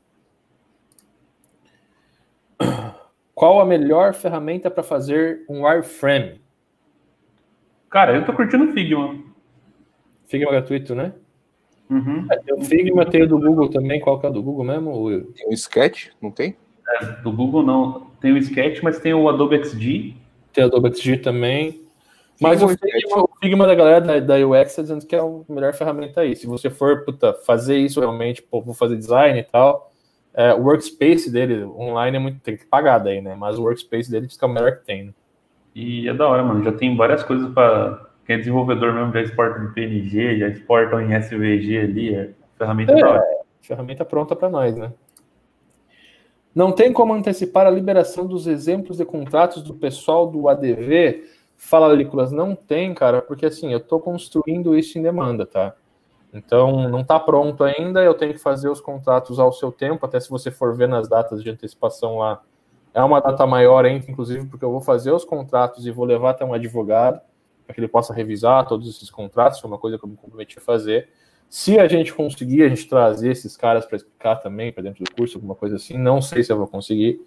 Qual 3.35 3.61
a 3.61 3.65
melhor 3.65 4.15
ferramenta 4.15 4.71
para 4.71 4.83
fazer 4.83 5.45
um 5.49 5.65
wireframe? 5.65 6.41
Cara, 7.91 8.15
eu 8.15 8.25
tô 8.25 8.33
curtindo 8.33 8.65
o 8.65 8.73
Figma. 8.73 9.24
Figma 10.27 10.49
é 10.49 10.53
gratuito, 10.53 10.95
né? 10.95 11.12
Uhum. 11.91 12.27
É, 12.31 12.37
tem 12.39 12.55
o 12.55 12.64
Figma, 12.64 13.07
tem 13.07 13.22
o 13.22 13.29
do 13.29 13.39
Google 13.39 13.68
também. 13.68 14.01
Qual 14.01 14.18
que 14.18 14.27
é 14.27 14.29
o 14.29 14.33
do 14.33 14.43
Google 14.43 14.64
mesmo? 14.64 15.22
Tem 15.35 15.49
o 15.49 15.53
Sketch, 15.53 16.09
não 16.20 16.31
tem? 16.31 16.57
É, 17.01 17.07
do 17.22 17.33
Google 17.33 17.62
não. 17.62 18.07
Tem 18.20 18.33
o 18.33 18.39
Sketch, 18.39 18.83
mas 18.83 18.99
tem 18.99 19.14
o 19.14 19.29
Adobe 19.29 19.62
XD. 19.62 20.14
Tem 20.53 20.64
o 20.64 20.66
Adobe 20.66 20.95
XD 20.95 21.18
também. 21.18 21.85
Mas 22.41 22.62
o 22.62 22.68
Figma, 22.68 23.22
o 23.22 23.31
Figma, 23.41 23.66
da 23.66 23.75
galera 23.75 24.01
da, 24.01 24.20
da 24.20 24.47
UX 24.47 24.70
está 24.70 24.83
dizendo 24.83 25.07
que 25.07 25.14
é 25.14 25.20
a 25.20 25.25
melhor 25.49 25.72
ferramenta 25.72 26.22
aí. 26.22 26.35
Se 26.35 26.47
você 26.47 26.68
for 26.68 27.05
puta, 27.05 27.33
fazer 27.33 27.79
isso 27.79 28.01
realmente, 28.01 28.43
pô, 28.43 28.61
vou 28.61 28.75
fazer 28.75 28.97
design 28.97 29.39
e 29.39 29.45
tal, 29.45 29.93
é, 30.33 30.53
o 30.53 30.62
workspace 30.62 31.31
dele 31.31 31.62
online 31.64 32.16
é 32.16 32.20
muito. 32.20 32.41
Tem 32.41 32.57
que 32.57 32.66
pagar 32.66 32.99
daí, 32.99 33.20
né? 33.20 33.37
Mas 33.37 33.57
o 33.57 33.62
workspace 33.62 34.11
dele 34.11 34.27
diz 34.27 34.37
que 34.37 34.45
é 34.45 34.49
o 34.49 34.53
melhor 34.53 34.79
que 34.79 34.85
tem. 34.85 35.05
Né? 35.05 35.14
E 35.75 36.09
é 36.09 36.14
da 36.14 36.29
hora, 36.29 36.43
mano. 36.43 36.64
Já 36.64 36.72
tem 36.72 36.97
várias 36.97 37.22
coisas 37.22 37.53
para 37.53 38.04
quem 38.27 38.37
é 38.37 38.39
desenvolvedor 38.39 38.93
mesmo 38.93 39.12
já 39.12 39.20
exporta 39.20 39.61
em 39.61 39.72
PNG, 39.72 40.39
já 40.39 40.49
exportam 40.49 41.01
em 41.01 41.14
SVG 41.14 41.79
ali, 41.79 42.14
é 42.14 42.31
ferramenta 42.57 42.93
é, 42.93 43.01
da 43.01 43.25
ferramenta 43.61 44.05
pronta 44.05 44.35
para 44.35 44.49
nós, 44.49 44.77
né? 44.77 44.93
Não 46.55 46.70
tem 46.70 46.93
como 46.93 47.12
antecipar 47.12 47.66
a 47.66 47.70
liberação 47.70 48.27
dos 48.27 48.47
exemplos 48.47 48.99
de 48.99 49.05
contratos 49.05 49.62
do 49.62 49.75
pessoal 49.75 50.27
do 50.27 50.49
ADV? 50.49 51.25
Fala, 51.57 51.95
Nicolas, 51.97 52.31
não 52.31 52.55
tem, 52.55 52.95
cara, 52.95 53.20
porque 53.20 53.47
assim, 53.47 53.72
eu 53.72 53.79
estou 53.79 53.99
construindo 54.01 54.77
isso 54.77 54.99
em 54.99 55.03
demanda, 55.03 55.45
tá? 55.45 55.75
Então, 56.33 56.89
não 56.89 57.01
está 57.01 57.18
pronto 57.18 57.62
ainda, 57.62 58.03
eu 58.03 58.14
tenho 58.14 58.33
que 58.33 58.41
fazer 58.41 58.68
os 58.68 58.81
contratos 58.81 59.39
ao 59.39 59.53
seu 59.53 59.70
tempo, 59.70 60.05
até 60.05 60.18
se 60.18 60.31
você 60.31 60.51
for 60.51 60.75
ver 60.75 60.89
nas 60.89 61.09
datas 61.09 61.43
de 61.43 61.51
antecipação 61.51 62.18
lá, 62.18 62.43
é 62.93 63.03
uma 63.03 63.20
data 63.20 63.47
maior 63.47 63.85
ainda, 63.85 64.09
inclusive, 64.09 64.47
porque 64.47 64.64
eu 64.64 64.70
vou 64.70 64.81
fazer 64.81 65.12
os 65.12 65.25
contratos 65.25 65.87
e 65.87 65.91
vou 65.91 66.05
levar 66.05 66.31
até 66.31 66.45
um 66.45 66.53
advogado, 66.53 67.20
para 67.67 67.75
que 67.75 67.81
ele 67.81 67.89
possa 67.89 68.12
revisar 68.12 68.67
todos 68.67 68.89
esses 68.89 69.11
contratos, 69.11 69.61
foi 69.61 69.71
uma 69.71 69.79
coisa 69.79 69.99
que 69.99 70.05
eu 70.05 70.09
me 70.09 70.17
comprometi 70.17 70.59
a 70.59 70.61
fazer. 70.61 71.09
Se 71.49 71.79
a 71.79 71.87
gente 71.87 72.12
conseguir, 72.12 72.62
a 72.62 72.69
gente 72.69 72.89
trazer 72.89 73.31
esses 73.31 73.57
caras 73.57 73.87
para 73.87 73.97
explicar 73.97 74.37
também 74.37 74.73
para 74.73 74.83
dentro 74.83 75.05
do 75.05 75.15
curso, 75.15 75.39
alguma 75.39 75.55
coisa 75.55 75.77
assim, 75.77 75.97
não 75.97 76.21
sei 76.21 76.43
se 76.43 76.53
eu 76.53 76.57
vou 76.57 76.67
conseguir, 76.67 77.21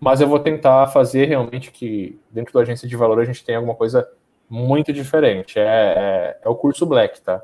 mas 0.00 0.20
eu 0.20 0.28
vou 0.28 0.38
tentar 0.38 0.86
fazer 0.88 1.26
realmente 1.26 1.70
que 1.70 2.18
dentro 2.30 2.52
da 2.52 2.60
agência 2.60 2.88
de 2.88 2.96
valor 2.96 3.20
a 3.20 3.24
gente 3.24 3.44
tenha 3.44 3.58
alguma 3.58 3.74
coisa 3.74 4.08
muito 4.48 4.92
diferente. 4.92 5.58
É, 5.58 5.62
é, 5.62 6.38
é 6.42 6.48
o 6.48 6.54
curso 6.54 6.86
Black, 6.86 7.20
tá? 7.20 7.42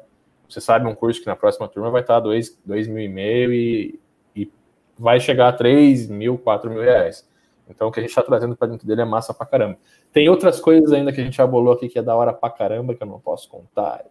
Você 0.49 0.61
sabe 0.61 0.87
um 0.87 0.95
curso 0.95 1.21
que 1.21 1.27
na 1.27 1.37
próxima 1.37 1.69
turma 1.69 1.91
vai 1.91 2.01
estar 2.01 2.19
dois, 2.21 2.59
dois 2.65 2.89
mil 2.89 3.03
e 3.05 3.09
meio 3.09 3.53
e, 3.53 4.01
e 4.35 4.51
vai 4.99 5.21
chegar 5.21 5.49
a 5.49 5.53
três 5.53 6.09
mil, 6.09 6.37
quatro 6.37 6.71
mil 6.71 6.83
reais. 6.83 7.29
Então 7.71 7.89
o 7.89 7.93
que 7.93 8.01
a 8.01 8.03
gente 8.03 8.11
está 8.11 8.23
trazendo 8.23 8.57
para 8.57 8.69
dentro 8.69 8.87
dele 8.87 9.03
é 9.03 9.05
massa 9.05 9.33
pra 9.33 9.47
caramba. 9.47 9.79
Tem 10.13 10.29
outras 10.29 10.61
coisas 10.61 10.93
ainda 10.93 11.13
que 11.13 11.21
a 11.21 11.25
gente 11.25 11.41
abolou 11.41 11.73
aqui 11.73 11.89
que 11.89 11.99
é 11.99 12.03
da 12.03 12.15
hora 12.15 12.33
pra 12.33 12.51
caramba, 12.51 12.95
que 12.95 13.03
eu 13.03 13.07
não 13.07 13.21
posso 13.21 13.49
contar. 13.49 14.05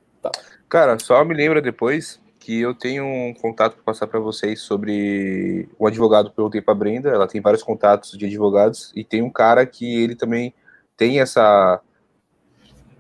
Cara, 0.68 0.98
só 1.00 1.24
me 1.24 1.34
lembra 1.34 1.62
depois 1.62 2.22
que 2.40 2.62
eu 2.62 2.74
tenho 2.74 3.04
um 3.04 3.34
contato 3.34 3.76
para 3.76 3.84
passar 3.84 4.08
para 4.08 4.20
vocês 4.20 4.62
sobre 4.62 5.68
o 5.78 5.86
advogado 5.86 6.32
perguntei 6.32 6.62
para 6.62 6.74
Brenda, 6.74 7.10
ela 7.10 7.28
tem 7.28 7.42
vários 7.42 7.62
contatos 7.62 8.18
de 8.18 8.26
advogados 8.26 8.92
e 8.96 9.04
tem 9.04 9.22
um 9.22 9.30
cara 9.30 9.66
que 9.66 10.02
ele 10.02 10.16
também 10.16 10.54
tem 10.96 11.20
essa 11.20 11.82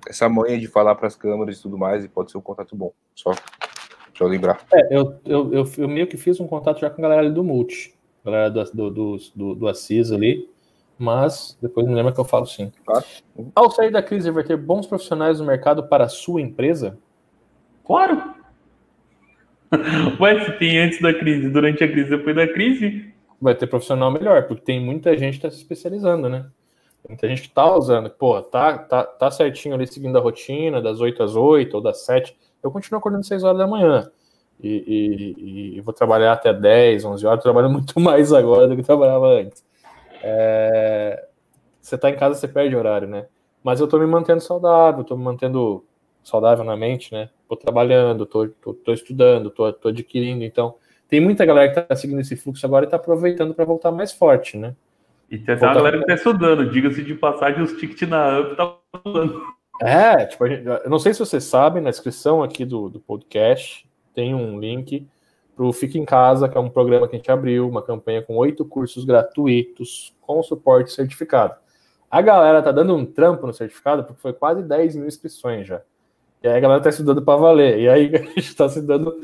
essa 0.07 0.27
manha 0.27 0.57
de 0.57 0.67
falar 0.67 0.95
para 0.95 1.07
as 1.07 1.15
câmaras 1.15 1.57
e 1.57 1.61
tudo 1.61 1.77
mais 1.77 2.03
e 2.03 2.07
pode 2.07 2.31
ser 2.31 2.37
um 2.37 2.41
contato 2.41 2.75
bom. 2.75 2.91
Só 3.15 3.31
eu 4.19 4.27
lembrar. 4.27 4.61
É, 4.73 4.95
eu, 4.95 5.15
eu, 5.25 5.53
eu, 5.53 5.71
eu, 5.77 5.87
meio 5.87 6.07
que 6.07 6.17
fiz 6.17 6.39
um 6.39 6.47
contato 6.47 6.79
já 6.79 6.89
com 6.89 6.99
a 6.99 7.03
galera 7.03 7.21
ali 7.21 7.31
do 7.31 7.43
Multi, 7.43 7.93
galera 8.29 8.49
do, 8.49 8.63
do, 8.63 8.89
do, 8.89 9.17
do, 9.35 9.55
do 9.55 9.67
Assis 9.67 10.11
ali 10.11 10.47
mas 10.99 11.57
depois 11.61 11.87
me 11.87 11.95
lembra 11.95 12.11
que 12.11 12.19
eu 12.19 12.25
falo 12.25 12.45
sim. 12.45 12.73
Claro. 12.85 13.05
Ao 13.55 13.71
sair 13.71 13.89
da 13.89 14.03
crise, 14.03 14.29
vai 14.29 14.43
ter 14.43 14.57
bons 14.57 14.85
profissionais 14.85 15.39
no 15.39 15.45
mercado 15.45 15.87
para 15.87 16.03
a 16.03 16.09
sua 16.09 16.41
empresa? 16.41 16.97
Claro! 17.85 18.35
Ué, 20.19 20.43
se 20.43 20.51
tem 20.59 20.77
antes 20.77 21.01
da 21.01 21.13
crise, 21.13 21.49
durante 21.49 21.81
a 21.85 21.89
crise, 21.89 22.09
depois 22.09 22.35
da 22.35 22.45
crise. 22.45 23.13
Vai 23.41 23.55
ter 23.55 23.67
profissional 23.67 24.11
melhor, 24.11 24.45
porque 24.45 24.61
tem 24.61 24.81
muita 24.81 25.17
gente 25.17 25.39
que 25.39 25.47
está 25.47 25.49
se 25.49 25.55
especializando, 25.55 26.27
né? 26.27 26.45
Muita 27.07 27.29
gente 27.29 27.43
que 27.43 27.47
está 27.47 27.73
usando, 27.73 28.09
pô, 28.09 28.41
tá, 28.41 28.77
tá, 28.77 29.05
tá 29.05 29.31
certinho 29.31 29.75
ali 29.75 29.87
seguindo 29.87 30.17
a 30.17 30.21
rotina, 30.21 30.81
das 30.81 30.99
8 30.99 31.23
às 31.23 31.33
8 31.33 31.73
ou 31.73 31.81
das 31.81 32.01
7. 32.01 32.37
Eu 32.61 32.69
continuo 32.69 32.99
acordando 32.99 33.21
às 33.21 33.27
6 33.27 33.45
horas 33.45 33.57
da 33.57 33.65
manhã. 33.65 34.11
E, 34.61 35.35
e, 35.37 35.77
e 35.77 35.81
vou 35.81 35.93
trabalhar 35.93 36.33
até 36.33 36.53
10, 36.53 37.05
11 37.05 37.25
horas. 37.25 37.43
Trabalho 37.43 37.69
muito 37.71 37.99
mais 37.99 38.33
agora 38.33 38.67
do 38.67 38.75
que 38.75 38.83
trabalhava 38.83 39.27
antes. 39.27 39.63
É, 40.21 41.25
você 41.79 41.97
tá 41.97 42.09
em 42.09 42.15
casa, 42.15 42.39
você 42.39 42.47
perde 42.47 42.75
horário, 42.75 43.07
né? 43.07 43.25
Mas 43.63 43.79
eu 43.79 43.87
tô 43.87 43.97
me 43.97 44.05
mantendo 44.05 44.41
saudável, 44.41 45.03
tô 45.03 45.15
me 45.15 45.23
mantendo 45.23 45.83
saudável 46.23 46.63
na 46.63 46.75
mente, 46.75 47.11
né? 47.13 47.29
Tô 47.47 47.55
trabalhando, 47.55 48.25
tô 48.25 48.93
estudando, 48.93 49.49
tô, 49.49 49.71
tô, 49.73 49.89
adquirindo. 49.89 50.43
Então, 50.43 50.75
tem 51.07 51.19
muita 51.19 51.45
galera 51.45 51.73
que 51.73 51.81
tá 51.81 51.95
seguindo 51.95 52.21
esse 52.21 52.35
fluxo 52.35 52.65
agora 52.65 52.85
e 52.85 52.89
tá 52.89 52.97
aproveitando 52.97 53.53
para 53.53 53.65
voltar 53.65 53.91
mais 53.91 54.11
forte, 54.11 54.57
né? 54.57 54.75
E 55.29 55.37
tem 55.37 55.55
até 55.55 55.65
uma 55.65 55.75
galera 55.75 55.99
que 55.99 56.05
tá 56.05 56.13
estudando, 56.13 56.69
diga-se 56.69 57.03
de 57.03 57.15
passagem, 57.15 57.63
os 57.63 57.73
tickets 57.73 58.07
na 58.07 58.39
UP 58.39 58.55
tá 58.55 58.75
falando. 59.03 59.41
É, 59.81 60.25
tipo, 60.25 60.47
gente, 60.47 60.65
eu 60.65 60.89
não 60.89 60.99
sei 60.99 61.13
se 61.13 61.19
vocês 61.19 61.43
sabem, 61.43 61.81
na 61.81 61.89
descrição 61.89 62.43
aqui 62.43 62.65
do, 62.65 62.89
do 62.89 62.99
podcast 62.99 63.88
tem 64.19 64.35
um 64.35 64.59
link 64.59 65.07
para 65.55 65.65
o 65.65 65.71
Fique 65.71 65.97
em 65.97 66.03
Casa, 66.03 66.49
que 66.49 66.57
é 66.57 66.59
um 66.59 66.69
programa 66.69 67.07
que 67.07 67.15
a 67.15 67.19
gente 67.19 67.31
abriu, 67.31 67.69
uma 67.69 67.81
campanha 67.81 68.21
com 68.21 68.35
oito 68.35 68.65
cursos 68.65 69.05
gratuitos 69.05 70.13
com 70.19 70.43
suporte 70.43 70.91
certificado. 70.91 71.55
A 72.11 72.21
galera 72.21 72.61
tá 72.61 72.69
dando 72.69 72.93
um 72.93 73.05
trampo 73.05 73.47
no 73.47 73.53
certificado 73.53 74.03
porque 74.03 74.21
foi 74.21 74.33
quase 74.33 74.61
10 74.61 74.97
mil 74.97 75.07
inscrições 75.07 75.65
já. 75.65 75.81
E 76.43 76.49
aí 76.49 76.57
a 76.57 76.59
galera 76.59 76.81
tá 76.81 76.89
estudando 76.89 77.21
para 77.21 77.39
valer. 77.39 77.79
E 77.79 77.87
aí 77.87 78.11
a 78.13 78.19
gente 78.19 78.39
está 78.39 78.67
se 78.67 78.81
dando 78.81 79.15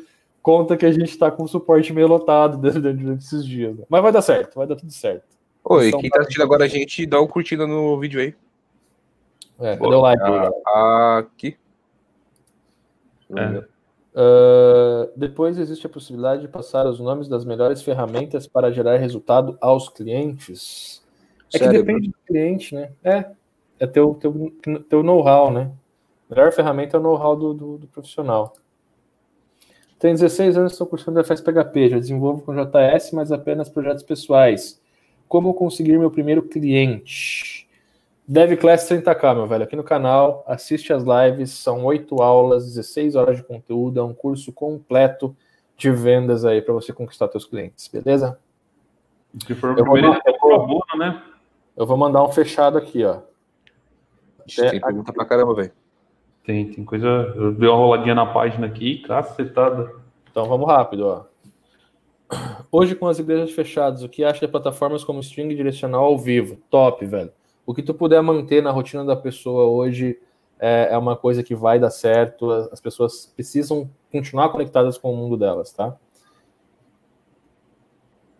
conta 0.41 0.77
que 0.77 0.85
a 0.85 0.91
gente 0.93 1.17
tá 1.17 1.29
com 1.29 1.43
o 1.43 1.47
suporte 1.47 1.91
meio 1.91 2.07
lotado 2.07 2.55
durante 2.57 3.25
esses 3.25 3.45
dias. 3.45 3.75
Né? 3.75 3.83
Mas 3.89 4.01
vai 4.01 4.13
dar 4.13 4.21
certo, 4.21 4.55
vai 4.55 4.65
dar 4.65 4.77
tudo 4.77 4.93
certo. 4.93 5.25
Oi, 5.61 5.89
então, 5.89 5.99
quem 5.99 6.09
tá 6.09 6.21
assistindo 6.21 6.43
agora 6.43 6.63
a 6.63 6.69
gente, 6.69 7.05
dá 7.05 7.19
uma 7.19 7.27
curtida 7.27 7.67
no 7.67 7.99
vídeo 7.99 8.21
aí. 8.21 8.33
É, 9.59 9.75
cadê 9.75 9.95
o 9.95 9.99
like? 9.99 10.23
Ah, 10.67 11.17
aqui. 11.17 11.57
É. 13.35 13.74
Uh, 14.15 15.11
depois 15.13 15.59
existe 15.59 15.85
a 15.85 15.89
possibilidade 15.89 16.41
de 16.41 16.47
passar 16.47 16.87
os 16.87 17.01
nomes 17.01 17.27
das 17.27 17.43
melhores 17.43 17.81
ferramentas 17.81 18.47
para 18.47 18.71
gerar 18.71 18.95
resultado 18.95 19.57
aos 19.59 19.89
clientes. 19.89 21.03
É 21.53 21.59
que 21.59 21.67
depende 21.67 22.07
do 22.07 22.15
cliente, 22.25 22.73
né? 22.73 22.91
É, 23.03 23.25
é 23.77 23.85
teu, 23.85 24.13
teu, 24.13 24.53
teu 24.89 25.03
know-how, 25.03 25.51
né? 25.51 25.69
A 26.29 26.35
melhor 26.35 26.53
ferramenta 26.53 26.95
é 26.95 26.99
o 26.99 27.03
know-how 27.03 27.35
do, 27.35 27.53
do, 27.53 27.77
do, 27.77 27.87
profissional. 27.87 28.55
Tenho 29.99 30.13
16 30.13 30.57
anos, 30.57 30.71
estou 30.71 30.87
cursando 30.87 31.21
FSPHP, 31.21 31.89
já 31.89 31.99
desenvolvo 31.99 32.41
com 32.41 32.55
JS, 32.55 33.11
mas 33.11 33.33
apenas 33.33 33.67
projetos 33.67 34.03
pessoais. 34.03 34.81
Como 35.27 35.53
conseguir 35.53 35.97
meu 35.97 36.09
primeiro 36.09 36.43
cliente? 36.43 37.64
DevClass 38.27 38.89
30k, 38.89 39.35
meu 39.35 39.45
velho, 39.45 39.63
aqui 39.63 39.75
no 39.75 39.83
canal, 39.83 40.43
assiste 40.47 40.91
as 40.91 41.03
lives, 41.03 41.51
são 41.51 41.85
8 41.85 42.23
aulas, 42.23 42.65
16 42.65 43.15
horas 43.15 43.37
de 43.37 43.43
conteúdo, 43.43 43.99
é 43.99 44.03
um 44.03 44.15
curso 44.15 44.51
completo 44.51 45.35
de 45.77 45.91
vendas 45.91 46.43
aí 46.43 46.59
para 46.59 46.73
você 46.73 46.91
conquistar 46.91 47.29
seus 47.29 47.45
clientes, 47.45 47.87
beleza? 47.87 48.39
Se 49.45 49.53
for 49.53 49.77
eu, 49.77 49.85
vou, 49.85 49.97
eu, 49.97 50.67
vou, 50.67 50.83
né? 50.97 51.21
eu 51.77 51.85
vou 51.85 51.97
mandar 51.97 52.23
um 52.23 52.31
fechado 52.31 52.79
aqui, 52.79 53.03
ó. 53.05 53.19
tem 54.47 54.81
pergunta 54.81 55.13
pra 55.13 55.25
caramba, 55.25 55.53
velho. 55.53 55.71
Tem, 56.43 56.71
tem 56.71 56.85
coisa. 56.85 57.07
Eu 57.07 57.51
dei 57.53 57.67
uma 57.67 57.77
roladinha 57.77 58.15
na 58.15 58.25
página 58.25 58.67
aqui, 58.67 58.99
cacetada. 58.99 59.91
Então 60.31 60.45
vamos 60.45 60.67
rápido, 60.67 61.07
ó. 61.07 61.25
Hoje, 62.71 62.95
com 62.95 63.07
as 63.07 63.19
igrejas 63.19 63.51
fechadas, 63.51 64.03
o 64.03 64.09
que 64.09 64.23
acha 64.23 64.45
de 64.45 64.51
plataformas 64.51 65.03
como 65.03 65.19
string 65.19 65.53
direcional 65.55 66.05
ao 66.05 66.17
vivo? 66.17 66.57
Top, 66.69 67.05
velho 67.05 67.31
o 67.65 67.73
que 67.73 67.81
tu 67.81 67.93
puder 67.93 68.21
manter 68.21 68.61
na 68.61 68.71
rotina 68.71 69.03
da 69.03 69.15
pessoa 69.15 69.65
hoje 69.65 70.19
é, 70.59 70.89
é 70.91 70.97
uma 70.97 71.15
coisa 71.15 71.43
que 71.43 71.55
vai 71.55 71.79
dar 71.79 71.89
certo. 71.89 72.51
As 72.71 72.79
pessoas 72.79 73.31
precisam 73.35 73.89
continuar 74.11 74.49
conectadas 74.49 74.97
com 74.97 75.11
o 75.11 75.17
mundo 75.17 75.35
delas, 75.35 75.71
tá? 75.73 75.97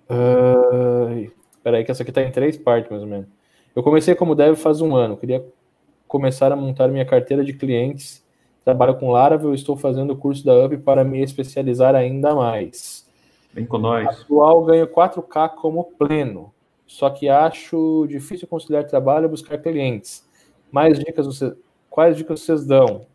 Uh, 0.09 1.32
peraí, 1.63 1.84
que 1.84 1.91
essa 1.91 2.03
aqui 2.03 2.11
tá 2.11 2.21
em 2.21 2.32
três 2.32 2.57
partes, 2.57 2.91
mais 2.91 3.01
ou 3.01 3.09
menos. 3.09 3.28
Eu 3.76 3.82
comecei 3.82 4.13
como 4.13 4.36
dev 4.36 4.55
faz 4.55 4.80
um 4.80 4.95
ano. 4.95 5.17
Queria 5.17 5.45
começar 6.07 6.51
a 6.51 6.55
montar 6.55 6.88
minha 6.88 7.05
carteira 7.05 7.43
de 7.43 7.53
clientes. 7.53 8.23
Trabalho 8.63 8.97
com 8.97 9.11
Laravel, 9.11 9.53
estou 9.53 9.76
fazendo 9.76 10.13
o 10.13 10.17
curso 10.17 10.45
da 10.45 10.65
UP 10.65 10.78
para 10.78 11.03
me 11.03 11.21
especializar 11.21 11.93
ainda 11.93 12.34
mais. 12.34 13.07
Vem 13.53 13.65
com 13.65 13.78
nós. 13.78 14.07
Atual 14.21 14.63
ganho 14.65 14.88
4K 14.88 15.49
como 15.55 15.84
pleno 15.84 16.55
só 16.88 17.09
que 17.09 17.27
acho 17.27 18.05
difícil 18.07 18.47
conciliar 18.47 18.86
trabalho 18.86 19.25
e 19.25 19.29
buscar 19.29 19.57
clientes. 19.57 20.27
Mais 20.71 20.99
dicas 20.99 21.27
quais 21.89 22.15
dicas 22.17 22.41
vocês 22.41 22.65
dão? 22.65 23.05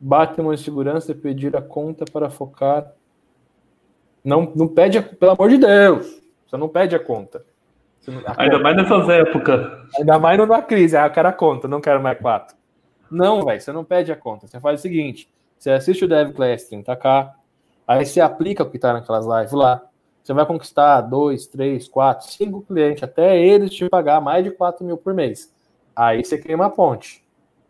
Bate 0.00 0.40
uma 0.40 0.54
insegurança 0.54 1.12
e 1.12 1.14
pedir 1.14 1.56
a 1.56 1.62
conta 1.62 2.04
para 2.04 2.30
focar. 2.30 2.92
Não, 4.24 4.52
não 4.54 4.68
pede, 4.68 4.98
a, 4.98 5.02
pelo 5.02 5.32
amor 5.32 5.48
de 5.50 5.58
Deus, 5.58 6.22
você 6.46 6.56
não 6.56 6.68
pede 6.68 6.94
a 6.94 6.98
conta. 6.98 7.44
A 8.24 8.42
Ainda 8.42 8.52
conta. 8.52 8.58
mais 8.58 8.76
nessas 8.76 9.08
épocas. 9.08 9.88
Ainda 9.98 10.18
mais 10.18 10.38
numa 10.38 10.62
crise. 10.62 10.96
Ah, 10.96 11.06
eu 11.06 11.10
quero 11.10 11.28
a 11.28 11.32
conta, 11.32 11.66
não 11.66 11.80
quero 11.80 12.02
mais 12.02 12.18
quatro. 12.18 12.56
Não, 13.10 13.44
velho, 13.44 13.60
você 13.60 13.72
não 13.72 13.84
pede 13.84 14.12
a 14.12 14.16
conta. 14.16 14.46
Você 14.46 14.60
faz 14.60 14.80
o 14.80 14.82
seguinte: 14.82 15.28
você 15.58 15.70
assiste 15.70 16.04
o 16.04 16.08
Dev 16.08 16.32
Class 16.32 16.68
30K, 16.70 17.32
aí 17.86 18.04
você 18.04 18.20
aplica 18.20 18.62
o 18.62 18.70
que 18.70 18.76
está 18.76 18.92
naquelas 18.92 19.26
lives 19.26 19.52
lá. 19.52 19.82
Você 20.26 20.32
vai 20.32 20.44
conquistar 20.44 21.02
dois, 21.02 21.46
três, 21.46 21.86
quatro, 21.86 22.26
cinco 22.26 22.60
clientes, 22.60 23.00
até 23.04 23.40
eles 23.40 23.70
te 23.70 23.88
pagar 23.88 24.20
mais 24.20 24.42
de 24.42 24.50
4 24.50 24.84
mil 24.84 24.96
por 24.96 25.14
mês. 25.14 25.54
Aí 25.94 26.24
você 26.24 26.36
queima 26.36 26.66
a 26.66 26.70
ponte. 26.70 27.24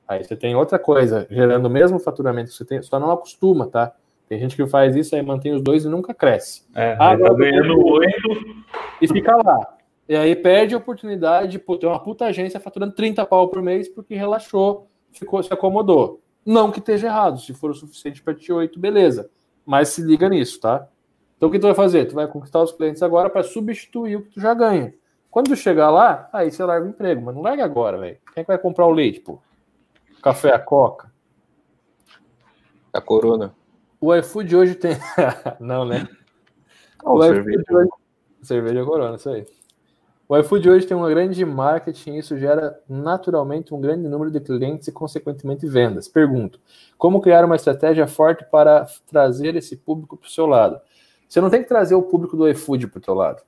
Aí 0.08 0.24
você 0.24 0.34
tem 0.34 0.56
outra 0.56 0.78
coisa, 0.78 1.26
gerando 1.30 1.66
o 1.66 1.70
mesmo 1.70 1.98
faturamento 1.98 2.48
que 2.48 2.56
você 2.56 2.64
tem, 2.64 2.82
só 2.82 2.98
não 2.98 3.10
acostuma, 3.10 3.66
tá? 3.66 3.94
Tem 4.26 4.38
gente 4.38 4.56
que 4.56 4.66
faz 4.66 4.96
isso 4.96 5.14
aí, 5.14 5.20
mantém 5.20 5.52
os 5.52 5.60
dois 5.60 5.84
e 5.84 5.88
nunca 5.90 6.14
cresce. 6.14 6.62
É, 6.74 6.96
ah, 6.98 7.10
agora 7.10 7.32
tá 7.32 7.38
ganhando 7.38 7.78
oito 7.88 8.64
e 9.02 9.06
fica 9.06 9.36
lá. 9.36 9.76
E 10.08 10.16
aí 10.16 10.34
perde 10.34 10.74
a 10.74 10.78
oportunidade 10.78 11.52
de 11.52 11.58
ter 11.58 11.86
uma 11.86 12.02
puta 12.02 12.24
agência 12.24 12.58
faturando 12.58 12.94
30 12.94 13.26
pau 13.26 13.48
por 13.48 13.60
mês 13.60 13.86
porque 13.86 14.14
relaxou, 14.14 14.88
ficou, 15.12 15.42
se 15.42 15.52
acomodou. 15.52 16.22
Não 16.42 16.70
que 16.70 16.78
esteja 16.78 17.08
errado, 17.08 17.38
se 17.38 17.52
for 17.52 17.70
o 17.72 17.74
suficiente 17.74 18.22
para 18.22 18.32
ti 18.32 18.50
oito, 18.50 18.80
beleza. 18.80 19.28
Mas 19.66 19.90
se 19.90 20.00
liga 20.00 20.26
nisso, 20.26 20.58
tá? 20.58 20.88
Então 21.36 21.48
o 21.48 21.52
que 21.52 21.58
tu 21.58 21.66
vai 21.66 21.74
fazer? 21.74 22.06
Tu 22.06 22.14
vai 22.14 22.26
conquistar 22.26 22.62
os 22.62 22.72
clientes 22.72 23.02
agora 23.02 23.28
para 23.28 23.42
substituir 23.42 24.16
o 24.16 24.22
que 24.22 24.30
tu 24.30 24.40
já 24.40 24.54
ganha. 24.54 24.94
Quando 25.30 25.48
tu 25.48 25.56
chegar 25.56 25.90
lá, 25.90 26.30
aí 26.32 26.50
você 26.50 26.64
larga 26.64 26.86
o 26.86 26.88
emprego, 26.88 27.20
mas 27.20 27.34
não 27.34 27.42
larga 27.42 27.64
agora, 27.64 27.98
velho. 27.98 28.18
Quem 28.32 28.40
é 28.40 28.44
que 28.44 28.48
vai 28.48 28.58
comprar 28.58 28.86
o 28.86 28.90
leite, 28.90 29.20
pô? 29.20 29.38
O 30.18 30.22
café, 30.22 30.54
a 30.54 30.58
coca? 30.58 31.12
A 32.92 33.00
corona. 33.00 33.54
O 34.00 34.14
iFood 34.14 34.56
hoje 34.56 34.74
tem. 34.74 34.96
não, 35.60 35.84
né? 35.84 36.08
Oh, 37.04 37.18
o 37.18 37.22
cerveja. 37.22 37.62
Hoje... 37.70 37.88
Cerveja 38.42 38.84
corona, 38.84 39.16
isso 39.16 39.28
aí. 39.28 39.46
O 40.28 40.36
iFood 40.38 40.68
hoje 40.68 40.86
tem 40.86 40.96
uma 40.96 41.08
grande 41.08 41.44
marketing 41.44 42.14
e 42.14 42.18
isso 42.18 42.36
gera 42.36 42.80
naturalmente 42.88 43.72
um 43.72 43.80
grande 43.80 44.08
número 44.08 44.30
de 44.30 44.40
clientes 44.40 44.88
e, 44.88 44.92
consequentemente, 44.92 45.66
vendas. 45.66 46.08
Pergunto: 46.08 46.58
como 46.98 47.20
criar 47.20 47.44
uma 47.44 47.56
estratégia 47.56 48.06
forte 48.06 48.44
para 48.50 48.86
trazer 49.06 49.54
esse 49.54 49.76
público 49.76 50.16
para 50.16 50.26
o 50.26 50.30
seu 50.30 50.46
lado? 50.46 50.80
Você 51.28 51.40
não 51.40 51.50
tem 51.50 51.62
que 51.62 51.68
trazer 51.68 51.94
o 51.94 52.02
público 52.02 52.36
do 52.36 52.48
iFood 52.48 52.88
para 52.88 52.98
o 52.98 53.02
teu 53.02 53.14
lado. 53.14 53.42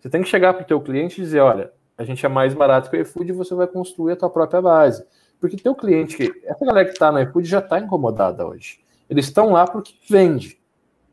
Você 0.00 0.08
tem 0.08 0.22
que 0.22 0.28
chegar 0.28 0.54
para 0.54 0.62
o 0.62 0.66
teu 0.66 0.80
cliente 0.80 1.20
e 1.20 1.24
dizer, 1.24 1.40
olha, 1.40 1.72
a 1.96 2.04
gente 2.04 2.24
é 2.24 2.28
mais 2.28 2.54
barato 2.54 2.90
que 2.90 2.96
o 2.96 3.00
iFood 3.00 3.30
e 3.30 3.32
você 3.32 3.54
vai 3.54 3.66
construir 3.66 4.12
a 4.12 4.16
tua 4.16 4.30
própria 4.30 4.62
base. 4.62 5.04
Porque 5.38 5.56
teu 5.56 5.74
cliente, 5.74 6.32
essa 6.44 6.64
galera 6.64 6.86
que 6.86 6.92
está 6.92 7.12
no 7.12 7.20
iFood 7.20 7.46
já 7.46 7.58
está 7.58 7.78
incomodada 7.78 8.46
hoje. 8.46 8.80
Eles 9.08 9.26
estão 9.26 9.52
lá 9.52 9.66
porque 9.66 9.94
vende, 10.08 10.60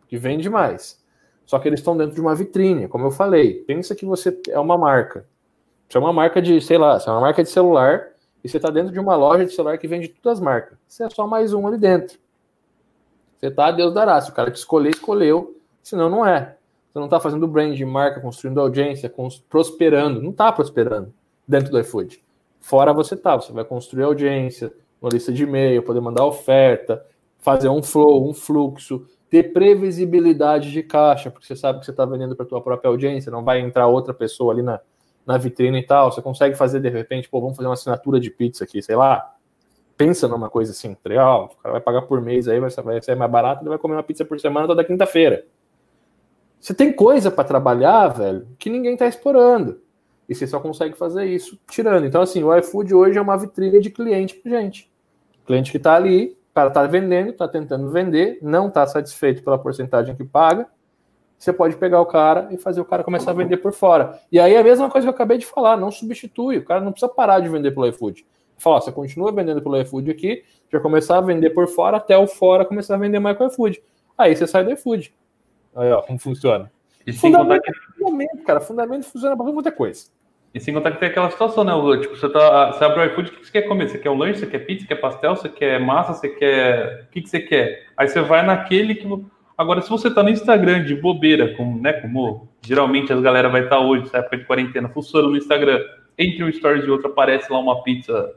que 0.08 0.18
vende 0.18 0.50
mais. 0.50 1.04
Só 1.46 1.60
que 1.60 1.68
eles 1.68 1.80
estão 1.80 1.96
dentro 1.96 2.14
de 2.14 2.22
uma 2.22 2.36
vitrine, 2.36 2.88
como 2.88 3.06
eu 3.06 3.12
falei. 3.12 3.64
Pensa 3.64 3.96
que 3.96 4.06
você 4.06 4.38
é 4.50 4.60
uma 4.60 4.78
marca. 4.78 5.26
Você 5.88 5.98
é 5.98 6.02
uma 6.02 6.12
marca 6.12 6.42
de, 6.42 6.60
sei 6.62 6.78
lá, 6.78 7.00
você 7.00 7.10
é 7.10 7.12
uma 7.12 7.22
marca 7.22 7.42
de 7.42 7.50
celular 7.50 8.08
e 8.44 8.50
você 8.50 8.58
está 8.58 8.70
dentro 8.70 8.92
de 8.92 9.00
uma 9.00 9.16
loja 9.16 9.46
de 9.46 9.54
celular 9.54 9.78
que 9.78 9.88
vende 9.88 10.10
todas 10.10 10.40
as 10.40 10.44
marcas. 10.44 10.78
Você 10.88 11.04
é 11.04 11.10
só 11.10 11.26
mais 11.26 11.54
um 11.54 11.66
ali 11.66 11.78
dentro. 11.78 12.20
Você 13.38 13.50
tá, 13.52 13.72
Deus 13.72 13.94
dará. 13.94 14.20
Se 14.20 14.30
o 14.30 14.34
cara 14.34 14.52
te 14.52 14.58
escolher, 14.58 14.90
escolheu 14.90 15.57
senão 15.90 16.10
não 16.10 16.26
é. 16.26 16.58
Você 16.92 17.00
não 17.00 17.06
está 17.06 17.20
fazendo 17.20 17.48
brand 17.48 17.76
de 17.76 17.86
marca, 17.86 18.20
construindo 18.20 18.60
audiência, 18.60 19.12
prosperando. 19.50 20.22
Não 20.22 20.32
está 20.32 20.52
prosperando 20.52 21.14
dentro 21.48 21.72
do 21.72 21.80
iFood. 21.80 22.22
Fora 22.60 22.92
você 22.92 23.16
tá, 23.16 23.36
você 23.36 23.54
vai 23.54 23.64
construir 23.64 24.04
audiência, 24.04 24.74
uma 25.02 25.10
lista 25.10 25.32
de 25.32 25.44
e-mail, 25.44 25.84
poder 25.84 26.02
mandar 26.02 26.26
oferta, 26.26 27.06
fazer 27.38 27.70
um 27.70 27.82
flow, 27.82 28.28
um 28.28 28.34
fluxo, 28.34 29.06
ter 29.30 29.54
previsibilidade 29.54 30.72
de 30.72 30.84
caixa, 30.84 31.30
porque 31.30 31.46
você 31.46 31.56
sabe 31.56 31.80
que 31.80 31.86
você 31.86 31.92
está 31.92 32.06
vendendo 32.06 32.36
para 32.36 32.46
a 32.46 32.50
tua 32.50 32.62
própria 32.62 32.90
audiência, 32.90 33.32
não 33.32 33.44
vai 33.44 33.60
entrar 33.60 33.88
outra 33.88 34.14
pessoa 34.14 34.52
ali 34.54 34.62
na, 34.62 34.80
na 35.26 35.38
vitrine 35.38 35.80
e 35.80 35.86
tal. 35.86 36.12
Você 36.12 36.22
consegue 36.22 36.56
fazer 36.56 36.82
de 36.82 36.90
repente, 36.90 37.30
pô, 37.30 37.40
vamos 37.40 37.56
fazer 37.56 37.68
uma 37.68 37.74
assinatura 37.74 38.20
de 38.20 38.30
pizza 38.30 38.64
aqui, 38.64 38.82
sei 38.82 38.96
lá. 38.96 39.34
Pensa 39.96 40.28
numa 40.28 40.50
coisa 40.50 40.72
assim, 40.72 40.96
legal, 41.06 41.52
o 41.58 41.62
cara 41.62 41.74
vai 41.74 41.82
pagar 41.82 42.02
por 42.04 42.22
mês 42.22 42.48
aí, 42.48 42.60
vai 42.60 42.70
vai 42.70 43.02
ser 43.02 43.16
mais 43.16 43.32
barato, 43.32 43.62
ele 43.64 43.70
vai 43.70 43.78
comer 43.78 43.96
uma 43.96 44.04
pizza 44.04 44.26
por 44.26 44.40
semana 44.40 44.68
toda 44.68 44.84
quinta-feira. 44.84 45.46
Você 46.60 46.74
tem 46.74 46.92
coisa 46.92 47.30
para 47.30 47.44
trabalhar, 47.44 48.08
velho, 48.10 48.48
que 48.58 48.70
ninguém 48.70 48.94
está 48.94 49.08
explorando. 49.08 49.82
E 50.28 50.36
você 50.36 50.46
só 50.46 50.60
consegue 50.60 50.98
fazer 50.98 51.26
isso 51.26 51.58
tirando. 51.70 52.06
Então, 52.06 52.22
assim, 52.22 52.44
o 52.44 52.56
iFood 52.58 52.94
hoje 52.94 53.18
é 53.18 53.22
uma 53.22 53.38
vitrine 53.38 53.80
de 53.80 53.90
cliente 53.90 54.36
para 54.36 54.52
gente. 54.52 54.92
Cliente 55.46 55.72
que 55.72 55.78
está 55.78 55.96
ali, 55.96 56.38
o 56.52 56.54
cara 56.54 56.68
está 56.68 56.84
vendendo, 56.86 57.30
está 57.30 57.48
tentando 57.48 57.90
vender, 57.90 58.40
não 58.42 58.68
está 58.68 58.86
satisfeito 58.86 59.44
pela 59.44 59.58
porcentagem 59.58 60.16
que 60.16 60.26
paga. 60.26 60.68
Você 61.38 61.54
pode 61.54 61.78
pegar 61.78 62.02
o 62.02 62.06
cara 62.06 62.48
e 62.52 62.58
fazer 62.58 62.82
o 62.82 62.86
cara 62.86 63.04
começar 63.04 63.32
a 63.32 63.34
vender 63.34 63.58
por 63.58 63.72
fora. 63.72 64.20
E 64.32 64.40
aí 64.40 64.56
é 64.56 64.60
a 64.60 64.64
mesma 64.64 64.90
coisa 64.90 65.06
que 65.06 65.10
eu 65.10 65.14
acabei 65.14 65.38
de 65.38 65.46
falar, 65.46 65.78
não 65.78 65.92
substitui. 65.92 66.58
O 66.58 66.66
cara 66.66 66.82
não 66.82 66.92
precisa 66.92 67.12
parar 67.12 67.40
de 67.40 67.48
vender 67.48 67.72
pelo 67.72 67.88
iFood. 67.88 68.26
Fala, 68.58 68.82
você 68.82 68.92
continua 68.92 69.32
vendendo 69.32 69.62
pelo 69.62 69.80
iFood 69.80 70.10
aqui, 70.10 70.44
já 70.72 70.80
começar 70.80 71.20
a 71.20 71.22
vender 71.22 71.52
por 71.52 71.68
fora, 71.68 71.98
até 71.98 72.18
o 72.18 72.26
fora 72.26 72.66
começar 72.66 72.96
a 72.96 72.98
vender 72.98 73.20
mais 73.20 73.38
com 73.38 73.44
o 73.44 73.48
iFood. 73.48 73.82
Aí 74.18 74.36
você 74.36 74.48
sai 74.48 74.64
do 74.64 74.72
iFood. 74.72 75.14
Aí, 75.78 75.92
ó, 75.92 76.02
como 76.02 76.18
funciona. 76.18 76.72
E 77.06 77.14
fundamento, 77.14 77.62
que... 77.62 77.74
fundamento, 77.94 78.44
cara. 78.44 78.60
Fundamento 78.60 79.06
funciona 79.06 79.38
para 79.38 79.46
muita 79.46 79.72
coisa. 79.72 80.08
E 80.54 80.60
sem 80.60 80.74
contar 80.74 80.92
que 80.92 81.00
tem 81.00 81.10
aquela 81.10 81.30
situação, 81.30 81.64
né? 81.64 81.72
Tipo, 82.02 82.16
você, 82.16 82.28
tá, 82.30 82.72
você 82.72 82.84
abre 82.84 83.00
o 83.02 83.06
iFood, 83.06 83.30
o 83.30 83.34
que 83.34 83.46
você 83.46 83.52
quer 83.52 83.68
comer? 83.68 83.88
Você 83.88 84.00
quer 84.00 84.10
o 84.10 84.16
lanche, 84.16 84.40
você 84.40 84.48
quer 84.48 84.60
pizza, 84.60 84.82
você 84.82 84.88
quer 84.88 84.96
pastel, 84.96 85.36
você 85.36 85.50
quer 85.50 85.80
massa, 85.80 86.14
você 86.14 86.30
quer. 86.30 87.04
O 87.04 87.12
que, 87.12 87.22
que 87.22 87.30
você 87.30 87.40
quer? 87.40 87.86
Aí 87.96 88.08
você 88.08 88.22
vai 88.22 88.44
naquele 88.44 88.96
que. 88.96 89.08
Agora, 89.56 89.82
se 89.82 89.90
você 89.90 90.12
tá 90.12 90.24
no 90.24 90.30
Instagram 90.30 90.84
de 90.84 90.96
bobeira, 90.96 91.56
como, 91.56 91.82
né, 91.82 91.94
como 91.94 92.48
geralmente 92.62 93.14
as 93.14 93.22
galera 93.22 93.50
vai 93.50 93.64
estar 93.64 93.78
tá 93.78 93.82
hoje, 93.82 94.04
nessa 94.04 94.18
época 94.18 94.38
de 94.38 94.46
quarentena, 94.46 94.90
funciona 94.90 95.28
no 95.28 95.38
Instagram, 95.38 95.80
entre 96.18 96.44
um 96.44 96.52
stories 96.52 96.86
e 96.86 96.90
outro 96.90 97.08
aparece 97.08 97.52
lá 97.52 97.60
uma 97.60 97.84
pizza 97.84 98.36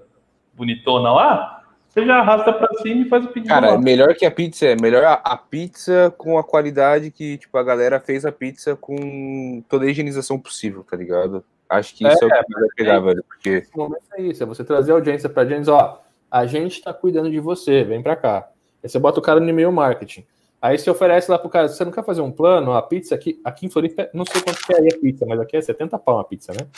bonitona 0.54 1.12
lá, 1.12 1.59
Você 1.90 2.06
já 2.06 2.20
arrasta 2.20 2.52
para 2.52 2.72
cima 2.78 3.02
e 3.04 3.08
faz 3.08 3.24
o 3.24 3.28
pedido. 3.28 3.48
Cara, 3.48 3.72
lá. 3.72 3.78
melhor 3.78 4.14
que 4.14 4.24
a 4.24 4.30
pizza 4.30 4.66
é 4.66 4.76
melhor 4.80 5.04
a, 5.04 5.14
a, 5.14 5.36
pizza 5.36 6.14
com 6.16 6.38
a 6.38 6.44
qualidade 6.44 7.10
que 7.10 7.36
tipo 7.36 7.58
a 7.58 7.64
galera 7.64 7.98
fez 7.98 8.24
a 8.24 8.30
pizza 8.30 8.76
com 8.76 9.60
toda 9.68 9.84
a 9.84 9.88
higienização 9.88 10.38
possível, 10.38 10.84
tá 10.88 10.96
ligado? 10.96 11.44
Acho 11.68 11.94
que 11.94 12.06
isso 12.06 12.24
é, 12.24 12.28
é 12.28 12.40
o 12.40 12.44
que 12.44 12.52
vai 12.52 12.68
pegar, 12.76 12.94
é, 12.94 13.00
velho, 13.00 13.24
porque 13.24 13.48
esse 13.50 13.76
momento 13.76 14.02
é 14.12 14.22
isso, 14.22 14.42
é 14.42 14.46
você 14.46 14.62
trazer 14.62 14.92
a 14.92 14.94
audiência 14.94 15.28
para 15.28 15.48
gente, 15.48 15.68
ó, 15.68 15.98
a 16.30 16.46
gente 16.46 16.80
tá 16.80 16.94
cuidando 16.94 17.30
de 17.30 17.40
você, 17.40 17.82
vem 17.82 18.02
para 18.02 18.14
cá. 18.14 18.48
Aí 18.82 18.88
você 18.88 18.98
bota 18.98 19.18
o 19.18 19.22
cara 19.22 19.40
no 19.40 19.48
e-mail 19.48 19.72
marketing. 19.72 20.24
Aí 20.62 20.78
você 20.78 20.90
oferece 20.90 21.30
lá 21.30 21.38
pro 21.38 21.48
cara, 21.48 21.68
você 21.68 21.84
não 21.84 21.90
quer 21.90 22.04
fazer 22.04 22.20
um 22.20 22.30
plano? 22.30 22.72
A 22.72 22.82
pizza 22.82 23.14
aqui, 23.14 23.40
aqui 23.44 23.66
em 23.66 23.70
Floripa, 23.70 24.08
não 24.12 24.24
sei 24.24 24.42
quanto 24.42 24.64
que 24.64 24.72
é 24.72 24.76
a 24.76 25.00
pizza, 25.00 25.26
mas 25.26 25.40
aqui 25.40 25.56
é 25.56 25.60
70 25.60 25.98
pau 25.98 26.16
uma 26.16 26.24
pizza, 26.24 26.52
né? 26.52 26.68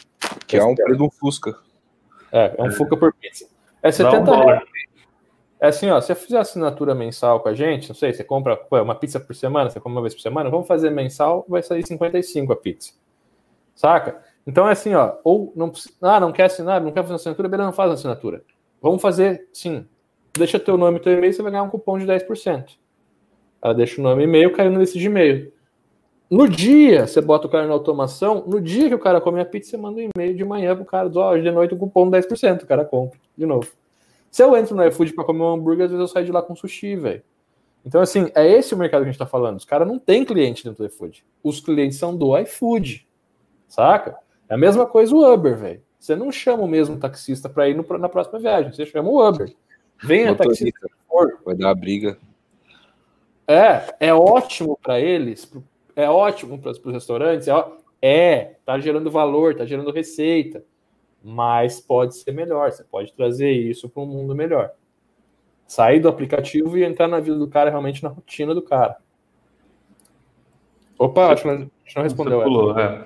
Que 0.47 0.57
é 0.57 0.65
um 0.65 0.75
preço 0.75 0.97
de 0.97 1.03
um 1.03 1.11
Fusca. 1.11 1.57
É, 2.31 2.55
é 2.57 2.63
um 2.63 2.71
Fusca 2.71 2.97
por 2.97 3.13
pizza. 3.13 3.47
É 3.83 3.91
70 3.91 4.31
um 4.31 4.45
reais. 4.47 4.63
É 5.63 5.69
assim, 5.69 5.89
ó, 5.91 6.01
se 6.01 6.09
você 6.09 6.17
fizer 6.17 6.39
assinatura 6.41 6.93
mensal 6.93 7.39
com 7.39 7.49
a 7.49 7.55
gente, 7.55 7.89
não 7.89 7.95
sei, 7.95 8.13
você 8.13 8.25
compra 8.25 8.61
uma 8.69 8.97
pizza 8.97 9.21
por 9.21 9.33
semana, 9.33 9.71
você 9.71 9.79
compra 9.79 9.93
uma 9.93 10.01
vez 10.01 10.13
por 10.13 10.21
semana, 10.21 10.51
vamos 10.51 10.67
fazer 10.67 10.91
mensal, 10.91 11.47
vai 11.49 11.63
sair 11.63 11.87
55 11.87 12.53
a 12.53 12.57
pizza. 12.57 12.95
Saca? 13.73 14.21
Então 14.45 14.69
é 14.69 14.73
assim, 14.73 14.93
ó, 14.93 15.19
ou 15.23 15.53
não 15.55 15.71
ah, 16.01 16.19
não 16.19 16.33
quer 16.33 16.47
assinar, 16.47 16.81
não 16.81 16.91
quer 16.91 17.03
fazer 17.03 17.15
assinatura, 17.15 17.49
beleza, 17.49 17.67
não 17.67 17.73
faz 17.73 17.93
assinatura. 17.93 18.43
Vamos 18.81 19.01
fazer, 19.01 19.49
sim. 19.53 19.87
Deixa 20.37 20.59
teu 20.59 20.77
nome 20.77 20.99
e 20.99 21.01
teu 21.01 21.13
e-mail, 21.13 21.33
você 21.33 21.43
vai 21.43 21.53
ganhar 21.53 21.63
um 21.63 21.71
cupom 21.71 21.97
de 21.97 22.07
10%. 22.07 22.71
Ela 23.63 23.73
deixa 23.73 24.01
o 24.01 24.03
nome 24.03 24.23
e 24.23 24.25
e-mail 24.25 24.53
caindo 24.53 24.81
nesse 24.81 24.99
de 24.99 25.07
e-mail. 25.07 25.53
No 26.29 26.49
dia, 26.49 27.07
você 27.07 27.21
bota 27.21 27.47
o 27.47 27.51
cara 27.51 27.69
na 27.69 27.73
automação, 27.73 28.43
no 28.49 28.61
dia 28.61 28.89
que 28.89 28.97
o 28.97 28.99
cara 28.99 29.21
come 29.21 29.41
a 29.41 29.45
pizza, 29.45 29.71
você 29.71 29.77
manda 29.77 30.01
um 30.01 30.09
e-mail 30.13 30.37
de 30.37 30.45
manhã 30.45 30.75
pro 30.75 30.85
cara, 30.85 31.09
ó, 31.15 31.35
oh, 31.35 31.39
de 31.39 31.53
noite 31.53 31.73
um 31.73 31.79
cupom 31.79 32.11
de 32.11 32.19
10%, 32.19 32.65
o 32.65 32.67
cara 32.67 32.85
compra, 32.85 33.17
de 33.39 33.47
novo. 33.47 33.69
Se 34.33 34.43
eu 34.43 34.57
entro 34.57 34.75
no 34.75 34.85
iFood 34.87 35.13
para 35.13 35.25
comer 35.25 35.43
um 35.43 35.53
hambúrguer, 35.53 35.85
às 35.85 35.91
vezes 35.91 36.01
eu 36.01 36.09
saio 36.09 36.25
de 36.25 36.33
lá 36.33 36.41
com 36.41 36.57
sushi, 36.57 36.97
velho. 36.97 37.23
Então, 37.85 38.01
assim, 38.01 38.31
é 38.35 38.51
esse 38.51 38.73
o 38.73 38.79
mercado 38.79 39.03
que 39.03 39.11
a 39.11 39.13
gente 39.13 39.19
tá 39.19 39.27
falando. 39.27 39.59
Os 39.59 39.67
caras 39.67 39.87
não 39.87 39.99
têm 39.99 40.25
cliente 40.25 40.65
dentro 40.65 40.83
do 40.83 40.87
iFood. 40.87 41.23
Os 41.45 41.61
clientes 41.61 41.99
são 41.99 42.17
do 42.17 42.37
iFood. 42.39 43.07
Saca? 43.69 44.17
É 44.49 44.55
a 44.55 44.57
mesma 44.57 44.87
coisa 44.87 45.15
o 45.15 45.35
Uber, 45.35 45.55
velho. 45.55 45.83
Você 45.99 46.17
não 46.17 46.33
chama 46.33 46.63
o 46.63 46.67
mesmo 46.67 46.97
taxista 46.97 47.47
para 47.47 47.69
ir 47.69 47.77
no, 47.77 47.87
na 47.99 48.09
próxima 48.09 48.39
viagem. 48.39 48.73
Você 48.73 48.87
chama 48.87 49.11
o 49.11 49.29
Uber. 49.29 49.55
Venha, 50.03 50.35
taxista. 50.35 50.89
Vai 51.45 51.55
dar 51.55 51.67
uma 51.67 51.75
briga. 51.75 52.17
É, 53.47 54.09
é 54.09 54.15
ótimo 54.15 54.79
para 54.83 54.99
eles, 54.99 55.53
é 55.95 56.09
ótimo 56.09 56.59
para 56.59 56.71
os 56.71 56.79
restaurantes, 56.87 57.49
é, 57.49 57.67
é, 58.01 58.57
tá 58.65 58.79
gerando 58.79 59.11
valor, 59.11 59.55
tá 59.55 59.67
gerando 59.67 59.91
receita 59.91 60.65
mas 61.23 61.81
pode 61.81 62.17
ser 62.17 62.33
melhor. 62.33 62.71
Você 62.71 62.85
pode 62.85 63.13
trazer 63.13 63.51
isso 63.51 63.89
para 63.89 64.03
um 64.03 64.07
mundo 64.07 64.35
melhor. 64.35 64.71
Sair 65.67 66.01
do 66.01 66.09
aplicativo 66.09 66.77
e 66.77 66.85
entrar 66.85 67.09
na 67.09 67.21
vida 67.21 67.39
do 67.39 67.49
cara, 67.49 67.71
realmente 67.71 68.03
na 68.03 68.09
rotina 68.09 68.55
do 68.55 68.63
cara. 68.63 68.97
Opa, 70.99 71.33
acho 71.33 71.43
que 71.43 71.49
a 71.49 71.57
gente 71.57 71.97
não 71.97 72.03
respondeu. 72.03 72.43
Pulou, 72.43 72.79
é. 72.79 73.05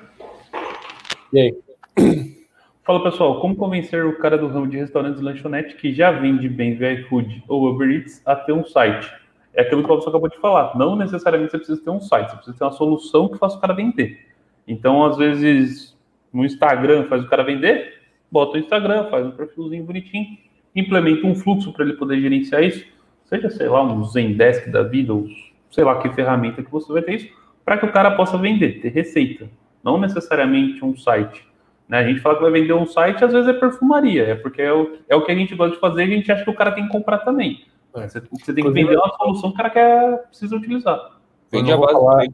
E 1.32 1.40
aí? 1.40 1.58
Fala 2.84 3.02
pessoal, 3.02 3.40
como 3.40 3.56
convencer 3.56 4.04
o 4.04 4.16
cara 4.18 4.38
do 4.38 4.46
ramo 4.46 4.68
de 4.68 4.76
restaurantes 4.76 5.20
e 5.20 5.24
lanchonete 5.24 5.74
que 5.74 5.92
já 5.92 6.12
vende 6.12 6.48
bem 6.48 6.76
via 6.76 6.92
iFood 6.92 7.42
ou 7.48 7.68
Uber 7.68 7.90
Eats 7.90 8.22
a 8.24 8.36
ter 8.36 8.52
um 8.52 8.64
site? 8.64 9.10
É 9.52 9.62
aquilo 9.62 9.80
que 9.80 9.86
o 9.86 9.88
professor 9.88 10.10
acabou 10.10 10.28
de 10.28 10.38
falar. 10.38 10.76
Não 10.76 10.94
necessariamente 10.94 11.50
você 11.50 11.58
precisa 11.58 11.82
ter 11.82 11.90
um 11.90 12.00
site, 12.00 12.28
você 12.28 12.36
precisa 12.36 12.56
ter 12.56 12.64
uma 12.64 12.72
solução 12.72 13.28
que 13.28 13.38
faça 13.38 13.56
o 13.56 13.60
cara 13.60 13.74
vender. 13.74 14.26
Então, 14.68 15.04
às 15.04 15.16
vezes, 15.16 15.96
no 16.32 16.44
Instagram 16.44 17.08
faz 17.08 17.24
o 17.24 17.28
cara 17.28 17.42
vender, 17.42 17.95
bota 18.30 18.56
o 18.56 18.60
Instagram, 18.60 19.04
faz 19.10 19.26
um 19.26 19.30
perfilzinho 19.30 19.84
bonitinho, 19.84 20.38
implementa 20.74 21.26
um 21.26 21.34
fluxo 21.34 21.72
para 21.72 21.84
ele 21.84 21.94
poder 21.94 22.20
gerenciar 22.20 22.62
isso, 22.62 22.84
seja, 23.24 23.50
sei 23.50 23.68
lá, 23.68 23.82
um 23.82 24.04
Zendesk 24.04 24.70
da 24.70 24.82
vida, 24.82 25.12
ou 25.12 25.26
sei 25.70 25.84
lá 25.84 25.98
que 25.98 26.08
ferramenta 26.10 26.62
que 26.62 26.70
você 26.70 26.92
vai 26.92 27.02
ter 27.02 27.14
isso, 27.14 27.28
para 27.64 27.78
que 27.78 27.86
o 27.86 27.92
cara 27.92 28.12
possa 28.12 28.38
vender, 28.38 28.80
ter 28.80 28.90
receita, 28.90 29.48
não 29.82 29.98
necessariamente 29.98 30.84
um 30.84 30.96
site. 30.96 31.46
Né? 31.88 31.98
A 31.98 32.04
gente 32.04 32.20
fala 32.20 32.36
que 32.36 32.42
vai 32.42 32.50
vender 32.50 32.72
um 32.72 32.86
site, 32.86 33.24
às 33.24 33.32
vezes 33.32 33.48
é 33.48 33.52
perfumaria, 33.52 34.24
é 34.24 34.34
porque 34.34 34.62
é 34.62 34.72
o, 34.72 34.98
é 35.08 35.16
o 35.16 35.24
que 35.24 35.32
a 35.32 35.34
gente 35.34 35.54
gosta 35.54 35.74
de 35.74 35.80
fazer 35.80 36.06
e 36.06 36.12
a 36.12 36.16
gente 36.16 36.30
acha 36.30 36.44
que 36.44 36.50
o 36.50 36.54
cara 36.54 36.72
tem 36.72 36.86
que 36.86 36.92
comprar 36.92 37.18
também. 37.18 37.64
É. 37.94 38.08
Você, 38.08 38.20
você, 38.20 38.52
tem 38.52 38.64
que 38.64 38.70
vender 38.70 38.96
uma 38.96 39.16
solução 39.16 39.50
que 39.50 39.54
o 39.54 39.56
cara 39.56 39.70
quer, 39.70 40.18
precisa 40.28 40.54
utilizar. 40.54 41.18
Vende 41.50 41.72
a 41.72 41.76
base. 41.76 41.92
Falar, 41.92 42.26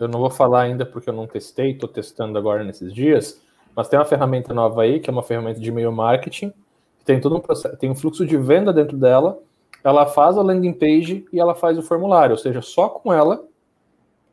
eu 0.00 0.08
não 0.08 0.20
vou 0.20 0.30
falar 0.30 0.62
ainda 0.62 0.84
porque 0.84 1.08
eu 1.08 1.14
não 1.14 1.26
testei, 1.26 1.70
estou 1.70 1.88
testando 1.88 2.36
agora 2.36 2.64
nesses 2.64 2.92
dias, 2.92 3.43
mas 3.74 3.88
tem 3.88 3.98
uma 3.98 4.04
ferramenta 4.04 4.54
nova 4.54 4.82
aí, 4.82 5.00
que 5.00 5.10
é 5.10 5.12
uma 5.12 5.22
ferramenta 5.22 5.60
de 5.60 5.68
e-mail 5.68 5.92
marketing, 5.92 6.52
tem 7.04 7.20
todo 7.20 7.36
um 7.36 7.40
processo, 7.40 7.76
tem 7.76 7.90
um 7.90 7.94
fluxo 7.94 8.24
de 8.24 8.36
venda 8.36 8.72
dentro 8.72 8.96
dela, 8.96 9.38
ela 9.82 10.06
faz 10.06 10.38
a 10.38 10.42
landing 10.42 10.72
page 10.72 11.26
e 11.32 11.38
ela 11.38 11.54
faz 11.54 11.76
o 11.76 11.82
formulário, 11.82 12.32
ou 12.32 12.38
seja, 12.38 12.62
só 12.62 12.88
com 12.88 13.12
ela, 13.12 13.44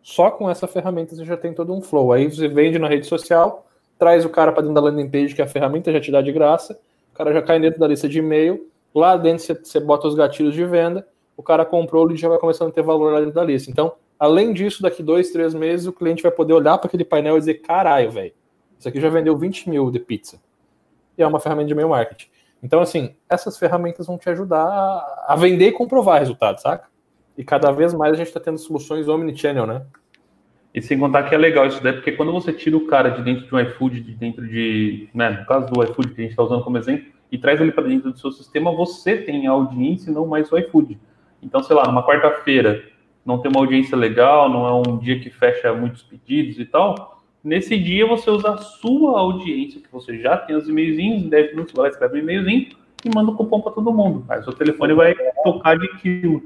só 0.01 0.31
com 0.31 0.49
essa 0.49 0.67
ferramenta 0.67 1.15
você 1.15 1.25
já 1.25 1.35
tem 1.35 1.53
todo 1.53 1.73
um 1.73 1.81
flow. 1.81 2.13
Aí 2.13 2.29
você 2.29 2.47
vende 2.47 2.79
na 2.79 2.87
rede 2.87 3.05
social, 3.05 3.67
traz 3.99 4.25
o 4.25 4.29
cara 4.29 4.51
para 4.51 4.61
dentro 4.61 4.75
da 4.75 4.81
landing 4.81 5.09
page, 5.09 5.35
que 5.35 5.41
a 5.41 5.47
ferramenta 5.47 5.91
já 5.91 5.99
te 5.99 6.11
dá 6.11 6.21
de 6.21 6.31
graça, 6.31 6.79
o 7.13 7.17
cara 7.17 7.33
já 7.33 7.41
cai 7.41 7.59
dentro 7.59 7.79
da 7.79 7.87
lista 7.87 8.07
de 8.07 8.19
e-mail, 8.19 8.67
lá 8.95 9.17
dentro 9.17 9.43
você, 9.43 9.53
você 9.53 9.79
bota 9.79 10.07
os 10.07 10.15
gatilhos 10.15 10.53
de 10.53 10.65
venda, 10.65 11.05
o 11.35 11.43
cara 11.43 11.65
comprou, 11.65 12.07
ele 12.07 12.17
já 12.17 12.29
vai 12.29 12.37
começando 12.37 12.69
a 12.69 12.71
ter 12.71 12.81
valor 12.81 13.13
lá 13.13 13.19
dentro 13.19 13.35
da 13.35 13.43
lista. 13.43 13.69
Então, 13.69 13.93
além 14.17 14.53
disso, 14.53 14.81
daqui 14.81 15.03
dois, 15.03 15.31
três 15.31 15.53
meses, 15.53 15.87
o 15.87 15.93
cliente 15.93 16.23
vai 16.23 16.31
poder 16.31 16.53
olhar 16.53 16.77
para 16.77 16.87
aquele 16.87 17.03
painel 17.03 17.35
e 17.35 17.39
dizer: 17.39 17.55
caralho, 17.55 18.11
velho, 18.11 18.33
isso 18.81 18.89
aqui 18.89 18.99
já 18.99 19.09
vendeu 19.09 19.37
20 19.37 19.69
mil 19.69 19.91
de 19.91 19.99
pizza. 19.99 20.41
E 21.15 21.21
é 21.21 21.27
uma 21.27 21.39
ferramenta 21.39 21.67
de 21.67 21.73
e-mail 21.73 21.89
marketing. 21.89 22.27
Então, 22.63 22.81
assim, 22.81 23.15
essas 23.29 23.55
ferramentas 23.55 24.07
vão 24.07 24.17
te 24.17 24.27
ajudar 24.31 24.65
a 25.27 25.35
vender 25.35 25.67
e 25.67 25.71
comprovar 25.71 26.19
resultados, 26.19 26.63
saca? 26.63 26.87
E 27.37 27.43
cada 27.43 27.71
vez 27.71 27.93
mais 27.93 28.13
a 28.13 28.15
gente 28.15 28.29
está 28.29 28.39
tendo 28.39 28.57
soluções 28.57 29.07
omnichannel, 29.07 29.67
né? 29.67 29.85
E 30.73 30.81
sem 30.81 30.97
contar 30.97 31.29
que 31.29 31.35
é 31.35 31.37
legal 31.37 31.67
isso 31.67 31.83
daí, 31.83 31.93
porque 31.93 32.13
quando 32.13 32.31
você 32.31 32.51
tira 32.51 32.75
o 32.75 32.87
cara 32.87 33.09
de 33.09 33.21
dentro 33.21 33.45
de 33.45 33.53
um 33.53 33.59
iFood, 33.59 34.01
de 34.01 34.15
dentro 34.15 34.47
de, 34.47 35.07
né, 35.13 35.29
no 35.29 35.45
caso 35.45 35.67
do 35.67 35.83
iFood 35.83 36.15
que 36.15 36.21
a 36.21 36.23
gente 36.23 36.31
está 36.31 36.41
usando 36.41 36.63
como 36.63 36.79
exemplo, 36.79 37.05
e 37.31 37.37
traz 37.37 37.61
ele 37.61 37.71
para 37.71 37.87
dentro 37.87 38.11
do 38.11 38.17
seu 38.17 38.31
sistema, 38.31 38.71
você 38.71 39.15
tem 39.15 39.45
audiência 39.45 40.09
e 40.09 40.13
não 40.13 40.25
mais 40.25 40.51
o 40.51 40.57
iFood. 40.57 40.99
Então, 41.43 41.61
sei 41.61 41.75
lá, 41.75 41.85
numa 41.85 42.03
quarta-feira 42.03 42.83
não 43.23 43.37
tem 43.37 43.51
uma 43.51 43.61
audiência 43.61 43.95
legal, 43.95 44.49
não 44.49 44.65
é 44.65 44.89
um 44.89 44.97
dia 44.97 45.19
que 45.19 45.29
fecha 45.29 45.71
muitos 45.71 46.01
pedidos 46.01 46.57
e 46.57 46.65
tal, 46.65 47.20
Nesse 47.43 47.77
dia, 47.79 48.05
você 48.05 48.29
usa 48.29 48.51
a 48.51 48.57
sua 48.57 49.19
audiência, 49.19 49.81
que 49.81 49.91
você 49.91 50.19
já 50.19 50.37
tem 50.37 50.55
os 50.55 50.69
e-mailzinhos, 50.69 51.23
em 51.23 51.29
10 51.29 51.51
minutos 51.51 51.73
você 51.73 51.81
vai 51.81 51.89
escrever 51.89 52.19
um 52.19 52.21
e-mailzinho 52.21 52.67
e 53.03 53.09
manda 53.13 53.31
o 53.31 53.35
cupom 53.35 53.61
para 53.61 53.71
todo 53.71 53.91
mundo. 53.91 54.23
Aí 54.29 54.39
o 54.39 54.43
seu 54.43 54.53
telefone 54.53 54.93
vai 54.93 55.15
tocar 55.43 55.77
de 55.77 55.87
quilo. 55.97 56.43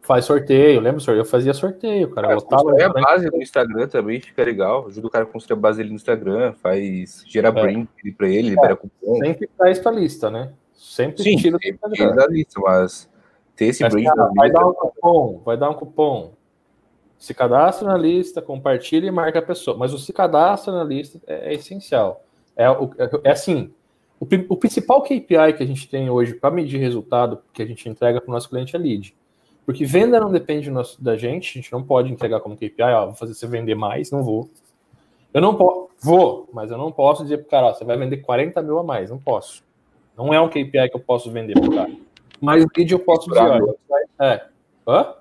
Faz 0.00 0.24
sorteio, 0.24 0.80
lembra, 0.80 0.98
senhor? 0.98 1.18
Eu 1.18 1.26
fazia 1.26 1.52
sorteio, 1.52 2.08
cara. 2.08 2.28
cara 2.28 2.40
botava 2.40 2.74
é 2.80 2.84
a 2.84 2.88
base 2.88 3.30
no 3.30 3.42
Instagram 3.42 3.86
também, 3.86 4.18
fica 4.18 4.42
legal. 4.42 4.86
Ajuda 4.88 5.06
o 5.06 5.10
cara 5.10 5.24
a 5.24 5.28
construir 5.28 5.58
a 5.58 5.60
base 5.60 5.82
ali 5.82 5.90
no 5.90 5.96
Instagram, 5.96 6.54
faz, 6.54 7.22
gera 7.26 7.48
é. 7.48 7.52
brand 7.52 7.86
para 8.16 8.28
ele, 8.28 8.48
é. 8.48 8.50
libera 8.50 8.76
cupom. 8.76 9.18
Sempre 9.18 9.46
traz 9.58 9.78
pra 9.78 9.92
lista, 9.92 10.30
né? 10.30 10.52
Sempre 10.72 11.22
Sim, 11.22 11.36
tira 11.36 11.58
da 12.14 12.26
lista, 12.26 12.58
mas 12.62 13.10
ter 13.54 13.66
esse 13.66 13.82
mas, 13.82 13.92
brand. 13.92 14.06
Cara, 14.06 14.30
vai 14.34 14.50
dar 14.50 14.66
um 14.66 14.72
cupom, 14.72 15.42
vai 15.44 15.56
dar 15.58 15.68
um 15.68 15.74
cupom 15.74 16.32
se 17.20 17.34
cadastra 17.34 17.86
na 17.86 17.98
lista, 17.98 18.40
compartilha 18.40 19.06
e 19.06 19.10
marca 19.10 19.40
a 19.40 19.42
pessoa. 19.42 19.76
Mas 19.76 19.92
o 19.92 19.98
se 19.98 20.10
cadastra 20.10 20.72
na 20.72 20.82
lista 20.82 21.20
é, 21.26 21.50
é 21.50 21.54
essencial. 21.54 22.24
É, 22.56 22.64
é, 22.64 23.10
é 23.24 23.30
assim, 23.30 23.70
o, 24.18 24.24
o, 24.48 24.56
principal 24.56 25.02
KPI 25.02 25.52
que 25.54 25.62
a 25.62 25.66
gente 25.66 25.86
tem 25.86 26.08
hoje 26.08 26.32
para 26.32 26.50
medir 26.50 26.80
resultado 26.80 27.42
que 27.52 27.62
a 27.62 27.66
gente 27.66 27.86
entrega 27.86 28.22
para 28.22 28.30
o 28.30 28.32
nosso 28.32 28.48
cliente 28.48 28.74
é 28.74 28.78
lead. 28.78 29.14
Porque 29.66 29.84
venda 29.84 30.18
não 30.18 30.32
depende 30.32 30.70
nosso, 30.70 31.00
da 31.02 31.14
gente, 31.14 31.50
a 31.50 31.60
gente 31.60 31.70
não 31.70 31.82
pode 31.82 32.10
entregar 32.10 32.40
como 32.40 32.56
KPI, 32.56 32.80
ó, 32.80 33.06
vou 33.06 33.14
fazer 33.14 33.34
você 33.34 33.46
vender 33.46 33.74
mais, 33.74 34.10
não 34.10 34.22
vou. 34.24 34.48
Eu 35.32 35.42
não 35.42 35.54
posso, 35.54 35.90
vou, 36.00 36.48
mas 36.54 36.70
eu 36.70 36.78
não 36.78 36.90
posso 36.90 37.22
dizer 37.22 37.36
para 37.36 37.46
o 37.46 37.50
cara, 37.50 37.66
ó, 37.66 37.74
você 37.74 37.84
vai 37.84 37.98
vender 37.98 38.16
40 38.16 38.62
mil 38.62 38.78
a 38.78 38.82
mais, 38.82 39.10
não 39.10 39.18
posso. 39.18 39.62
Não 40.16 40.32
é 40.32 40.40
um 40.40 40.48
KPI 40.48 40.88
que 40.88 40.96
eu 40.96 41.00
posso 41.00 41.30
vender 41.30 41.52
para 41.52 41.68
o 41.68 41.74
cara. 41.74 41.92
Mas 42.40 42.64
lead 42.74 42.90
eu 42.90 42.98
posso 42.98 43.28
dizer, 43.28 43.42
ó, 43.42 44.24
é. 44.24 44.46
Hã? 44.88 45.19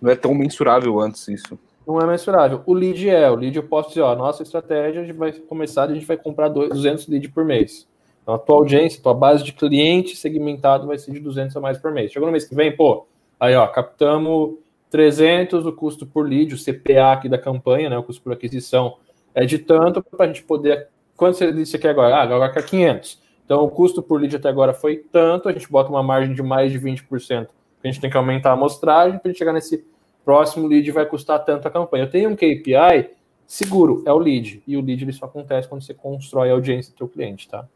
Não 0.00 0.10
é 0.10 0.16
tão 0.16 0.34
mensurável 0.34 1.00
antes 1.00 1.26
isso. 1.28 1.58
Não 1.86 2.00
é 2.00 2.06
mensurável. 2.06 2.62
O 2.66 2.74
lead 2.74 3.08
é, 3.08 3.30
o 3.30 3.36
lead 3.36 3.56
eu 3.56 3.62
posso 3.62 3.90
dizer, 3.90 4.00
ó, 4.00 4.14
nossa 4.16 4.42
estratégia 4.42 5.02
a 5.02 5.04
gente 5.04 5.16
vai 5.16 5.32
começar, 5.32 5.84
a 5.84 5.94
gente 5.94 6.04
vai 6.04 6.16
comprar 6.16 6.48
200 6.48 7.06
leads 7.06 7.30
por 7.30 7.44
mês. 7.44 7.86
Então 8.22 8.34
a 8.34 8.38
tua 8.38 8.56
audiência, 8.56 8.98
a 8.98 9.02
tua 9.02 9.14
base 9.14 9.44
de 9.44 9.52
cliente 9.52 10.16
segmentado 10.16 10.88
vai 10.88 10.98
ser 10.98 11.12
de 11.12 11.20
200 11.20 11.56
a 11.56 11.60
mais 11.60 11.78
por 11.78 11.92
mês. 11.92 12.10
Chegou 12.10 12.26
no 12.26 12.32
mês 12.32 12.44
que 12.44 12.56
vem, 12.56 12.74
pô, 12.74 13.06
aí 13.38 13.54
ó, 13.54 13.66
captamos 13.68 14.56
300 14.90 15.64
o 15.64 15.72
custo 15.72 16.04
por 16.04 16.28
lead, 16.28 16.54
o 16.54 16.58
CPA 16.58 17.12
aqui 17.12 17.28
da 17.28 17.38
campanha, 17.38 17.88
né, 17.88 17.96
o 17.96 18.02
custo 18.02 18.22
por 18.22 18.32
aquisição 18.32 18.96
é 19.32 19.44
de 19.44 19.58
tanto 19.58 20.02
para 20.02 20.24
a 20.24 20.28
gente 20.28 20.42
poder, 20.42 20.88
quanto 21.16 21.36
você 21.36 21.52
disse 21.52 21.76
aqui 21.76 21.86
agora? 21.86 22.16
Ah, 22.16 22.22
agora 22.22 22.52
quer 22.52 22.64
500. 22.64 23.22
Então 23.44 23.62
o 23.62 23.70
custo 23.70 24.02
por 24.02 24.20
lead 24.20 24.34
até 24.34 24.48
agora 24.48 24.74
foi 24.74 24.96
tanto, 24.96 25.48
a 25.48 25.52
gente 25.52 25.70
bota 25.70 25.88
uma 25.88 26.02
margem 26.02 26.34
de 26.34 26.42
mais 26.42 26.72
de 26.72 26.80
20% 26.80 27.46
a 27.86 27.92
gente 27.92 28.00
tem 28.00 28.10
que 28.10 28.16
aumentar 28.16 28.50
a 28.50 28.52
amostragem 28.54 29.18
para 29.18 29.32
chegar 29.32 29.52
nesse 29.52 29.84
próximo 30.24 30.66
lead 30.66 30.90
vai 30.90 31.06
custar 31.06 31.44
tanto 31.44 31.68
a 31.68 31.70
campanha. 31.70 32.04
Eu 32.04 32.10
tenho 32.10 32.30
um 32.30 32.34
KPI 32.34 33.10
seguro, 33.46 34.02
é 34.04 34.12
o 34.12 34.18
lead. 34.18 34.62
E 34.66 34.76
o 34.76 34.80
lead 34.80 35.04
ele 35.04 35.12
só 35.12 35.26
acontece 35.26 35.68
quando 35.68 35.82
você 35.82 35.94
constrói 35.94 36.50
a 36.50 36.52
audiência 36.52 36.92
do 36.92 36.98
seu 36.98 37.08
cliente, 37.08 37.48
tá? 37.48 37.66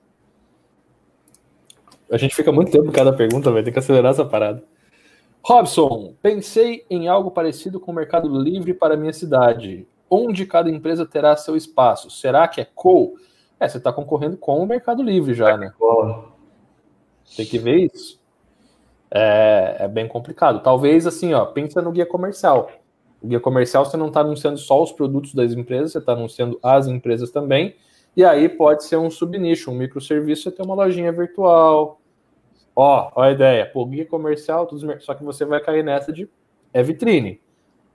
A 2.11 2.17
gente 2.17 2.35
fica 2.35 2.51
muito 2.51 2.73
tempo 2.73 2.89
em 2.89 2.93
cada 2.93 3.13
pergunta, 3.13 3.53
vai 3.53 3.63
ter 3.63 3.71
que 3.71 3.79
acelerar 3.79 4.11
essa 4.11 4.25
parada. 4.25 4.65
Robson, 5.43 6.15
pensei 6.21 6.85
em 6.91 7.07
algo 7.07 7.31
parecido 7.31 7.79
com 7.79 7.93
o 7.93 7.95
Mercado 7.95 8.29
Livre 8.29 8.75
para 8.75 8.97
minha 8.97 9.13
cidade. 9.13 9.87
Onde 10.11 10.45
cada 10.45 10.69
empresa 10.69 11.07
terá 11.07 11.37
seu 11.37 11.57
espaço? 11.57 12.11
Será 12.11 12.49
que 12.49 12.61
é 12.61 12.67
co? 12.75 13.15
É, 13.61 13.69
você 13.69 13.79
está 13.79 13.93
concorrendo 13.93 14.37
com 14.37 14.61
o 14.61 14.67
Mercado 14.67 15.05
Livre 15.05 15.35
já, 15.35 15.57
né? 15.57 15.73
Tem 17.37 17.47
que 17.47 17.59
ver 17.59 17.89
isso. 17.93 18.20
É, 19.13 19.77
é, 19.81 19.89
bem 19.89 20.07
complicado. 20.07 20.63
Talvez 20.63 21.07
assim, 21.07 21.35
ó, 21.35 21.45
pensa 21.47 21.83
no 21.83 21.91
guia 21.91 22.07
comercial. 22.07 22.71
O 23.21 23.27
guia 23.27 23.41
comercial 23.41 23.85
você 23.85 23.97
não 23.97 24.09
está 24.09 24.21
anunciando 24.21 24.59
só 24.59 24.83
os 24.83 24.93
produtos 24.93 25.35
das 25.35 25.53
empresas, 25.53 25.93
você 25.93 25.99
está 25.99 26.13
anunciando 26.13 26.59
as 26.63 26.87
empresas 26.87 27.31
também. 27.31 27.77
E 28.17 28.25
aí 28.25 28.49
pode 28.49 28.85
ser 28.85 28.97
um 28.97 29.11
subnicho, 29.11 29.71
um 29.71 29.75
microserviço, 29.75 30.45
você 30.45 30.51
tem 30.51 30.65
uma 30.65 30.75
lojinha 30.75 31.13
virtual, 31.13 32.01
Ó, 32.75 33.11
ó 33.15 33.23
a 33.23 33.31
ideia. 33.31 33.67
Pô, 33.67 33.85
guia 33.85 34.07
comercial, 34.07 34.69
só 35.01 35.15
que 35.15 35.25
você 35.25 35.45
vai 35.45 35.61
cair 35.61 35.85
nessa 35.85 36.13
de 36.13 36.29
é 36.73 36.83
vitrine. 36.83 37.41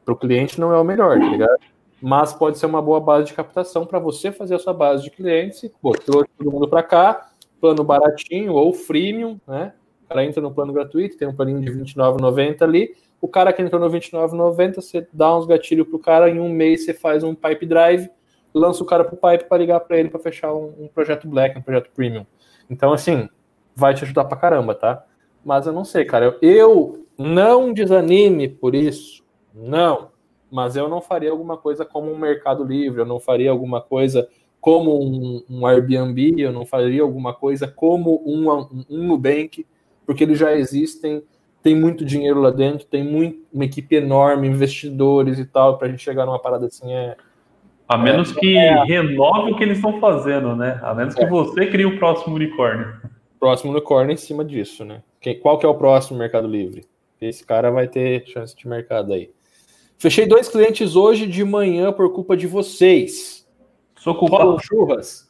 Para 0.03 0.13
o 0.13 0.17
cliente 0.17 0.59
não 0.59 0.73
é 0.73 0.79
o 0.79 0.83
melhor, 0.83 1.17
tá 1.17 1.25
ligado? 1.25 1.57
Mas 2.01 2.33
pode 2.33 2.59
ser 2.59 2.65
uma 2.67 2.81
boa 2.81 2.99
base 2.99 3.27
de 3.27 3.33
captação 3.33 3.85
para 3.85 3.97
você 3.97 4.31
fazer 4.31 4.55
a 4.55 4.59
sua 4.59 4.73
base 4.73 5.03
de 5.03 5.09
clientes. 5.09 5.71
Pô, 5.81 5.91
trouxe 5.93 6.29
todo 6.37 6.51
mundo 6.51 6.67
para 6.67 6.83
cá, 6.83 7.31
plano 7.59 7.83
baratinho 7.83 8.53
ou 8.53 8.73
freemium, 8.73 9.39
né? 9.47 9.73
O 10.06 10.07
cara 10.07 10.23
entra 10.23 10.41
no 10.41 10.53
plano 10.53 10.72
gratuito, 10.72 11.18
tem 11.18 11.27
um 11.27 11.36
planinho 11.36 11.60
de 11.60 11.72
R$29,90 11.72 12.61
ali. 12.61 12.95
O 13.19 13.27
cara 13.27 13.52
que 13.52 13.61
entrou 13.61 13.82
no 13.82 13.90
R$29,90, 13.90 14.76
você 14.76 15.07
dá 15.11 15.36
uns 15.36 15.48
gatilhos 15.48 15.88
pro 15.88 15.98
cara, 15.98 16.30
em 16.30 16.40
um 16.40 16.49
mês 16.49 16.86
você 16.86 16.94
faz 16.94 17.23
um 17.23 17.34
pipe 17.34 17.65
drive, 17.65 18.10
lança 18.53 18.84
o 18.84 18.86
cara 18.86 19.03
pro 19.03 19.18
pipe 19.18 19.49
para 19.49 19.57
ligar 19.57 19.80
para 19.80 19.98
ele 19.98 20.10
para 20.10 20.19
fechar 20.19 20.53
um, 20.53 20.73
um 20.80 20.88
projeto 20.88 21.27
black, 21.27 21.57
um 21.57 21.61
projeto 21.61 21.90
premium. 21.94 22.26
Então, 22.69 22.94
assim, 22.94 23.27
vai 23.76 23.94
te 23.95 24.03
ajudar 24.03 24.26
pra 24.26 24.38
caramba, 24.38 24.76
tá? 24.76 25.03
Mas 25.44 25.65
eu 25.65 25.73
não 25.73 25.84
sei, 25.84 26.06
cara. 26.06 26.26
Eu, 26.26 26.40
eu 26.41 27.06
não 27.18 27.73
desanime 27.73 28.48
por 28.48 28.76
isso. 28.76 29.23
Não. 29.53 30.10
Mas 30.52 30.76
eu 30.76 30.88
não 30.88 31.02
faria 31.02 31.32
alguma 31.32 31.57
coisa 31.57 31.84
como 31.84 32.11
um 32.11 32.18
Mercado 32.18 32.64
Livre, 32.64 33.02
eu 33.02 33.06
não 33.06 33.19
faria 33.19 33.49
alguma 33.49 33.82
coisa 33.82 34.27
como 34.61 34.99
um, 34.99 35.44
um 35.49 35.68
Airbnb, 35.68 36.41
eu 36.41 36.52
não 36.52 36.65
faria 36.65 37.02
alguma 37.02 37.34
coisa 37.34 37.68
como 37.68 38.23
um, 38.26 38.49
um, 38.49 38.86
um 38.90 39.07
Nubank, 39.07 39.65
porque 40.06 40.23
eles 40.23 40.38
já 40.38 40.53
existem, 40.53 41.23
tem 41.64 41.76
muito 41.76 42.06
dinheiro 42.06 42.40
lá 42.40 42.52
dentro, 42.52 42.86
tem 42.86 43.03
muito, 43.03 43.40
uma 43.53 43.65
equipe 43.65 43.95
enorme, 43.95 44.48
investidores 44.48 45.40
e 45.40 45.45
tal, 45.45 45.77
para 45.77 45.88
a 45.88 45.91
gente 45.91 46.03
chegar 46.03 46.26
numa 46.26 46.40
parada 46.40 46.68
assim 46.68 46.94
é. 46.94 47.15
A 47.88 47.98
menos 47.98 48.36
é, 48.36 48.40
que 48.40 48.57
é, 48.57 48.84
renove 48.84 49.52
o 49.52 49.56
que 49.56 49.64
eles 49.64 49.77
estão 49.77 49.99
fazendo, 49.99 50.56
né? 50.56 50.80
A 50.82 50.94
menos 50.94 51.14
que 51.14 51.23
é. 51.23 51.30
você 51.30 51.68
crie 51.68 51.86
o 51.86 51.99
próximo 51.99 52.36
unicórnio 52.36 52.95
próximo 53.45 53.72
unicórnio 53.72 54.11
em 54.11 54.18
cima 54.18 54.44
disso, 54.44 54.84
né? 54.84 55.03
Qual 55.40 55.60
que 55.60 55.68
é 55.68 55.69
o 55.69 55.76
próximo 55.76 56.18
Mercado 56.18 56.48
Livre? 56.48 56.84
Esse 57.22 57.45
cara 57.45 57.69
vai 57.69 57.88
ter 57.88 58.26
chance 58.26 58.56
de 58.56 58.68
mercado 58.68 59.14
aí. 59.14 59.30
Fechei 59.99 60.26
dois 60.26 60.49
clientes 60.49 60.95
hoje 60.95 61.27
de 61.27 61.44
manhã 61.44 61.94
por 61.94 62.11
culpa 62.11 62.36
de 62.36 62.48
vocês. 62.48 63.48
Sou 63.99 64.15
culpado. 64.15 64.57
churras. 64.64 65.24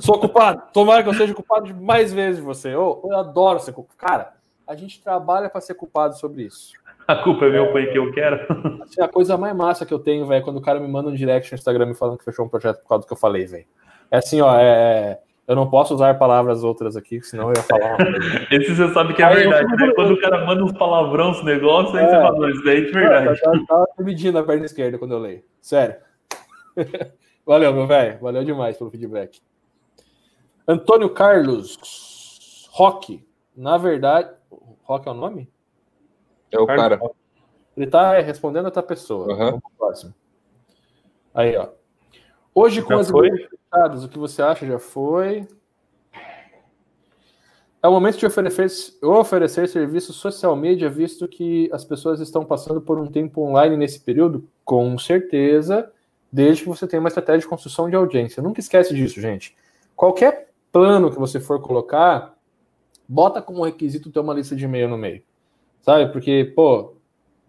Sou 0.00 0.18
culpado. 0.18 0.62
Tomara 0.72 1.02
que 1.02 1.08
eu 1.08 1.14
seja 1.14 1.34
culpado 1.34 1.66
de 1.66 1.74
mais 1.74 2.12
vezes 2.12 2.42
você. 2.42 2.68
Eu, 2.68 3.00
eu 3.04 3.18
adoro 3.18 3.60
ser 3.60 3.72
culpado. 3.72 3.96
Cara, 3.98 4.32
a 4.66 4.74
gente 4.74 5.02
trabalha 5.02 5.48
para 5.48 5.60
ser 5.60 5.74
culpado 5.74 6.18
sobre 6.18 6.42
isso. 6.42 6.72
A 7.06 7.16
culpa 7.16 7.46
é 7.46 7.50
meu, 7.50 7.72
pai 7.72 7.86
que 7.86 7.98
eu 7.98 8.12
quero. 8.12 8.46
Assim, 8.82 9.02
a 9.02 9.08
coisa 9.08 9.36
mais 9.36 9.54
massa 9.54 9.84
que 9.84 9.92
eu 9.92 9.98
tenho, 9.98 10.26
velho, 10.26 10.40
é 10.40 10.44
quando 10.44 10.58
o 10.58 10.62
cara 10.62 10.78
me 10.78 10.86
manda 10.86 11.08
um 11.08 11.14
direct 11.14 11.50
no 11.50 11.56
Instagram 11.56 11.86
me 11.86 11.94
falando 11.94 12.18
que 12.18 12.24
fechou 12.24 12.44
um 12.44 12.48
projeto 12.48 12.80
por 12.82 12.88
causa 12.88 13.04
do 13.04 13.06
que 13.06 13.12
eu 13.12 13.16
falei, 13.16 13.46
velho. 13.46 13.66
É 14.10 14.18
assim, 14.18 14.40
ó, 14.40 14.56
é 14.56 15.18
eu 15.50 15.56
não 15.56 15.68
posso 15.68 15.92
usar 15.92 16.16
palavras 16.16 16.62
outras 16.62 16.96
aqui, 16.96 17.20
senão 17.22 17.48
eu 17.48 17.54
ia 17.56 17.62
falar. 17.64 17.98
Esse 18.52 18.72
você 18.72 18.94
sabe 18.94 19.14
que 19.14 19.20
é 19.20 19.26
aí 19.26 19.34
verdade, 19.34 19.64
eu... 19.64 19.76
né? 19.78 19.92
Quando 19.96 20.12
o 20.12 20.20
cara 20.20 20.46
manda 20.46 20.62
uns 20.62 20.70
palavrão 20.70 21.32
esse 21.32 21.44
negócio, 21.44 21.98
aí 21.98 22.04
é. 22.04 22.08
você 22.08 22.20
fala, 22.20 22.50
isso 22.52 22.64
daí 22.64 22.76
é 22.76 22.80
de 22.82 22.92
verdade. 22.92 23.40
Eu 23.44 23.66
tava 23.66 23.86
medindo 23.98 24.38
a 24.38 24.44
perna 24.44 24.64
esquerda 24.64 24.96
quando 24.96 25.10
eu 25.10 25.18
leio. 25.18 25.42
Sério. 25.60 25.96
Valeu, 27.44 27.74
meu 27.74 27.84
velho. 27.84 28.20
Valeu 28.20 28.44
demais 28.44 28.76
pelo 28.76 28.92
feedback. 28.92 29.40
Antônio 30.70 31.10
Carlos 31.10 32.68
Roque. 32.70 33.26
Na 33.56 33.76
verdade. 33.76 34.30
Roque 34.84 35.08
é 35.08 35.10
o 35.10 35.14
nome? 35.14 35.50
É 36.52 36.60
o 36.60 36.66
Carlos 36.66 36.98
cara. 36.98 37.00
Ele 37.76 37.86
tá 37.88 38.20
respondendo 38.20 38.66
a 38.66 38.68
outra 38.68 38.82
pessoa. 38.82 39.32
Uhum. 39.32 39.36
Vamos 39.36 39.60
pro 39.60 39.70
próximo. 39.76 40.14
Aí, 41.34 41.56
ó. 41.56 41.70
Hoje, 42.54 42.82
com 42.82 42.94
já 42.94 43.00
as 43.00 43.10
foi? 43.10 43.30
fechadas, 43.30 44.04
o 44.04 44.08
que 44.08 44.18
você 44.18 44.42
acha? 44.42 44.64
Já 44.64 44.78
foi. 44.78 45.48
É 47.82 47.88
o 47.88 47.92
momento 47.92 48.18
de 48.18 48.26
oferecer, 48.26 48.68
oferecer 49.02 49.66
serviço 49.68 50.12
social 50.12 50.54
media, 50.54 50.88
visto 50.88 51.26
que 51.26 51.68
as 51.72 51.84
pessoas 51.84 52.20
estão 52.20 52.44
passando 52.44 52.80
por 52.80 52.96
um 52.96 53.06
tempo 53.06 53.42
online 53.42 53.76
nesse 53.76 53.98
período? 54.00 54.48
Com 54.64 54.96
certeza, 54.98 55.90
desde 56.30 56.62
que 56.62 56.68
você 56.68 56.86
tenha 56.86 57.00
uma 57.00 57.08
estratégia 57.08 57.40
de 57.40 57.48
construção 57.48 57.90
de 57.90 57.96
audiência. 57.96 58.40
Nunca 58.40 58.60
esquece 58.60 58.94
disso, 58.94 59.20
gente. 59.20 59.56
Qualquer 59.96 60.49
plano 60.72 61.10
que 61.10 61.18
você 61.18 61.40
for 61.40 61.60
colocar, 61.60 62.36
bota 63.08 63.42
como 63.42 63.64
requisito 63.64 64.10
ter 64.10 64.20
uma 64.20 64.34
lista 64.34 64.54
de 64.54 64.64
e-mail 64.64 64.88
no 64.88 64.96
meio. 64.96 65.22
Sabe? 65.80 66.12
Porque, 66.12 66.52
pô, 66.54 66.94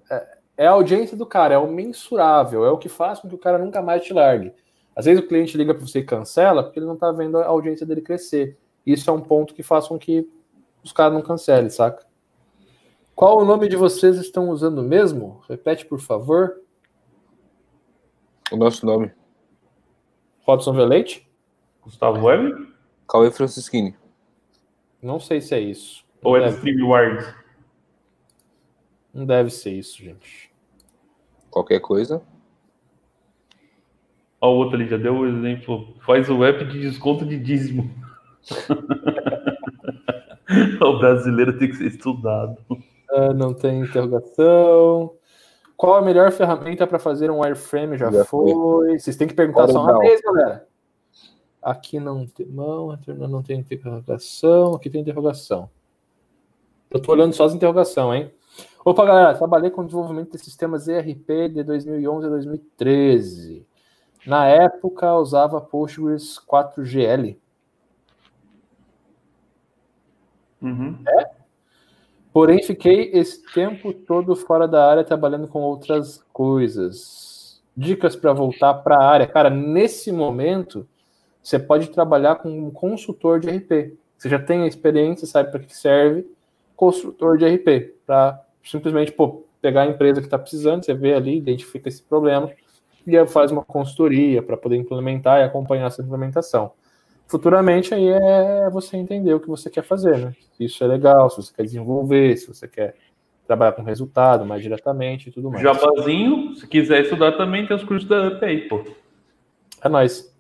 é, 0.09 0.37
é 0.57 0.67
a 0.67 0.71
audiência 0.71 1.15
do 1.15 1.25
cara, 1.25 1.53
é 1.53 1.57
o 1.57 1.71
mensurável, 1.71 2.65
é 2.65 2.71
o 2.71 2.77
que 2.77 2.89
faz 2.89 3.19
com 3.19 3.29
que 3.29 3.35
o 3.35 3.39
cara 3.39 3.57
nunca 3.57 3.81
mais 3.81 4.03
te 4.03 4.13
largue. 4.13 4.53
Às 4.95 5.05
vezes 5.05 5.23
o 5.23 5.27
cliente 5.27 5.57
liga 5.57 5.73
para 5.73 5.85
você 5.85 5.99
e 5.99 6.05
cancela 6.05 6.63
porque 6.63 6.79
ele 6.79 6.85
não 6.85 6.95
está 6.95 7.11
vendo 7.11 7.37
a 7.37 7.47
audiência 7.47 7.85
dele 7.85 8.01
crescer. 8.01 8.57
Isso 8.85 9.09
é 9.09 9.13
um 9.13 9.21
ponto 9.21 9.53
que 9.53 9.63
faz 9.63 9.87
com 9.87 9.97
que 9.97 10.27
os 10.83 10.91
caras 10.91 11.13
não 11.13 11.21
cancelem, 11.21 11.69
saca? 11.69 12.05
Qual 13.15 13.39
o 13.39 13.45
nome 13.45 13.67
de 13.67 13.75
vocês 13.75 14.17
estão 14.17 14.49
usando 14.49 14.81
mesmo? 14.81 15.41
Repete, 15.47 15.85
por 15.85 15.99
favor. 15.99 16.61
O 18.51 18.57
nosso 18.57 18.85
nome. 18.85 19.11
Robson 20.41 20.73
Velete? 20.73 21.29
Gustavo 21.83 22.25
Web? 22.25 22.70
Cauê 23.11 23.29
Francisquini. 23.29 23.93
Não 25.03 25.19
sei 25.19 25.41
se 25.41 25.53
é 25.53 25.59
isso. 25.59 26.05
Ou 26.23 26.37
é 26.37 26.47
do 26.47 26.55
StreamYard? 26.55 27.35
Não 29.13 29.25
deve 29.25 29.49
ser 29.49 29.71
isso, 29.71 30.01
gente. 30.01 30.49
Qualquer 31.49 31.81
coisa. 31.81 32.21
Ó, 34.39 34.53
o 34.53 34.57
outro 34.59 34.77
ali 34.77 34.87
já 34.87 34.95
deu 34.95 35.13
o 35.13 35.23
um 35.23 35.27
exemplo. 35.27 35.93
Faz 36.05 36.29
o 36.29 36.41
app 36.45 36.63
de 36.63 36.79
desconto 36.79 37.25
de 37.25 37.37
dízimo. 37.37 37.91
o 40.81 40.97
brasileiro 40.97 41.59
tem 41.59 41.67
que 41.67 41.75
ser 41.75 41.87
estudado. 41.87 42.55
Uh, 43.11 43.33
não 43.35 43.53
tem 43.53 43.81
interrogação. 43.81 45.17
Qual 45.75 45.95
a 45.95 46.01
melhor 46.01 46.31
ferramenta 46.31 46.87
para 46.87 46.97
fazer 46.97 47.29
um 47.29 47.41
wireframe? 47.41 47.97
Já, 47.97 48.09
já 48.09 48.23
foi. 48.23 48.53
foi. 48.53 48.99
Vocês 48.99 49.17
têm 49.17 49.27
que 49.27 49.33
perguntar 49.33 49.67
só 49.67 49.83
uma 49.83 49.99
vez, 49.99 50.21
galera. 50.21 50.70
Aqui 51.61 51.99
não 51.99 52.25
tem 52.25 52.45
mão, 52.47 52.97
não 53.07 53.43
tem 53.43 53.59
interrogação. 53.59 54.73
Aqui 54.73 54.89
tem 54.89 55.01
interrogação. 55.01 55.69
Eu 56.89 57.01
tô 57.01 57.11
olhando 57.11 57.33
só 57.33 57.45
as 57.45 57.53
interrogações, 57.53 58.23
hein? 58.23 58.31
Opa, 58.83 59.05
galera, 59.05 59.37
trabalhei 59.37 59.69
com 59.69 59.85
desenvolvimento 59.85 60.31
de 60.31 60.39
sistemas 60.39 60.87
ERP 60.87 61.49
de 61.53 61.63
2011 61.63 62.25
a 62.25 62.29
2013. 62.29 63.65
Na 64.25 64.47
época, 64.47 65.15
usava 65.15 65.61
Postgres 65.61 66.39
4GL. 66.39 67.37
Uhum. 70.61 70.97
É? 71.07 71.31
Porém, 72.33 72.63
fiquei 72.63 73.11
esse 73.13 73.43
tempo 73.53 73.93
todo 73.93 74.35
fora 74.35 74.67
da 74.67 74.89
área 74.89 75.03
trabalhando 75.03 75.47
com 75.47 75.61
outras 75.61 76.23
coisas. 76.31 77.61
Dicas 77.75 78.15
para 78.15 78.33
voltar 78.33 78.73
para 78.75 78.97
a 78.97 79.07
área. 79.07 79.27
Cara, 79.27 79.49
nesse 79.49 80.11
momento, 80.11 80.87
você 81.41 81.57
pode 81.57 81.89
trabalhar 81.89 82.35
com 82.35 82.49
um 82.49 82.71
consultor 82.71 83.39
de 83.39 83.49
RP. 83.49 83.97
Você 84.17 84.29
já 84.29 84.39
tem 84.39 84.63
a 84.63 84.67
experiência, 84.67 85.25
sabe 85.25 85.49
para 85.49 85.59
que 85.59 85.75
serve, 85.75 86.27
consultor 86.75 87.37
de 87.37 87.45
RP. 87.45 87.95
Para 88.05 88.39
simplesmente 88.63 89.11
pô, 89.11 89.43
pegar 89.61 89.83
a 89.83 89.87
empresa 89.87 90.19
que 90.19 90.27
está 90.27 90.37
precisando, 90.37 90.83
você 90.83 90.93
vê 90.93 91.13
ali, 91.13 91.37
identifica 91.37 91.89
esse 91.89 92.03
problema 92.03 92.51
e 93.05 93.27
faz 93.27 93.51
uma 93.51 93.63
consultoria 93.63 94.43
para 94.43 94.55
poder 94.55 94.77
implementar 94.77 95.39
e 95.39 95.43
acompanhar 95.43 95.87
essa 95.87 96.01
implementação. 96.01 96.71
Futuramente 97.27 97.93
aí 97.93 98.09
é 98.09 98.69
você 98.69 98.97
entender 98.97 99.33
o 99.33 99.39
que 99.39 99.47
você 99.47 99.69
quer 99.69 99.83
fazer, 99.83 100.17
né? 100.17 100.35
Se 100.51 100.65
isso 100.65 100.83
é 100.83 100.87
legal, 100.87 101.29
se 101.29 101.37
você 101.37 101.53
quer 101.55 101.63
desenvolver, 101.63 102.35
se 102.37 102.47
você 102.47 102.67
quer 102.67 102.95
trabalhar 103.47 103.71
com 103.71 103.81
resultado 103.81 104.45
mais 104.45 104.61
diretamente 104.61 105.29
e 105.29 105.31
tudo 105.31 105.49
mais. 105.49 105.63
Jabazinho, 105.63 106.55
se 106.55 106.67
quiser 106.67 107.01
estudar 107.01 107.33
também 107.33 107.65
tem 107.65 107.75
os 107.75 107.83
cursos 107.83 108.07
da 108.07 108.27
UPI, 108.27 108.67
pô. 108.67 108.83
É 109.83 109.89
nóis. 109.89 110.30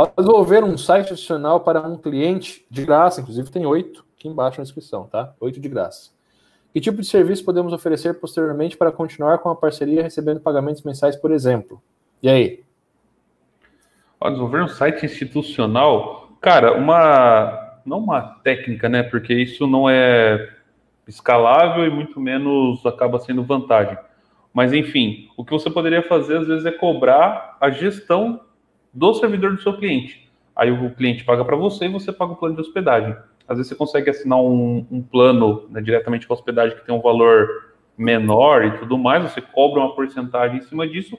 Ao 0.00 0.10
desenvolver 0.16 0.64
um 0.64 0.78
site 0.78 1.12
adicional 1.12 1.60
para 1.60 1.86
um 1.86 1.94
cliente 1.94 2.64
de 2.70 2.86
graça, 2.86 3.20
inclusive 3.20 3.50
tem 3.50 3.66
oito 3.66 4.02
aqui 4.16 4.28
embaixo 4.28 4.56
na 4.56 4.64
descrição, 4.64 5.04
tá? 5.04 5.34
Oito 5.38 5.60
de 5.60 5.68
graça. 5.68 6.10
Que 6.72 6.80
tipo 6.80 7.02
de 7.02 7.06
serviço 7.06 7.44
podemos 7.44 7.70
oferecer 7.70 8.14
posteriormente 8.14 8.78
para 8.78 8.90
continuar 8.90 9.40
com 9.40 9.50
a 9.50 9.54
parceria 9.54 10.02
recebendo 10.02 10.40
pagamentos 10.40 10.82
mensais, 10.84 11.16
por 11.16 11.30
exemplo? 11.30 11.82
E 12.22 12.30
aí? 12.30 12.64
Ó, 14.18 14.30
desenvolver 14.30 14.62
um 14.62 14.68
site 14.68 15.04
institucional, 15.04 16.30
cara, 16.40 16.78
uma 16.78 17.82
não 17.84 17.98
uma 17.98 18.22
técnica, 18.42 18.88
né? 18.88 19.02
Porque 19.02 19.34
isso 19.34 19.66
não 19.66 19.86
é 19.86 20.50
escalável 21.06 21.84
e 21.84 21.90
muito 21.90 22.18
menos 22.18 22.86
acaba 22.86 23.18
sendo 23.18 23.42
vantagem. 23.44 23.98
Mas 24.50 24.72
enfim, 24.72 25.28
o 25.36 25.44
que 25.44 25.52
você 25.52 25.68
poderia 25.68 26.02
fazer 26.02 26.38
às 26.38 26.46
vezes 26.46 26.64
é 26.64 26.72
cobrar 26.72 27.58
a 27.60 27.68
gestão 27.68 28.40
do 28.92 29.14
servidor 29.14 29.54
do 29.54 29.62
seu 29.62 29.76
cliente. 29.76 30.28
Aí 30.54 30.70
o 30.70 30.90
cliente 30.94 31.24
paga 31.24 31.44
para 31.44 31.56
você 31.56 31.86
e 31.86 31.88
você 31.88 32.12
paga 32.12 32.32
o 32.32 32.36
plano 32.36 32.54
de 32.54 32.60
hospedagem. 32.60 33.16
Às 33.48 33.56
vezes 33.56 33.68
você 33.68 33.74
consegue 33.74 34.10
assinar 34.10 34.40
um, 34.40 34.86
um 34.90 35.02
plano 35.02 35.66
né, 35.70 35.80
diretamente 35.80 36.26
com 36.26 36.32
a 36.32 36.36
hospedagem 36.36 36.76
que 36.76 36.84
tem 36.84 36.94
um 36.94 37.00
valor 37.00 37.70
menor 37.96 38.64
e 38.64 38.78
tudo 38.78 38.96
mais, 38.96 39.22
você 39.22 39.40
cobra 39.40 39.80
uma 39.80 39.94
porcentagem 39.94 40.58
em 40.58 40.62
cima 40.62 40.88
disso, 40.88 41.18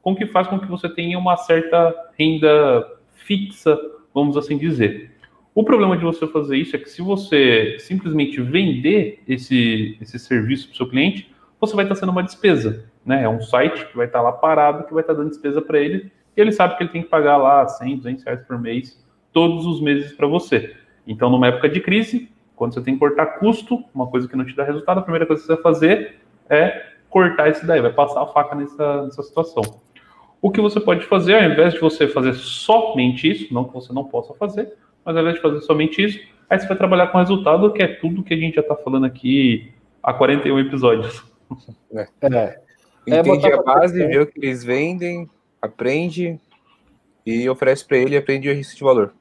com 0.00 0.16
que 0.16 0.26
faz 0.26 0.48
com 0.48 0.58
que 0.58 0.66
você 0.66 0.88
tenha 0.88 1.18
uma 1.18 1.36
certa 1.36 1.94
renda 2.18 2.86
fixa, 3.12 3.78
vamos 4.14 4.36
assim 4.36 4.56
dizer. 4.56 5.12
O 5.54 5.62
problema 5.62 5.96
de 5.96 6.04
você 6.04 6.26
fazer 6.26 6.56
isso 6.56 6.74
é 6.74 6.78
que 6.78 6.88
se 6.88 7.02
você 7.02 7.76
simplesmente 7.78 8.40
vender 8.40 9.22
esse, 9.28 9.98
esse 10.00 10.18
serviço 10.18 10.68
para 10.68 10.74
o 10.74 10.76
seu 10.76 10.88
cliente, 10.88 11.30
você 11.60 11.76
vai 11.76 11.84
estar 11.84 11.94
sendo 11.94 12.10
uma 12.10 12.22
despesa. 12.22 12.86
Né? 13.04 13.24
É 13.24 13.28
um 13.28 13.42
site 13.42 13.86
que 13.86 13.96
vai 13.96 14.06
estar 14.06 14.22
lá 14.22 14.32
parado, 14.32 14.84
que 14.84 14.94
vai 14.94 15.02
estar 15.02 15.12
dando 15.12 15.28
despesa 15.28 15.60
para 15.60 15.78
ele, 15.78 16.10
e 16.36 16.40
ele 16.40 16.52
sabe 16.52 16.76
que 16.76 16.82
ele 16.82 16.90
tem 16.90 17.02
que 17.02 17.08
pagar 17.08 17.36
lá 17.36 17.66
100, 17.66 17.96
200 17.98 18.24
reais 18.24 18.40
por 18.46 18.58
mês, 18.58 19.04
todos 19.32 19.66
os 19.66 19.80
meses 19.80 20.12
para 20.12 20.26
você. 20.26 20.74
Então, 21.06 21.30
numa 21.30 21.48
época 21.48 21.68
de 21.68 21.80
crise, 21.80 22.30
quando 22.54 22.74
você 22.74 22.80
tem 22.80 22.94
que 22.94 23.00
cortar 23.00 23.38
custo, 23.38 23.82
uma 23.94 24.06
coisa 24.06 24.28
que 24.28 24.36
não 24.36 24.44
te 24.44 24.54
dá 24.54 24.64
resultado, 24.64 24.98
a 24.98 25.02
primeira 25.02 25.26
coisa 25.26 25.42
que 25.42 25.46
você 25.46 25.54
vai 25.54 25.62
fazer 25.62 26.20
é 26.48 26.92
cortar 27.10 27.50
isso 27.50 27.66
daí, 27.66 27.80
vai 27.80 27.92
passar 27.92 28.22
a 28.22 28.26
faca 28.26 28.54
nessa, 28.54 29.02
nessa 29.02 29.22
situação. 29.22 29.62
O 30.40 30.50
que 30.50 30.60
você 30.60 30.80
pode 30.80 31.04
fazer, 31.06 31.34
ao 31.34 31.44
invés 31.44 31.74
de 31.74 31.80
você 31.80 32.08
fazer 32.08 32.34
somente 32.34 33.30
isso, 33.30 33.52
não 33.52 33.64
que 33.64 33.74
você 33.74 33.92
não 33.92 34.04
possa 34.04 34.34
fazer, 34.34 34.72
mas 35.04 35.14
ao 35.14 35.22
invés 35.22 35.36
de 35.36 35.42
fazer 35.42 35.60
somente 35.60 36.02
isso, 36.02 36.20
aí 36.48 36.58
você 36.58 36.66
vai 36.66 36.76
trabalhar 36.76 37.08
com 37.08 37.18
resultado, 37.18 37.72
que 37.72 37.82
é 37.82 37.86
tudo 37.86 38.22
que 38.22 38.34
a 38.34 38.36
gente 38.36 38.54
já 38.54 38.60
está 38.60 38.74
falando 38.74 39.04
aqui 39.04 39.72
há 40.02 40.12
41 40.12 40.58
episódios. 40.60 41.24
É. 41.94 42.08
é. 42.22 42.62
Entende 43.06 43.46
é 43.46 43.54
a 43.54 43.62
base, 43.62 44.06
vê 44.06 44.18
o 44.18 44.26
que 44.26 44.38
eles 44.38 44.64
vendem, 44.64 45.28
aprende 45.62 46.38
e 47.24 47.48
oferece 47.48 47.84
para 47.84 47.96
ele 47.96 48.16
e 48.16 48.18
aprende 48.18 48.50
o 48.50 48.54
risco 48.54 48.76
de 48.76 48.82
valor. 48.82 49.14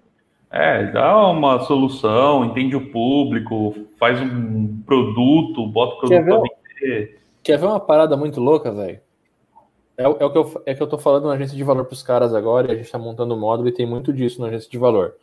É, 0.49 0.91
dá 0.91 1.27
uma 1.27 1.61
solução, 1.61 2.43
entende 2.43 2.75
o 2.75 2.91
público, 2.91 3.87
faz 3.97 4.19
um 4.19 4.81
produto, 4.85 5.65
bota 5.67 5.95
o 5.95 5.99
produto 5.99 6.25
para 6.25 6.41
vender. 6.81 7.21
Quer 7.41 7.57
ver 7.57 7.67
uma 7.67 7.79
parada 7.79 8.17
muito 8.17 8.41
louca, 8.41 8.71
velho? 8.71 8.99
É, 9.97 10.03
é, 10.03 10.07
o 10.07 10.29
que 10.29 10.37
eu, 10.37 10.63
é 10.65 10.73
que 10.73 10.81
eu 10.81 10.87
tô 10.87 10.97
falando 10.97 11.27
na 11.27 11.35
agência 11.35 11.55
de 11.55 11.63
valor 11.63 11.85
para 11.85 11.93
os 11.93 12.03
caras 12.03 12.33
agora 12.33 12.67
e 12.67 12.71
a 12.71 12.75
gente 12.75 12.85
está 12.85 12.97
montando 12.97 13.33
o 13.33 13.39
módulo 13.39 13.69
e 13.69 13.71
tem 13.71 13.85
muito 13.85 14.11
disso 14.11 14.41
na 14.41 14.47
agência 14.47 14.69
de 14.69 14.77
valor. 14.77 15.15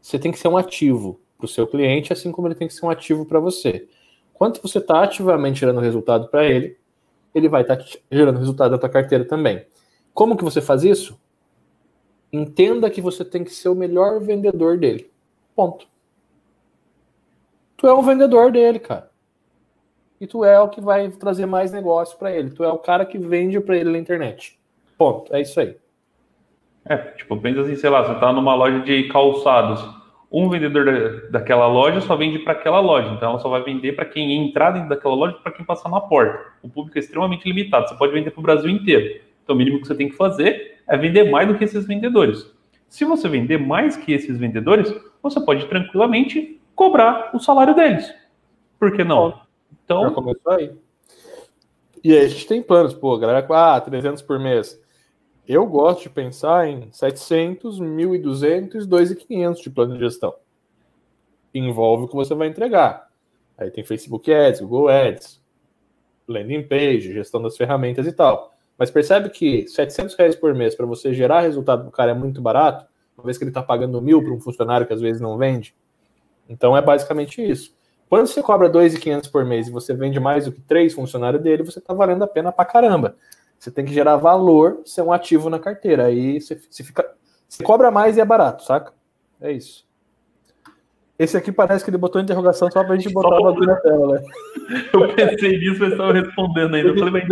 Você 0.00 0.18
tem 0.18 0.30
que 0.30 0.38
ser 0.38 0.48
um 0.48 0.56
ativo 0.56 1.20
para 1.36 1.46
o 1.46 1.48
seu 1.48 1.66
cliente, 1.66 2.12
assim 2.12 2.30
como 2.30 2.46
ele 2.46 2.54
tem 2.54 2.68
que 2.68 2.74
ser 2.74 2.86
um 2.86 2.90
ativo 2.90 3.24
para 3.24 3.40
você. 3.40 3.88
Quanto 4.34 4.62
você 4.62 4.78
está 4.78 5.02
ativamente 5.02 5.60
gerando 5.60 5.80
resultado 5.80 6.28
para 6.28 6.44
ele, 6.44 6.76
ele 7.34 7.48
vai 7.48 7.62
estar 7.62 7.76
tá 7.76 7.84
gerando 8.10 8.38
resultado 8.38 8.70
da 8.70 8.78
tua 8.78 8.88
carteira 8.88 9.24
também. 9.24 9.64
Como 10.18 10.36
que 10.36 10.42
você 10.42 10.60
faz 10.60 10.82
isso? 10.82 11.20
Entenda 12.32 12.90
que 12.90 13.00
você 13.00 13.24
tem 13.24 13.44
que 13.44 13.52
ser 13.52 13.68
o 13.68 13.74
melhor 13.74 14.18
vendedor 14.18 14.76
dele. 14.76 15.10
Ponto. 15.54 15.86
Tu 17.76 17.86
é 17.86 17.94
um 17.94 18.02
vendedor 18.02 18.50
dele, 18.50 18.80
cara 18.80 19.08
e 20.20 20.26
tu 20.26 20.44
é 20.44 20.60
o 20.60 20.68
que 20.68 20.80
vai 20.80 21.08
trazer 21.10 21.46
mais 21.46 21.72
negócio 21.72 22.18
para 22.18 22.32
ele. 22.32 22.50
Tu 22.50 22.64
é 22.64 22.68
o 22.68 22.78
cara 22.78 23.06
que 23.06 23.18
vende 23.18 23.60
para 23.60 23.76
ele 23.76 23.90
na 23.90 23.98
internet. 23.98 24.58
Ponto. 24.96 25.34
É 25.34 25.40
isso 25.40 25.58
aí. 25.60 25.76
É, 26.84 26.96
tipo, 26.96 27.36
pensa 27.36 27.60
assim, 27.60 27.76
sei 27.76 27.90
lá, 27.90 28.02
você 28.02 28.18
tá 28.18 28.32
numa 28.32 28.54
loja 28.54 28.80
de 28.80 29.04
calçados. 29.08 29.84
Um 30.30 30.48
vendedor 30.48 31.28
daquela 31.30 31.66
loja 31.66 32.00
só 32.00 32.14
vende 32.14 32.40
para 32.40 32.52
aquela 32.52 32.80
loja, 32.80 33.08
então 33.14 33.30
ela 33.30 33.38
só 33.38 33.48
vai 33.48 33.62
vender 33.62 33.92
para 33.92 34.04
quem 34.04 34.46
entrar 34.46 34.72
dentro 34.72 34.88
daquela 34.88 35.14
loja 35.14 35.36
para 35.42 35.52
quem 35.52 35.64
passar 35.64 35.88
na 35.88 36.00
porta. 36.00 36.52
O 36.62 36.68
público 36.68 36.98
é 36.98 37.00
extremamente 37.00 37.48
limitado, 37.48 37.88
você 37.88 37.94
pode 37.94 38.12
vender 38.12 38.30
para 38.30 38.40
o 38.40 38.42
Brasil 38.42 38.68
inteiro. 38.68 39.22
Então 39.48 39.56
o 39.56 39.58
mínimo 39.58 39.80
que 39.80 39.86
você 39.86 39.94
tem 39.94 40.10
que 40.10 40.14
fazer 40.14 40.82
é 40.86 40.94
vender 40.98 41.30
mais 41.30 41.48
do 41.48 41.56
que 41.56 41.64
esses 41.64 41.86
vendedores. 41.86 42.54
Se 42.86 43.02
você 43.06 43.26
vender 43.30 43.56
mais 43.56 43.96
que 43.96 44.12
esses 44.12 44.36
vendedores, 44.36 44.94
você 45.22 45.40
pode 45.40 45.66
tranquilamente 45.68 46.60
cobrar 46.74 47.30
o 47.34 47.40
salário 47.40 47.74
deles. 47.74 48.14
Por 48.78 48.94
que 48.94 49.02
não? 49.02 49.40
Então. 49.82 50.02
Já 50.02 50.10
começou 50.10 50.52
aí. 50.52 50.70
E 52.04 52.12
aí 52.12 52.26
a 52.26 52.28
gente 52.28 52.46
tem 52.46 52.62
planos, 52.62 52.92
pô, 52.92 53.16
galera, 53.16 53.46
ah, 53.48 53.80
300 53.80 54.20
por 54.20 54.38
mês. 54.38 54.78
Eu 55.46 55.64
gosto 55.64 56.02
de 56.02 56.10
pensar 56.10 56.68
em 56.68 56.92
700, 56.92 57.80
1.200, 57.80 58.86
2.500 58.86 59.62
de 59.62 59.70
plano 59.70 59.94
de 59.94 60.00
gestão. 60.00 60.34
Envolve 61.54 62.04
o 62.04 62.08
que 62.08 62.14
você 62.14 62.34
vai 62.34 62.48
entregar. 62.48 63.08
Aí 63.56 63.70
tem 63.70 63.82
Facebook 63.82 64.30
Ads, 64.30 64.60
Google 64.60 64.88
Ads, 64.88 65.42
landing 66.28 66.64
page, 66.64 67.14
gestão 67.14 67.40
das 67.40 67.56
ferramentas 67.56 68.06
e 68.06 68.12
tal. 68.12 68.57
Mas 68.78 68.90
percebe 68.90 69.28
que 69.28 69.66
700 69.66 70.14
reais 70.14 70.36
por 70.36 70.54
mês 70.54 70.74
para 70.74 70.86
você 70.86 71.12
gerar 71.12 71.40
resultado 71.40 71.80
para 71.80 71.88
o 71.88 71.92
cara 71.92 72.12
é 72.12 72.14
muito 72.14 72.40
barato, 72.40 72.86
uma 73.16 73.24
vez 73.24 73.36
que 73.36 73.42
ele 73.42 73.50
está 73.50 73.62
pagando 73.62 74.00
mil 74.00 74.22
para 74.22 74.32
um 74.32 74.40
funcionário 74.40 74.86
que 74.86 74.92
às 74.92 75.00
vezes 75.00 75.20
não 75.20 75.36
vende. 75.36 75.74
Então 76.48 76.76
é 76.76 76.80
basicamente 76.80 77.42
isso. 77.42 77.76
Quando 78.08 78.26
você 78.26 78.40
cobra 78.40 78.70
2.500 78.70 79.30
por 79.30 79.44
mês 79.44 79.66
e 79.66 79.70
você 79.70 79.92
vende 79.92 80.20
mais 80.20 80.44
do 80.44 80.52
que 80.52 80.60
três 80.60 80.94
funcionários 80.94 81.42
dele, 81.42 81.64
você 81.64 81.80
está 81.80 81.92
valendo 81.92 82.22
a 82.22 82.28
pena 82.28 82.52
pra 82.52 82.64
caramba. 82.64 83.16
Você 83.58 83.70
tem 83.70 83.84
que 83.84 83.92
gerar 83.92 84.16
valor, 84.16 84.80
ser 84.84 85.02
um 85.02 85.12
ativo 85.12 85.50
na 85.50 85.58
carteira. 85.58 86.06
Aí 86.06 86.40
você, 86.40 86.58
você 86.70 86.84
fica. 86.84 87.04
Você 87.48 87.64
cobra 87.64 87.90
mais 87.90 88.16
e 88.16 88.20
é 88.20 88.24
barato, 88.24 88.62
saca? 88.62 88.92
É 89.40 89.50
isso. 89.50 89.87
Esse 91.18 91.36
aqui 91.36 91.50
parece 91.50 91.84
que 91.84 91.90
ele 91.90 91.98
botou 91.98 92.20
interrogação 92.20 92.70
só 92.70 92.84
pra 92.84 92.94
gente 92.96 93.12
botar 93.12 93.36
o 93.40 93.42
bagulho 93.42 93.66
na 93.66 93.76
tela, 93.76 94.14
né? 94.14 94.24
Eu 94.92 95.14
pensei 95.14 95.58
nisso, 95.58 95.80
mas 95.80 95.92
estava 95.92 96.12
respondendo 96.12 96.76
ainda. 96.76 96.90
Eu 96.90 96.96
falei, 96.96 97.10
mas 97.10 97.28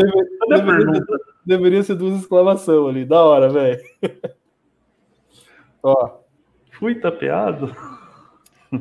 Deve, 0.49 0.65
deveria, 0.65 1.05
deveria 1.45 1.83
ser 1.83 1.95
duas 1.95 2.21
exclamações 2.21 2.89
ali. 2.89 3.05
Da 3.05 3.23
hora, 3.23 3.49
velho. 3.49 3.81
Ó. 5.83 6.19
Fui 6.73 6.97
tapeado. 6.97 7.75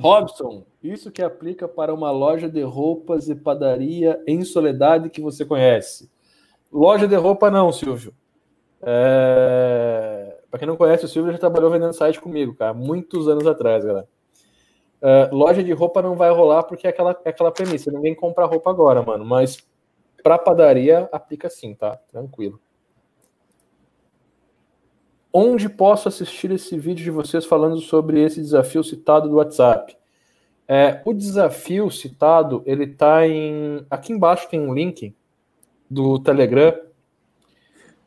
Robson, 0.02 0.66
isso 0.84 1.12
que 1.12 1.22
aplica 1.22 1.68
para 1.68 1.94
uma 1.94 2.12
loja 2.12 2.50
de 2.50 2.62
roupas 2.62 3.30
e 3.30 3.36
padaria 3.36 4.20
em 4.28 4.44
Soledade 4.44 5.10
que 5.10 5.22
você 5.22 5.46
conhece. 5.46 6.10
Loja 6.72 7.08
de 7.08 7.16
roupa 7.16 7.52
não, 7.52 7.72
Silvio. 7.72 8.14
É... 8.82 10.38
Para 10.50 10.60
quem 10.60 10.68
não 10.68 10.76
conhece, 10.76 11.06
o 11.06 11.08
Silvio 11.08 11.32
já 11.32 11.38
trabalhou 11.38 11.70
vendendo 11.70 11.94
site 11.94 12.20
comigo, 12.20 12.56
cara, 12.56 12.74
muitos 12.74 13.28
anos 13.28 13.46
atrás, 13.46 13.86
galera. 13.86 14.08
É, 15.08 15.30
loja 15.32 15.64
de 15.64 15.72
roupa 15.72 16.02
não 16.02 16.16
vai 16.16 16.32
rolar 16.32 16.64
porque 16.64 16.88
é 16.88 16.90
aquela, 16.90 17.16
é 17.24 17.30
aquela 17.30 17.52
premissa, 17.52 17.92
ninguém 17.92 18.16
compra 18.16 18.48
roupa 18.48 18.72
agora, 18.72 19.04
mano. 19.04 19.24
Mas 19.24 19.64
para 20.24 20.40
padaria 20.40 21.08
aplica 21.12 21.48
sim, 21.48 21.76
tá? 21.76 21.96
Tranquilo. 22.12 22.60
Onde 25.32 25.70
posso 25.70 26.08
assistir 26.08 26.50
esse 26.50 26.76
vídeo 26.80 27.04
de 27.04 27.12
vocês 27.12 27.46
falando 27.46 27.78
sobre 27.82 28.20
esse 28.24 28.42
desafio 28.42 28.84
citado 28.84 29.30
do 29.30 29.36
WhatsApp? 29.36 29.96
É, 30.68 31.04
o 31.06 31.14
desafio 31.14 31.92
citado, 31.92 32.64
ele 32.66 32.88
tá 32.88 33.28
em. 33.28 33.86
Aqui 33.92 34.12
embaixo 34.12 34.50
tem 34.50 34.60
um 34.60 34.74
link 34.74 35.16
do 35.88 36.18
Telegram. 36.18 36.72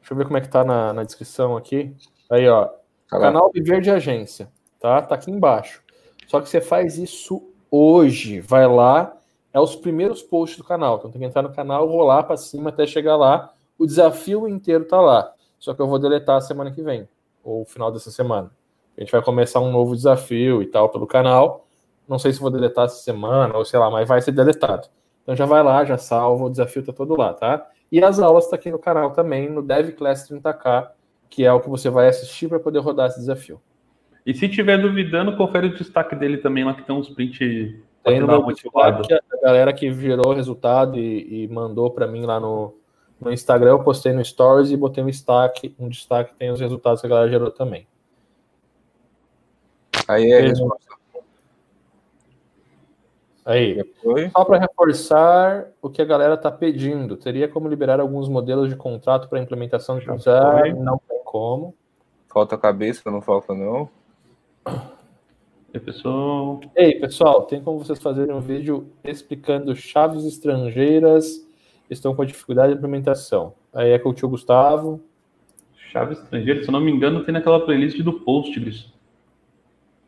Deixa 0.00 0.14
eu 0.14 0.16
ver 0.16 0.24
como 0.24 0.36
é 0.36 0.40
que 0.40 0.48
tá 0.48 0.64
na, 0.64 0.92
na 0.92 1.04
descrição 1.04 1.56
aqui. 1.56 1.94
Aí, 2.28 2.48
ó. 2.48 2.64
Tá 3.08 3.20
canal 3.20 3.52
Viver 3.54 3.80
de 3.82 3.90
Agência. 3.92 4.50
Tá? 4.80 5.00
Tá 5.00 5.14
aqui 5.14 5.30
embaixo. 5.30 5.86
Só 6.28 6.40
que 6.40 6.48
você 6.48 6.60
faz 6.60 6.98
isso 6.98 7.42
hoje. 7.70 8.38
Vai 8.40 8.68
lá. 8.68 9.16
É 9.52 9.58
os 9.58 9.74
primeiros 9.74 10.22
posts 10.22 10.58
do 10.58 10.64
canal. 10.64 10.98
Então 10.98 11.10
tem 11.10 11.20
que 11.20 11.26
entrar 11.26 11.42
no 11.42 11.52
canal, 11.52 11.88
rolar 11.88 12.22
para 12.22 12.36
cima 12.36 12.68
até 12.68 12.86
chegar 12.86 13.16
lá. 13.16 13.52
O 13.78 13.86
desafio 13.86 14.46
inteiro 14.46 14.84
tá 14.84 15.00
lá. 15.00 15.32
Só 15.58 15.72
que 15.72 15.80
eu 15.80 15.88
vou 15.88 15.98
deletar 15.98 16.40
semana 16.42 16.70
que 16.70 16.82
vem. 16.82 17.08
Ou 17.42 17.64
final 17.64 17.90
dessa 17.90 18.10
semana. 18.10 18.50
A 18.96 19.00
gente 19.00 19.10
vai 19.10 19.22
começar 19.22 19.58
um 19.60 19.72
novo 19.72 19.96
desafio 19.96 20.62
e 20.62 20.66
tal 20.66 20.90
pelo 20.90 21.06
canal. 21.06 21.66
Não 22.06 22.18
sei 22.18 22.32
se 22.32 22.40
vou 22.40 22.50
deletar 22.50 22.84
essa 22.84 23.02
semana 23.02 23.56
ou 23.56 23.64
sei 23.64 23.78
lá, 23.80 23.90
mas 23.90 24.06
vai 24.06 24.20
ser 24.20 24.32
deletado. 24.32 24.86
Então 25.22 25.34
já 25.34 25.46
vai 25.46 25.62
lá, 25.62 25.84
já 25.84 25.96
salva, 25.96 26.44
o 26.44 26.50
desafio 26.50 26.84
tá 26.84 26.92
todo 26.92 27.16
lá, 27.16 27.32
tá? 27.32 27.66
E 27.90 28.04
as 28.04 28.18
aulas 28.18 28.48
tá 28.48 28.56
aqui 28.56 28.70
no 28.70 28.78
canal 28.78 29.12
também, 29.12 29.48
no 29.48 29.62
Dev 29.62 29.92
Class 29.92 30.28
30K, 30.28 30.90
que 31.30 31.44
é 31.44 31.52
o 31.52 31.60
que 31.60 31.70
você 31.70 31.88
vai 31.88 32.08
assistir 32.08 32.48
para 32.48 32.60
poder 32.60 32.80
rodar 32.80 33.08
esse 33.08 33.18
desafio. 33.18 33.60
E 34.28 34.34
se 34.34 34.46
tiver 34.46 34.76
duvidando, 34.76 35.34
confere 35.38 35.68
o 35.68 35.74
destaque 35.74 36.14
dele 36.14 36.36
também 36.36 36.62
lá, 36.62 36.74
que 36.74 36.82
tem 36.82 36.94
uns 36.94 37.08
print 37.08 37.82
tem 38.04 38.20
no 38.20 38.26
meu 38.26 38.42
destaque, 38.48 39.14
a 39.14 39.40
galera 39.42 39.72
que 39.72 39.90
gerou 39.90 40.32
o 40.32 40.34
resultado 40.34 40.98
e, 40.98 41.44
e 41.44 41.48
mandou 41.48 41.90
para 41.90 42.06
mim 42.06 42.26
lá 42.26 42.38
no, 42.38 42.74
no 43.18 43.32
Instagram, 43.32 43.70
eu 43.70 43.82
postei 43.82 44.12
no 44.12 44.22
Stories 44.22 44.70
e 44.70 44.76
botei 44.76 45.02
um 45.02 45.06
destaque, 45.06 45.74
um 45.78 45.88
destaque 45.88 46.34
tem 46.34 46.50
os 46.50 46.60
resultados 46.60 47.00
que 47.00 47.06
a 47.06 47.10
galera 47.10 47.30
gerou 47.30 47.50
também. 47.50 47.86
Aí 50.06 50.30
é 50.30 50.40
a 50.40 50.42
resposta. 50.42 50.88
Aí, 53.46 53.76
Depois... 53.76 54.30
só 54.30 54.44
para 54.44 54.58
reforçar 54.58 55.68
o 55.80 55.88
que 55.88 56.02
a 56.02 56.04
galera 56.04 56.34
está 56.34 56.50
pedindo, 56.50 57.16
teria 57.16 57.48
como 57.48 57.66
liberar 57.66 57.98
alguns 57.98 58.28
modelos 58.28 58.68
de 58.68 58.76
contrato 58.76 59.26
para 59.26 59.40
implementação 59.40 59.98
de 59.98 60.10
usar? 60.10 60.74
Não 60.74 61.00
tem 61.08 61.18
como. 61.24 61.74
Falta 62.28 62.58
cabeça, 62.58 63.10
não 63.10 63.22
falta 63.22 63.54
não. 63.54 63.88
Pessoal. 65.88 66.60
Ei, 66.76 66.94
pessoal, 66.94 67.42
tem 67.42 67.60
como 67.60 67.78
vocês 67.78 67.98
fazerem 67.98 68.34
um 68.34 68.40
vídeo 68.40 68.88
explicando 69.02 69.74
chaves 69.74 70.24
estrangeiras 70.24 71.46
estão 71.88 72.14
com 72.14 72.24
dificuldade 72.24 72.72
de 72.72 72.78
implementação? 72.78 73.54
Aí 73.72 73.90
é 73.90 73.98
com 73.98 74.10
o 74.10 74.14
tio 74.14 74.28
Gustavo. 74.28 75.00
Chaves 75.90 76.18
estrangeiras, 76.18 76.64
se 76.64 76.68
eu 76.68 76.72
não 76.72 76.80
me 76.80 76.90
engano, 76.90 77.24
tem 77.24 77.32
naquela 77.32 77.64
playlist 77.64 77.98
do 78.02 78.12
Postgres. 78.12 78.92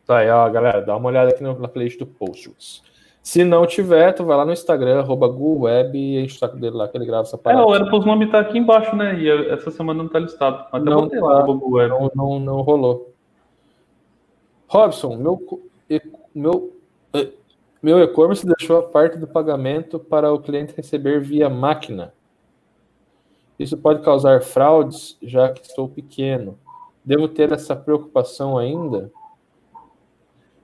Tá 0.05 0.19
aí, 0.19 0.31
ó, 0.31 0.49
galera, 0.51 0.83
dá 0.83 0.97
uma 0.97 1.09
olhada 1.09 1.31
aqui 1.31 1.43
na 1.43 1.55
playlist 1.69 1.99
do 1.99 2.07
Postgres. 2.07 2.83
Se 3.23 3.45
não 3.45 3.67
tiver, 3.67 4.13
tu 4.13 4.25
vai 4.25 4.37
lá 4.37 4.45
no 4.45 4.53
Instagram, 4.53 5.01
arroba 5.01 5.29
GuWeb, 5.29 5.97
e 5.97 6.19
enche 6.19 6.37
o 6.37 6.39
saco 6.39 6.57
dele 6.57 6.77
lá 6.77 6.89
que 6.89 6.97
ele 6.97 7.05
grava 7.05 7.23
essa 7.23 7.37
parada. 7.37 7.63
É, 7.63 7.65
o 7.65 7.73
Airpods 7.73 8.07
nome 8.07 8.27
tá 8.31 8.41
aqui 8.41 8.59
embaixo, 8.59 8.97
né? 8.97 9.19
E 9.21 9.29
essa 9.51 9.71
semana 9.71 10.03
não 10.03 10.09
tá 10.09 10.19
listado. 10.19 10.65
Até 10.73 10.91
não, 10.91 11.09
tá, 11.09 11.21
lá, 11.21 11.47
não, 11.47 12.11
não, 12.15 12.41
não 12.41 12.61
rolou. 12.63 13.10
Robson, 14.71 15.17
meu, 15.17 15.69
meu, 16.33 16.77
meu 17.83 17.99
e-commerce 18.05 18.47
deixou 18.47 18.79
a 18.79 18.83
parte 18.85 19.19
do 19.19 19.27
pagamento 19.27 19.99
para 19.99 20.33
o 20.33 20.39
cliente 20.39 20.73
receber 20.77 21.21
via 21.21 21.51
máquina. 21.51 22.15
Isso 23.59 23.77
pode 23.77 24.01
causar 24.05 24.41
fraudes, 24.43 25.19
já 25.21 25.53
que 25.53 25.67
estou 25.67 25.89
pequeno. 25.89 26.57
Devo 27.05 27.27
ter 27.27 27.51
essa 27.51 27.75
preocupação 27.75 28.57
ainda? 28.57 29.11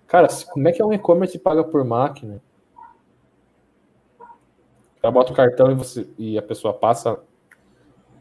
Cara, 0.07 0.28
como 0.53 0.69
é 0.69 0.73
que 0.73 0.81
é 0.81 0.85
um 0.85 0.93
e-commerce 0.93 1.37
paga 1.37 1.65
por 1.65 1.85
máquina? 1.85 2.41
Ela 5.03 5.11
bota 5.11 5.33
o 5.33 5.37
cartão 5.37 5.73
e, 5.73 5.74
você, 5.74 6.09
e 6.16 6.39
a 6.39 6.43
pessoa 6.43 6.73
passa. 6.73 7.19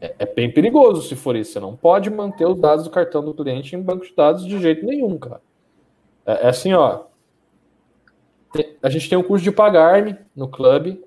É, 0.00 0.16
é, 0.18 0.26
bem 0.26 0.52
perigoso 0.52 1.02
se 1.02 1.14
for 1.14 1.36
isso. 1.36 1.52
Você 1.52 1.60
não 1.60 1.76
pode 1.76 2.10
manter 2.10 2.44
os 2.44 2.58
dados 2.58 2.84
do 2.84 2.90
cartão 2.90 3.24
do 3.24 3.32
cliente 3.32 3.76
em 3.76 3.80
banco 3.80 4.04
de 4.04 4.12
dados 4.16 4.44
de 4.44 4.58
jeito 4.58 4.84
nenhum, 4.84 5.16
cara. 5.16 5.45
É, 6.26 6.46
é 6.46 6.48
assim, 6.48 6.72
ó. 6.72 7.04
Tem, 8.52 8.76
a 8.82 8.88
gente 8.88 9.08
tem 9.08 9.16
um 9.16 9.22
curso 9.22 9.44
de 9.44 9.52
pagar-me 9.52 10.16
no 10.34 10.48
clube 10.48 11.02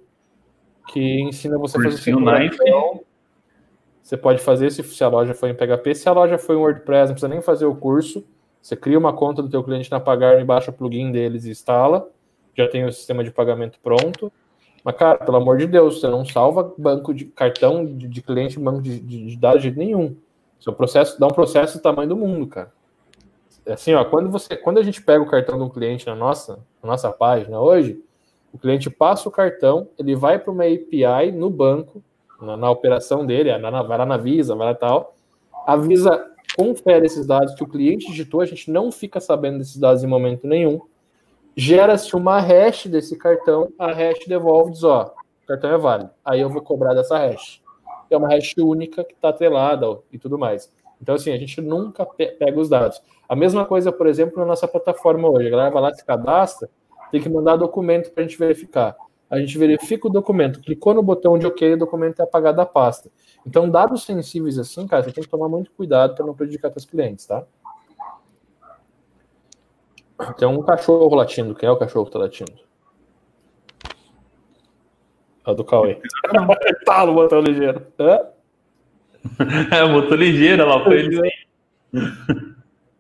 que 0.88 1.22
ensina 1.22 1.58
você 1.58 1.78
a 1.78 1.84
fazer 1.84 1.96
o 1.96 2.00
Você 4.02 4.18
pode 4.18 4.40
fazer 4.42 4.72
se, 4.72 4.84
se 4.84 5.04
a 5.04 5.08
loja 5.08 5.34
for 5.34 5.48
em 5.48 5.54
PHP. 5.54 5.94
Se 5.94 6.10
a 6.10 6.12
loja 6.12 6.38
for 6.38 6.54
em 6.54 6.58
WordPress, 6.58 7.10
não 7.10 7.14
precisa 7.14 7.28
nem 7.28 7.42
fazer 7.42 7.66
o 7.66 7.76
curso 7.76 8.26
você 8.62 8.76
cria 8.76 9.00
uma 9.00 9.14
conta 9.14 9.42
do 9.42 9.50
teu 9.50 9.64
cliente 9.64 9.90
na 9.90 10.00
Pagar, 10.00 10.44
baixa 10.46 10.72
o 10.72 10.74
plugin 10.74 11.12
deles 11.12 11.46
e 11.46 11.52
instala. 11.52 12.10
Já 12.56 12.68
tem 12.68 12.86
o 12.86 12.92
sistema 12.92 13.24
de 13.24 13.32
pagamento 13.32 13.80
pronto. 13.82 14.32
Mas, 14.84 14.96
cara, 14.96 15.18
pelo 15.18 15.38
amor 15.38 15.58
de 15.58 15.68
Deus, 15.68 16.00
você 16.00 16.08
não 16.08 16.26
salva 16.26 16.74
banco 16.78 17.14
de 17.14 17.26
cartão 17.26 17.86
de, 17.86 18.08
de 18.08 18.22
cliente, 18.22 18.60
banco 18.60 18.82
de, 18.82 19.00
de, 19.00 19.28
de 19.28 19.38
dados 19.38 19.62
de 19.62 19.72
nenhum. 19.72 20.16
Seu 20.60 20.74
processo 20.74 21.20
dá 21.20 21.28
um 21.28 21.32
processo 21.32 21.78
do 21.78 21.82
tamanho 21.82 22.10
do 22.10 22.16
mundo, 22.16 22.48
cara. 22.48 22.72
Assim, 23.74 23.94
ó, 23.94 24.04
quando 24.06 24.30
você, 24.30 24.56
quando 24.56 24.78
a 24.80 24.84
gente 24.84 25.02
pega 25.02 25.24
o 25.24 25.30
cartão 25.30 25.58
de 25.58 25.64
um 25.64 25.70
cliente 25.70 26.06
na 26.06 26.16
nossa, 26.16 26.60
na 26.82 26.90
nossa 26.90 27.12
página 27.12 27.60
hoje, 27.60 28.02
o 28.54 28.58
cliente 28.58 28.90
passa 28.90 29.30
o 29.30 29.32
cartão, 29.32 29.90
ele 29.98 30.16
vai 30.16 30.40
para 30.40 30.52
uma 30.52 30.64
API 30.64 31.32
no 31.34 31.50
banco, 31.50 32.02
na, 32.42 32.58
na 32.58 32.72
operação 32.72 33.26
dele, 33.26 33.52
vai 33.58 33.98
lá 33.98 34.06
na 34.06 34.18
Visa, 34.18 34.56
vai 34.56 34.68
lá 34.68 34.74
tal, 34.74 35.16
a 35.66 35.76
Visa 35.76 36.26
confere 36.56 37.06
esses 37.06 37.26
dados 37.26 37.54
que 37.54 37.64
o 37.64 37.68
cliente 37.68 38.08
digitou, 38.08 38.42
a 38.42 38.46
gente 38.46 38.72
não 38.72 38.92
fica 38.92 39.20
sabendo 39.20 39.60
desses 39.60 39.78
dados 39.78 40.04
em 40.04 40.08
momento 40.08 40.48
nenhum. 40.48 40.82
Gera-se 41.56 42.16
uma 42.16 42.40
hash 42.40 42.88
desse 42.88 43.18
cartão, 43.18 43.72
a 43.78 43.92
hash 43.92 44.26
devolve 44.28 44.72
diz, 44.72 44.84
ó, 44.84 45.14
o 45.44 45.48
cartão 45.48 45.72
é 45.72 45.78
válido. 45.78 46.10
Aí 46.24 46.42
eu 46.42 46.50
vou 46.50 46.62
cobrar 46.62 46.94
dessa 46.94 47.18
hash. 47.18 47.62
É 48.10 48.18
uma 48.18 48.30
hash 48.30 48.56
única 48.58 49.04
que 49.04 49.14
está 49.14 49.30
atrelada 49.30 50.00
e 50.12 50.18
tudo 50.18 50.38
mais. 50.38 50.72
Então, 51.02 51.16
assim, 51.16 51.32
a 51.32 51.38
gente 51.38 51.62
nunca 51.62 52.06
pega 52.06 52.60
os 52.60 52.70
dados. 52.70 53.02
A 53.30 53.36
mesma 53.36 53.64
coisa, 53.64 53.92
por 53.92 54.08
exemplo, 54.08 54.40
na 54.40 54.46
nossa 54.46 54.68
plataforma 54.68 55.30
hoje. 55.30 55.48
A 55.48 55.52
galera 55.52 55.70
vai 55.70 55.84
lá, 55.84 55.94
se 55.94 56.04
cadastra, 56.04 56.68
tem 57.12 57.22
que 57.22 57.30
mandar 57.30 57.58
documento 57.58 58.10
para 58.12 58.24
a 58.24 58.28
gente 58.28 58.40
verificar. 58.40 58.96
A 59.30 59.38
gente 59.38 59.56
verifica 59.56 60.08
o 60.08 60.12
documento, 60.12 60.60
clicou 60.60 60.96
no 60.96 61.04
botão 61.04 61.38
de 61.38 61.46
OK, 61.46 61.74
o 61.74 61.78
documento 61.78 62.20
é 62.20 62.24
apagado 62.24 62.58
da 62.58 62.66
pasta. 62.66 63.12
Então, 63.46 63.70
dados 63.70 64.04
sensíveis 64.04 64.58
assim, 64.58 64.88
cara, 64.88 65.04
você 65.04 65.12
tem 65.12 65.24
que 65.24 65.30
tomar 65.30 65.48
muito 65.48 65.72
cuidado 65.72 66.16
para 66.16 66.26
não 66.26 66.34
prejudicar 66.34 66.72
seus 66.72 66.86
clientes, 66.86 67.28
tá? 67.28 67.46
Tem 70.38 70.48
um 70.48 70.64
cachorro 70.64 71.16
latindo. 71.16 71.54
Quem 71.54 71.70
é 71.70 71.72
o 71.72 71.78
cachorro 71.78 72.06
que 72.06 72.12
tá 72.12 72.20
latindo? 72.20 72.52
É 75.46 75.52
o 75.52 75.54
do 75.54 75.64
Cauê. 75.64 76.02
tá 76.86 77.06
no 77.06 77.14
botão 77.14 77.40
ligeiro. 77.40 77.86
É, 79.72 79.84
o 79.84 80.02
botão 80.02 80.18
ligeiro, 80.18 80.66
lá 80.66 80.82
foi 80.82 81.00
ele. 81.04 81.20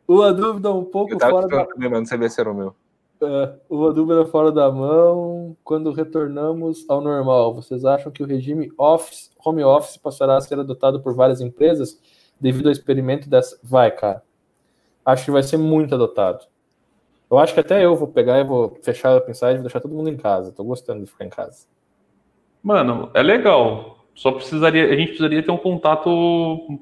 Uma 0.09 0.33
dúvida 0.33 0.71
um 0.73 0.83
pouco 0.83 1.19
fora 1.19 1.47
da... 1.47 1.67
Mas 1.77 1.91
não 1.91 2.03
sabia 2.03 2.27
se 2.27 2.41
era 2.41 2.51
o 2.51 2.55
meu. 2.55 2.75
É, 3.21 3.53
uma 3.69 3.93
dúvida 3.93 4.25
fora 4.25 4.51
da 4.51 4.71
mão. 4.71 5.55
Quando 5.63 5.91
retornamos 5.91 6.83
ao 6.89 6.99
normal, 6.99 7.53
vocês 7.53 7.85
acham 7.85 8.11
que 8.11 8.23
o 8.23 8.25
regime 8.25 8.71
office, 8.75 9.29
home 9.45 9.63
office 9.63 9.97
passará 9.97 10.35
a 10.35 10.41
ser 10.41 10.59
adotado 10.59 10.99
por 10.99 11.13
várias 11.13 11.41
empresas 11.41 12.01
devido 12.41 12.65
ao 12.65 12.71
experimento 12.71 13.29
dessa? 13.29 13.59
Vai, 13.61 13.91
cara. 13.91 14.23
Acho 15.05 15.25
que 15.25 15.31
vai 15.31 15.43
ser 15.43 15.57
muito 15.57 15.93
adotado. 15.93 16.43
Eu 17.29 17.37
acho 17.37 17.53
que 17.53 17.59
até 17.59 17.85
eu 17.85 17.95
vou 17.95 18.07
pegar 18.07 18.39
e 18.39 18.43
vou 18.43 18.79
fechar 18.81 19.15
a 19.15 19.21
pensar 19.21 19.51
e 19.51 19.55
vou 19.55 19.63
deixar 19.63 19.79
todo 19.79 19.93
mundo 19.93 20.09
em 20.09 20.17
casa. 20.17 20.51
Tô 20.51 20.63
gostando 20.63 21.03
de 21.03 21.11
ficar 21.11 21.25
em 21.25 21.29
casa. 21.29 21.67
Mano, 22.63 23.11
é 23.13 23.21
legal. 23.21 24.05
Só 24.15 24.31
precisaria, 24.31 24.85
a 24.85 24.95
gente 24.95 25.09
precisaria 25.09 25.43
ter 25.43 25.51
um 25.51 25.57
contato 25.57 26.09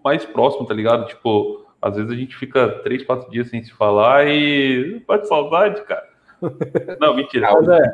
mais 0.01 0.23
próximo, 0.23 0.65
tá 0.65 0.73
ligado? 0.73 1.05
Tipo, 1.07 1.66
às 1.81 1.95
vezes 1.95 2.11
a 2.11 2.15
gente 2.15 2.35
fica 2.35 2.69
três, 2.83 3.03
quatro 3.03 3.29
dias 3.29 3.49
sem 3.49 3.63
se 3.63 3.71
falar 3.71 4.27
e 4.27 5.03
bate 5.07 5.27
saudade, 5.27 5.81
cara. 5.83 6.07
Não, 6.99 7.15
mentira. 7.15 7.51
Mas 7.51 7.67
é, 7.67 7.91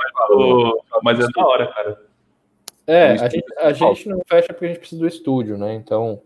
mas 1.01 1.19
é 1.19 1.27
da 1.33 1.45
hora, 1.45 1.67
cara. 1.67 2.01
É, 2.85 3.11
a 3.11 3.29
gente, 3.29 3.45
a 3.57 3.71
gente 3.71 4.09
não 4.09 4.19
fecha 4.27 4.47
porque 4.51 4.65
a 4.65 4.67
gente 4.67 4.79
precisa 4.79 4.99
do 4.99 5.07
estúdio, 5.07 5.57
né? 5.57 5.73
Então, 5.73 6.21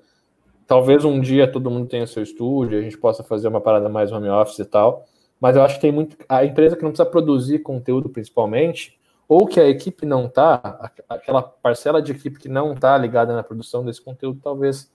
talvez 0.65 1.05
um 1.05 1.19
dia 1.21 1.51
todo 1.51 1.69
mundo 1.69 1.87
tenha 1.87 2.07
seu 2.07 2.23
estúdio, 2.23 2.79
a 2.79 2.81
gente 2.81 2.97
possa 2.97 3.23
fazer 3.23 3.47
uma 3.47 3.61
parada 3.61 3.87
mais 3.87 4.11
home 4.11 4.27
office 4.27 4.57
e 4.57 4.65
tal. 4.65 5.05
Mas 5.39 5.55
eu 5.55 5.61
acho 5.61 5.75
que 5.75 5.81
tem 5.81 5.91
muito. 5.91 6.17
A 6.27 6.43
empresa 6.43 6.75
que 6.75 6.81
não 6.81 6.89
precisa 6.89 7.07
produzir 7.07 7.59
conteúdo, 7.59 8.09
principalmente, 8.09 8.97
ou 9.27 9.45
que 9.45 9.59
a 9.59 9.67
equipe 9.67 10.03
não 10.03 10.27
tá, 10.27 10.91
aquela 11.07 11.43
parcela 11.43 12.01
de 12.01 12.11
equipe 12.11 12.39
que 12.39 12.49
não 12.49 12.73
tá 12.73 12.97
ligada 12.97 13.35
na 13.35 13.43
produção 13.43 13.85
desse 13.85 14.01
conteúdo, 14.01 14.39
talvez 14.41 14.91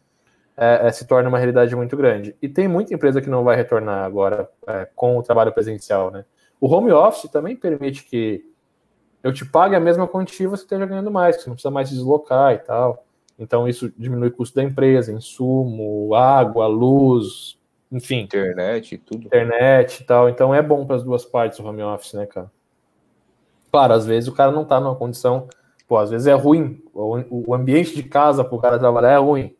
é, 0.56 0.86
é, 0.86 0.92
se 0.92 1.06
torne 1.06 1.28
uma 1.28 1.38
realidade 1.38 1.74
muito 1.74 1.96
grande. 1.96 2.36
E 2.40 2.48
tem 2.48 2.68
muita 2.68 2.94
empresa 2.94 3.20
que 3.20 3.30
não 3.30 3.44
vai 3.44 3.56
retornar 3.56 4.04
agora 4.04 4.48
é, 4.66 4.88
com 4.94 5.16
o 5.16 5.22
trabalho 5.22 5.52
presencial, 5.52 6.10
né? 6.10 6.24
O 6.60 6.72
home 6.72 6.92
office 6.92 7.30
também 7.30 7.56
permite 7.56 8.04
que 8.04 8.44
eu 9.22 9.32
te 9.32 9.44
pague 9.44 9.74
a 9.74 9.80
mesma 9.80 10.06
quantia 10.06 10.44
e 10.44 10.48
você 10.48 10.62
esteja 10.62 10.86
ganhando 10.86 11.10
mais, 11.10 11.36
você 11.36 11.48
não 11.48 11.54
precisa 11.54 11.70
mais 11.70 11.88
se 11.88 11.94
deslocar 11.94 12.52
e 12.54 12.58
tal. 12.58 13.04
Então 13.38 13.68
isso 13.68 13.92
diminui 13.96 14.28
o 14.28 14.32
custo 14.32 14.54
da 14.54 14.62
empresa, 14.62 15.12
insumo, 15.12 16.14
água, 16.14 16.66
luz, 16.66 17.58
enfim. 17.90 18.20
Internet, 18.20 18.96
tudo. 18.98 19.26
Internet 19.26 20.00
e 20.00 20.04
tal. 20.04 20.28
Então 20.28 20.54
é 20.54 20.62
bom 20.62 20.86
para 20.86 20.96
as 20.96 21.02
duas 21.02 21.24
partes 21.24 21.58
o 21.58 21.66
home 21.66 21.82
office, 21.82 22.14
né, 22.14 22.26
cara? 22.26 22.50
Claro, 23.70 23.92
às 23.92 24.06
vezes 24.06 24.28
o 24.28 24.32
cara 24.32 24.50
não 24.50 24.62
está 24.62 24.80
numa 24.80 24.94
condição, 24.94 25.48
pô, 25.86 25.98
às 25.98 26.10
vezes 26.10 26.26
é 26.26 26.34
ruim. 26.34 26.82
O, 26.94 27.54
ambiente 27.54 27.94
de 27.94 28.02
casa 28.02 28.44
para 28.44 28.54
o 28.54 28.60
cara 28.60 28.78
trabalhar 28.78 29.12
é 29.12 29.18
ruim. 29.18 29.54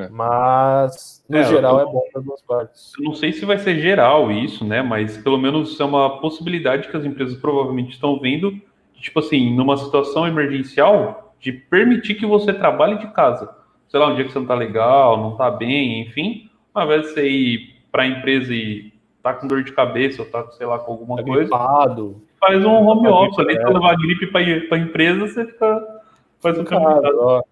É. 0.00 0.08
Mas, 0.08 1.24
no 1.28 1.38
é, 1.38 1.44
geral, 1.44 1.80
eu, 1.80 1.88
é 1.88 1.92
bom 1.92 2.02
para 2.12 2.22
duas 2.22 2.42
partes. 2.42 2.92
Eu 2.98 3.04
não 3.04 3.14
sei 3.14 3.32
se 3.32 3.44
vai 3.44 3.58
ser 3.58 3.78
geral 3.80 4.30
isso, 4.30 4.64
né? 4.64 4.82
Mas 4.82 5.16
pelo 5.16 5.38
menos 5.38 5.78
é 5.78 5.84
uma 5.84 6.20
possibilidade 6.20 6.88
que 6.88 6.96
as 6.96 7.04
empresas 7.04 7.36
provavelmente 7.38 7.92
estão 7.92 8.18
vendo, 8.18 8.58
tipo 8.94 9.18
assim, 9.18 9.54
numa 9.54 9.76
situação 9.76 10.26
emergencial, 10.26 11.34
de 11.40 11.52
permitir 11.52 12.14
que 12.14 12.26
você 12.26 12.52
trabalhe 12.52 12.98
de 12.98 13.06
casa. 13.08 13.54
Sei 13.88 14.00
lá, 14.00 14.08
um 14.08 14.14
dia 14.14 14.24
que 14.24 14.32
você 14.32 14.38
não 14.38 14.46
tá 14.46 14.54
legal, 14.54 15.16
não 15.16 15.36
tá 15.36 15.50
bem, 15.50 16.02
enfim, 16.02 16.50
ao 16.74 16.84
invés 16.84 17.02
de 17.02 17.08
você 17.08 17.28
ir 17.28 17.76
para 17.92 18.02
a 18.02 18.06
empresa 18.06 18.52
e 18.52 18.92
tá 19.22 19.32
com 19.32 19.46
dor 19.46 19.62
de 19.62 19.72
cabeça 19.72 20.22
ou 20.22 20.28
tá, 20.28 20.46
sei 20.52 20.66
lá, 20.66 20.78
com 20.78 20.92
alguma 20.92 21.16
tá 21.16 21.22
coisa. 21.22 21.42
Gripado. 21.42 22.22
Faz 22.38 22.64
um 22.64 22.70
home 22.70 23.04
tá 23.04 23.14
office 23.14 23.38
ali, 23.38 23.58
pra 23.58 23.70
levar 23.70 23.96
gripe 23.96 24.26
para 24.26 24.76
a 24.76 24.80
empresa, 24.80 25.26
você 25.26 25.46
fica. 25.46 26.02
Faz 26.40 26.58
um 26.58 26.64
caminho. 26.64 27.42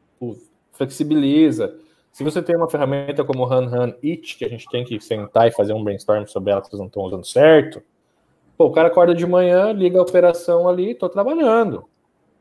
Flexibiliza. 0.73 1.75
Se 2.15 2.23
você 2.23 2.41
tem 2.41 2.55
uma 2.55 2.71
ferramenta 2.71 3.25
como 3.25 3.45
Han 3.45 3.67
Han 3.67 3.97
It, 4.05 4.37
que 4.39 4.45
a 4.45 4.49
gente 4.49 4.69
tem 4.71 4.85
que 4.85 5.01
sentar 5.01 5.49
e 5.49 5.51
fazer 5.51 5.73
um 5.73 5.83
brainstorm 5.83 6.25
sobre 6.27 6.53
ela 6.53 6.63
que 6.63 6.69
vocês 6.69 6.79
não 6.79 6.87
estão 6.87 7.03
usando 7.03 7.27
certo, 7.27 7.83
pô, 8.57 8.67
o 8.67 8.71
cara 8.71 8.87
acorda 8.87 9.13
de 9.13 9.27
manhã, 9.27 9.73
liga 9.73 9.99
a 9.99 10.03
operação 10.03 10.69
ali, 10.69 10.95
tô 10.95 11.09
trabalhando. 11.09 11.89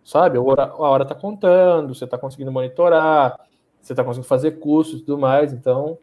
Sabe? 0.04 0.38
A 0.38 0.42
hora, 0.44 0.64
a 0.66 0.76
hora 0.76 1.06
tá 1.06 1.16
contando, 1.16 1.96
você 1.96 2.06
tá 2.06 2.20
conseguindo 2.20 2.52
monitorar, 2.52 3.36
você 3.82 3.96
tá 3.96 4.04
conseguindo 4.04 4.28
fazer 4.28 4.60
cursos 4.60 5.00
e 5.00 5.04
tudo 5.04 5.18
mais, 5.18 5.52
então 5.52 5.98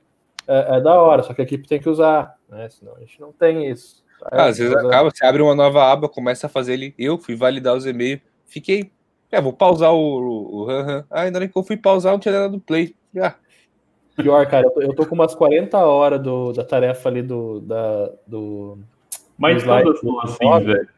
é, 0.49 0.79
é, 0.79 0.81
da 0.81 1.01
hora, 1.01 1.23
só 1.23 1.33
que 1.33 1.41
a 1.41 1.45
equipe 1.45 1.69
tem 1.69 1.79
que 1.79 1.89
usar, 1.89 2.37
né? 2.49 2.69
Senão 2.71 2.97
a 2.97 2.99
gente 2.99 3.21
não 3.21 3.31
tem 3.31 3.71
isso. 3.71 4.03
Ah, 4.33 4.47
às 4.47 4.59
vezes 4.59 4.75
acaba, 4.75 5.13
você 5.13 5.25
abre 5.25 5.43
uma 5.43 5.55
nova 5.55 5.93
aba, 5.93 6.09
começa 6.09 6.49
a 6.49 6.51
fazer 6.51 6.73
ele. 6.73 6.93
Eu 6.99 7.19
fui 7.19 7.37
validar 7.37 7.77
os 7.77 7.87
e-mails, 7.87 8.21
fiquei. 8.47 8.91
É, 9.31 9.41
vou 9.41 9.53
pausar 9.53 9.95
o, 9.95 9.97
o, 9.97 10.63
o, 10.63 10.67
o 10.67 10.71
Ah, 11.09 11.23
ainda 11.23 11.39
nem 11.39 11.49
que 11.49 11.57
eu 11.57 11.63
fui 11.63 11.77
pausar, 11.77 12.13
não 12.13 12.19
tinha 12.19 12.35
nada 12.35 12.49
do 12.49 12.59
play. 12.59 12.97
Ah, 13.23 13.37
Pior, 14.23 14.47
cara, 14.47 14.67
eu 14.67 14.71
tô, 14.71 14.83
eu 14.83 14.95
tô, 14.95 15.07
com 15.07 15.15
umas 15.15 15.35
40 15.35 15.79
horas 15.79 16.21
do, 16.21 16.53
da 16.53 16.65
tarefa 16.65 17.09
ali 17.09 17.23
do, 17.23 17.61
da, 17.61 18.11
do, 18.27 18.79
Mas 19.39 19.63
todas 19.63 20.01
são 20.01 20.21
assim, 20.21 20.65
velho. 20.65 20.89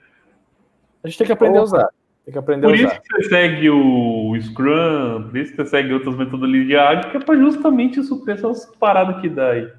A 1.03 1.09
gente 1.09 1.19
tem 1.19 1.27
que 1.27 1.33
aprender 1.33 1.59
a 1.59 1.63
usar. 1.63 1.89
Tem 2.25 2.33
que 2.33 2.39
aprender 2.39 2.67
por 2.67 2.73
a 2.73 2.77
usar. 2.77 2.87
isso 2.87 3.03
que 3.03 3.15
você 3.15 3.29
segue 3.29 3.71
o 3.71 4.41
Scrum, 4.41 5.29
por 5.29 5.37
isso 5.37 5.51
que 5.53 5.63
você 5.63 5.71
segue 5.71 5.93
outras 5.93 6.17
metodologias 6.17 6.67
de 6.67 6.77
ágil, 6.77 7.11
que 7.11 7.17
é 7.17 7.21
para 7.21 7.39
justamente 7.39 8.03
suprir 8.03 8.37
essas 8.37 8.67
paradas 8.77 9.21
que 9.21 9.29
dá 9.29 9.51
aí. 9.51 9.73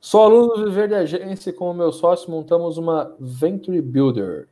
Sou 0.00 0.22
aluno 0.22 0.54
do 0.54 0.64
Viver 0.66 0.88
de 0.88 0.94
Agência 0.94 1.50
e 1.50 1.52
com 1.52 1.70
o 1.70 1.74
meu 1.74 1.90
sócio 1.90 2.30
montamos 2.30 2.78
uma 2.78 3.14
Venture 3.18 3.80
Builder. 3.80 4.46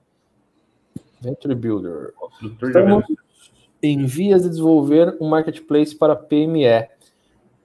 Venture 1.20 1.55
Builder. 1.55 2.12
Estamos 2.61 3.05
em 3.81 4.05
vias 4.05 4.43
de 4.43 4.49
desenvolver 4.49 5.16
um 5.20 5.28
marketplace 5.28 5.97
para 5.97 6.16
PME. 6.16 6.89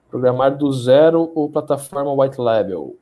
Programar 0.09 0.57
do 0.57 0.71
zero 0.71 1.31
ou 1.35 1.49
plataforma 1.49 2.11
white 2.13 2.39
label. 2.39 2.95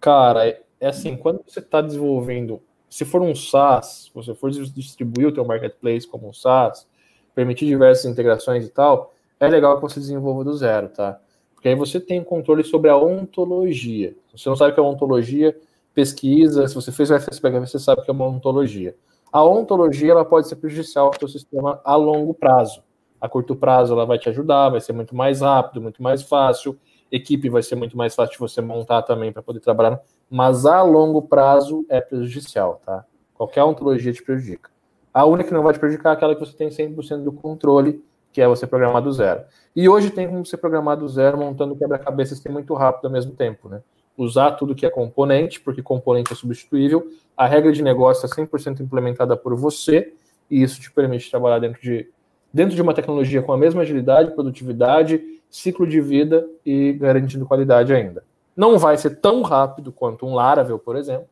Cara, 0.00 0.60
é 0.80 0.86
assim, 0.88 1.16
quando 1.16 1.42
você 1.46 1.60
está 1.60 1.80
desenvolvendo 1.80 2.60
se 2.90 3.04
for 3.04 3.22
um 3.22 3.34
SaaS, 3.36 4.10
você 4.12 4.34
for 4.34 4.50
distribuir 4.50 5.28
o 5.28 5.32
teu 5.32 5.44
marketplace 5.44 6.08
como 6.08 6.28
um 6.28 6.32
SaaS, 6.32 6.88
permitir 7.32 7.66
diversas 7.66 8.04
integrações 8.04 8.66
e 8.66 8.68
tal, 8.68 9.14
é 9.38 9.48
legal 9.48 9.76
que 9.76 9.82
você 9.82 10.00
desenvolva 10.00 10.42
do 10.42 10.52
zero, 10.56 10.88
tá? 10.88 11.20
Porque 11.54 11.68
aí 11.68 11.74
você 11.76 12.00
tem 12.00 12.22
controle 12.24 12.64
sobre 12.64 12.90
a 12.90 12.96
ontologia. 12.96 14.16
Se 14.34 14.42
você 14.42 14.48
não 14.48 14.56
sabe 14.56 14.72
o 14.72 14.74
que 14.74 14.80
é 14.80 14.82
ontologia, 14.82 15.56
pesquisa. 15.94 16.66
Se 16.66 16.74
você 16.74 16.90
fez 16.90 17.10
o 17.10 17.20
FSPH, 17.20 17.60
você 17.60 17.78
sabe 17.78 18.00
o 18.00 18.04
que 18.04 18.10
é 18.10 18.12
uma 18.12 18.26
ontologia. 18.26 18.96
A 19.32 19.44
ontologia 19.44 20.10
ela 20.10 20.24
pode 20.24 20.48
ser 20.48 20.56
prejudicial 20.56 21.06
ao 21.06 21.18
seu 21.18 21.28
sistema 21.28 21.80
a 21.84 21.94
longo 21.94 22.34
prazo. 22.34 22.82
A 23.20 23.28
curto 23.28 23.54
prazo 23.54 23.92
ela 23.92 24.06
vai 24.06 24.18
te 24.18 24.28
ajudar, 24.28 24.70
vai 24.70 24.80
ser 24.80 24.92
muito 24.92 25.14
mais 25.14 25.40
rápido, 25.40 25.80
muito 25.80 26.02
mais 26.02 26.22
fácil. 26.22 26.78
Equipe 27.10 27.48
vai 27.48 27.62
ser 27.62 27.74
muito 27.74 27.96
mais 27.96 28.14
fácil 28.14 28.32
de 28.32 28.38
você 28.38 28.60
montar 28.60 29.02
também 29.02 29.32
para 29.32 29.42
poder 29.42 29.60
trabalhar 29.60 30.00
mas 30.30 30.64
a 30.64 30.80
longo 30.80 31.22
prazo 31.22 31.84
é 31.88 32.00
prejudicial, 32.00 32.80
tá? 32.86 33.04
Qualquer 33.34 33.64
ontologia 33.64 34.12
te 34.12 34.22
prejudica. 34.22 34.70
A 35.12 35.24
única 35.24 35.48
que 35.48 35.54
não 35.54 35.64
vai 35.64 35.72
te 35.72 35.80
prejudicar 35.80 36.10
é 36.10 36.12
aquela 36.12 36.34
que 36.36 36.40
você 36.40 36.56
tem 36.56 36.68
100% 36.68 37.24
do 37.24 37.32
controle, 37.32 38.04
que 38.32 38.40
é 38.40 38.46
você 38.46 38.64
programar 38.64 39.02
do 39.02 39.12
zero. 39.12 39.42
E 39.74 39.88
hoje 39.88 40.10
tem 40.10 40.28
como 40.28 40.46
você 40.46 40.56
programar 40.56 40.96
do 40.96 41.08
zero 41.08 41.36
montando 41.36 41.74
quebra-cabeças 41.74 42.38
que 42.38 42.46
é 42.46 42.50
muito 42.50 42.72
rápido 42.74 43.06
ao 43.06 43.10
mesmo 43.10 43.32
tempo, 43.32 43.68
né? 43.68 43.82
Usar 44.16 44.52
tudo 44.52 44.74
que 44.74 44.86
é 44.86 44.90
componente, 44.90 45.60
porque 45.60 45.82
componente 45.82 46.32
é 46.32 46.36
substituível. 46.36 47.08
A 47.36 47.46
regra 47.46 47.72
de 47.72 47.82
negócio 47.82 48.24
é 48.24 48.28
100% 48.28 48.80
implementada 48.80 49.36
por 49.36 49.56
você, 49.56 50.14
e 50.48 50.62
isso 50.62 50.80
te 50.80 50.92
permite 50.92 51.28
trabalhar 51.28 51.58
dentro 51.58 51.82
de, 51.82 52.08
dentro 52.52 52.74
de 52.74 52.82
uma 52.82 52.94
tecnologia 52.94 53.42
com 53.42 53.52
a 53.52 53.58
mesma 53.58 53.82
agilidade, 53.82 54.34
produtividade, 54.34 55.22
ciclo 55.48 55.86
de 55.86 56.00
vida 56.00 56.46
e 56.64 56.92
garantindo 56.92 57.46
qualidade 57.46 57.92
ainda. 57.92 58.24
Não 58.56 58.78
vai 58.78 58.96
ser 58.96 59.20
tão 59.20 59.42
rápido 59.42 59.92
quanto 59.92 60.26
um 60.26 60.34
Laravel, 60.34 60.78
por 60.78 60.96
exemplo, 60.96 61.28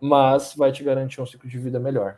mas 0.00 0.54
vai 0.56 0.72
te 0.72 0.82
garantir 0.82 1.20
um 1.20 1.26
ciclo 1.26 1.48
de 1.48 1.58
vida 1.58 1.78
melhor. 1.78 2.16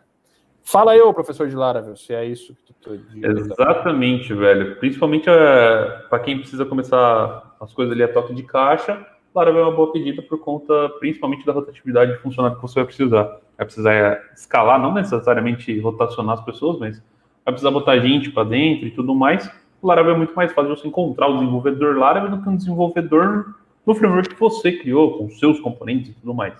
Fala 0.64 0.96
eu, 0.96 1.12
professor 1.12 1.48
de 1.48 1.56
Laravel, 1.56 1.96
se 1.96 2.14
é 2.14 2.24
isso 2.24 2.56
que 2.64 2.72
tu 2.74 2.98
Exatamente, 3.20 4.32
velho. 4.32 4.76
Principalmente 4.76 5.28
é, 5.28 6.02
para 6.08 6.20
quem 6.20 6.38
precisa 6.38 6.64
começar 6.64 7.56
as 7.60 7.72
coisas 7.72 7.92
ali 7.92 8.02
a 8.02 8.12
toque 8.12 8.32
de 8.32 8.44
caixa, 8.44 9.04
Laravel 9.34 9.62
é 9.62 9.64
uma 9.64 9.74
boa 9.74 9.90
pedida 9.90 10.22
por 10.22 10.38
conta 10.38 10.88
principalmente 11.00 11.44
da 11.44 11.52
rotatividade 11.52 12.12
de 12.12 12.18
funcionário 12.18 12.56
que 12.56 12.62
você 12.62 12.76
vai 12.76 12.84
precisar. 12.84 13.40
Vai 13.56 13.66
precisar 13.66 14.30
escalar, 14.34 14.80
não 14.80 14.94
necessariamente 14.94 15.78
rotacionar 15.80 16.38
as 16.38 16.44
pessoas, 16.44 16.78
mas 16.78 17.02
vai 17.44 17.52
precisar 17.52 17.70
botar 17.70 17.98
gente 17.98 18.30
para 18.30 18.44
dentro 18.44 18.86
e 18.86 18.90
tudo 18.90 19.14
mais. 19.14 19.50
O 19.80 19.86
Laravel 19.86 20.14
é 20.14 20.18
muito 20.18 20.34
mais 20.34 20.52
fácil 20.52 20.76
você 20.76 20.86
encontrar 20.86 21.28
o 21.28 21.38
desenvolvedor 21.38 21.96
Laravel 21.96 22.30
do 22.30 22.42
que 22.42 22.48
um 22.48 22.56
desenvolvedor 22.56 23.54
no 23.84 23.94
framework 23.94 24.28
que 24.28 24.40
você 24.40 24.72
criou, 24.72 25.18
com 25.18 25.28
seus 25.30 25.58
componentes 25.60 26.10
e 26.10 26.14
tudo 26.14 26.32
mais. 26.32 26.54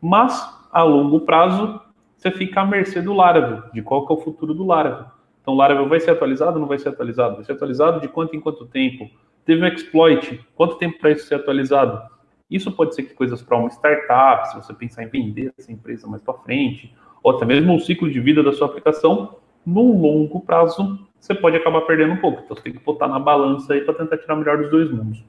Mas, 0.00 0.44
a 0.72 0.82
longo 0.82 1.20
prazo, 1.20 1.80
você 2.16 2.30
fica 2.30 2.60
à 2.60 2.66
mercê 2.66 3.00
do 3.00 3.12
Laravel, 3.12 3.62
de 3.72 3.80
qual 3.82 4.06
que 4.06 4.12
é 4.12 4.16
o 4.16 4.20
futuro 4.20 4.52
do 4.52 4.66
Laravel. 4.66 5.06
Então, 5.40 5.54
o 5.54 5.56
Laravel 5.56 5.88
vai 5.88 6.00
ser 6.00 6.10
atualizado 6.10 6.54
ou 6.54 6.60
não 6.60 6.68
vai 6.68 6.78
ser 6.78 6.88
atualizado? 6.88 7.36
Vai 7.36 7.44
ser 7.44 7.52
atualizado 7.52 8.00
de 8.00 8.08
quanto 8.08 8.34
em 8.34 8.40
quanto 8.40 8.66
tempo? 8.66 9.08
Teve 9.44 9.62
um 9.62 9.66
exploit, 9.66 10.40
quanto 10.54 10.76
tempo 10.76 10.98
para 10.98 11.10
isso 11.10 11.26
ser 11.26 11.36
atualizado? 11.36 12.00
Isso 12.50 12.70
pode 12.70 12.94
ser 12.94 13.04
que 13.04 13.14
coisas 13.14 13.42
para 13.42 13.56
uma 13.56 13.68
startup, 13.70 14.48
se 14.48 14.56
você 14.56 14.74
pensar 14.74 15.02
em 15.04 15.08
vender 15.08 15.52
essa 15.58 15.72
empresa 15.72 16.06
mais 16.06 16.22
para 16.22 16.34
frente, 16.34 16.94
ou 17.22 17.36
até 17.36 17.44
mesmo 17.44 17.74
o 17.74 17.80
ciclo 17.80 18.10
de 18.10 18.20
vida 18.20 18.42
da 18.42 18.52
sua 18.52 18.66
aplicação, 18.66 19.36
num 19.64 20.00
longo 20.00 20.40
prazo, 20.40 20.98
você 21.18 21.34
pode 21.34 21.56
acabar 21.56 21.82
perdendo 21.82 22.12
um 22.12 22.16
pouco. 22.16 22.42
Então, 22.44 22.56
você 22.56 22.62
tem 22.62 22.72
que 22.72 22.84
botar 22.84 23.08
na 23.08 23.18
balança 23.18 23.72
aí 23.72 23.82
para 23.82 23.94
tentar 23.94 24.18
tirar 24.18 24.34
o 24.34 24.38
melhor 24.38 24.58
dos 24.58 24.70
dois 24.70 24.90
mundos. 24.90 25.24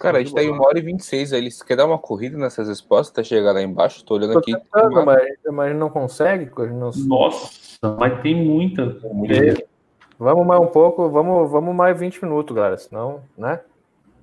Cara, 0.00 0.18
a 0.18 0.20
gente 0.20 0.34
tá 0.34 0.42
em 0.42 0.50
uma 0.50 0.66
hora 0.66 0.78
e 0.78 0.82
26 0.82 1.32
aí. 1.32 1.40
Eles 1.40 1.62
querem 1.62 1.76
dar 1.76 1.86
uma 1.86 1.98
corrida 1.98 2.36
nessas 2.36 2.66
respostas 2.66 3.12
até 3.12 3.22
chegar 3.22 3.52
lá 3.52 3.62
embaixo? 3.62 4.04
Tô 4.04 4.14
olhando 4.14 4.32
Tô 4.32 4.38
aqui. 4.40 4.52
Tentando, 4.52 5.06
mas, 5.06 5.22
mas 5.52 5.76
não 5.76 5.88
consegue. 5.88 6.50
Não... 6.56 6.90
Nossa, 7.06 7.78
mas 7.98 8.20
tem 8.20 8.34
muita. 8.34 8.82
É. 8.82 9.64
Vamos 10.18 10.44
mais 10.44 10.60
um 10.60 10.66
pouco, 10.66 11.08
vamos, 11.08 11.50
vamos 11.50 11.74
mais 11.74 11.98
20 11.98 12.24
minutos, 12.24 12.54
galera. 12.54 12.76
Senão, 12.76 13.22
né? 13.38 13.60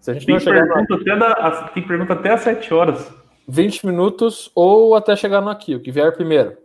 Se 0.01 0.11
a 0.11 0.13
gente 0.13 0.25
tem 0.25 0.35
não 0.35 0.39
chegar 0.39 0.67
pergunta 0.67 0.95
no... 0.95 1.01
até 1.01 1.15
da, 1.17 1.51
Tem 1.73 1.87
pergunta 1.87 2.13
até 2.13 2.33
às 2.33 2.41
7 2.41 2.73
horas. 2.73 3.13
20 3.47 3.85
minutos 3.85 4.51
ou 4.53 4.95
até 4.95 5.15
chegar 5.15 5.41
no 5.41 5.49
aqui, 5.49 5.75
o 5.75 5.79
que 5.79 5.91
vier 5.91 6.13
primeiro. 6.13 6.57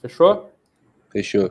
Fechou? 0.00 0.50
Fechou. 1.10 1.50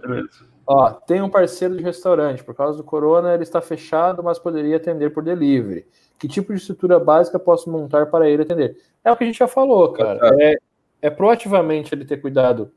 Ó, 0.72 0.92
tem 0.92 1.20
um 1.20 1.30
parceiro 1.30 1.76
de 1.76 1.82
restaurante. 1.82 2.44
Por 2.44 2.54
causa 2.54 2.78
do 2.78 2.84
corona, 2.84 3.34
ele 3.34 3.42
está 3.42 3.60
fechado, 3.60 4.22
mas 4.22 4.38
poderia 4.38 4.78
atender 4.78 5.10
por 5.10 5.24
delivery. 5.24 5.88
Que 6.20 6.28
tipo 6.28 6.54
de 6.54 6.60
estrutura 6.60 7.00
básica 7.00 7.40
posso 7.40 7.72
montar 7.72 8.06
para 8.06 8.30
ele 8.30 8.44
atender? 8.44 8.78
É 9.04 9.12
o 9.12 9.18
que 9.18 9.24
a 9.24 9.28
gente 9.28 9.40
já 9.40 9.48
falou, 9.48 9.92
cara. 9.92 10.20
É, 10.40 10.58
é 11.02 11.10
proativamente 11.10 11.96
ele 11.96 12.06
ter 12.06 12.18
cuidado 12.18 12.72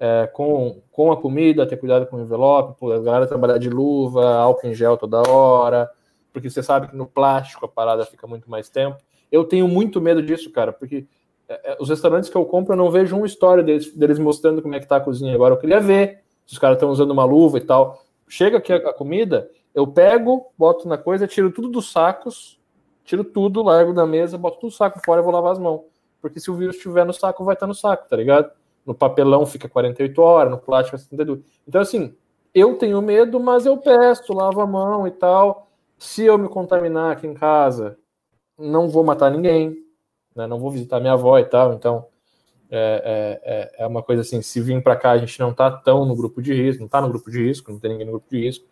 é, 0.00 0.28
com, 0.32 0.82
com 0.90 1.12
a 1.12 1.16
comida, 1.16 1.64
ter 1.64 1.76
cuidado 1.76 2.08
com 2.08 2.16
o 2.16 2.20
envelope, 2.20 2.84
a 2.92 2.98
galera 2.98 3.28
trabalhar 3.28 3.58
de 3.58 3.70
luva, 3.70 4.38
álcool 4.38 4.66
em 4.66 4.74
gel 4.74 4.96
toda 4.96 5.22
hora, 5.30 5.88
porque 6.32 6.50
você 6.50 6.64
sabe 6.64 6.88
que 6.88 6.96
no 6.96 7.06
plástico 7.06 7.64
a 7.64 7.68
parada 7.68 8.04
fica 8.04 8.26
muito 8.26 8.50
mais 8.50 8.68
tempo. 8.68 8.98
Eu 9.30 9.44
tenho 9.44 9.68
muito 9.68 10.00
medo 10.00 10.20
disso, 10.20 10.50
cara, 10.50 10.72
porque 10.72 11.06
é, 11.48 11.74
é 11.74 11.76
os 11.78 11.88
restaurantes 11.88 12.28
que 12.28 12.36
eu 12.36 12.44
compro, 12.44 12.72
eu 12.72 12.76
não 12.76 12.90
vejo 12.90 13.16
uma 13.16 13.26
história 13.26 13.62
deles, 13.62 13.94
deles 13.94 14.18
mostrando 14.18 14.60
como 14.60 14.74
é 14.74 14.80
que 14.80 14.88
tá 14.88 14.96
a 14.96 15.00
cozinha 15.00 15.32
agora. 15.32 15.54
Eu 15.54 15.58
queria 15.58 15.78
ver 15.78 16.25
se 16.46 16.54
os 16.54 16.58
caras 16.58 16.76
estão 16.76 16.90
usando 16.90 17.10
uma 17.10 17.24
luva 17.24 17.58
e 17.58 17.60
tal. 17.60 18.02
Chega 18.28 18.58
aqui 18.58 18.72
a, 18.72 18.76
a 18.76 18.92
comida, 18.92 19.50
eu 19.74 19.86
pego, 19.86 20.46
boto 20.56 20.88
na 20.88 20.96
coisa, 20.96 21.26
tiro 21.26 21.50
tudo 21.50 21.68
dos 21.68 21.92
sacos, 21.92 22.58
tiro 23.04 23.24
tudo, 23.24 23.62
largo 23.62 23.92
da 23.92 24.06
mesa, 24.06 24.38
boto 24.38 24.60
tudo 24.60 24.72
saco 24.72 25.00
fora 25.04 25.20
e 25.20 25.24
vou 25.24 25.32
lavar 25.32 25.52
as 25.52 25.58
mãos. 25.58 25.82
Porque 26.20 26.40
se 26.40 26.50
o 26.50 26.54
vírus 26.54 26.76
estiver 26.76 27.04
no 27.04 27.12
saco, 27.12 27.44
vai 27.44 27.54
estar 27.54 27.66
no 27.66 27.74
saco, 27.74 28.08
tá 28.08 28.16
ligado? 28.16 28.50
No 28.84 28.94
papelão 28.94 29.44
fica 29.44 29.68
48 29.68 30.22
horas, 30.22 30.50
no 30.50 30.58
plástico 30.58 30.96
72. 30.96 31.40
Então, 31.66 31.80
assim, 31.80 32.14
eu 32.54 32.78
tenho 32.78 33.02
medo, 33.02 33.38
mas 33.38 33.66
eu 33.66 33.76
peço, 33.76 34.32
lavo 34.32 34.60
a 34.60 34.66
mão 34.66 35.06
e 35.06 35.10
tal. 35.10 35.68
Se 35.98 36.24
eu 36.24 36.38
me 36.38 36.48
contaminar 36.48 37.12
aqui 37.12 37.26
em 37.26 37.34
casa, 37.34 37.98
não 38.58 38.88
vou 38.88 39.04
matar 39.04 39.30
ninguém, 39.30 39.76
né? 40.34 40.46
não 40.46 40.58
vou 40.58 40.70
visitar 40.70 41.00
minha 41.00 41.12
avó 41.12 41.38
e 41.38 41.44
tal. 41.44 41.74
Então, 41.74 42.06
é, 42.70 43.40
é, 43.44 43.82
é, 43.82 43.84
é 43.84 43.86
uma 43.86 44.02
coisa 44.02 44.22
assim: 44.22 44.42
se 44.42 44.60
vir 44.60 44.82
para 44.82 44.96
cá, 44.96 45.12
a 45.12 45.18
gente 45.18 45.38
não 45.40 45.52
tá 45.52 45.70
tão 45.70 46.04
no 46.04 46.16
grupo 46.16 46.42
de 46.42 46.54
risco, 46.54 46.82
não 46.82 46.88
tá 46.88 47.00
no 47.00 47.08
grupo 47.08 47.30
de 47.30 47.42
risco, 47.42 47.72
não 47.72 47.78
tem 47.78 47.90
ninguém 47.90 48.06
no 48.06 48.12
grupo 48.12 48.26
de 48.30 48.38
risco 48.38 48.66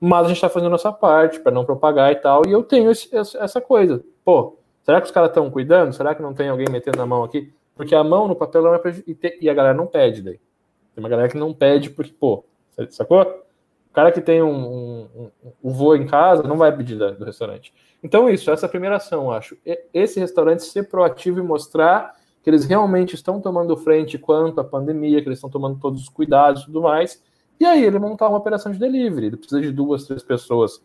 mas 0.00 0.26
a 0.26 0.28
gente 0.28 0.36
está 0.36 0.48
fazendo 0.48 0.68
a 0.68 0.70
nossa 0.70 0.92
parte 0.92 1.40
para 1.40 1.52
não 1.52 1.64
propagar 1.64 2.12
e 2.12 2.16
tal. 2.16 2.46
E 2.46 2.52
eu 2.52 2.62
tenho 2.62 2.90
esse, 2.90 3.08
essa 3.14 3.60
coisa. 3.60 4.04
Pô, 4.24 4.58
será 4.82 5.00
que 5.00 5.06
os 5.06 5.12
caras 5.12 5.30
estão 5.30 5.50
cuidando? 5.50 5.92
Será 5.92 6.14
que 6.14 6.22
não 6.22 6.34
tem 6.34 6.48
alguém 6.48 6.66
metendo 6.70 7.00
a 7.00 7.06
mão 7.06 7.24
aqui? 7.24 7.52
Porque 7.74 7.94
a 7.94 8.04
mão 8.04 8.28
no 8.28 8.36
papelão 8.36 8.74
é 8.74 8.78
preju... 8.78 9.02
e, 9.06 9.48
a 9.48 9.54
galera 9.54 9.74
não 9.74 9.86
pede 9.86 10.22
daí. 10.22 10.40
Tem 10.94 11.02
uma 11.02 11.08
galera 11.08 11.28
que 11.28 11.36
não 11.36 11.52
pede 11.52 11.90
porque, 11.90 12.12
pô, 12.12 12.44
sacou? 12.90 13.22
O 13.22 13.92
cara 13.92 14.12
que 14.12 14.20
tem 14.20 14.42
um, 14.42 14.48
um, 14.50 15.08
um, 15.16 15.30
um 15.64 15.72
voo 15.72 15.96
em 15.96 16.06
casa 16.06 16.42
não 16.42 16.56
vai 16.56 16.74
pedir 16.76 16.96
do 16.96 17.24
restaurante. 17.24 17.72
Então, 18.02 18.28
isso, 18.28 18.50
essa 18.50 18.66
é 18.66 18.68
a 18.68 18.70
primeira 18.70 18.96
ação, 18.96 19.30
acho. 19.30 19.56
Esse 19.92 20.20
restaurante 20.20 20.64
ser 20.64 20.88
proativo 20.88 21.38
e 21.38 21.42
mostrar 21.42 22.14
que 22.46 22.50
eles 22.50 22.64
realmente 22.64 23.16
estão 23.16 23.40
tomando 23.40 23.76
frente 23.76 24.16
quanto 24.16 24.60
à 24.60 24.64
pandemia, 24.64 25.20
que 25.20 25.26
eles 25.26 25.38
estão 25.38 25.50
tomando 25.50 25.80
todos 25.80 26.00
os 26.02 26.08
cuidados 26.08 26.62
e 26.62 26.66
tudo 26.66 26.80
mais 26.80 27.20
e 27.58 27.64
aí 27.64 27.84
ele 27.84 27.98
montar 27.98 28.28
uma 28.28 28.38
operação 28.38 28.70
de 28.70 28.78
delivery. 28.78 29.26
Ele 29.26 29.36
precisa 29.36 29.60
de 29.60 29.72
duas, 29.72 30.04
três 30.04 30.22
pessoas 30.22 30.82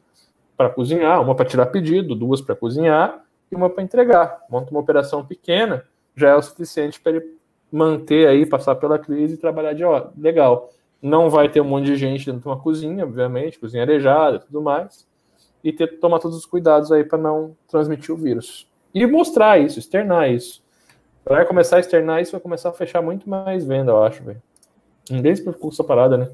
para 0.56 0.70
cozinhar, 0.70 1.22
uma 1.22 1.36
para 1.36 1.46
tirar 1.46 1.66
pedido, 1.68 2.16
duas 2.16 2.42
para 2.42 2.56
cozinhar 2.56 3.24
e 3.52 3.56
uma 3.56 3.70
para 3.70 3.84
entregar. 3.84 4.42
Monta 4.50 4.72
uma 4.72 4.80
operação 4.80 5.26
pequena, 5.26 5.84
já 6.16 6.30
é 6.30 6.36
o 6.36 6.42
suficiente 6.42 7.00
para 7.00 7.14
ele 7.14 7.38
manter 7.72 8.28
aí, 8.28 8.46
passar 8.46 8.76
pela 8.76 8.98
crise 8.98 9.36
e 9.36 9.38
trabalhar 9.38 9.74
de 9.74 9.84
ó, 9.84 10.10
legal. 10.18 10.70
Não 11.02 11.30
vai 11.30 11.50
ter 11.50 11.62
um 11.62 11.66
monte 11.66 11.86
de 11.86 11.96
gente 11.96 12.26
dentro 12.26 12.42
de 12.42 12.48
uma 12.48 12.60
cozinha, 12.60 13.04
obviamente, 13.04 13.60
cozinha 13.60 13.84
arejada 13.84 14.38
e 14.38 14.40
tudo 14.40 14.62
mais, 14.62 15.08
e 15.64 15.74
ter 15.74 15.88
que 15.88 15.98
tomar 15.98 16.20
todos 16.20 16.38
os 16.38 16.46
cuidados 16.46 16.92
aí 16.92 17.04
para 17.04 17.18
não 17.18 17.56
transmitir 17.68 18.14
o 18.14 18.18
vírus. 18.18 18.70
E 18.94 19.06
mostrar 19.06 19.60
isso, 19.60 19.80
externar 19.80 20.30
isso. 20.30 20.62
Vai 21.26 21.46
começar 21.46 21.78
a 21.78 21.80
externar 21.80 22.22
isso, 22.22 22.32
vai 22.32 22.42
começar 22.42 22.70
a 22.70 22.74
fechar 22.74 23.02
muito 23.02 23.30
mais 23.30 23.64
venda, 23.64 23.92
eu 23.92 24.04
acho, 24.04 24.24
velho. 24.24 24.42
Ninguém 25.10 25.36
se 25.36 25.42
preocupa 25.42 25.68
com 25.68 25.74
essa 25.74 25.84
parada, 25.84 26.18
né? 26.18 26.30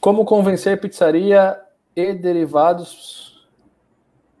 Como 0.00 0.24
convencer 0.24 0.80
pizzaria 0.80 1.60
e 1.94 2.12
derivados 2.12 3.46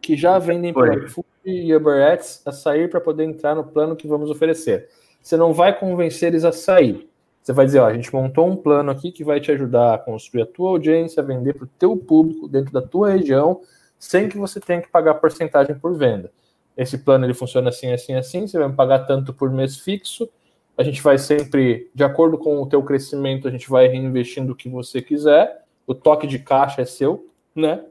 que 0.00 0.16
já 0.16 0.38
vendem 0.38 0.72
pelo 0.72 1.04
iFood 1.04 1.26
e 1.44 1.74
Uber 1.74 1.96
Eats 1.98 2.42
a 2.46 2.52
sair 2.52 2.88
para 2.88 3.00
poder 3.00 3.24
entrar 3.24 3.54
no 3.54 3.64
plano 3.64 3.96
que 3.96 4.06
vamos 4.06 4.30
oferecer. 4.30 4.88
Você 5.22 5.36
não 5.36 5.52
vai 5.52 5.76
convencer 5.76 6.28
eles 6.28 6.44
a 6.44 6.52
sair. 6.52 7.10
Você 7.42 7.52
vai 7.52 7.66
dizer, 7.66 7.80
ó, 7.80 7.86
a 7.86 7.94
gente 7.94 8.12
montou 8.12 8.46
um 8.46 8.56
plano 8.56 8.90
aqui 8.90 9.10
que 9.10 9.24
vai 9.24 9.40
te 9.40 9.50
ajudar 9.52 9.94
a 9.94 9.98
construir 9.98 10.42
a 10.42 10.46
tua 10.46 10.70
audiência, 10.70 11.22
a 11.22 11.26
vender 11.26 11.54
para 11.54 11.64
o 11.64 11.70
teu 11.78 11.96
público 11.96 12.48
dentro 12.48 12.72
da 12.72 12.82
tua 12.82 13.10
região, 13.10 13.60
sem 13.98 14.28
que 14.28 14.36
você 14.36 14.60
tenha 14.60 14.82
que 14.82 14.88
pagar 14.88 15.14
porcentagem 15.14 15.76
por 15.76 15.96
venda. 15.96 16.30
Esse 16.76 16.98
plano 16.98 17.24
ele 17.24 17.32
funciona 17.32 17.70
assim, 17.70 17.92
assim, 17.92 18.14
assim. 18.14 18.46
Você 18.46 18.58
vai 18.58 18.68
me 18.68 18.74
pagar 18.74 19.00
tanto 19.00 19.32
por 19.32 19.50
mês 19.50 19.78
fixo. 19.78 20.28
A 20.76 20.82
gente 20.82 21.02
vai 21.02 21.16
sempre, 21.16 21.90
de 21.94 22.04
acordo 22.04 22.36
com 22.36 22.60
o 22.60 22.66
teu 22.66 22.82
crescimento, 22.82 23.48
a 23.48 23.50
gente 23.50 23.68
vai 23.70 23.86
reinvestindo 23.86 24.52
o 24.52 24.56
que 24.56 24.68
você 24.68 25.00
quiser. 25.00 25.64
O 25.86 25.94
toque 25.94 26.26
de 26.26 26.38
caixa 26.38 26.82
é 26.82 26.84
seu, 26.84 27.26
né? 27.54 27.82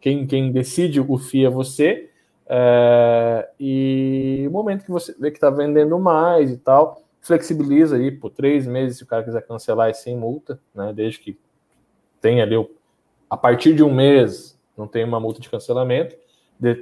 Quem, 0.00 0.26
quem 0.26 0.50
decide 0.50 0.98
o 0.98 1.18
FII 1.18 1.44
é 1.44 1.50
você. 1.50 2.08
É, 2.46 3.48
e 3.60 4.44
o 4.48 4.50
momento 4.50 4.84
que 4.84 4.90
você 4.90 5.14
vê 5.18 5.30
que 5.30 5.36
está 5.36 5.50
vendendo 5.50 5.98
mais 5.98 6.50
e 6.50 6.56
tal, 6.56 7.02
flexibiliza 7.20 7.96
aí 7.96 8.10
por 8.10 8.30
três 8.30 8.66
meses 8.66 8.96
se 8.96 9.04
o 9.04 9.06
cara 9.06 9.22
quiser 9.22 9.46
cancelar 9.46 9.90
é 9.90 9.92
sem 9.92 10.16
multa, 10.16 10.58
né? 10.74 10.90
Desde 10.94 11.20
que 11.20 11.38
tenha 12.20 12.42
ali, 12.42 12.56
a 13.28 13.36
partir 13.36 13.74
de 13.74 13.82
um 13.82 13.92
mês, 13.92 14.58
não 14.76 14.86
tem 14.86 15.04
uma 15.04 15.20
multa 15.20 15.40
de 15.40 15.50
cancelamento, 15.50 16.16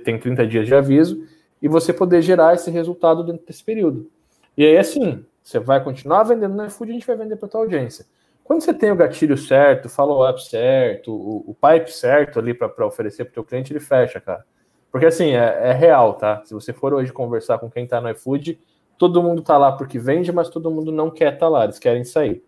tem 0.05 0.18
30 0.18 0.47
dias 0.47 0.66
de 0.66 0.74
aviso 0.74 1.27
e 1.61 1.69
você 1.69 1.93
poder 1.93 2.23
gerar 2.23 2.55
esse 2.55 2.70
resultado 2.70 3.23
dentro 3.23 3.47
desse 3.47 3.62
período. 3.62 4.11
E 4.57 4.65
aí, 4.65 4.77
assim, 4.77 5.24
você 5.43 5.59
vai 5.59 5.82
continuar 5.82 6.23
vendendo 6.23 6.55
no 6.55 6.66
iFood, 6.66 6.91
a 6.91 6.95
gente 6.95 7.07
vai 7.07 7.16
vender 7.16 7.37
para 7.37 7.49
tua 7.49 7.61
audiência. 7.61 8.07
Quando 8.45 8.62
você 8.62 8.74
tem 8.74 8.91
o 8.91 8.97
gatilho 8.97 9.37
certo, 9.37 9.87
o 9.87 9.89
follow-up 9.89 10.43
certo, 10.43 11.12
o, 11.12 11.51
o, 11.51 11.55
pipe 11.55 11.93
certo 11.93 12.39
ali 12.41 12.53
para 12.53 12.85
oferecer 12.85 13.24
para 13.24 13.31
o 13.31 13.35
teu 13.35 13.45
cliente, 13.45 13.73
ele 13.73 13.78
fecha, 13.78 14.20
cara. 14.20 14.45
Porque 14.91 15.07
assim, 15.07 15.31
é, 15.31 15.69
é, 15.69 15.73
real, 15.73 16.15
tá? 16.15 16.43
Se 16.45 16.53
você 16.53 16.73
for 16.73 16.93
hoje 16.93 17.12
conversar 17.12 17.59
com 17.59 17.70
quem 17.70 17.85
está 17.85 18.01
no 18.01 18.11
iFood, 18.11 18.59
todo 18.99 19.23
mundo 19.23 19.41
está 19.41 19.57
lá 19.57 19.70
porque 19.70 19.99
vende, 20.01 20.32
mas 20.32 20.49
todo 20.49 20.70
mundo 20.70 20.91
não 20.91 21.11
quer 21.11 21.35
estar 21.35 21.47
tá 21.47 21.49
lá, 21.49 21.65
eles 21.65 21.78
querem 21.78 22.03
sair. 22.03 22.45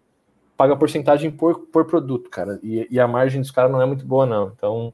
Paga 0.57 0.77
porcentagem 0.77 1.31
por, 1.31 1.67
por 1.69 1.85
produto, 1.85 2.29
cara. 2.29 2.59
E, 2.63 2.89
e 2.91 2.99
a 2.99 3.07
margem 3.07 3.41
dos 3.41 3.53
caras 3.53 3.71
não 3.71 3.81
é 3.81 3.87
muito 3.87 4.05
boa, 4.05 4.27
não. 4.27 4.53
Então, 4.57 4.93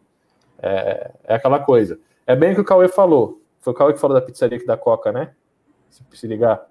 é, 0.62 1.10
é 1.24 1.34
aquela 1.34 1.58
coisa. 1.58 1.98
É 2.26 2.36
bem 2.36 2.52
o 2.52 2.54
que 2.54 2.60
o 2.60 2.64
Cauê 2.64 2.86
falou. 2.86 3.40
Foi 3.60 3.72
o 3.72 3.76
Cauê 3.76 3.92
que 3.92 4.00
falou 4.00 4.18
da 4.18 4.24
pizzaria 4.24 4.56
aqui 4.56 4.66
da 4.66 4.76
Coca, 4.76 5.12
né? 5.12 5.32
Se, 5.90 6.02
se 6.12 6.26
ligar. 6.26 6.66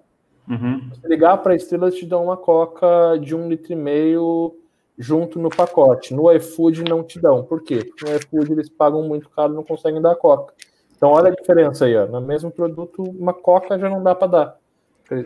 Uhum. 0.48 0.90
Se 0.94 1.08
ligar 1.08 1.38
para 1.38 1.54
a 1.54 1.56
Estrela, 1.56 1.92
te 1.92 2.06
dão 2.06 2.24
uma 2.24 2.38
Coca 2.38 3.18
de 3.20 3.36
um 3.36 3.50
litro 3.50 3.74
e 3.74 3.76
meio 3.76 4.56
junto 4.98 5.40
no 5.40 5.50
pacote. 5.50 6.14
No 6.14 6.32
iFood 6.34 6.84
não 6.84 7.04
te 7.04 7.20
dão. 7.20 7.44
Por 7.44 7.62
quê? 7.62 7.84
Porque 7.84 8.10
no 8.10 8.16
iFood 8.16 8.52
eles 8.54 8.70
pagam 8.70 9.04
muito 9.04 9.30
caro 9.30 9.54
e 9.54 9.56
não 9.56 9.64
conseguem 9.64 10.02
dar 10.02 10.16
Coca. 10.16 10.54
Então 10.96 11.12
olha 11.12 11.30
a 11.30 11.36
diferença 11.36 11.86
aí, 11.86 11.96
ó. 11.96 12.08
No 12.08 12.22
mesmo 12.22 12.50
produto, 12.50 13.04
uma 13.04 13.34
Coca 13.34 13.78
já 13.78 13.90
não 13.90 14.02
dá 14.02 14.16
para 14.16 14.28
dar. 14.28 14.58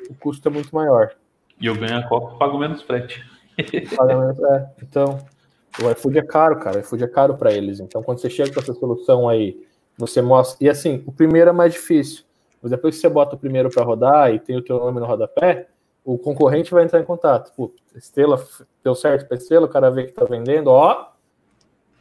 O 0.10 0.16
custo 0.16 0.48
é 0.48 0.52
muito 0.52 0.76
maior. 0.76 1.12
E 1.60 1.68
eu 1.68 1.76
ganho 1.76 1.98
a 1.98 2.08
Coca 2.08 2.36
pago 2.36 2.58
menos 2.58 2.82
frete. 2.82 3.24
é. 3.58 4.70
Então, 4.82 5.20
o 5.82 5.90
iFood 5.92 6.20
é 6.20 6.24
caro, 6.24 6.60
cara. 6.60 6.78
O 6.78 6.80
iFood 6.82 7.04
é 7.04 7.08
caro 7.08 7.36
para 7.36 7.54
eles. 7.54 7.80
Então, 7.80 8.04
quando 8.04 8.20
você 8.20 8.30
chega 8.30 8.54
com 8.54 8.60
essa 8.60 8.74
solução 8.74 9.30
aí 9.30 9.58
você 10.02 10.22
mostra. 10.22 10.58
E 10.66 10.70
assim, 10.70 11.04
o 11.06 11.12
primeiro 11.12 11.50
é 11.50 11.54
mais 11.54 11.74
difícil. 11.74 12.26
Mas 12.62 12.72
depois 12.72 12.96
que 12.96 13.02
você 13.02 13.10
bota 13.10 13.36
o 13.36 13.40
primeiro 13.40 13.70
para 13.70 13.84
rodar 13.84 14.34
e 14.34 14.40
tem 14.40 14.58
o 14.58 14.62
teu 14.62 14.78
nome 14.78 15.00
no 15.00 15.06
rodapé, 15.06 15.68
o 16.04 16.18
concorrente 16.18 16.72
vai 16.72 16.84
entrar 16.84 17.00
em 17.00 17.06
contato. 17.06 17.54
Pô, 17.56 17.74
Estrela, 17.96 18.44
deu 18.84 18.94
certo 18.94 19.28
para 19.28 19.38
Estrela, 19.38 19.66
o 19.66 19.70
cara 19.70 19.90
vê 19.90 20.06
que 20.06 20.14
tá 20.14 20.26
vendendo, 20.26 20.68
ó, 20.68 21.12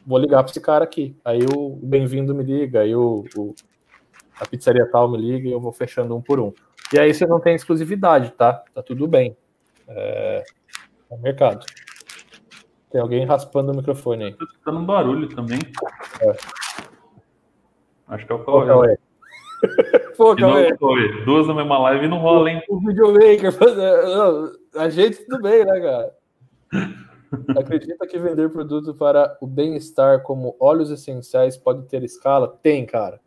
vou 0.07 0.19
ligar 0.19 0.43
para 0.43 0.51
esse 0.51 0.61
cara 0.61 0.85
aqui. 0.85 1.17
Aí 1.25 1.41
o 1.57 1.79
bem-vindo 1.83 2.35
me 2.35 2.43
liga, 2.43 2.81
aí 2.81 2.95
o, 2.95 3.25
o, 3.37 3.55
a 4.39 4.47
pizzaria 4.47 4.87
tal 4.91 5.09
me 5.09 5.19
liga 5.19 5.49
e 5.49 5.53
eu 5.53 5.61
vou 5.61 5.73
fechando 5.73 6.17
um 6.17 6.21
por 6.21 6.41
um. 6.41 6.53
E 6.93 6.99
aí 6.99 7.13
você 7.15 7.27
não 7.27 7.41
tem 7.41 7.55
exclusividade, 7.55 8.31
tá? 8.33 8.65
Tá 8.75 8.83
tudo 8.83 9.07
bem. 9.07 9.37
É, 9.89 10.45
é 11.11 11.17
mercado. 11.19 11.65
Tem 12.91 13.01
alguém 13.01 13.25
raspando 13.25 13.73
o 13.73 13.77
microfone 13.77 14.25
aí. 14.25 14.33
Tá 14.35 14.45
dando 14.67 14.81
um 14.81 14.87
barulho 14.87 15.29
também. 15.29 15.61
É. 16.21 16.37
Acho 18.11 18.27
que 18.27 18.33
é 18.33 18.35
o 18.35 18.45
Cauê. 18.45 18.99
Pô, 20.17 20.35
Cauê. 20.37 20.77
Cauê. 20.77 21.25
Duas 21.25 21.47
na 21.47 21.55
mesma 21.55 21.79
live 21.79 22.09
não 22.09 22.19
rola, 22.19 22.51
hein? 22.51 22.61
O 22.69 22.81
videomaker, 22.81 23.53
a 24.75 24.89
gente 24.89 25.25
tudo 25.25 25.41
bem, 25.41 25.65
né, 25.65 25.81
cara? 25.81 26.15
Acredita 27.57 28.07
que 28.09 28.19
vender 28.19 28.51
produto 28.51 28.93
para 28.95 29.39
o 29.41 29.47
bem-estar 29.47 30.23
como 30.23 30.57
óleos 30.59 30.91
essenciais 30.91 31.57
pode 31.57 31.87
ter 31.87 32.03
escala? 32.03 32.59
Tem, 32.61 32.85
cara. 32.85 33.21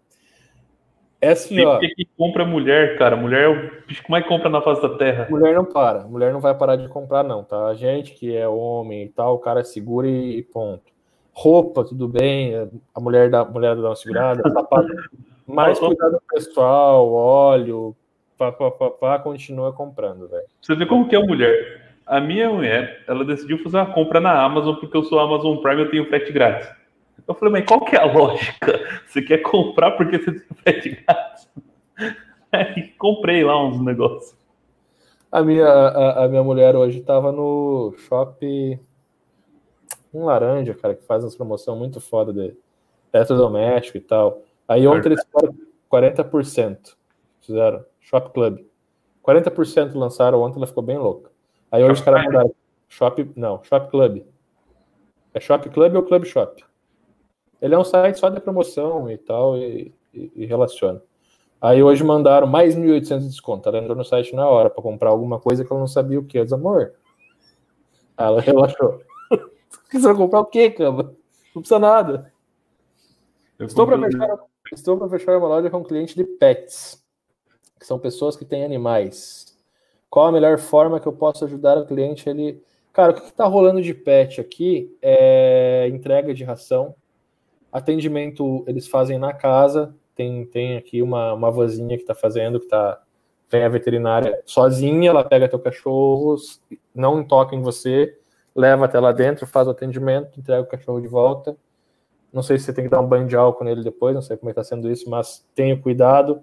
É 1.21 1.29
assim, 1.29 1.55
Tem 1.55 1.65
ó. 1.65 1.79
que 1.79 2.05
compra 2.17 2.43
mulher, 2.43 2.97
cara. 2.97 3.15
Mulher 3.15 3.43
é 3.43 3.47
o 3.47 3.87
bicho 3.87 4.03
que 4.03 4.11
mais 4.11 4.27
compra 4.27 4.49
na 4.49 4.61
face 4.61 4.81
da 4.81 4.97
terra. 4.97 5.27
Mulher 5.29 5.55
não 5.55 5.63
para. 5.63 6.03
Mulher 6.05 6.33
não 6.33 6.41
vai 6.41 6.53
parar 6.53 6.75
de 6.75 6.89
comprar, 6.89 7.23
não, 7.23 7.45
tá? 7.45 7.67
A 7.67 7.73
gente 7.73 8.13
que 8.13 8.35
é 8.35 8.45
homem 8.45 9.05
e 9.05 9.09
tal, 9.09 9.35
o 9.35 9.39
cara 9.39 9.63
segura 9.63 10.05
e 10.05 10.43
ponto 10.43 10.92
roupa, 11.33 11.83
tudo 11.83 12.07
bem, 12.07 12.53
a 12.93 12.99
mulher 12.99 13.29
dá, 13.29 13.41
a 13.41 13.45
mulher 13.45 13.75
dá 13.75 13.89
uma 13.89 13.95
segurada, 13.95 14.41
sapato, 14.51 14.87
mais 15.47 15.79
cuidado 15.79 16.21
pessoal, 16.29 17.11
óleo, 17.11 17.95
pá, 18.37 18.51
pá, 18.51 18.71
pá, 18.71 18.89
pá, 18.91 19.19
continua 19.19 19.73
comprando, 19.73 20.27
velho. 20.27 20.45
Você 20.61 20.75
vê 20.75 20.85
como 20.85 21.07
que 21.07 21.15
é 21.15 21.19
a 21.19 21.25
mulher. 21.25 21.81
A 22.05 22.19
minha 22.19 22.49
mulher, 22.49 23.03
ela 23.07 23.23
decidiu 23.25 23.57
fazer 23.59 23.77
uma 23.77 23.93
compra 23.93 24.19
na 24.19 24.43
Amazon 24.43 24.75
porque 24.75 24.95
eu 24.95 25.03
sou 25.03 25.19
Amazon 25.19 25.57
Prime 25.57 25.81
eu 25.81 25.89
tenho 25.89 26.07
frete 26.07 26.31
grátis. 26.31 26.69
Eu 27.25 27.33
falei, 27.33 27.53
mas 27.53 27.65
qual 27.65 27.83
que 27.85 27.95
é 27.95 28.01
a 28.01 28.11
lógica? 28.11 29.01
Você 29.07 29.21
quer 29.21 29.37
comprar 29.39 29.91
porque 29.91 30.17
você 30.17 30.31
tem 30.31 30.57
frete 30.57 30.89
grátis? 30.89 31.49
Aí 32.51 32.89
comprei 32.99 33.43
lá 33.43 33.65
uns 33.65 33.81
negócios. 33.81 34.37
A 35.31 35.41
minha, 35.41 35.65
a, 35.65 36.25
a 36.25 36.27
minha 36.27 36.43
mulher 36.43 36.75
hoje 36.75 36.99
estava 36.99 37.31
no 37.31 37.95
shopping 37.97 38.77
um 40.13 40.25
laranja, 40.25 40.73
cara, 40.73 40.95
que 40.95 41.03
faz 41.03 41.23
uma 41.23 41.31
promoção 41.31 41.75
muito 41.75 41.99
foda 41.99 42.33
de 42.33 42.55
eletrodoméstico 43.13 43.97
e 43.97 44.01
tal. 44.01 44.41
Aí 44.67 44.87
ontem 44.87 45.09
eles 45.09 45.23
fizeram 45.23 45.55
40%. 45.91 46.95
Fizeram. 47.41 47.85
Shop 47.99 48.31
Club. 48.31 48.59
40% 49.25 49.95
lançaram 49.95 50.41
ontem, 50.41 50.57
ela 50.57 50.67
ficou 50.67 50.83
bem 50.83 50.97
louca. 50.97 51.31
Aí 51.71 51.83
hoje 51.83 51.93
os 51.93 52.01
caras 52.01 52.25
mandaram. 52.25 52.53
Shop. 52.87 53.31
Não, 53.35 53.63
Shop 53.63 53.89
Club. 53.89 54.23
É 55.33 55.39
Shop 55.39 55.67
Club 55.69 55.95
ou 55.95 56.03
Club 56.03 56.25
Shop? 56.25 56.63
Ele 57.61 57.73
é 57.73 57.79
um 57.79 57.83
site 57.83 58.19
só 58.19 58.29
de 58.29 58.41
promoção 58.41 59.09
e 59.09 59.17
tal, 59.17 59.57
e, 59.57 59.93
e, 60.13 60.31
e 60.35 60.45
relaciona. 60.45 61.01
Aí 61.61 61.81
hoje 61.81 62.03
mandaram 62.03 62.45
mais 62.45 62.75
1.800 62.75 63.19
de 63.19 63.27
desconto. 63.29 63.69
Ela 63.69 63.77
entrou 63.77 63.95
no 63.95 64.03
site 64.03 64.35
na 64.35 64.47
hora 64.47 64.69
para 64.69 64.83
comprar 64.83 65.11
alguma 65.11 65.39
coisa 65.39 65.63
que 65.63 65.71
ela 65.71 65.79
não 65.79 65.87
sabia 65.87 66.19
o 66.19 66.25
que. 66.25 66.37
Eu 66.37 66.43
disse, 66.43 66.53
amor. 66.53 66.93
Ela 68.17 68.41
relaxou. 68.41 69.01
Você 69.93 70.07
vai 70.07 70.15
comprar 70.15 70.39
o 70.39 70.45
quê, 70.45 70.71
cama? 70.71 71.15
Não 71.53 71.61
precisa 71.61 71.79
nada. 71.79 72.33
Eu 73.59 73.67
estou 73.67 73.85
para 73.85 73.99
fechar, 73.99 74.39
estou 74.73 74.97
para 74.97 75.09
fechar 75.09 75.37
uma 75.37 75.47
loja 75.47 75.69
com 75.69 75.77
um 75.77 75.83
cliente 75.83 76.15
de 76.15 76.23
pets, 76.23 77.03
que 77.79 77.85
são 77.85 77.99
pessoas 77.99 78.35
que 78.35 78.43
têm 78.43 78.65
animais. 78.65 79.55
Qual 80.09 80.27
a 80.27 80.31
melhor 80.31 80.57
forma 80.57 80.99
que 80.99 81.07
eu 81.07 81.13
posso 81.13 81.45
ajudar 81.45 81.77
o 81.77 81.85
cliente? 81.85 82.27
Ele, 82.27 82.61
cara, 82.91 83.11
o 83.11 83.15
que 83.15 83.21
está 83.21 83.45
rolando 83.45 83.81
de 83.81 83.93
pet 83.93 84.41
aqui 84.41 84.97
é 85.01 85.87
entrega 85.93 86.33
de 86.33 86.43
ração, 86.43 86.95
atendimento 87.71 88.63
eles 88.67 88.87
fazem 88.87 89.19
na 89.19 89.31
casa. 89.31 89.95
Tem, 90.15 90.45
tem 90.45 90.77
aqui 90.77 91.01
uma, 91.01 91.33
uma 91.33 91.51
vozinha 91.51 91.95
que 91.97 92.03
está 92.03 92.13
fazendo, 92.13 92.59
que 92.59 92.67
tá 92.67 93.01
vem 93.49 93.63
a 93.63 93.69
veterinária 93.69 94.41
sozinha, 94.45 95.11
ela 95.11 95.23
pega 95.23 95.47
teu 95.47 95.59
cachorro, 95.59 96.35
não 96.93 97.23
toca 97.23 97.55
em 97.55 97.61
você, 97.61 98.17
leva 98.55 98.85
até 98.85 98.99
lá 98.99 99.11
dentro, 99.11 99.47
faz 99.47 99.67
o 99.67 99.71
atendimento, 99.71 100.39
entrega 100.39 100.61
o 100.61 100.67
cachorro 100.67 101.01
de 101.01 101.07
volta. 101.07 101.57
Não 102.31 102.41
sei 102.41 102.57
se 102.57 102.65
você 102.65 102.73
tem 102.73 102.85
que 102.85 102.89
dar 102.89 102.99
um 102.99 103.07
banho 103.07 103.27
de 103.27 103.35
álcool 103.35 103.63
nele 103.63 103.83
depois, 103.83 104.15
não 104.15 104.21
sei 104.21 104.37
como 104.37 104.49
é 104.49 104.51
está 104.51 104.63
sendo 104.63 104.91
isso, 104.91 105.09
mas 105.09 105.45
tenha 105.53 105.77
cuidado. 105.79 106.41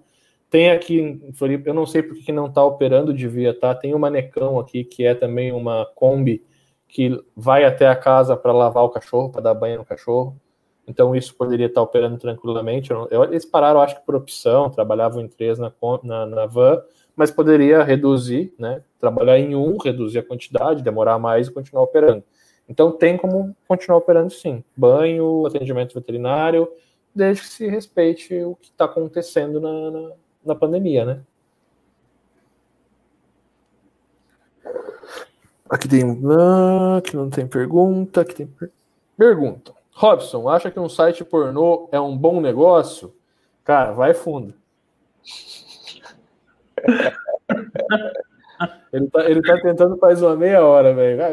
Tem 0.49 0.71
aqui 0.71 0.99
em 0.99 1.33
Floripa, 1.33 1.69
eu 1.69 1.73
não 1.73 1.85
sei 1.85 2.03
porque 2.03 2.23
que 2.23 2.31
não 2.31 2.47
está 2.47 2.63
operando, 2.63 3.13
devia 3.13 3.57
tá. 3.57 3.73
Tem 3.73 3.95
um 3.95 3.99
manecão 3.99 4.59
aqui 4.59 4.83
que 4.83 5.05
é 5.05 5.15
também 5.15 5.51
uma 5.51 5.85
Kombi 5.95 6.45
que 6.87 7.17
vai 7.35 7.63
até 7.63 7.87
a 7.87 7.95
casa 7.95 8.35
para 8.35 8.51
lavar 8.51 8.83
o 8.83 8.89
cachorro, 8.89 9.29
para 9.29 9.41
dar 9.41 9.53
banho 9.53 9.77
no 9.77 9.85
cachorro. 9.85 10.35
Então 10.85 11.15
isso 11.15 11.33
poderia 11.35 11.67
estar 11.67 11.79
tá 11.79 11.83
operando 11.83 12.17
tranquilamente. 12.17 12.91
Eu, 12.91 13.23
eles 13.23 13.45
pararam, 13.45 13.81
acho 13.81 13.95
que 13.95 14.05
por 14.05 14.15
opção, 14.15 14.69
trabalhavam 14.69 15.21
em 15.21 15.27
três 15.27 15.57
na, 15.57 15.71
na, 16.03 16.25
na 16.25 16.45
van, 16.45 16.81
mas 17.15 17.31
poderia 17.31 17.83
reduzir, 17.83 18.53
né? 18.57 18.81
Trabalhar 18.99 19.37
em 19.37 19.55
um, 19.55 19.77
reduzir 19.77 20.19
a 20.19 20.23
quantidade, 20.23 20.83
demorar 20.83 21.19
mais 21.19 21.47
e 21.47 21.51
continuar 21.51 21.83
operando. 21.83 22.23
Então 22.67 22.91
tem 22.91 23.17
como 23.17 23.55
continuar 23.67 23.97
operando 23.97 24.31
sim. 24.31 24.63
Banho, 24.75 25.45
atendimento 25.45 25.93
veterinário, 25.93 26.71
desde 27.13 27.43
que 27.43 27.49
se 27.49 27.67
respeite 27.67 28.33
o 28.43 28.55
que 28.55 28.69
está 28.69 28.85
acontecendo 28.85 29.59
na, 29.59 29.91
na, 29.91 30.11
na, 30.45 30.55
pandemia, 30.55 31.05
né? 31.05 31.21
Aqui 35.69 35.87
tem. 35.87 36.03
Aqui 36.97 37.15
não 37.15 37.29
tem 37.29 37.47
pergunta. 37.47 38.21
Aqui 38.21 38.35
tem 38.35 38.47
per... 38.47 38.71
pergunta. 39.17 39.73
Robson, 39.93 40.47
acha 40.49 40.71
que 40.71 40.79
um 40.79 40.89
site 40.89 41.23
pornô 41.23 41.89
é 41.91 41.99
um 41.99 42.17
bom 42.17 42.39
negócio? 42.39 43.13
Cara, 43.63 43.91
vai 43.91 44.13
fundo. 44.13 44.53
Ele, 48.93 49.07
tá, 49.07 49.29
ele 49.29 49.41
tá 49.41 49.59
tentando 49.61 49.97
faz 49.97 50.21
uma 50.21 50.35
meia 50.35 50.63
hora, 50.63 50.93
velho. 50.93 51.21
Ah, 51.23 51.29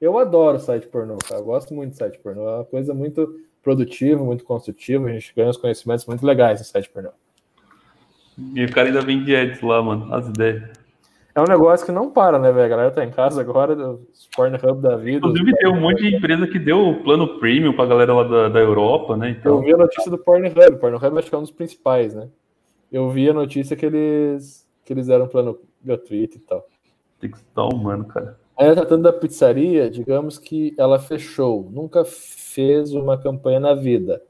eu 0.00 0.18
adoro 0.18 0.58
site 0.58 0.86
pornô, 0.86 1.16
cara. 1.18 1.40
Eu 1.40 1.44
gosto 1.44 1.74
muito 1.74 1.92
de 1.92 1.96
site 1.96 2.18
pornô. 2.18 2.48
É 2.48 2.54
uma 2.56 2.64
coisa 2.64 2.94
muito 2.94 3.34
produtiva, 3.62 4.24
muito 4.24 4.44
construtiva. 4.44 5.08
A 5.08 5.12
gente 5.12 5.32
ganha 5.34 5.50
os 5.50 5.56
conhecimentos 5.56 6.06
muito 6.06 6.24
legais 6.24 6.60
no 6.60 6.64
site 6.64 6.88
pornô. 6.90 7.10
E 8.54 8.64
o 8.64 8.72
cara 8.72 8.88
ainda 8.88 9.02
vende 9.02 9.34
ads 9.34 9.60
lá, 9.60 9.82
mano. 9.82 10.12
As 10.14 10.28
ideias. 10.28 10.80
É 11.34 11.40
um 11.40 11.44
negócio 11.44 11.86
que 11.86 11.92
não 11.92 12.10
para, 12.10 12.38
né, 12.38 12.50
velho? 12.50 12.66
A 12.66 12.68
galera 12.68 12.90
tá 12.90 13.04
em 13.04 13.10
casa 13.10 13.40
agora, 13.40 13.74
os 13.74 14.28
Pornhub 14.34 14.82
da 14.82 14.96
vida. 14.96 15.18
Inclusive, 15.18 15.56
tem 15.56 15.70
um 15.70 15.80
monte 15.80 16.02
de 16.02 16.16
empresa 16.16 16.46
que 16.46 16.58
deu 16.58 16.88
o 16.88 17.02
plano 17.02 17.38
premium 17.38 17.72
pra 17.72 17.86
galera 17.86 18.12
lá 18.12 18.24
da, 18.24 18.48
da 18.48 18.58
Europa, 18.58 19.16
né? 19.16 19.30
Então... 19.30 19.58
Eu 19.58 19.62
vi 19.62 19.72
a 19.72 19.76
notícia 19.76 20.10
do 20.10 20.18
Pornhub. 20.18 20.58
O 20.58 20.78
Pornhub 20.78 21.18
acho 21.18 21.28
que 21.28 21.34
é 21.34 21.38
um 21.38 21.42
dos 21.42 21.52
principais, 21.52 22.14
né? 22.14 22.28
Eu 22.90 23.08
vi 23.10 23.28
a 23.28 23.34
notícia 23.34 23.76
que 23.76 23.86
eles, 23.86 24.66
que 24.84 24.92
eles 24.92 25.06
deram 25.06 25.28
plano 25.28 25.58
gratuito 25.82 26.36
e 26.36 26.40
tal. 26.40 26.66
Tem 27.18 27.30
que 27.30 27.38
estar 27.38 27.64
humano, 27.64 28.06
cara. 28.06 28.38
Aí, 28.56 28.74
tratando 28.74 29.04
da 29.04 29.12
pizzaria, 29.12 29.88
digamos 29.88 30.38
que 30.38 30.74
ela 30.76 30.98
fechou. 30.98 31.68
Nunca 31.70 32.04
fez 32.04 32.92
uma 32.92 33.16
campanha 33.16 33.60
na 33.60 33.74
vida. 33.74 34.22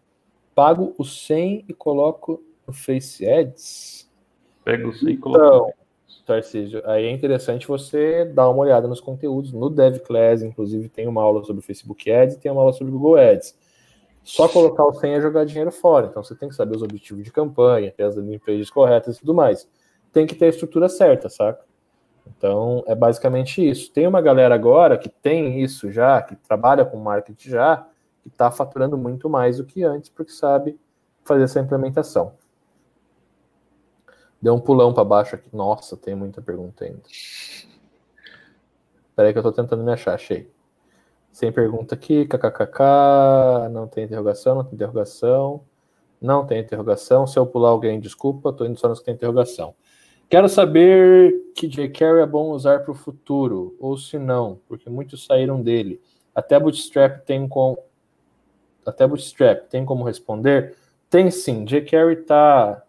Pago 0.55 0.95
o 0.99 1.05
100 1.05 1.65
e 1.69 1.75
coloco 1.75 2.43
no 2.67 2.73
Face 2.73 3.29
Ads. 3.29 4.09
Pega 4.65 4.87
o 4.87 4.93
100 4.93 5.11
e 5.11 5.17
coloca. 5.17 5.45
Então, 5.45 5.73
Tarcísio, 6.27 6.81
aí 6.85 7.07
é 7.07 7.11
interessante 7.11 7.67
você 7.67 8.25
dar 8.25 8.49
uma 8.49 8.61
olhada 8.61 8.87
nos 8.87 9.01
conteúdos. 9.01 9.53
No 9.53 9.69
DevClass, 9.69 10.43
inclusive, 10.43 10.89
tem 10.89 11.09
uma 11.09 11.23
aula 11.23 11.43
sobre 11.45 11.63
Facebook 11.63 12.09
Ads 12.11 12.37
e 12.37 12.39
tem 12.39 12.53
uma 12.53 12.61
aula 12.61 12.73
sobre 12.73 12.93
Google 12.93 13.17
Ads. 13.17 13.57
Só 14.23 14.49
colocar 14.49 14.85
o 14.85 14.93
100 14.93 15.15
é 15.15 15.21
jogar 15.21 15.45
dinheiro 15.45 15.73
fora. 15.73 16.07
Então 16.07 16.23
você 16.23 16.35
tem 16.35 16.49
que 16.49 16.55
saber 16.55 16.77
os 16.77 16.83
objetivos 16.83 17.25
de 17.25 17.33
campanha, 17.33 17.93
ter 17.93 18.05
as 18.05 18.17
landing 18.17 18.41
corretas 18.73 19.17
e 19.17 19.21
tudo 19.21 19.35
mais. 19.35 19.69
Tem 20.13 20.27
que 20.27 20.35
ter 20.35 20.47
a 20.47 20.49
estrutura 20.49 20.89
certa, 20.89 21.29
saca? 21.29 21.65
Então 22.27 22.85
é 22.87 22.95
basicamente 22.95 23.67
isso. 23.67 23.91
Tem 23.93 24.07
uma 24.07 24.21
galera 24.21 24.55
agora 24.55 24.99
que 24.99 25.09
tem 25.09 25.63
isso 25.63 25.91
já, 25.91 26.21
que 26.23 26.37
trabalha 26.37 26.85
com 26.85 26.97
marketing 26.99 27.49
já, 27.49 27.87
que 28.23 28.29
está 28.29 28.51
faturando 28.51 28.97
muito 28.97 29.29
mais 29.29 29.57
do 29.57 29.65
que 29.65 29.83
antes, 29.83 30.11
porque 30.11 30.33
sabe 30.33 30.79
fazer 31.25 31.45
essa 31.45 31.61
implementação. 31.61 32.35
Deu 34.41 34.55
um 34.55 34.61
pulão 34.61 34.93
para 34.93 35.05
baixo 35.05 35.35
aqui. 35.35 35.49
Nossa, 35.53 35.97
tem 35.97 36.15
muita 36.15 36.41
pergunta 36.41 36.85
ainda. 36.85 37.03
Espera 39.11 39.33
que 39.33 39.39
eu 39.39 39.41
estou 39.41 39.53
tentando 39.53 39.85
me 39.85 39.93
achar. 39.93 40.15
Achei. 40.15 40.51
Sem 41.33 41.53
pergunta 41.53 41.95
aqui. 41.95 42.27
KKKK. 42.27 43.69
Não 43.71 43.87
tem 43.87 44.05
interrogação, 44.05 44.57
não 44.57 44.65
tem 44.65 44.75
interrogação. 44.75 45.63
Não 46.21 46.47
tem 46.47 46.61
interrogação. 46.61 47.27
Se 47.27 47.39
eu 47.39 47.47
pular 47.47 47.71
alguém, 47.71 48.01
desculpa. 48.01 48.51
Estou 48.51 48.67
indo 48.67 48.79
só 48.79 48.89
nos 48.89 48.99
que 48.99 49.07
tem 49.07 49.15
interrogação. 49.15 49.75
Quero 50.29 50.49
saber 50.49 51.35
que 51.57 51.67
jQuery 51.67 52.21
é 52.21 52.27
bom 52.27 52.51
usar 52.51 52.81
para 52.81 52.93
o 52.93 52.95
futuro, 52.95 53.75
ou 53.81 53.99
se 53.99 54.17
não, 54.17 54.61
porque 54.69 54.89
muitos 54.89 55.27
saíram 55.27 55.61
dele. 55.61 56.01
Até 56.33 56.59
Bootstrap 56.61 57.25
tem 57.25 57.49
com 57.49 57.77
até 58.87 59.07
Bootstrap 59.09 59.69
tem 59.69 59.85
como 59.85 60.05
responder? 60.05 60.77
Tem 61.11 61.33
sim. 61.33 61.65
jQuery 61.65 62.21
está 62.21 62.85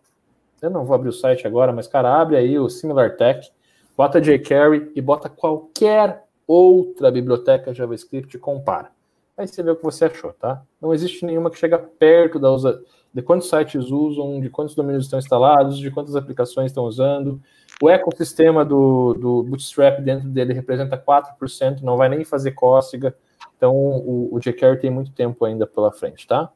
eu 0.61 0.69
não 0.69 0.85
vou 0.85 0.93
abrir 0.95 1.09
o 1.09 1.13
site 1.13 1.47
agora, 1.47 1.73
mas, 1.73 1.87
cara, 1.87 2.21
abre 2.21 2.37
aí 2.37 2.59
o 2.59 2.69
SimilarTech, 2.69 3.51
bota 3.97 4.21
jQuery 4.21 4.91
e 4.95 5.01
bota 5.01 5.27
qualquer 5.27 6.23
outra 6.47 7.11
biblioteca 7.11 7.73
JavaScript 7.73 8.35
e 8.35 8.39
compara. 8.39 8.91
Aí 9.37 9.47
você 9.47 9.63
vê 9.63 9.71
o 9.71 9.75
que 9.75 9.83
você 9.83 10.05
achou, 10.05 10.33
tá? 10.33 10.61
Não 10.79 10.93
existe 10.93 11.25
nenhuma 11.25 11.49
que 11.49 11.57
chega 11.57 11.77
perto 11.77 12.37
da 12.37 12.51
usa... 12.51 12.83
de 13.13 13.21
quantos 13.21 13.49
sites 13.49 13.89
usam, 13.89 14.39
de 14.39 14.49
quantos 14.49 14.75
domínios 14.75 15.05
estão 15.05 15.17
instalados, 15.17 15.79
de 15.79 15.89
quantas 15.89 16.15
aplicações 16.15 16.71
estão 16.71 16.83
usando. 16.83 17.41
O 17.81 17.89
ecossistema 17.89 18.63
do, 18.63 19.13
do 19.13 19.43
Bootstrap 19.43 19.99
dentro 20.01 20.29
dele 20.29 20.53
representa 20.53 20.97
4%, 20.97 21.81
não 21.81 21.97
vai 21.97 22.09
nem 22.09 22.23
fazer 22.23 22.51
cócega. 22.51 23.15
Então, 23.57 23.75
o, 23.75 24.35
o 24.35 24.39
jQuery 24.39 24.79
tem 24.79 24.91
muito 24.91 25.11
tempo 25.11 25.43
ainda 25.45 25.65
pela 25.65 25.91
frente, 25.91 26.27
tá? 26.27 26.51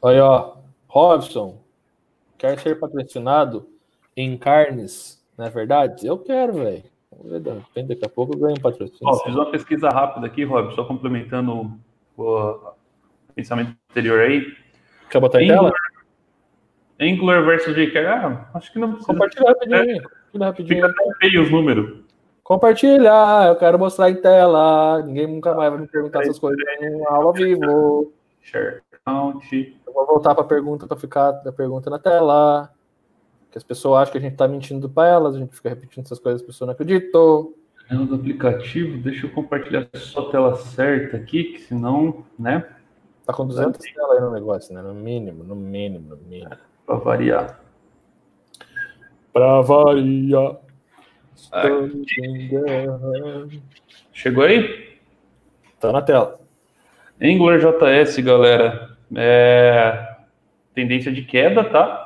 Olha, 0.00 0.24
ó, 0.24 0.56
Robson, 0.86 1.58
quer 2.38 2.58
ser 2.60 2.78
patrocinado 2.78 3.73
em 4.16 4.36
carnes, 4.36 5.22
não 5.36 5.46
é 5.46 5.50
verdade? 5.50 6.06
Eu 6.06 6.18
quero, 6.18 6.54
velho. 6.54 6.84
Daqui 7.86 8.04
a 8.04 8.08
pouco 8.08 8.34
eu 8.34 8.40
ganho 8.40 8.56
um 8.58 8.60
patrocínio. 8.60 9.14
Fiz 9.24 9.34
uma 9.34 9.50
pesquisa 9.50 9.88
rápida 9.88 10.26
aqui, 10.26 10.44
Rob, 10.44 10.74
só 10.74 10.84
complementando 10.84 11.78
o 12.16 12.72
pensamento 13.34 13.76
anterior 13.90 14.20
aí. 14.20 14.52
Quer 15.10 15.20
botar 15.20 15.42
em 15.42 15.48
tela? 15.48 15.72
Angular 17.00 17.44
versus 17.44 17.74
jQuery, 17.74 18.06
ah, 18.06 18.48
acho 18.54 18.72
que 18.72 18.78
não 18.78 18.92
precisa. 18.92 19.12
Compartilha 19.12 19.48
rapidinho. 19.48 20.02
É. 20.34 20.44
rapidinho. 20.44 20.86
Fica 20.86 20.86
até 20.86 21.14
feio 21.18 21.42
os 21.42 21.50
números. 21.50 22.04
Compartilhar, 22.42 23.48
eu 23.48 23.56
quero 23.56 23.78
mostrar 23.78 24.10
em 24.10 24.16
tela. 24.16 25.02
Ninguém 25.02 25.26
nunca 25.26 25.54
mais 25.54 25.72
vai 25.72 25.80
me 25.80 25.88
perguntar 25.88 26.22
essas 26.22 26.38
coisas 26.38 26.60
em 26.80 27.04
aula 27.06 27.32
vivo. 27.32 28.12
Share 28.42 28.82
account 28.92 29.74
vou 29.94 30.06
voltar 30.06 30.34
para 30.34 30.44
a 30.44 30.46
pergunta 30.46 30.86
para 30.86 30.96
ficar 30.96 31.30
da 31.30 31.52
pergunta 31.52 31.88
na 31.88 31.98
tela. 31.98 32.70
Que 33.54 33.58
as 33.58 33.62
pessoas 33.62 34.02
acham 34.02 34.10
que 34.10 34.18
a 34.18 34.20
gente 34.20 34.32
está 34.32 34.48
mentindo 34.48 34.88
para 34.88 35.06
elas, 35.06 35.36
a 35.36 35.38
gente 35.38 35.54
fica 35.54 35.68
repetindo 35.68 36.04
essas 36.04 36.18
coisas, 36.18 36.40
as 36.40 36.46
pessoas 36.46 36.66
não 36.66 36.72
acreditam. 36.72 37.54
É 37.88 37.94
do 37.94 38.16
aplicativo, 38.16 38.98
deixa 38.98 39.28
eu 39.28 39.30
compartilhar 39.30 39.86
só 39.94 40.26
a 40.26 40.30
tela 40.32 40.56
certa 40.56 41.18
aqui, 41.18 41.44
que 41.44 41.60
senão, 41.60 42.24
né? 42.36 42.68
Tá 43.24 43.32
com 43.32 43.46
200 43.46 43.80
telas 43.92 44.16
aí 44.16 44.20
no 44.22 44.32
negócio, 44.32 44.74
né? 44.74 44.82
No 44.82 44.92
mínimo, 44.92 45.44
no 45.44 45.54
mínimo, 45.54 46.08
no 46.08 46.16
mínimo. 46.16 46.50
Para 46.84 46.96
variar. 46.96 47.60
Para 49.32 49.60
variar. 49.60 50.56
Chegou 54.12 54.42
aí? 54.42 54.98
Tá 55.78 55.92
na 55.92 56.02
tela. 56.02 56.40
Angular 57.22 57.60
JS, 57.60 58.18
galera 58.18 58.96
é, 59.14 60.16
tendência 60.74 61.12
de 61.12 61.22
queda, 61.22 61.62
tá? 61.62 62.03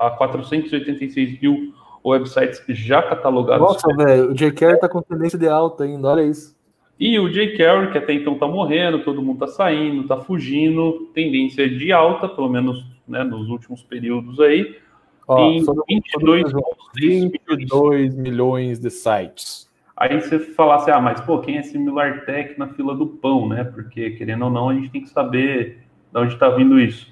A 0.00 0.10
486 0.10 1.40
mil 1.40 1.74
websites 2.04 2.62
já 2.68 3.02
catalogados. 3.02 3.60
Nossa, 3.60 3.94
velho, 3.94 4.30
o 4.30 4.34
jQuery 4.34 4.80
tá 4.80 4.88
com 4.88 5.02
tendência 5.02 5.38
de 5.38 5.48
alta 5.48 5.84
ainda, 5.84 6.08
olha 6.08 6.22
isso. 6.22 6.58
E 6.98 7.18
o 7.18 7.28
jQuery, 7.28 7.92
que 7.92 7.98
até 7.98 8.12
então 8.12 8.38
tá 8.38 8.46
morrendo, 8.46 9.04
todo 9.04 9.22
mundo 9.22 9.38
tá 9.38 9.46
saindo, 9.46 10.06
tá 10.06 10.16
fugindo, 10.18 11.10
tendência 11.14 11.68
de 11.68 11.92
alta, 11.92 12.28
pelo 12.28 12.48
menos 12.48 12.84
né, 13.06 13.22
nos 13.24 13.48
últimos 13.48 13.82
períodos 13.82 14.40
aí. 14.40 14.76
Ó, 15.26 15.50
em 15.50 15.64
22, 15.88 16.52
22 16.94 18.14
milhões 18.16 18.78
de 18.78 18.90
sites. 18.90 19.70
Aí 19.96 20.18
você 20.18 20.38
falasse, 20.38 20.90
ah, 20.90 21.00
mas 21.00 21.20
pô, 21.20 21.40
quem 21.40 21.58
é 21.58 21.62
Similar 21.62 22.24
Tech 22.24 22.58
na 22.58 22.68
fila 22.68 22.94
do 22.94 23.06
pão, 23.06 23.48
né? 23.48 23.64
Porque, 23.64 24.10
querendo 24.12 24.46
ou 24.46 24.50
não, 24.50 24.70
a 24.70 24.74
gente 24.74 24.90
tem 24.90 25.02
que 25.02 25.10
saber 25.10 25.82
de 26.10 26.18
onde 26.18 26.32
está 26.34 26.48
vindo 26.48 26.80
isso. 26.80 27.06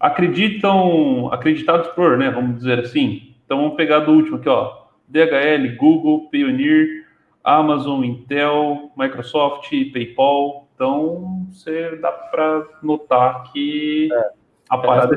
Acreditam, 0.00 1.30
acreditados 1.30 1.88
por, 1.88 2.16
né, 2.16 2.30
vamos 2.30 2.56
dizer 2.56 2.78
assim. 2.80 3.34
Então 3.44 3.58
vamos 3.58 3.76
pegar 3.76 4.00
do 4.00 4.12
último 4.12 4.38
aqui, 4.38 4.48
ó. 4.48 4.80
DHL, 5.06 5.76
Google, 5.76 6.30
Pioneer, 6.30 7.04
Amazon, 7.44 8.02
Intel, 8.04 8.90
Microsoft, 8.96 9.70
PayPal. 9.92 10.68
Então 10.74 11.46
você 11.50 11.96
dá 11.96 12.10
para 12.10 12.66
notar 12.82 13.52
que 13.52 14.08
é, 14.10 14.30
a 14.70 14.78
parada 14.78 15.14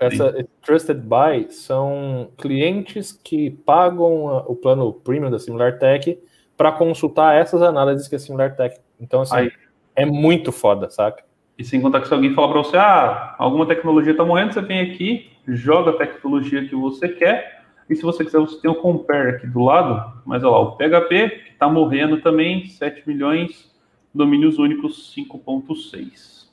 essa, 0.00 0.24
essa 0.26 0.48
Trusted 0.62 1.00
Buy 1.00 1.50
são 1.50 2.30
clientes 2.36 3.12
que 3.12 3.50
pagam 3.50 4.44
o 4.46 4.56
plano 4.56 4.92
premium 4.92 5.30
da 5.30 5.38
SimilarTech 5.38 6.18
para 6.56 6.72
consultar 6.72 7.34
essas 7.36 7.62
análises 7.62 8.08
que 8.08 8.16
a 8.16 8.18
SimilarTech. 8.18 8.80
Então, 9.00 9.20
assim, 9.20 9.36
Aí. 9.36 9.52
é 9.94 10.06
muito 10.06 10.52
foda, 10.52 10.88
saca? 10.90 11.24
E 11.58 11.64
sem 11.64 11.80
contar 11.80 12.00
que 12.00 12.08
se 12.08 12.14
alguém 12.14 12.34
falar 12.34 12.48
para 12.48 12.62
você, 12.62 12.76
ah, 12.76 13.34
alguma 13.38 13.66
tecnologia 13.66 14.12
está 14.12 14.24
morrendo, 14.24 14.52
você 14.52 14.60
vem 14.60 14.80
aqui, 14.80 15.30
joga 15.46 15.90
a 15.90 15.96
tecnologia 15.96 16.66
que 16.66 16.74
você 16.74 17.08
quer, 17.08 17.64
e 17.88 17.94
se 17.94 18.02
você 18.02 18.24
quiser, 18.24 18.38
você 18.38 18.60
tem 18.60 18.70
o 18.70 18.74
Compare 18.74 19.36
aqui 19.36 19.46
do 19.46 19.62
lado, 19.62 20.20
mas 20.24 20.42
olha 20.42 20.52
lá, 20.52 20.60
o 20.60 20.76
PHP, 20.76 21.28
que 21.28 21.52
está 21.52 21.68
morrendo 21.68 22.20
também, 22.20 22.66
7 22.66 23.06
milhões, 23.06 23.72
domínios 24.12 24.58
únicos 24.58 25.14
5.6. 25.14 26.48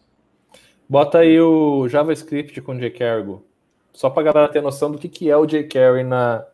Bota 0.90 1.20
aí 1.20 1.40
o 1.40 1.88
JavaScript 1.88 2.60
com 2.62 2.78
jQuery, 2.78 3.38
só 3.94 4.10
para 4.10 4.24
galera 4.24 4.52
ter 4.52 4.62
noção 4.62 4.92
do 4.92 4.98
que, 4.98 5.08
que 5.08 5.30
é 5.30 5.38
o 5.38 5.46
jQuery 5.46 6.04
na... 6.04 6.46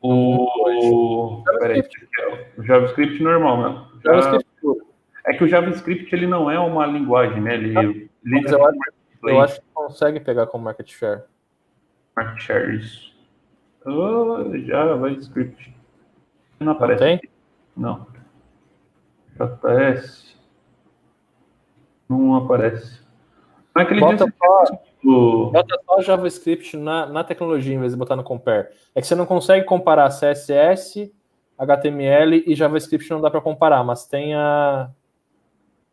O... 0.00 1.42
JavaScript. 1.44 2.08
o 2.56 2.62
JavaScript 2.62 3.22
normal, 3.22 3.60
né? 3.60 3.84
JavaScript 4.04 4.49
é 5.30 5.36
que 5.36 5.44
o 5.44 5.48
JavaScript 5.48 6.12
ele 6.14 6.26
não 6.26 6.50
é 6.50 6.58
uma 6.58 6.84
linguagem, 6.86 7.40
né? 7.40 7.54
Ele, 7.54 7.78
ele 8.24 8.52
eu, 8.52 8.66
acho, 8.66 8.78
eu 9.22 9.40
acho 9.40 9.60
que 9.60 9.66
consegue 9.72 10.20
pegar 10.20 10.46
com 10.48 10.58
market 10.58 10.90
share. 10.90 11.22
Market 12.16 12.42
share, 12.42 12.76
isso. 12.76 13.14
Oh, 13.86 14.56
JavaScript. 14.58 15.74
Não 16.58 16.72
aparece. 16.72 17.00
Não 17.00 17.08
tem? 17.08 17.30
Não. 17.76 18.06
JS. 19.38 20.36
Não 22.08 22.34
aparece. 22.34 23.00
Naquele 23.74 24.00
bota, 24.00 24.26
só, 24.26 24.64
do... 25.02 25.50
bota 25.52 25.80
só 25.86 26.02
JavaScript 26.02 26.76
na, 26.76 27.06
na 27.06 27.24
tecnologia 27.24 27.74
em 27.74 27.78
vez 27.78 27.92
de 27.92 27.98
botar 27.98 28.16
no 28.16 28.24
compare. 28.24 28.68
É 28.94 29.00
que 29.00 29.06
você 29.06 29.14
não 29.14 29.24
consegue 29.24 29.64
comparar 29.64 30.10
CSS, 30.10 31.10
HTML 31.56 32.42
e 32.46 32.54
JavaScript 32.54 33.08
não 33.10 33.20
dá 33.20 33.30
para 33.30 33.40
comparar, 33.40 33.84
mas 33.84 34.06
tem 34.06 34.34
a 34.34 34.90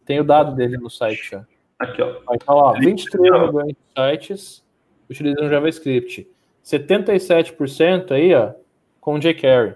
tem 0.07 0.19
o 0.21 0.23
dado 0.23 0.55
dele 0.55 0.77
no 0.77 0.89
site. 0.89 1.35
Ó. 1.35 1.41
Aqui, 1.77 2.01
ó. 2.01 2.15
Então, 2.31 2.55
ó, 2.55 2.73
23 2.73 3.21
milhões 3.21 3.67
de 3.67 3.77
sites 3.93 4.65
utilizando 5.09 5.49
JavaScript. 5.49 6.27
77% 6.63 8.11
aí, 8.11 8.33
ó, 8.33 8.53
com 8.99 9.19
jQuery. 9.19 9.75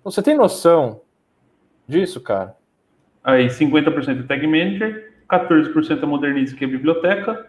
Então, 0.00 0.10
você 0.10 0.22
tem 0.22 0.36
noção 0.36 1.02
disso, 1.86 2.20
cara? 2.20 2.56
Aí, 3.22 3.46
50% 3.46 4.20
é 4.20 4.22
Tag 4.22 4.46
Manager, 4.46 5.12
14% 5.28 6.02
é 6.02 6.06
Modernize, 6.06 6.54
que 6.54 6.64
é 6.64 6.68
biblioteca, 6.68 7.46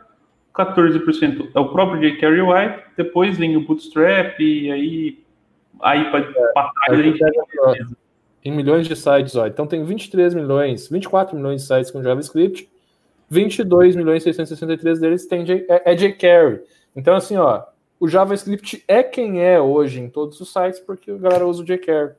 14% 0.53 1.51
é 1.53 1.59
o 1.59 1.69
próprio 1.69 2.01
jQuery 2.01 2.41
UI, 2.41 2.83
depois 2.97 3.37
vem 3.37 3.57
o 3.57 3.61
Bootstrap, 3.65 4.39
e 4.39 4.71
aí, 4.71 5.23
aí 5.81 6.11
para 6.11 6.19
é, 6.19 6.91
a 6.91 6.95
gente 6.95 7.19
em 8.43 8.51
milhões 8.51 8.87
de 8.87 8.95
sites, 8.95 9.35
ó. 9.35 9.47
Então 9.47 9.65
tem 9.65 9.83
23 9.83 10.33
milhões, 10.33 10.89
24 10.89 11.35
milhões 11.35 11.61
de 11.61 11.67
sites 11.67 11.91
com 11.91 12.03
JavaScript, 12.03 12.69
22 13.29 13.95
milhões 13.95 14.21
e 14.21 14.25
663 14.25 14.99
deles 14.99 15.25
tem 15.25 15.45
é, 15.69 15.91
é 15.91 15.95
jQuery. 15.95 16.61
Então 16.95 17.15
assim, 17.15 17.37
ó, 17.37 17.63
o 17.99 18.07
JavaScript 18.07 18.83
é 18.87 19.01
quem 19.01 19.41
é 19.41 19.59
hoje 19.59 19.99
em 20.01 20.09
todos 20.09 20.39
os 20.41 20.51
sites 20.51 20.79
porque 20.79 21.11
a 21.11 21.17
galera 21.17 21.47
usa 21.47 21.63
o 21.63 21.65
jQuery. 21.65 22.13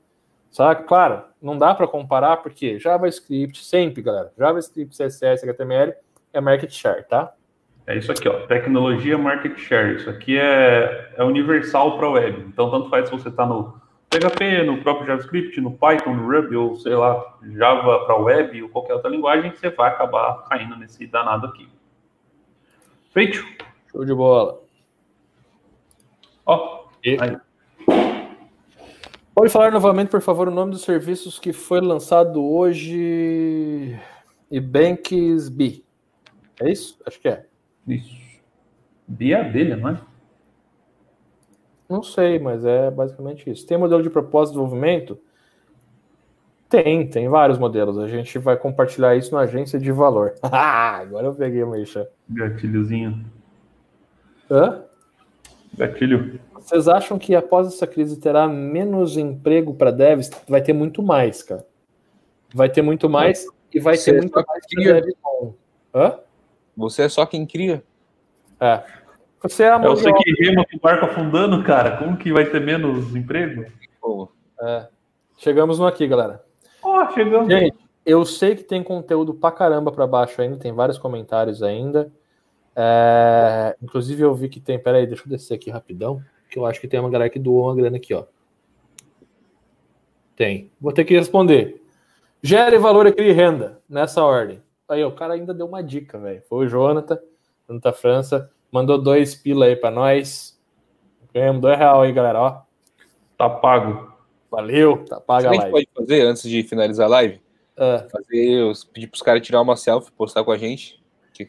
Sabe? 0.51 0.85
Claro, 0.85 1.25
não 1.43 1.59
dá 1.59 1.75
para 1.75 1.89
comparar 1.89 2.37
porque 2.39 2.79
JavaScript 2.79 3.65
sempre, 3.65 4.03
galera, 4.03 4.33
JavaScript, 4.39 4.97
CSS, 4.97 5.45
HTML 5.45 5.95
é 6.33 6.41
market 6.41 6.71
share, 6.71 7.05
tá? 7.05 7.33
É 7.87 7.99
isso 7.99 8.11
aqui, 8.11 8.29
ó, 8.29 8.47
tecnologia 8.47 9.19
market 9.19 9.59
share. 9.59 9.97
Isso 9.97 10.09
aqui 10.09 10.39
é, 10.39 11.11
é 11.17 11.25
universal 11.25 11.99
para 11.99 12.09
web. 12.09 12.45
Então 12.49 12.71
tanto 12.71 12.89
faz 12.89 13.09
se 13.09 13.13
você 13.13 13.29
está 13.29 13.45
no 13.45 13.75
PHP, 14.15 14.63
no 14.63 14.81
próprio 14.81 15.09
JavaScript, 15.09 15.61
no 15.61 15.73
Python, 15.73 16.15
no 16.15 16.31
Ruby, 16.31 16.55
ou 16.55 16.77
sei 16.77 16.95
lá, 16.95 17.37
Java 17.43 18.05
para 18.05 18.17
web 18.17 18.63
ou 18.63 18.69
qualquer 18.69 18.95
outra 18.95 19.11
linguagem, 19.11 19.51
você 19.51 19.71
vai 19.71 19.91
acabar 19.91 20.45
caindo 20.49 20.77
nesse 20.77 21.05
danado 21.07 21.49
aqui. 21.49 21.69
Feito? 23.13 23.45
Show 23.91 24.05
de 24.05 24.15
bola. 24.15 24.61
Ó, 26.47 26.87
e... 27.03 27.17
aí. 27.21 27.37
Pode 29.35 29.51
falar 29.51 29.73
novamente, 29.73 30.11
por 30.11 30.21
favor, 30.21 30.47
o 30.47 30.53
nome 30.53 30.71
dos 30.71 30.83
serviços 30.83 31.41
que 31.41 31.53
foi 31.53 31.81
lançado 31.81 32.45
hoje. 32.45 33.99
E 34.49 34.61
Banks 34.61 35.49
B. 35.49 35.83
É 36.61 36.71
isso? 36.71 37.01
Acho 37.05 37.21
que 37.21 37.29
é. 37.29 37.47
Isso. 37.89 38.15
B 39.09 39.33
é 39.33 39.41
abelha, 39.41 39.77
não 39.77 39.89
é? 39.89 40.14
Não 41.89 42.03
sei, 42.03 42.39
mas 42.39 42.65
é 42.65 42.91
basicamente 42.91 43.51
isso. 43.51 43.67
Tem 43.67 43.77
modelo 43.77 44.03
de 44.03 44.11
propósito 44.11 44.55
de 44.55 44.61
desenvolvimento? 44.61 45.19
Tem, 46.69 47.07
tem 47.07 47.29
vários 47.29 47.59
modelos. 47.59 47.99
A 47.99 48.09
gente 48.09 48.39
vai 48.39 48.57
compartilhar 48.57 49.15
isso 49.15 49.35
na 49.35 49.43
agência 49.43 49.79
de 49.79 49.93
valor. 49.93 50.35
Agora 50.43 51.27
eu 51.27 51.35
peguei, 51.35 51.65
Meixa. 51.65 52.09
Gatilhozinho. 52.29 53.25
Hã? 54.51 54.83
Gatilho. 55.77 56.41
Vocês 56.55 56.89
acham 56.89 57.19
que 57.19 57.35
após 57.35 57.69
essa 57.69 57.87
crise 57.87 58.19
terá 58.19 58.49
menos 58.49 59.17
emprego 59.17 59.75
para 59.75 59.91
devs? 59.91 60.31
Vai 60.49 60.63
ter 60.63 60.73
muito 60.73 61.03
mais, 61.03 61.43
cara. 61.43 61.67
Vai 62.55 62.69
ter 62.69 62.83
muito 62.83 63.09
mais 63.09 63.47
e 63.73 63.81
vai 63.81 63.97
Você 63.97 64.13
ter 64.13 64.19
é 64.19 64.21
muito 64.21 64.45
mais 64.47 64.63
dev 64.71 65.05
bom. 65.23 65.55
Hã? 65.95 66.19
Você 66.77 67.03
é 67.03 67.09
só 67.09 67.27
quem 67.27 67.45
cria. 67.45 67.85
É. 68.61 68.83
Você 69.45 69.65
é 69.65 69.69
a 69.69 69.79
mão 69.79 69.93
é 69.93 69.97
você 69.97 70.11
que 70.11 70.43
rema 70.43 70.65
com 70.65 70.79
o 70.79 70.81
barco 70.81 71.05
afundando, 71.05 71.63
cara. 71.63 71.99
Como 71.99 72.17
que 72.17 72.33
vai 72.33 72.47
ter 72.47 72.63
menos 72.63 73.15
emprego? 73.15 73.67
É. 74.59 74.89
Chegamos 75.37 75.79
no 75.79 75.87
aqui, 75.87 76.07
galera. 76.07 76.43
Ó, 76.83 77.03
oh, 77.03 77.11
chegamos. 77.13 77.47
Gente, 77.47 77.77
eu 78.07 78.25
sei 78.25 78.57
que 78.57 78.63
tem 78.63 78.83
conteúdo 78.83 79.35
pra 79.35 79.53
caramba 79.53 79.93
pra 79.93 80.07
baixo 80.07 80.41
ainda, 80.41 80.57
tem 80.57 80.73
vários 80.73 80.97
comentários 80.97 81.63
ainda. 81.63 82.11
É... 82.75 83.77
Inclusive 83.83 84.23
eu 84.23 84.35
vi 84.35 84.49
que 84.49 84.61
tem. 84.61 84.79
Pera 84.79 84.97
aí, 84.97 85.07
deixa 85.07 85.25
eu 85.25 85.29
descer 85.29 85.53
aqui 85.53 85.71
rapidão. 85.71 86.23
Que 86.49 86.59
eu 86.59 86.65
acho 86.65 86.81
que 86.81 86.89
tem 86.89 86.99
uma 86.99 87.11
galera 87.11 87.29
que 87.29 87.39
doou 87.39 87.67
uma 87.67 87.77
grana 87.77 87.99
aqui, 87.99 88.15
ó. 88.15 88.25
Tem. 90.35 90.71
Vou 90.81 90.93
ter 90.93 91.05
que 91.05 91.19
responder. 91.19 91.83
Gere 92.43 92.79
valor 92.79 93.07
e 93.07 93.13
crie 93.13 93.33
renda. 93.33 93.79
Nessa 93.87 94.25
ordem. 94.25 94.63
Aí, 94.89 95.05
o 95.05 95.13
cara 95.13 95.35
ainda 95.35 95.53
deu 95.53 95.67
uma 95.67 95.83
dica, 95.83 96.19
velho. 96.19 96.43
Foi 96.49 96.65
o 96.65 96.69
Jonathan, 96.69 97.19
Jonathan 97.69 97.93
França. 97.93 98.54
Mandou 98.75 98.99
dois 98.99 99.37
pila 99.37 99.67
aí 99.67 99.77
pra 99.77 99.89
nós. 99.89 100.61
Ganhamos 101.33 101.63
dois 101.63 101.79
real 101.79 102.03
aí, 102.03 102.11
galera. 102.13 102.41
Ó. 102.41 102.63
Tá 103.39 103.49
pago. 103.49 104.13
Valeu, 104.51 105.05
tá 105.05 105.21
pago 105.21 105.47
a 105.47 105.51
live. 105.51 105.63
A 105.63 105.63
gente 105.63 105.71
pode 105.71 105.89
fazer 105.95 106.23
antes 106.23 106.43
de 106.43 106.61
finalizar 106.65 107.07
a 107.07 107.11
live? 107.11 107.41
Uh. 107.79 108.11
Fazer, 108.11 108.73
pedir 108.93 109.07
pros 109.07 109.23
caras 109.23 109.47
tirar 109.47 109.61
uma 109.61 109.77
selfie, 109.77 110.11
postar 110.11 110.43
com 110.43 110.51
a 110.51 110.59
gente. 110.59 111.01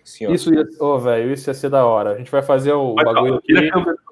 Assim, 0.03 0.31
isso 0.31 0.53
ia, 0.53 0.67
oh, 0.79 0.99
velho, 0.99 1.33
isso 1.33 1.49
ia 1.49 1.55
ser 1.55 1.71
da 1.71 1.83
hora. 1.83 2.11
A 2.11 2.17
gente 2.19 2.29
vai 2.29 2.43
fazer 2.43 2.73
o 2.73 2.93
Mas, 2.93 3.05
bagulho 3.05 3.35
aqui. 3.37 3.53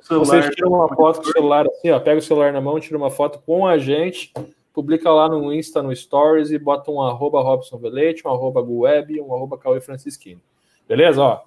Vocês 0.10 0.56
tiram 0.56 0.72
uma 0.72 0.88
foto 0.88 1.22
com 1.22 1.30
o 1.30 1.32
celular 1.34 1.68
assim, 1.68 1.92
ó. 1.92 2.00
Pega 2.00 2.18
o 2.18 2.22
celular 2.22 2.52
na 2.52 2.62
mão, 2.62 2.80
tira 2.80 2.98
uma 2.98 3.12
foto 3.12 3.38
com 3.46 3.68
a 3.68 3.78
gente, 3.78 4.34
publica 4.74 5.12
lá 5.12 5.30
no 5.30 5.54
Insta, 5.54 5.84
no 5.84 5.96
Stories 5.96 6.50
e 6.50 6.58
bota 6.58 6.90
um 6.90 7.00
arroba 7.00 7.44
Robson 7.44 7.78
Velete, 7.78 8.28
um 8.28 8.32
arroba 8.32 8.60
Guweb, 8.60 9.22
um 9.22 9.36
arroba 9.36 9.56
Cauê 9.56 9.80
Francisquini. 9.80 10.42
Beleza? 10.88 11.22
Ó, 11.22 11.42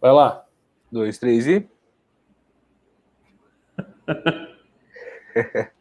vai 0.00 0.12
lá 0.12 0.44
dois, 0.90 1.18
três 1.18 1.46
e. 1.46 1.68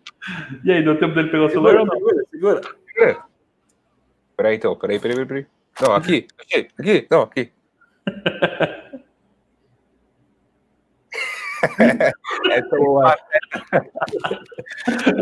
e 0.64 0.72
aí, 0.72 0.84
deu 0.84 1.00
tempo 1.00 1.16
dele 1.16 1.30
pegar 1.30 1.46
o 1.46 1.50
celular 1.50 1.72
segura, 1.72 1.82
ou 1.82 1.86
não? 1.86 1.96
Segura, 2.30 2.62
segura. 2.92 3.24
Peraí, 4.36 4.56
então, 4.56 4.76
peraí, 4.76 5.00
peraí, 5.00 5.26
peraí. 5.26 5.48
Não, 5.82 5.94
aqui, 5.94 6.28
aqui, 6.40 6.68
aqui, 6.80 7.08
não, 7.10 7.22
aqui. 7.22 7.52
é 12.52 12.62
tão 12.62 13.02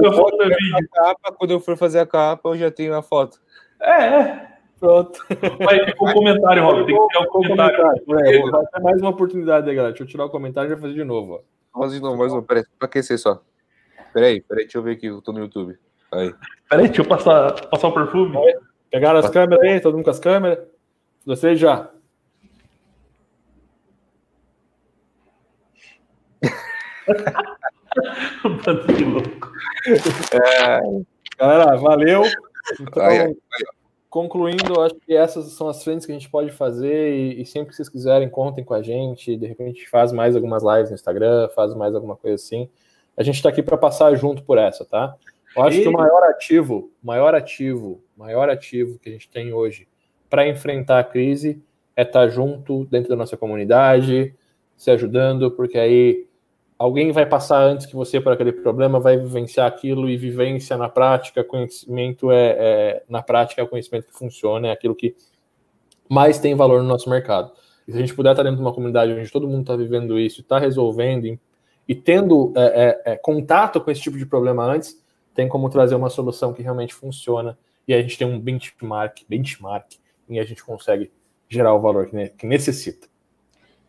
eu 0.03 0.13
fazer 0.13 0.55
a 0.75 0.87
capa, 0.87 1.31
quando 1.33 1.51
eu 1.51 1.59
for 1.59 1.77
fazer 1.77 1.99
a 1.99 2.05
capa, 2.05 2.49
eu 2.49 2.57
já 2.57 2.71
tenho 2.71 2.95
a 2.95 3.01
foto. 3.01 3.39
É, 3.81 3.91
é. 3.91 4.55
Pronto. 4.85 5.25
Vai 5.65 5.83
ter 5.83 5.95
um 5.99 6.13
comentário, 6.13 6.63
Rob. 6.63 6.85
Tem 6.85 6.95
que 6.95 7.07
tirar 7.07 7.21
um 7.21 7.25
comentário. 7.25 7.75
comentário. 8.05 8.29
É, 8.29 8.51
vai 8.51 8.65
ter 8.67 8.79
mais 8.81 9.01
uma 9.01 9.09
oportunidade 9.09 9.67
aí, 9.67 9.75
galera. 9.75 9.93
Deixa 9.93 10.03
eu 10.03 10.07
tirar 10.07 10.25
o 10.25 10.29
comentário 10.29 10.67
e 10.67 10.71
já 10.75 10.77
fazer 10.79 10.93
de 10.93 11.03
novo. 11.03 11.33
Ó. 11.33 11.39
Vamos 11.79 11.95
de 11.95 11.99
novo, 11.99 12.15
mais 12.17 12.31
um. 12.31 12.43
Peraí, 12.43 12.63
pra 12.77 12.87
aquecer 12.87 13.17
só. 13.17 13.41
Peraí, 14.13 14.41
peraí, 14.41 14.65
deixa 14.65 14.77
eu 14.77 14.83
ver 14.83 14.91
aqui. 14.91 15.07
Eu 15.07 15.23
tô 15.23 15.31
no 15.31 15.39
YouTube. 15.39 15.75
Aí. 16.13 16.31
Peraí, 16.69 16.85
deixa 16.85 17.01
eu 17.01 17.07
passar, 17.07 17.67
passar 17.67 17.87
o 17.87 17.93
perfume. 17.93 18.37
Aí. 18.37 18.59
Pegaram 18.91 19.17
as 19.17 19.27
câmeras 19.29 19.63
aí, 19.63 19.79
todo 19.79 19.95
mundo 19.95 20.05
com 20.05 20.11
as 20.11 20.19
câmeras. 20.19 20.59
Vocês 21.25 21.59
já. 21.59 21.89
que 28.95 29.03
louco. 29.03 29.51
É... 30.31 30.79
Galera, 31.39 31.75
valeu. 31.77 32.21
Então, 32.79 33.03
aí, 33.03 33.19
aí, 33.19 33.27
aí, 33.27 33.35
concluindo, 34.15 34.79
acho 34.79 34.95
que 34.95 35.13
essas 35.13 35.51
são 35.51 35.67
as 35.67 35.83
frentes 35.83 36.05
que 36.05 36.11
a 36.13 36.15
gente 36.15 36.29
pode 36.29 36.49
fazer 36.49 37.13
e, 37.13 37.41
e, 37.41 37.45
sempre 37.45 37.67
que 37.67 37.75
vocês 37.75 37.89
quiserem, 37.89 38.29
contem 38.29 38.63
com 38.63 38.73
a 38.73 38.81
gente. 38.81 39.35
De 39.35 39.45
repente, 39.45 39.89
faz 39.89 40.13
mais 40.13 40.37
algumas 40.37 40.63
lives 40.63 40.89
no 40.89 40.95
Instagram, 40.95 41.49
faz 41.49 41.75
mais 41.75 41.93
alguma 41.93 42.15
coisa 42.15 42.35
assim. 42.35 42.69
A 43.17 43.23
gente 43.23 43.35
está 43.35 43.49
aqui 43.49 43.61
para 43.61 43.77
passar 43.77 44.15
junto 44.15 44.41
por 44.41 44.57
essa, 44.57 44.85
tá? 44.85 45.17
Eu 45.53 45.63
acho 45.63 45.79
e... 45.79 45.81
que 45.81 45.89
o 45.89 45.91
maior 45.91 46.23
ativo, 46.29 46.89
maior 47.03 47.35
ativo, 47.35 48.01
maior 48.15 48.49
ativo 48.49 48.97
que 48.99 49.09
a 49.09 49.11
gente 49.11 49.27
tem 49.27 49.51
hoje 49.51 49.85
para 50.29 50.47
enfrentar 50.47 50.99
a 50.99 51.03
crise 51.03 51.61
é 51.93 52.03
estar 52.03 52.21
tá 52.21 52.27
junto 52.29 52.85
dentro 52.85 53.09
da 53.09 53.17
nossa 53.17 53.35
comunidade, 53.35 54.33
se 54.77 54.91
ajudando, 54.91 55.51
porque 55.51 55.77
aí 55.77 56.25
alguém 56.77 57.11
vai 57.11 57.26
passar 57.26 57.61
antes 57.61 57.85
que 57.85 57.95
você 57.95 58.19
por 58.19 58.34
aquele 58.34 58.52
problema, 58.52 58.99
vai 58.99 59.18
vivenciar 59.18 59.68
aquilo 59.68 60.10
e 60.10 60.18
vivência 60.18 60.77
na 60.77 60.89
prática, 60.89 61.43
conhecimento 61.43 62.31
é, 62.31 62.56
é 62.57 63.03
na 63.10 63.22
prática 63.22 63.61
é 63.61 63.64
o 63.64 63.68
conhecimento 63.68 64.07
que 64.07 64.14
funciona, 64.14 64.68
é 64.68 64.72
aquilo 64.72 64.95
que 64.95 65.15
mais 66.10 66.39
tem 66.39 66.56
valor 66.56 66.81
no 66.81 66.88
nosso 66.88 67.10
mercado. 67.10 67.52
E 67.88 67.91
se 67.91 67.97
a 67.97 68.02
gente 68.02 68.15
puder 68.15 68.31
estar 68.31 68.43
dentro 68.43 68.57
de 68.57 68.64
uma 68.64 68.73
comunidade 68.73 69.14
onde 69.14 69.31
todo 69.31 69.47
mundo 69.47 69.61
está 69.61 69.76
vivendo 69.76 70.19
isso, 70.19 70.41
está 70.41 70.60
resolvendo 70.60 71.39
e, 71.88 71.95
tendo 71.95 72.52
é, 72.56 72.61
é, 73.06 73.14
é, 73.14 73.15
contato 73.15 73.80
com 73.80 73.91
esse 73.91 74.02
tipo 74.02 74.18
de 74.18 74.26
problema 74.26 74.65
antes, 74.65 75.02
tem 75.34 75.47
como 75.47 75.69
trazer 75.69 75.95
uma 75.95 76.10
solução 76.10 76.53
que 76.53 76.64
realmente 76.64 76.93
funciona 76.93 77.57
e 77.88 77.93
a 77.93 78.02
gente 78.02 78.18
tem 78.18 78.27
um 78.27 78.39
benchmark, 78.39 79.19
benchmark 79.30 79.97
e 80.27 80.39
a 80.39 80.45
gente 80.45 80.64
consegue 80.64 81.11
gerar 81.47 81.73
o 81.76 81.80
valor 81.80 82.07
que, 82.07 82.15
ne 82.15 82.30
que 82.30 82.47
necessita. 82.47 83.07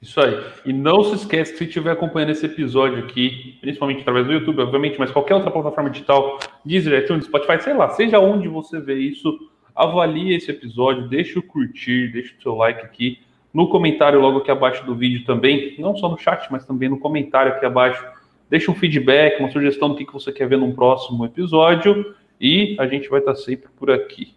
Isso 0.01 0.21
aí. 0.21 0.39
E 0.65 0.73
não 0.73 1.03
se 1.03 1.15
esqueça 1.17 1.53
que 1.53 1.59
se 1.59 1.65
estiver 1.65 1.91
acompanhando 1.91 2.31
esse 2.31 2.45
episódio 2.47 2.99
aqui, 2.99 3.57
principalmente 3.61 4.03
através 4.03 4.27
do 4.27 4.33
YouTube, 4.33 4.61
obviamente, 4.61 4.99
mas 4.99 5.11
qualquer 5.11 5.35
outra 5.35 5.51
plataforma 5.51 5.91
digital, 5.91 6.39
Deezer, 6.65 7.03
iTunes, 7.03 7.25
Spotify, 7.27 7.61
sei 7.63 7.75
lá, 7.75 7.89
seja 7.91 8.21
onde 8.21 8.47
você 8.49 8.79
vê 8.79 8.95
isso, 8.95 9.37
avalie 9.75 10.35
esse 10.37 10.51
episódio, 10.51 11.09
deixe 11.09 11.39
o 11.39 11.43
curtir, 11.43 12.13
deixe 12.13 12.35
o 12.39 12.43
seu 12.43 12.55
like 12.55 12.85
aqui, 12.85 13.19
no 13.53 13.69
comentário 13.71 14.21
logo 14.21 14.39
aqui 14.39 14.51
abaixo 14.51 14.85
do 14.85 14.95
vídeo 14.95 15.25
também, 15.25 15.75
não 15.79 15.97
só 15.97 16.11
no 16.11 16.19
chat, 16.19 16.47
mas 16.53 16.67
também 16.67 16.91
no 16.91 16.99
comentário 16.99 17.53
aqui 17.53 17.65
abaixo. 17.65 18.05
Deixa 18.51 18.71
um 18.71 18.75
feedback, 18.75 19.41
uma 19.41 19.51
sugestão 19.51 19.89
do 19.89 19.97
que 19.97 20.13
você 20.13 20.31
quer 20.31 20.47
ver 20.47 20.59
num 20.59 20.75
próximo 20.75 21.25
episódio 21.25 22.15
e 22.39 22.77
a 22.79 22.87
gente 22.87 23.09
vai 23.09 23.21
estar 23.21 23.35
sempre 23.35 23.69
por 23.75 23.91
aqui. 23.91 24.35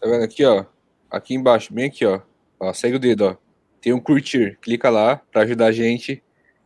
Tá 0.00 0.08
vendo 0.08 0.24
aqui, 0.24 0.44
ó? 0.44 0.64
Aqui 1.10 1.34
embaixo, 1.34 1.74
bem 1.74 1.84
aqui, 1.84 2.06
ó. 2.06 2.20
ó 2.58 2.72
segue 2.72 2.96
o 2.96 2.98
dedo, 2.98 3.26
ó. 3.26 3.43
Tem 3.84 3.92
um 3.92 4.00
curtir, 4.00 4.56
clica 4.62 4.88
lá 4.88 5.20
para 5.30 5.42
ajudar 5.42 5.66
a 5.66 5.72
gente. 5.72 6.24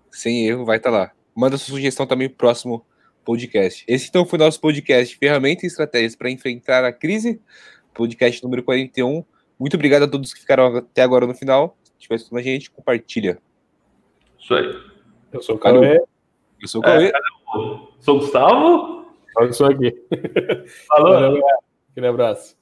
Sem 0.08 0.46
erro, 0.46 0.64
vai 0.64 0.76
estar 0.76 0.92
tá 0.92 0.98
lá. 0.98 1.12
Manda 1.34 1.58
sua 1.58 1.74
sugestão 1.74 2.06
também 2.06 2.28
pro 2.28 2.36
próximo 2.36 2.86
podcast. 3.24 3.84
Esse 3.88 4.08
então 4.08 4.24
foi 4.24 4.38
nosso 4.38 4.60
podcast 4.60 5.16
Ferramentas 5.16 5.64
e 5.64 5.66
Estratégias 5.66 6.14
para 6.14 6.30
Enfrentar 6.30 6.84
a 6.84 6.92
Crise, 6.92 7.42
podcast 7.92 8.40
número 8.44 8.62
41. 8.62 9.24
Muito 9.58 9.74
obrigado 9.74 10.04
a 10.04 10.08
todos 10.08 10.32
que 10.32 10.38
ficaram 10.38 10.76
até 10.76 11.02
agora 11.02 11.26
no 11.26 11.34
final. 11.34 11.76
Se 11.82 11.92
estiver 11.98 12.14
assistindo 12.14 12.38
a 12.38 12.42
gente, 12.42 12.70
compartilha. 12.70 13.42
Isso 14.38 14.54
aí. 14.54 14.80
Eu 15.32 15.42
sou 15.42 15.56
o 15.56 15.58
Cauê. 15.58 15.98
Eu 16.62 16.68
sou 16.68 16.80
o 16.80 16.84
Cauê. 16.84 17.08
É, 17.08 17.12
sou 17.98 18.14
o 18.14 18.20
Gustavo. 18.20 19.12
Eu 19.40 19.52
sou 19.52 19.66
aqui. 19.66 19.92
Falou. 20.86 21.42
Aquele 21.90 22.06
abraço. 22.06 22.57